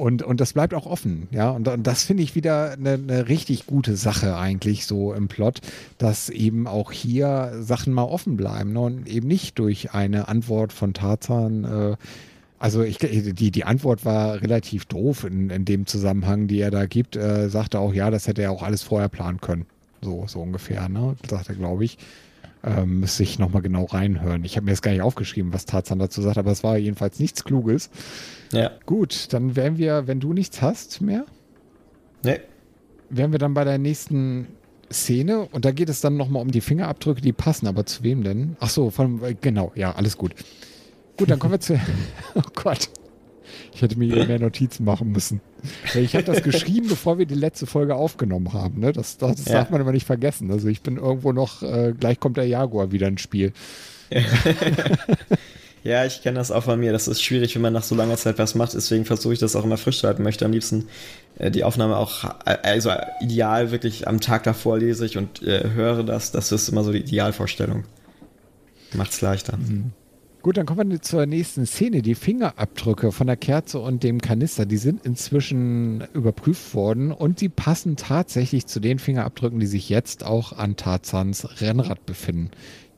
[0.00, 1.50] Und, und das bleibt auch offen, ja.
[1.50, 5.60] Und, und das finde ich wieder eine, eine, richtig gute Sache eigentlich so im Plot,
[5.98, 8.80] dass eben auch hier Sachen mal offen bleiben ne?
[8.80, 11.96] und eben nicht durch eine Antwort von Tarzan äh,
[12.60, 16.84] also ich, die, die Antwort war relativ doof in, in dem Zusammenhang, die er da
[16.84, 17.16] gibt.
[17.16, 19.64] Er sagte auch, ja, das hätte er auch alles vorher planen können.
[20.02, 21.16] So, so ungefähr, ne?
[21.28, 21.96] Sagt er, glaube ich.
[22.62, 24.44] Ähm, müsste ich nochmal genau reinhören.
[24.44, 27.18] Ich habe mir das gar nicht aufgeschrieben, was Tarzan dazu sagt, aber es war jedenfalls
[27.18, 27.88] nichts Kluges.
[28.52, 28.72] Ja.
[28.84, 31.24] Gut, dann wären wir, wenn du nichts hast mehr,
[32.22, 32.40] nee.
[33.08, 34.48] wären wir dann bei der nächsten
[34.92, 38.22] Szene und da geht es dann nochmal um die Fingerabdrücke, die passen, aber zu wem
[38.22, 38.56] denn?
[38.60, 40.34] Ach so, von, genau, ja, alles gut.
[41.20, 41.78] Gut, dann kommen wir zu.
[42.34, 42.88] Oh Gott.
[43.74, 45.40] Ich hätte mir mehr Notizen machen müssen.
[45.94, 48.80] Ich habe das geschrieben, bevor wir die letzte Folge aufgenommen haben.
[48.80, 48.92] Ne?
[48.92, 49.52] Das, das Ja.
[49.52, 50.50] darf man immer nicht vergessen.
[50.50, 53.52] Also ich bin irgendwo noch, äh, gleich kommt der Jaguar wieder ins Spiel.
[55.82, 56.92] Ja, ich kenne das auch von mir.
[56.92, 58.74] Das ist schwierig, wenn man nach so langer Zeit was macht.
[58.74, 60.22] Deswegen versuche ich das auch immer frisch zu halten.
[60.22, 60.88] Möchte am liebsten
[61.38, 62.90] äh, die Aufnahme auch, äh, also
[63.22, 66.32] ideal wirklich am Tag davor lese ich und äh, höre das.
[66.32, 67.84] Das ist immer so die Idealvorstellung.
[68.92, 69.58] Macht's leichter.
[70.42, 72.00] Gut, dann kommen wir zur nächsten Szene.
[72.00, 77.50] Die Fingerabdrücke von der Kerze und dem Kanister, die sind inzwischen überprüft worden und die
[77.50, 82.52] passen tatsächlich zu den Fingerabdrücken, die sich jetzt auch an Tarzans Rennrad befinden.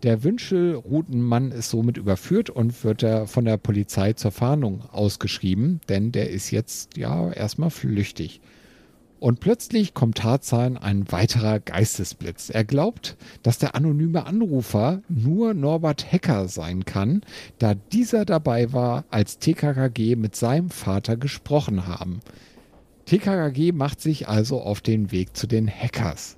[0.04, 6.12] Der Wünschelroutenmann ist somit überführt und wird er von der Polizei zur Fahndung ausgeschrieben, denn
[6.12, 8.40] der ist jetzt ja erstmal flüchtig.
[9.22, 12.50] Und plötzlich kommt Tarzan ein weiterer Geistesblitz.
[12.50, 17.20] Er glaubt, dass der anonyme Anrufer nur Norbert Hecker sein kann,
[17.60, 22.18] da dieser dabei war, als TKKG mit seinem Vater gesprochen haben.
[23.04, 26.36] TKKG macht sich also auf den Weg zu den Hackers.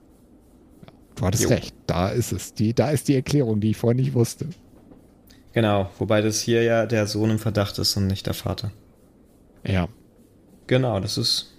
[1.14, 1.48] Du hattest Jo.
[1.48, 2.52] recht, da ist es.
[2.52, 4.50] Die, da ist die Erklärung, die ich vorher nicht wusste.
[5.54, 8.72] Genau, wobei das hier ja der Sohn im Verdacht ist und nicht der Vater.
[9.66, 9.88] Ja.
[10.66, 11.53] Genau, das ist.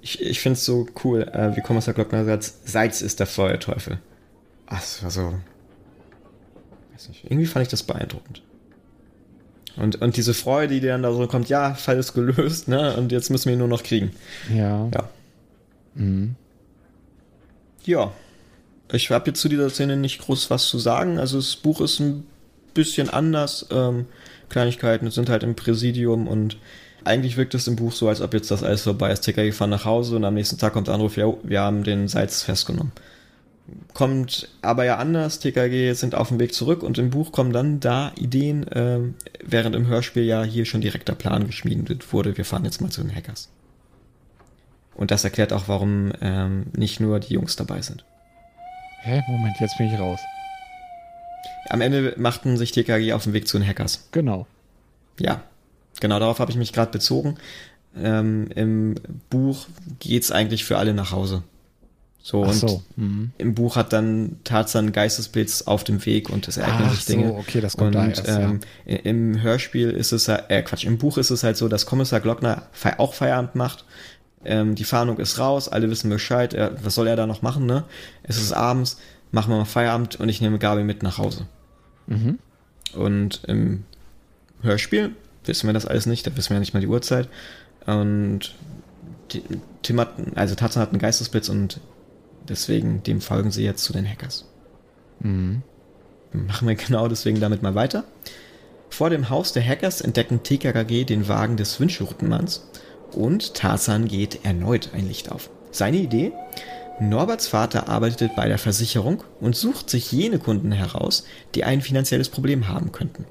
[0.00, 3.98] Ich, ich finde es so cool, äh, wie Kommissar Glockner sagt, Salz ist der Feuerteufel.
[4.66, 5.34] Ach, das war so.
[6.92, 8.42] Weiß nicht, irgendwie fand ich das beeindruckend.
[9.76, 12.96] Und, und diese Freude, die dann da so kommt, ja, Fall ist gelöst, ne?
[12.96, 14.10] Und jetzt müssen wir ihn nur noch kriegen.
[14.52, 14.88] Ja.
[14.92, 15.08] Ja.
[15.94, 16.34] Mhm.
[17.84, 18.12] Ja.
[18.90, 21.18] Ich habe jetzt zu dieser Szene nicht groß was zu sagen.
[21.18, 22.26] Also das Buch ist ein
[22.74, 23.66] bisschen anders.
[23.70, 24.06] Ähm,
[24.48, 26.56] Kleinigkeiten sind halt im Präsidium und
[27.04, 29.20] eigentlich wirkt es im Buch so, als ob jetzt das alles vorbei ist.
[29.20, 32.08] TKG fahren nach Hause und am nächsten Tag kommt der Anruf, ja, wir haben den
[32.08, 32.92] Salz festgenommen.
[33.92, 37.80] Kommt aber ja anders, TKG sind auf dem Weg zurück und im Buch kommen dann
[37.80, 42.44] da Ideen, ähm, während im Hörspiel ja hier schon direkt der Plan geschmiedet wurde, wir
[42.44, 43.50] fahren jetzt mal zu den Hackers.
[44.94, 48.04] Und das erklärt auch, warum ähm, nicht nur die Jungs dabei sind.
[49.02, 49.22] Hä?
[49.28, 50.18] Moment, jetzt bin ich raus.
[51.68, 54.08] Am Ende machten sich TKG auf den Weg zu den Hackers.
[54.12, 54.46] Genau.
[55.20, 55.42] Ja,
[56.00, 57.36] genau darauf habe ich mich gerade bezogen.
[57.96, 58.94] Ähm, Im
[59.30, 59.66] Buch
[59.98, 61.42] geht's eigentlich für alle nach Hause.
[62.22, 62.82] So, Ach und so.
[62.96, 63.30] Mhm.
[63.38, 67.06] im Buch hat dann Tarzan einen Geistesblitz auf dem Weg und es ereignen Ach sich
[67.06, 67.28] Dinge.
[67.28, 70.62] so, okay, das kommt und da erst, ähm, i- im Hörspiel ist es, ja- äh,
[70.62, 73.86] Quatsch, im Buch ist es halt so, dass Kommissar Glockner fe auch Feierabend macht.
[74.44, 76.52] Ähm, die Fahndung ist raus, alle wissen Bescheid.
[76.52, 77.84] Er, was soll er da noch machen, ne?
[78.24, 78.98] Es ist abends,
[79.32, 81.46] machen wir mal Feierabend und ich nehme Gabi mit nach Hause.
[82.08, 82.38] Mhm.
[82.94, 83.84] Und im
[84.60, 85.12] Hörspiel
[85.44, 87.28] wissen wir das alles nicht, da wissen wir ja nicht mal die Uhrzeit.
[87.86, 88.54] Und
[89.32, 89.42] die,
[89.82, 91.80] Tim hat, also Tarzan hat einen Geistesblitz und
[92.48, 94.44] deswegen dem folgen sie jetzt zu den Hackers.
[95.20, 95.62] Mhm.
[96.32, 98.04] Machen wir genau deswegen damit mal weiter.
[98.90, 102.66] Vor dem Haus der Hackers entdecken TKKG den Wagen des Wünschelroutenmanns
[103.12, 105.50] und Tarzan geht erneut ein Licht auf.
[105.70, 106.32] Seine Idee?
[107.00, 112.28] Norberts Vater arbeitet bei der Versicherung und sucht sich jene Kunden heraus, die ein finanzielles
[112.28, 113.26] Problem haben könnten.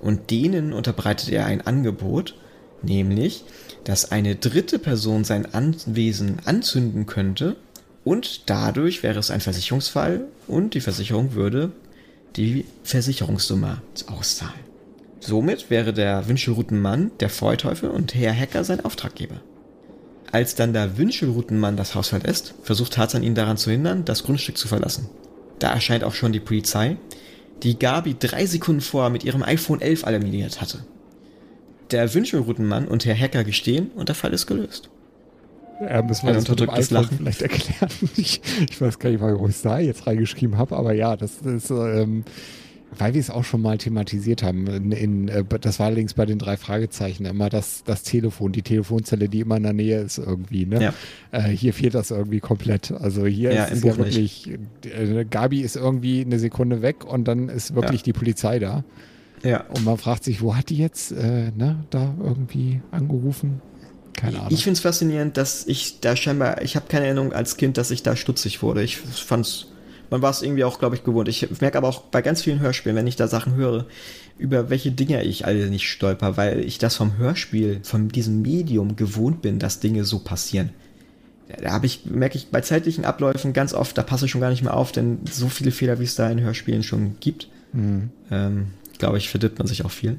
[0.00, 2.34] Und denen unterbreitet er ein Angebot,
[2.82, 3.44] nämlich,
[3.84, 7.56] dass eine dritte Person sein Anwesen anzünden könnte
[8.04, 11.72] und dadurch wäre es ein Versicherungsfall und die Versicherung würde
[12.36, 14.60] die Versicherungssumme auszahlen.
[15.20, 19.40] Somit wäre der Wünschelroutenmann der Feuerteufel und Herr Hacker sein Auftraggeber.
[20.30, 24.58] Als dann der Wünschelroutenmann das Haus verlässt, versucht Tarzan ihn daran zu hindern, das Grundstück
[24.58, 25.08] zu verlassen.
[25.58, 26.96] Da erscheint auch schon die Polizei,
[27.62, 30.84] die Gabi drei Sekunden vorher mit ihrem iPhone 11 alarmiert hatte.
[31.90, 34.90] Der Wünschelroutenmann und Herr Hacker gestehen und der Fall ist gelöst.
[35.80, 37.18] Ja, müssen wir Ein das Lachen.
[37.18, 37.90] vielleicht erklären.
[38.16, 41.36] Ich, ich weiß gar nicht, warum ich es da jetzt reingeschrieben habe, aber ja, das
[41.42, 42.24] ist, ähm,
[42.96, 44.66] weil wir es auch schon mal thematisiert haben.
[44.66, 48.62] In, in, äh, das war allerdings bei den drei Fragezeichen immer das, das Telefon, die
[48.62, 50.64] Telefonzelle, die immer in der Nähe ist irgendwie.
[50.66, 50.82] Ne?
[50.82, 50.94] Ja.
[51.30, 52.90] Äh, hier fehlt das irgendwie komplett.
[52.92, 54.50] Also hier Ja, ist es ja wirklich,
[54.84, 58.04] äh, Gabi ist irgendwie eine Sekunde weg und dann ist wirklich Ja.
[58.04, 58.84] die Polizei da.
[59.42, 59.64] Ja.
[59.68, 63.60] Und man fragt sich, wo hat die jetzt äh, ne, da irgendwie angerufen?
[64.14, 64.50] Keine Ahnung.
[64.50, 67.92] Ich finde es faszinierend, dass ich da scheinbar, ich habe keine Erinnerung als Kind, dass
[67.92, 68.82] ich da stutzig wurde.
[68.82, 69.67] Ich fand's,
[70.10, 71.28] man war es irgendwie auch, glaube ich, gewohnt.
[71.28, 73.86] Ich merke aber auch bei ganz vielen Hörspielen, wenn ich da Sachen höre,
[74.38, 78.96] über welche Dinge ich alle nicht stolper, weil ich das vom Hörspiel, von diesem Medium
[78.96, 80.70] gewohnt bin, dass Dinge so passieren.
[81.62, 84.50] Da habe ich, merke ich bei zeitlichen Abläufen ganz oft, da passe ich schon gar
[84.50, 88.10] nicht mehr auf, denn so viele Fehler, wie es da in Hörspielen schon gibt, Hm,
[88.30, 90.18] ähm, glaube ich, verdirbt man sich auch viel.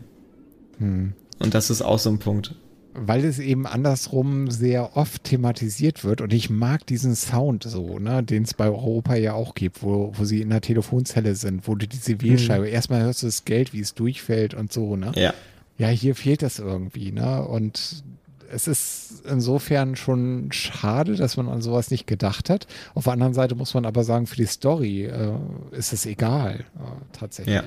[0.77, 1.13] hm.
[1.39, 2.53] Und das ist auch so ein Punkt.
[2.93, 8.23] Weil es eben andersrum sehr oft thematisiert wird und ich mag diesen Sound so, ne,
[8.23, 11.75] den es bei Europa ja auch gibt, wo, wo sie in der Telefonzelle sind, wo
[11.75, 15.11] du diese Wählscheibe, erstmal hörst du das Geld, wie es durchfällt und so, ne?
[15.15, 15.33] Ja.
[15.77, 17.45] Ja, hier fehlt das irgendwie, ne?
[17.45, 18.03] Und
[18.51, 22.67] es ist insofern schon schade, dass man an sowas nicht gedacht hat.
[22.95, 25.37] Auf der anderen Seite muss man aber sagen, für die Story äh,
[25.71, 27.55] ist es egal, äh, tatsächlich.
[27.55, 27.63] Ja.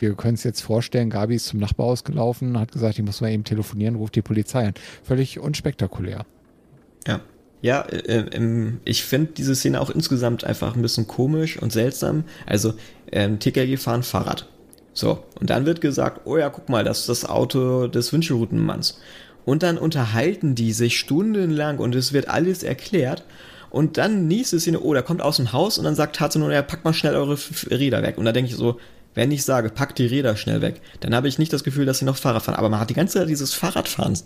[0.00, 3.30] Wir können es jetzt vorstellen, Gabi ist zum Nachbarhaus gelaufen, hat gesagt, ich muss mal
[3.30, 4.74] eben telefonieren, ruft die Polizei an.
[5.04, 6.24] Völlig unspektakulär.
[7.06, 7.20] Ja.
[7.62, 12.24] Ja, äh, ähm, ich finde diese Szene auch insgesamt einfach ein bisschen komisch und seltsam.
[12.46, 12.72] Also,
[13.12, 14.48] ähm, TKG fahren Fahrrad.
[14.94, 18.98] So, und dann wird gesagt, oh ja, guck mal, das ist das Auto des Wünschelroutenmanns.
[19.44, 23.24] Und dann unterhalten die sich stundenlang und es wird alles erklärt.
[23.68, 26.52] Und dann nächste Szene, oh, der kommt aus dem Haus und dann sagt Tarzan nur,
[26.52, 27.38] ja, packt mal schnell eure
[27.70, 28.18] Räder weg.
[28.18, 28.78] Und da denke ich so,
[29.14, 31.98] wenn ich sage, packt die Räder schnell weg, dann habe ich nicht das Gefühl, dass
[31.98, 32.56] sie noch Fahrrad fahren.
[32.56, 34.18] Aber man hat die ganze Zeit dieses Fahrradfahren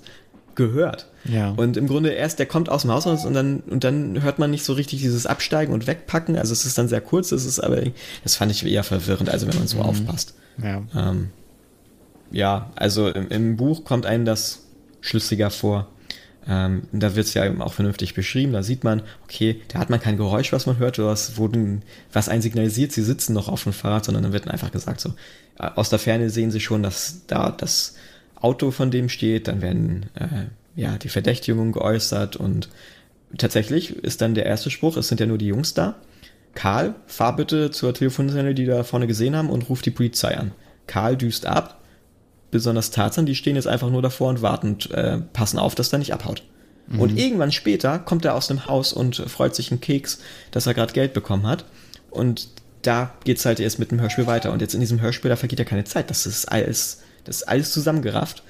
[0.54, 1.08] gehört.
[1.24, 1.50] Ja.
[1.50, 4.38] Und im Grunde erst, der kommt aus dem Haus raus und dann, und dann hört
[4.38, 6.36] man nicht so richtig dieses Absteigen und Wegpacken.
[6.36, 7.82] Also es ist dann sehr kurz, das ist aber,
[8.22, 10.34] das fand ich eher verwirrend, also wenn man so aufpasst.
[10.62, 10.82] Ja.
[10.94, 11.30] Ähm,
[12.30, 14.66] ja, also im, im Buch kommt einem das
[15.00, 15.88] schlüssiger vor.
[16.46, 18.52] Ähm, da wird es ja eben auch vernünftig beschrieben.
[18.52, 21.82] Da sieht man, okay, da hat man kein Geräusch, was man hört, oder was, wurden,
[22.12, 25.10] was einen signalisiert, sie sitzen noch auf dem Fahrrad, sondern dann wird einfach gesagt, so,
[25.58, 27.94] äh, aus der Ferne sehen sie schon, dass da das
[28.34, 32.68] Auto von dem steht, dann werden äh, ja die Verdächtigungen geäußert und
[33.38, 35.96] tatsächlich ist dann der erste Spruch, es sind ja nur die Jungs da.
[36.54, 40.52] Karl, fahr bitte zur Telefonzelle, die da vorne gesehen haben, und ruf die Polizei an.
[40.86, 41.80] Karl düst ab,
[42.54, 45.90] besonders Tarzan, die stehen jetzt einfach nur davor und warten und äh, passen auf, dass
[45.90, 46.44] der nicht abhaut.
[46.98, 50.74] Und irgendwann später kommt er aus dem Haus und freut sich einen Keks, dass er
[50.74, 51.64] gerade Geld bekommen hat.
[52.10, 52.48] Und
[52.82, 54.52] da geht's halt erst mit dem Hörspiel weiter.
[54.52, 56.10] Und jetzt in diesem Hörspiel, da vergeht ja keine Zeit.
[56.10, 58.42] Das ist alles, das ist alles zusammengerafft.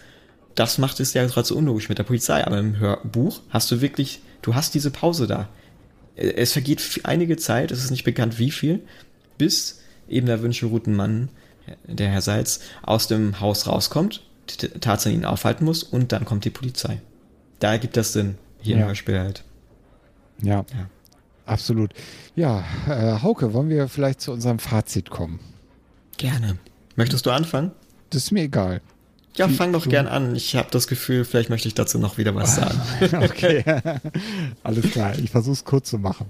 [0.54, 2.44] Das macht es ja gerade so unlogisch mit der Polizei.
[2.44, 5.48] Aber im Hörbuch hast du wirklich, du hast diese Pause da.
[6.16, 8.80] Es vergeht einige Zeit, es ist nicht bekannt wie viel,
[9.38, 11.28] bis eben der Wünschelroutenmann,
[11.86, 14.22] der Herr Salz, aus dem Haus rauskommt,
[14.80, 17.00] Tarzan ihn aufhalten muss und dann kommt die Polizei.
[17.60, 18.36] Da ergibt das Sinn.
[18.60, 18.82] Hier Ja.
[18.82, 19.42] im Hörspiel halt.
[20.42, 20.88] Ja, Ja.
[21.46, 21.92] absolut.
[22.36, 25.40] Ja, äh, Hauke, wollen wir vielleicht zu unserem Fazit kommen?
[26.16, 26.58] Gerne.
[26.96, 27.72] Möchtest du anfangen?
[28.10, 28.80] Das ist mir egal.
[29.36, 30.36] Ja, fang doch gern an.
[30.36, 32.80] Ich habe das Gefühl, vielleicht möchte ich dazu noch wieder was sagen.
[33.20, 33.64] Okay,
[34.62, 35.18] alles klar.
[35.18, 36.26] Ich versuche es kurz zu machen.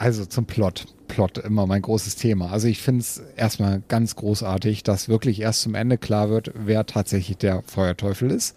[0.00, 0.86] Also zum Plot.
[1.08, 2.50] Plot, immer mein großes Thema.
[2.50, 6.86] Also ich finde es erstmal ganz großartig, dass wirklich erst zum Ende klar wird, wer
[6.86, 8.56] tatsächlich der Feuerteufel ist.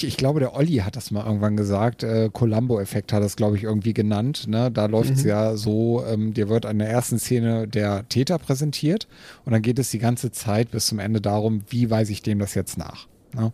[0.00, 2.04] Ich glaube, der Olli hat das mal irgendwann gesagt.
[2.04, 4.46] Äh, Columbo-Effekt hat das, glaube ich, irgendwie genannt.
[4.46, 4.70] Ne?
[4.70, 9.08] Da läuft es ja so, ähm, dir wird in der ersten Szene der Täter präsentiert
[9.44, 12.38] und dann geht es die ganze Zeit bis zum Ende darum, wie weise ich dem
[12.38, 13.08] das jetzt nach.
[13.34, 13.50] Ne?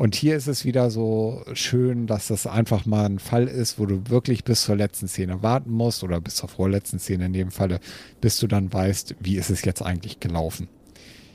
[0.00, 3.84] Und hier ist es wieder so schön, dass das einfach mal ein Fall ist, wo
[3.84, 7.50] du wirklich bis zur letzten Szene warten musst oder bis zur vorletzten Szene in dem
[7.50, 7.80] Falle,
[8.22, 10.68] bis du dann weißt, wie ist es jetzt eigentlich gelaufen.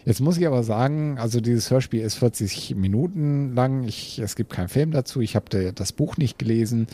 [0.03, 3.83] Jetzt muss ich aber sagen, also dieses Hörspiel ist 40 Minuten lang.
[3.83, 5.21] Ich, es gibt keinen Film dazu.
[5.21, 6.87] Ich habe das Buch nicht gelesen.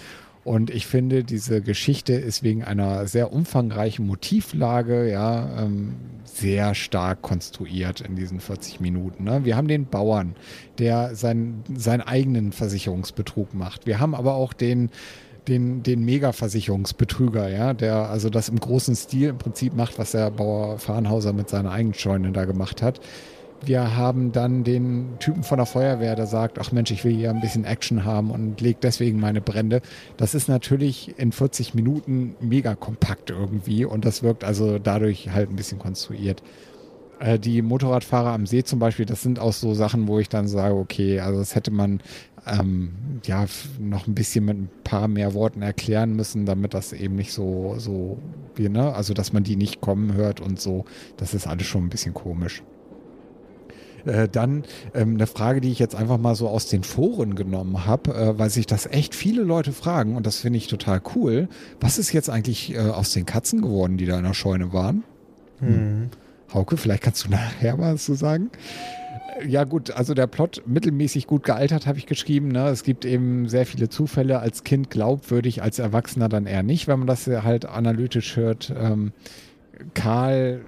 [0.43, 7.21] Und ich finde, diese Geschichte ist wegen einer sehr umfangreichen Motivlage ja ähm, sehr stark
[7.21, 9.25] konstruiert in diesen 40 Minuten.
[9.25, 9.45] Ne?
[9.45, 10.35] Wir haben den Bauern,
[10.79, 13.85] der sein, seinen eigenen Versicherungsbetrug macht.
[13.85, 14.89] Wir haben aber auch den
[15.47, 20.29] den, den Mega-Versicherungsbetrüger, ja, der also das im großen Stil im Prinzip macht, was der
[20.29, 22.99] Bauer Farnhauser mit seiner eigenen Scheune da gemacht hat.
[23.63, 27.29] Wir haben dann den Typen von der Feuerwehr, der sagt, ach Mensch, ich will hier
[27.29, 29.81] ein bisschen Action haben und legt deswegen meine Brände.
[30.17, 35.51] Das ist natürlich in 40 Minuten mega kompakt irgendwie und das wirkt also dadurch halt
[35.51, 36.41] ein bisschen konstruiert.
[37.19, 40.47] Äh, Die Motorradfahrer am See zum Beispiel, das sind auch so Sachen, wo ich dann
[40.47, 42.01] sage, okay, also das hätte man
[42.47, 42.93] ähm,
[43.25, 43.45] ja
[43.79, 47.75] noch ein bisschen mit ein paar mehr Worten erklären müssen, damit das eben nicht so,
[47.77, 48.17] so,
[48.55, 50.85] wie, ne, also dass man die nicht kommen hört und so.
[51.17, 52.63] Das ist alles schon ein bisschen komisch.
[54.05, 54.63] Äh, dann
[54.93, 58.39] ähm, eine Frage, die ich jetzt einfach mal so aus den Foren genommen habe, äh,
[58.39, 61.47] weil sich das echt viele Leute fragen und das finde ich total cool.
[61.79, 65.03] Was ist jetzt eigentlich äh, aus den Katzen geworden, die da in der Scheune waren?
[65.59, 66.09] Hm.
[66.53, 68.49] Hauke, vielleicht kannst du nachher mal was zu sagen.
[69.47, 72.49] Ja gut, also der Plot mittelmäßig gut gealtert, habe ich geschrieben.
[72.49, 72.67] Ne?
[72.67, 76.99] Es gibt eben sehr viele Zufälle, als Kind glaubwürdig, als Erwachsener dann eher nicht, wenn
[76.99, 78.71] man das halt analytisch hört.
[78.77, 79.13] Ähm,
[79.93, 80.61] Karl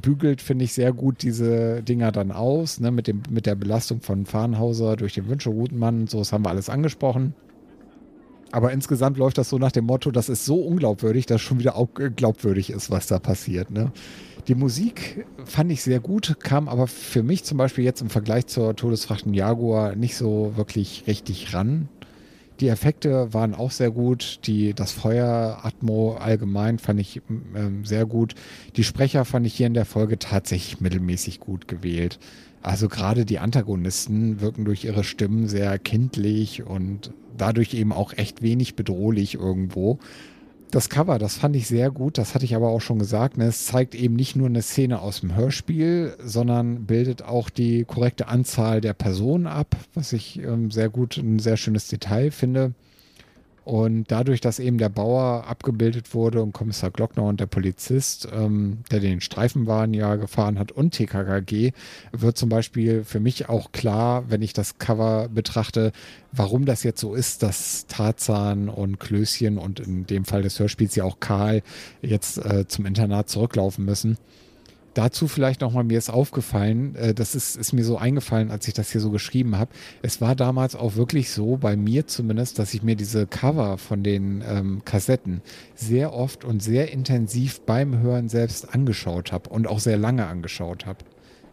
[0.00, 4.00] bügelt, finde ich, sehr gut diese Dinger dann aus, ne, mit, dem, mit der Belastung
[4.00, 7.34] von Farnhauser durch den Wünscheroutenmann und so, das haben wir alles angesprochen.
[8.52, 11.76] Aber insgesamt läuft das so nach dem Motto, das ist so unglaubwürdig, dass schon wieder
[11.76, 13.70] auch glaubwürdig ist, was da passiert.
[13.70, 13.90] Ne?
[14.48, 18.46] Die Musik fand ich sehr gut, kam aber für mich zum Beispiel jetzt im Vergleich
[18.46, 21.88] zur Todesfracht im Jaguar nicht so wirklich richtig ran.
[22.60, 24.40] Die Effekte waren auch sehr gut.
[24.46, 27.20] Die, das Feuer, Atmo allgemein fand ich
[27.54, 28.34] ähm, sehr gut.
[28.76, 32.18] Die Sprecher fand ich hier in der Folge tatsächlich mittelmäßig gut gewählt.
[32.62, 38.42] Also gerade die Antagonisten wirken durch ihre Stimmen sehr kindlich und dadurch eben auch echt
[38.42, 39.98] wenig bedrohlich irgendwo.
[40.70, 43.38] Das Cover, das fand ich sehr gut, das hatte ich aber auch schon gesagt.
[43.38, 43.44] Ne?
[43.44, 48.26] Es zeigt eben nicht nur eine Szene aus dem Hörspiel, sondern bildet auch die korrekte
[48.26, 52.74] Anzahl der Personen ab, was ich ähm, sehr gut, ein sehr schönes Detail finde.
[53.66, 58.84] Und dadurch, dass eben der Bauer abgebildet wurde und Kommissar Glockner und der Polizist, ähm,
[58.92, 61.72] der den Streifenwagen ja gefahren hat und TKKG,
[62.12, 65.90] wird zum Beispiel für mich auch klar, wenn ich das Cover betrachte,
[66.30, 70.94] warum das jetzt so ist, dass Tarzan und Klößchen und in dem Fall des Hörspiels
[70.94, 71.62] ja auch Karl
[72.02, 74.16] jetzt äh, zum Internat zurücklaufen müssen.
[74.96, 78.72] Dazu vielleicht nochmal, mir ist aufgefallen, äh, das ist, ist mir so eingefallen, als ich
[78.72, 79.70] das hier so geschrieben habe.
[80.00, 84.02] Es war damals auch wirklich so, bei mir zumindest, dass ich mir diese Cover von
[84.02, 85.42] den ähm, Kassetten
[85.74, 90.86] sehr oft und sehr intensiv beim Hören selbst angeschaut habe und auch sehr lange angeschaut
[90.86, 91.04] habe.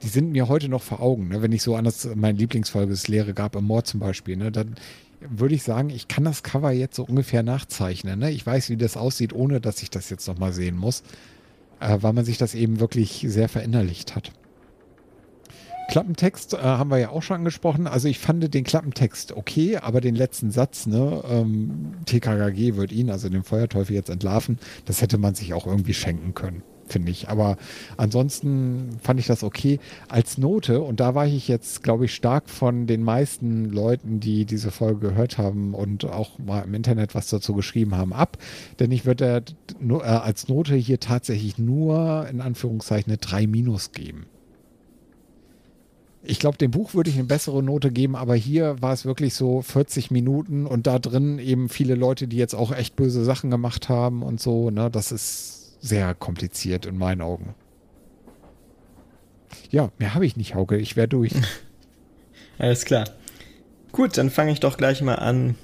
[0.04, 1.42] Die sind mir heute noch vor Augen, ne?
[1.42, 4.54] wenn ich so an das, meine Lieblingsfolge des Lehre gab im Mord zum Beispiel, ne?
[4.54, 4.76] dann
[5.20, 8.20] würde ich sagen, ich kann das Cover jetzt so ungefähr nachzeichnen.
[8.20, 8.32] Ne?
[8.32, 11.04] Ich weiß, wie das aussieht, ohne dass ich das jetzt nochmal sehen muss
[11.84, 14.32] äh, weil man sich das eben wirklich sehr verinnerlicht hat.
[15.90, 17.88] Klappentext äh, haben wir ja auch schon angesprochen.
[17.88, 23.10] Also ich fand den Klappentext okay, aber den letzten Satz, ne, ähm, TKKG wird ihn,
[23.10, 27.30] also den Feuerteufel jetzt entlarven, das hätte man sich auch irgendwie schenken können finde ich.
[27.30, 27.58] Aber
[27.98, 29.80] ansonsten fand ich das okay
[30.10, 30.82] als Note.
[30.82, 35.10] Und da war ich jetzt, glaube ich, stark von den meisten Leuten, die diese Folge
[35.10, 38.38] gehört haben und auch mal im Internet was dazu geschrieben haben, ab.
[38.80, 39.44] Denn ich würde
[39.82, 44.26] äh, als Note hier tatsächlich nur in Anführungszeichen eine 3 minus geben.
[46.26, 49.34] Ich glaube, dem Buch würde ich eine bessere Note geben, aber hier war es wirklich
[49.34, 53.52] so 40 Minuten und da drin eben viele Leute, die jetzt auch echt böse Sachen
[53.52, 54.70] gemacht haben und so.
[54.70, 57.54] Ne, das ist sehr kompliziert in meinen Augen.
[59.70, 60.78] Ja, mehr habe ich nicht, Hauke.
[60.78, 61.34] Ich wäre durch.
[62.58, 63.06] Alles klar.
[63.92, 65.56] Gut, dann fange ich doch gleich mal an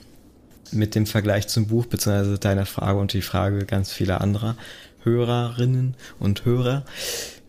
[0.71, 4.55] mit dem Vergleich zum Buch, beziehungsweise deiner Frage und die Frage ganz vieler anderer
[5.03, 6.83] Hörerinnen und Hörer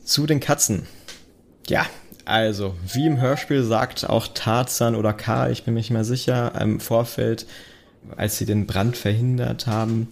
[0.05, 0.87] zu den Katzen.
[1.69, 1.87] Ja,
[2.25, 6.53] also, wie im Hörspiel sagt auch Tarzan oder Karl, ich bin mir nicht mehr sicher,
[6.61, 7.47] im Vorfeld,
[8.17, 10.09] als sie den Brand verhindert haben,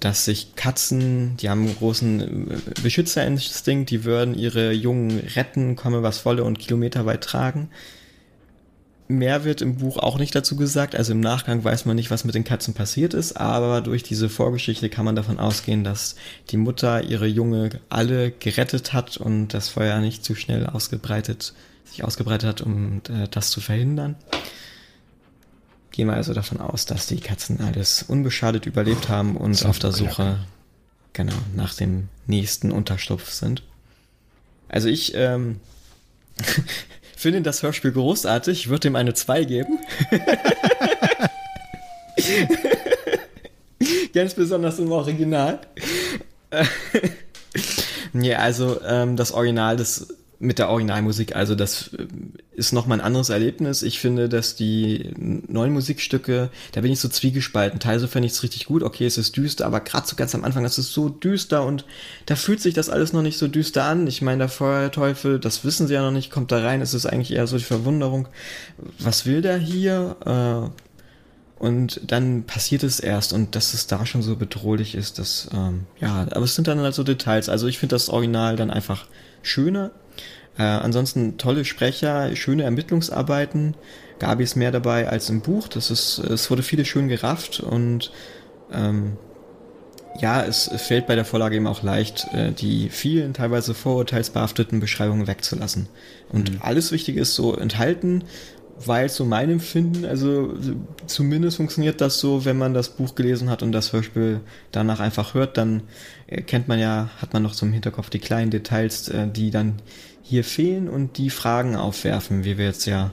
[0.00, 6.02] dass sich Katzen, die haben einen großen äh, Beschützerinstinkt, die würden ihre Jungen retten, komme
[6.02, 7.70] was wolle und kilometerweit tragen.
[9.10, 12.24] Mehr wird im Buch auch nicht dazu gesagt, also im Nachgang weiß man nicht, was
[12.24, 16.14] mit den Katzen passiert ist, aber durch diese Vorgeschichte kann man davon ausgehen, dass
[16.50, 21.54] die Mutter ihre Junge alle gerettet hat und das Feuer nicht zu schnell ausgebreitet,
[21.86, 24.16] sich ausgebreitet hat, um äh, das zu verhindern.
[25.98, 29.90] Gehen wir also davon aus, dass die Katzen alles unbeschadet überlebt haben und auf der
[29.90, 30.38] Suche
[31.12, 33.64] genau nach dem nächsten Unterstupf sind.
[34.68, 35.58] Also ich ähm,
[37.16, 39.80] finde das Hörspiel großartig, ich würde ihm eine 2 geben.
[44.14, 45.58] Ganz besonders im Original.
[48.12, 51.34] ja, also ähm, das Original, das mit der Originalmusik.
[51.34, 52.06] Also das äh,
[52.52, 53.82] ist nochmal ein anderes Erlebnis.
[53.82, 57.80] Ich finde, dass die neuen Musikstücke, da bin ich so zwiegespalten.
[57.80, 58.82] Teilweise fände ich es richtig gut.
[58.82, 61.84] Okay, es ist düster, aber gerade so ganz am Anfang, das ist so düster und
[62.26, 64.06] da fühlt sich das alles noch nicht so düster an.
[64.06, 66.80] Ich meine, der Feuerteufel, das wissen sie ja noch nicht, kommt da rein.
[66.80, 68.28] Es ist eigentlich eher so die Verwunderung.
[68.98, 70.16] Was will der hier?
[70.24, 70.87] Äh,
[71.58, 75.86] und dann passiert es erst und dass es da schon so bedrohlich ist, das, ähm,
[76.00, 77.48] ja, aber es sind dann halt so Details.
[77.48, 79.06] Also ich finde das Original dann einfach
[79.42, 79.90] schöner
[80.58, 83.74] äh, ansonsten tolle Sprecher, schöne Ermittlungsarbeiten.
[84.18, 85.68] Gabi ist mehr dabei als im Buch.
[85.68, 88.10] Das ist, es wurde vieles schön gerafft und
[88.72, 89.16] ähm,
[90.20, 95.28] ja, es fällt bei der Vorlage eben auch leicht, äh, die vielen teilweise vorurteilsbehafteten Beschreibungen
[95.28, 95.88] wegzulassen.
[96.28, 96.58] Und mhm.
[96.60, 98.24] alles Wichtige ist so enthalten,
[98.84, 100.54] weil zu meinem Empfinden, also
[101.06, 104.40] zumindest funktioniert das so, wenn man das Buch gelesen hat und das Hörspiel
[104.72, 105.82] danach einfach hört, dann
[106.46, 109.76] kennt man ja, hat man noch zum Hinterkopf die kleinen Details, äh, die dann
[110.22, 113.12] hier fehlen und die Fragen aufwerfen, wie wir jetzt ja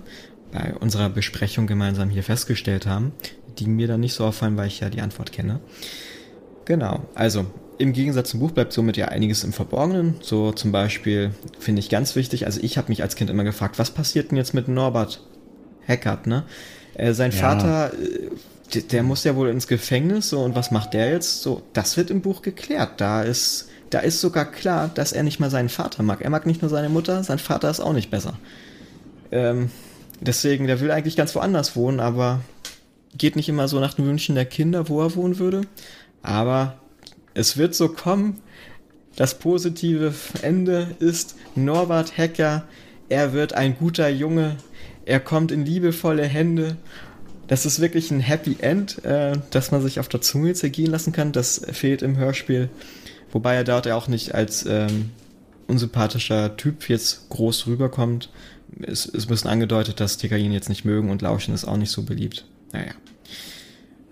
[0.52, 3.14] bei unserer Besprechung gemeinsam hier festgestellt haben,
[3.58, 5.60] die mir dann nicht so auffallen, weil ich ja die Antwort kenne.
[6.66, 7.46] Genau, also
[7.78, 10.16] im Gegensatz zum Buch bleibt somit ja einiges im Verborgenen.
[10.22, 13.80] So zum Beispiel finde ich ganz wichtig, also ich habe mich als Kind immer gefragt,
[13.80, 15.22] was passiert denn jetzt mit Norbert
[15.86, 16.44] Heckert, ne?
[16.96, 17.38] Äh, sein ja.
[17.38, 18.30] Vater, äh,
[18.74, 21.42] der, der, muss ja wohl ins Gefängnis, so, und was macht der jetzt?
[21.42, 23.00] So, das wird im Buch geklärt.
[23.00, 26.22] Da ist da ist sogar klar, dass er nicht mal seinen Vater mag.
[26.22, 28.34] Er mag nicht nur seine Mutter, sein Vater ist auch nicht besser.
[29.32, 29.70] Ähm,
[30.20, 32.42] deswegen, der will eigentlich ganz woanders wohnen, aber
[33.18, 35.62] geht nicht immer so nach den Wünschen der Kinder, wo er wohnen würde.
[36.24, 36.78] Aber
[37.34, 38.42] es wird so kommen.
[39.16, 42.64] Das positive Ende ist Norbert Hecker.
[43.08, 44.58] Er wird ein guter Junge.
[45.06, 46.78] Er kommt in liebevolle Hände.
[47.48, 51.14] Das ist wirklich ein Happy End, äh, dass man sich auf der Zunge zergehen lassen
[51.14, 51.32] kann.
[51.32, 52.70] Das fehlt im Hörspiel.
[53.32, 55.12] Wobei er dort ja auch nicht als ähm,
[55.68, 58.32] unsympathischer Typ jetzt groß rüberkommt.
[58.82, 61.78] Es ist ein bisschen angedeutet, dass Ticker ihn jetzt nicht mögen und Lauschen ist auch
[61.78, 62.46] nicht so beliebt.
[62.72, 62.94] Naja.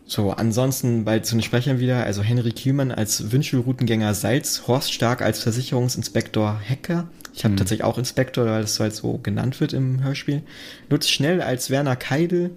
[0.06, 5.22] So, ansonsten bei zu den Sprechern wieder, also Henry Kielmann als Wünschelroutengänger Salz, Horst Stark
[5.22, 7.08] als Versicherungsinspektor Hacker.
[7.34, 7.58] Ich habe Hm.
[7.58, 10.44] tatsächlich auch Inspektor, weil das halt so genannt wird im Hörspiel.
[10.90, 12.52] Lutz Schnell als Werner Keidel.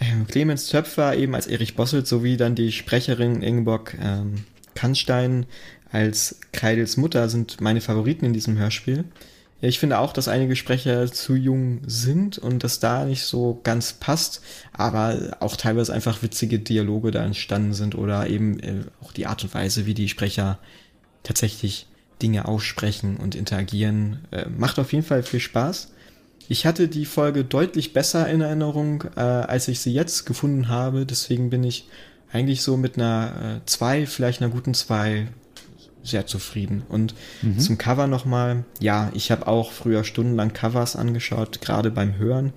[0.00, 5.46] Ähm, Clemens Töpfer eben als Erich Bosselt, sowie dann die Sprecherin Ingeborg ähm, Kannstein
[5.92, 9.04] als Keidels Mutter sind meine Favoriten in diesem Hörspiel.
[9.60, 13.60] Ja, ich finde auch, dass einige Sprecher zu jung sind und das da nicht so
[13.62, 14.42] ganz passt,
[14.72, 19.44] aber auch teilweise einfach witzige Dialoge da entstanden sind oder eben äh, auch die Art
[19.44, 20.58] und Weise, wie die Sprecher
[21.22, 21.86] tatsächlich
[22.24, 25.92] Dinge aussprechen und interagieren, äh, macht auf jeden Fall viel Spaß.
[26.48, 31.04] Ich hatte die Folge deutlich besser in Erinnerung, äh, als ich sie jetzt gefunden habe.
[31.04, 31.86] Deswegen bin ich
[32.32, 35.28] eigentlich so mit einer 2, äh, vielleicht einer guten 2
[36.02, 36.82] sehr zufrieden.
[36.88, 37.58] Und Mhm.
[37.58, 42.52] zum Cover nochmal, ja, ich habe auch früher stundenlang Covers angeschaut, gerade beim Hören.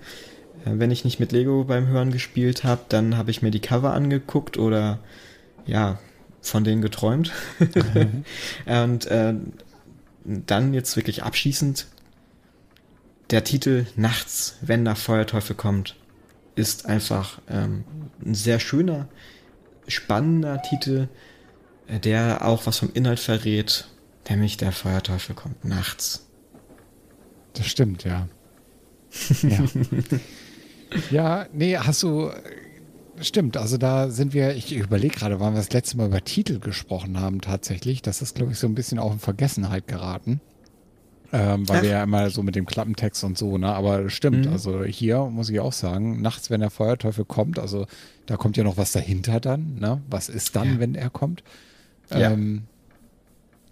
[0.64, 3.60] Äh, wenn ich nicht mit Lego beim Hören gespielt habe, dann habe ich mir die
[3.60, 4.98] Cover angeguckt oder
[5.66, 5.98] ja,
[6.40, 7.32] von denen geträumt.
[8.66, 9.34] Und äh,
[10.24, 11.86] dann jetzt wirklich abschließend
[13.30, 15.96] der Titel Nachts, wenn der Feuerteufel kommt,
[16.54, 17.84] ist einfach ähm,
[18.24, 19.08] ein sehr schöner,
[19.86, 21.08] spannender Titel,
[21.86, 23.88] äh, der auch was vom Inhalt verrät,
[24.28, 26.26] nämlich der Feuerteufel kommt nachts.
[27.54, 28.28] Das stimmt, ja.
[29.42, 29.64] Ja,
[31.10, 32.30] ja nee, hast du.
[33.20, 36.58] Stimmt, also da sind wir, ich überlege gerade, wann wir das letzte Mal über Titel
[36.60, 38.02] gesprochen haben tatsächlich.
[38.02, 40.40] Das ist, glaube ich, so ein bisschen auch in Vergessenheit geraten.
[41.30, 41.82] Ähm, weil Ach.
[41.82, 43.68] wir ja immer so mit dem Klappentext und so, ne?
[43.74, 44.52] Aber stimmt, Mhm.
[44.52, 47.86] also hier muss ich auch sagen, nachts, wenn der Feuerteufel kommt, also
[48.24, 50.00] da kommt ja noch was dahinter dann, ne?
[50.08, 50.78] Was ist dann, Ja.
[50.80, 51.42] wenn er kommt?
[52.10, 52.30] Ja.
[52.30, 52.62] Ähm,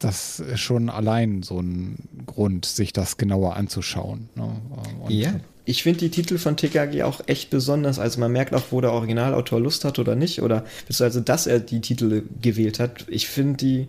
[0.00, 4.28] das ist schon allein so ein Grund, sich das genauer anzuschauen.
[4.34, 4.60] Ne?
[5.00, 5.32] Und ja,
[5.68, 7.98] ich finde die Titel von TKG auch echt besonders.
[7.98, 10.40] Also man merkt auch, wo der Originalautor Lust hat oder nicht.
[10.40, 13.04] Oder beziehungsweise, dass er die Titel gewählt hat.
[13.08, 13.88] Ich finde die,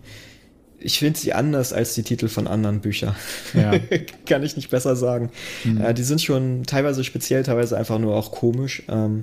[0.80, 3.14] ich finde sie anders als die Titel von anderen Büchern.
[3.54, 3.78] Ja.
[4.26, 5.30] Kann ich nicht besser sagen.
[5.62, 5.80] Mhm.
[5.80, 8.82] Äh, die sind schon teilweise speziell, teilweise einfach nur auch komisch.
[8.88, 9.22] Ähm,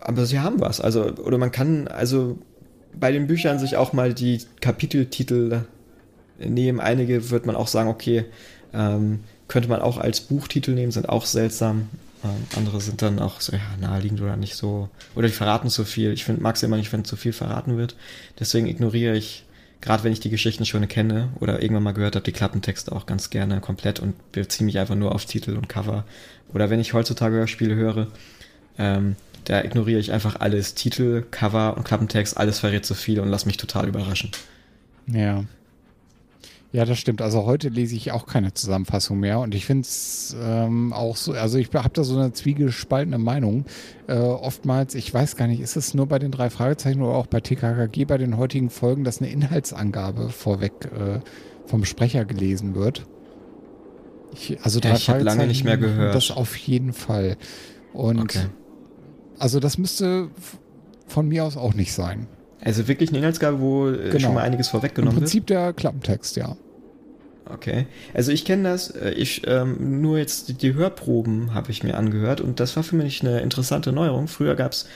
[0.00, 0.80] aber sie haben was.
[0.80, 2.36] Also, oder man kann also
[2.98, 5.60] bei den Büchern sich auch mal die Kapiteltitel
[6.40, 6.80] nehmen.
[6.80, 8.24] Einige wird man auch sagen, okay,
[8.74, 11.88] ähm, könnte man auch als Buchtitel nehmen, sind auch seltsam.
[12.24, 14.88] Ähm, andere sind dann auch so ja, naheliegend oder nicht so.
[15.14, 16.12] Oder die verraten zu viel.
[16.12, 17.96] Ich finde, mag es immer nicht, wenn zu viel verraten wird.
[18.38, 19.44] Deswegen ignoriere ich,
[19.80, 23.06] gerade wenn ich die Geschichten schon kenne oder irgendwann mal gehört habe, die Klappentexte auch
[23.06, 26.04] ganz gerne komplett und beziehe mich einfach nur auf Titel und Cover.
[26.52, 28.08] Oder wenn ich heutzutage Hörspiele höre,
[28.78, 30.74] ähm, da ignoriere ich einfach alles.
[30.74, 34.30] Titel, Cover und Klappentext, alles verrät zu viel und lass mich total überraschen.
[35.06, 35.44] Ja.
[36.76, 37.22] Ja, das stimmt.
[37.22, 41.32] Also heute lese ich auch keine Zusammenfassung mehr und ich finde es ähm, auch so,
[41.32, 43.64] also ich habe da so eine zwiegespaltene Meinung.
[44.08, 47.28] Äh, oftmals, ich weiß gar nicht, ist es nur bei den drei Fragezeichen oder auch
[47.28, 51.20] bei TKKG bei den heutigen Folgen, dass eine Inhaltsangabe vorweg äh,
[51.64, 53.06] vom Sprecher gelesen wird?
[54.34, 56.14] Ich, also Ja, drei ich hab lange nicht mehr gehört.
[56.14, 57.38] Das auf jeden Fall.
[57.94, 58.48] Und Okay.
[59.38, 60.28] also das müsste
[61.06, 62.26] von mir aus auch nicht sein.
[62.60, 64.18] Also wirklich eine Inhaltsgabe, wo äh, Genau.
[64.18, 65.24] schon mal einiges Im vorweggenommen wird.
[65.24, 66.54] Prinzip der Klappentext, ja.
[67.48, 67.86] Okay.
[68.12, 71.96] Also ich kenne das, äh, ich ähm, nur jetzt die, die Hörproben habe ich mir
[71.96, 74.26] angehört und das war für mich eine interessante Neuerung.
[74.28, 74.88] Früher gab es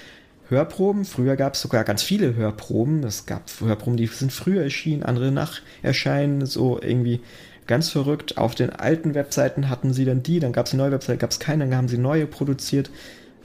[0.49, 3.05] Hörproben, früher gab es sogar ganz viele Hörproben.
[3.05, 7.21] Es gab Hörproben, die sind früher erschienen, andere nach erscheinen, so irgendwie
[7.69, 8.37] ganz verrückt.
[8.37, 11.31] Auf den alten Webseiten hatten sie dann die, dann gab es eine neue Webseite, gab
[11.31, 12.91] es keine, dann haben sie neue produziert.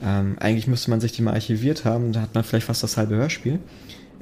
[0.02, 2.96] Ähm, eigentlich müsste man sich die mal archiviert haben, da hat man vielleicht fast das
[2.96, 3.60] halbe Hörspiel.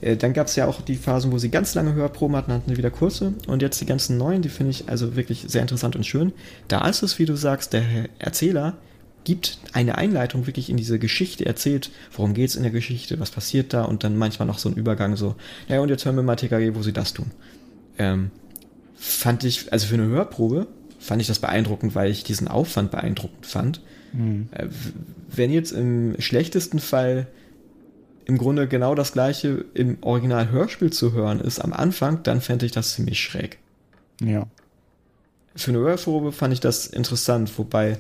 [0.05, 2.71] Äh, Dann gab es ja auch die Phasen, wo sie ganz lange Hörproben hatten, hatten
[2.71, 3.33] sie wieder kurze.
[3.47, 6.33] Und jetzt die ganzen neuen, die finde ich also wirklich sehr interessant und schön.
[6.69, 7.83] Da ist es, wie du sagst, der
[8.19, 8.77] Erzähler
[9.25, 13.73] gibt eine Einleitung wirklich in diese Geschichte, erzählt, worum geht's in der Geschichte, was passiert
[13.73, 15.35] da und dann manchmal noch so ein Übergang so,
[15.67, 17.31] ja und jetzt hören wir mal TKG, wo sie das tun.
[17.97, 18.31] Ähm,
[18.97, 20.67] fand ich, also für eine Hörprobe,
[20.99, 23.81] fand ich das beeindruckend, weil ich diesen Aufwand beeindruckend fand.
[24.53, 24.69] Äh, w-
[25.35, 27.27] Wenn jetzt im schlechtesten Fall
[28.27, 32.67] im Grunde genau das gleiche im Original Hörspiel zu hören ist am Anfang, dann fände
[32.67, 33.59] ich das ziemlich schräg.
[34.21, 34.47] Ja.
[35.57, 37.99] Für eine Hörprobe fand ich das interessant, wobei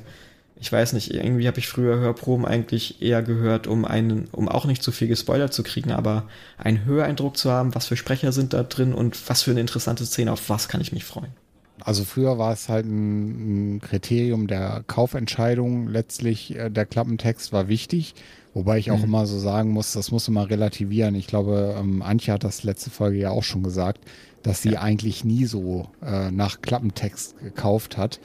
[0.60, 4.66] ich weiß nicht, irgendwie habe ich früher Hörproben eigentlich eher gehört, um einen, um auch
[4.66, 8.52] nicht zu viel gespoilert zu kriegen, aber einen Höreindruck zu haben, was für Sprecher sind
[8.52, 11.32] da drin und was für eine interessante Szene, auf was kann ich mich freuen.
[11.80, 15.88] Also früher war es halt ein, ein Kriterium der Kaufentscheidung.
[15.88, 18.14] Letztlich äh, der Klappentext war wichtig,
[18.54, 19.04] wobei ich auch Mhm.
[19.04, 21.14] immer so sagen muss, das muss man relativieren.
[21.14, 24.00] Ich glaube, ähm, Antje hat das letzte Folge ja auch schon gesagt,
[24.42, 28.20] dass sie eigentlich nie so äh, nach Klappentext gekauft hat.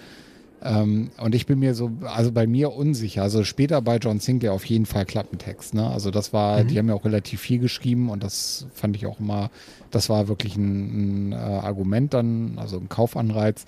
[0.61, 3.24] Ähm, und ich bin mir so, also bei mir unsicher.
[3.24, 5.74] Also später bei John Sinclair auf jeden Fall Klappentext.
[5.74, 5.88] Ne?
[5.90, 9.22] Also das war, die haben ja auch relativ viel geschrieben und das fand ich auch
[9.22, 9.51] immer,
[9.91, 13.64] das war wirklich ein, ein äh, Argument dann, also ein Kaufanreiz.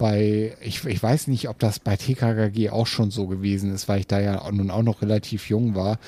[0.00, 4.00] Bei, ich, ich weiß nicht, ob das bei TKKG auch schon so gewesen ist, weil
[4.00, 5.98] ich da ja nun auch noch relativ jung war.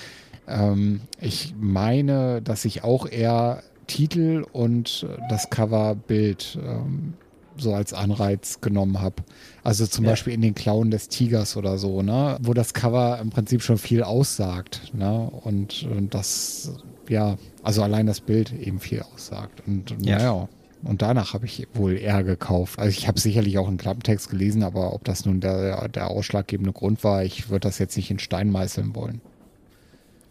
[0.49, 7.15] Ähm, ich meine, dass ich auch eher Titel und das Coverbild ähm,
[7.59, 9.17] so als Anreiz genommen habe.
[9.63, 10.13] Also zum Ja.
[10.13, 12.39] Beispiel in den Klauen des Tigers oder so, ne?
[12.41, 15.31] Wo das Cover im Prinzip schon viel aussagt, ne?
[15.45, 16.73] Und, und das,
[17.11, 19.63] ja, also allein das Bild eben viel aussagt.
[19.67, 20.17] Und Ja.
[20.17, 20.49] naja.
[20.83, 22.79] Und danach habe ich wohl eher gekauft.
[22.79, 26.73] Also ich habe sicherlich auch einen Klappentext gelesen, aber ob das nun der, der ausschlaggebende
[26.73, 29.21] Grund war, ich würde das jetzt nicht in Stein meißeln wollen.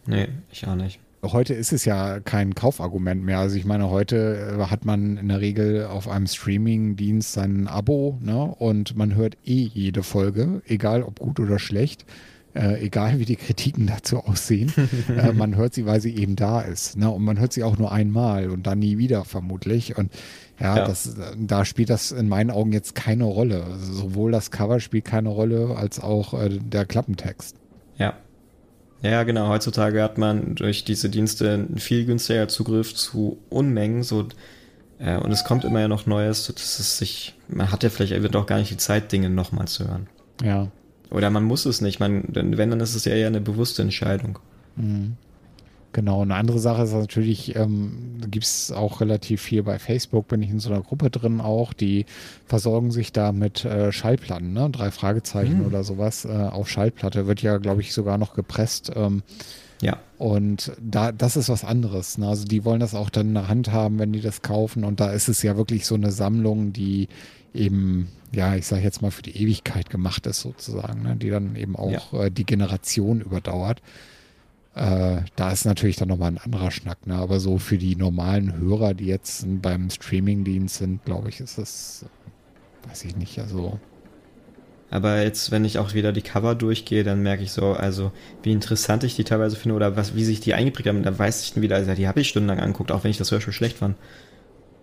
[0.06, 0.98] Nee, ich auch nicht.
[1.24, 3.38] Heute ist es ja kein Kaufargument mehr.
[3.38, 8.18] Also ich meine, heute äh, hat man in der Regel auf einem Streaming-Dienst sein Abo
[8.20, 8.52] ne?
[8.58, 12.04] und man hört eh jede Folge, egal ob gut oder schlecht.
[12.54, 14.72] Äh, egal wie die Kritiken dazu aussehen,
[15.08, 16.98] äh, man hört sie, weil sie eben da ist.
[16.98, 17.10] Ne?
[17.10, 19.96] Und man hört sie auch nur einmal und dann nie wieder vermutlich.
[19.96, 20.12] Und
[20.60, 20.86] ja, Ja.
[20.86, 23.64] Das, da spielt das in meinen Augen jetzt keine Rolle.
[23.64, 27.56] Also sowohl das Cover spielt keine Rolle, als auch äh, der Klappentext.
[27.96, 28.14] Ja.
[29.02, 29.48] Ja, genau.
[29.48, 34.02] Heutzutage hat man durch diese Dienste einen viel günstiger Zugriff zu Unmengen.
[34.02, 34.28] So,
[34.98, 36.44] äh, und es kommt immer ja noch Neues.
[36.44, 39.30] so dass es sich, man hat ja vielleicht eventuell auch gar nicht die Zeit, Dinge
[39.30, 40.06] nochmal zu hören.
[40.44, 40.68] Ja.
[41.12, 42.00] Oder man muss es nicht.
[42.00, 44.38] Man, wenn, dann ist es ja eher eine bewusste Entscheidung.
[44.76, 45.16] Mhm.
[45.94, 50.42] Genau, eine andere Sache ist natürlich, ähm, gibt es auch relativ viel bei Facebook, bin
[50.42, 52.06] ich in so einer Gruppe drin auch, die
[52.46, 54.70] versorgen sich da mit äh, Schallplatten, ne?
[54.70, 55.66] drei Fragezeichen Hm.
[55.66, 58.90] oder sowas äh, auf Schallplatte, wird ja, glaube ich, sogar noch gepresst.
[58.96, 59.22] Ähm,
[59.82, 59.98] Ja.
[60.16, 62.16] und da, das ist was anderes.
[62.16, 62.26] Ne?
[62.26, 64.84] Also die wollen das auch dann in der Hand haben, wenn die das kaufen.
[64.84, 67.08] Und da ist es ja wirklich so eine Sammlung, die
[67.54, 71.16] eben, ja, ich sage jetzt mal für die Ewigkeit gemacht ist sozusagen, ne?
[71.16, 73.82] die dann eben auch äh, die Generation überdauert.
[74.74, 77.06] Äh, da ist natürlich dann nochmal ein anderer Schnack.
[77.06, 77.14] Ne?
[77.14, 82.06] Aber so für die normalen Hörer, die jetzt beim Streamingdienst sind, glaube ich, ist das,
[82.88, 83.78] weiß ich nicht, also
[84.92, 88.52] Aber jetzt, wenn ich auch wieder die Cover durchgehe, dann merke ich so, also wie
[88.52, 91.54] interessant ich die teilweise finde oder was, wie sich die eingeprägt haben, da weiß ich
[91.54, 93.96] dann wieder, also die habe ich stundenlang angeguckt, auch wenn ich das Hörspiel schlecht fand.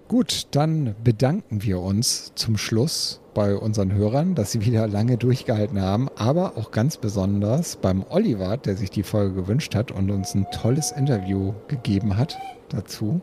[0.09, 5.79] Gut, dann bedanken wir uns zum Schluss bei unseren Hörern, dass sie wieder lange durchgehalten
[5.79, 10.33] haben, aber auch ganz besonders beim Oliver, der sich die Folge gewünscht hat und uns
[10.33, 12.39] ein tolles Interview gegeben hat
[12.69, 13.21] dazu.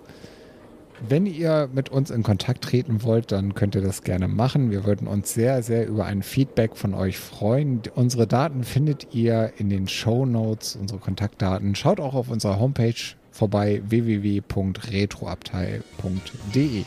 [1.08, 4.70] Wenn ihr mit uns in Kontakt treten wollt, dann könnt ihr das gerne machen.
[4.70, 7.82] Wir würden uns sehr, sehr über ein Feedback von euch freuen.
[7.96, 11.74] Unsere Daten findet ihr in den Show Notes, unsere Kontaktdaten.
[11.74, 12.94] Schaut auch auf unserer Homepage
[13.36, 16.84] vorbei www.retroabteil.de.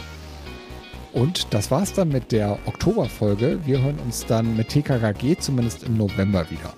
[1.14, 3.60] Und das war's dann mit der Oktoberfolge.
[3.66, 6.74] Wir hören uns dann mit TKKG zumindest im November wieder.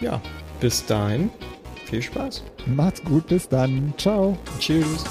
[0.00, 0.20] Ja,
[0.60, 1.30] bis dahin,
[1.84, 2.42] viel Spaß.
[2.66, 3.92] Macht's gut, bis dann.
[3.98, 4.38] Ciao.
[4.58, 5.04] Tschüss.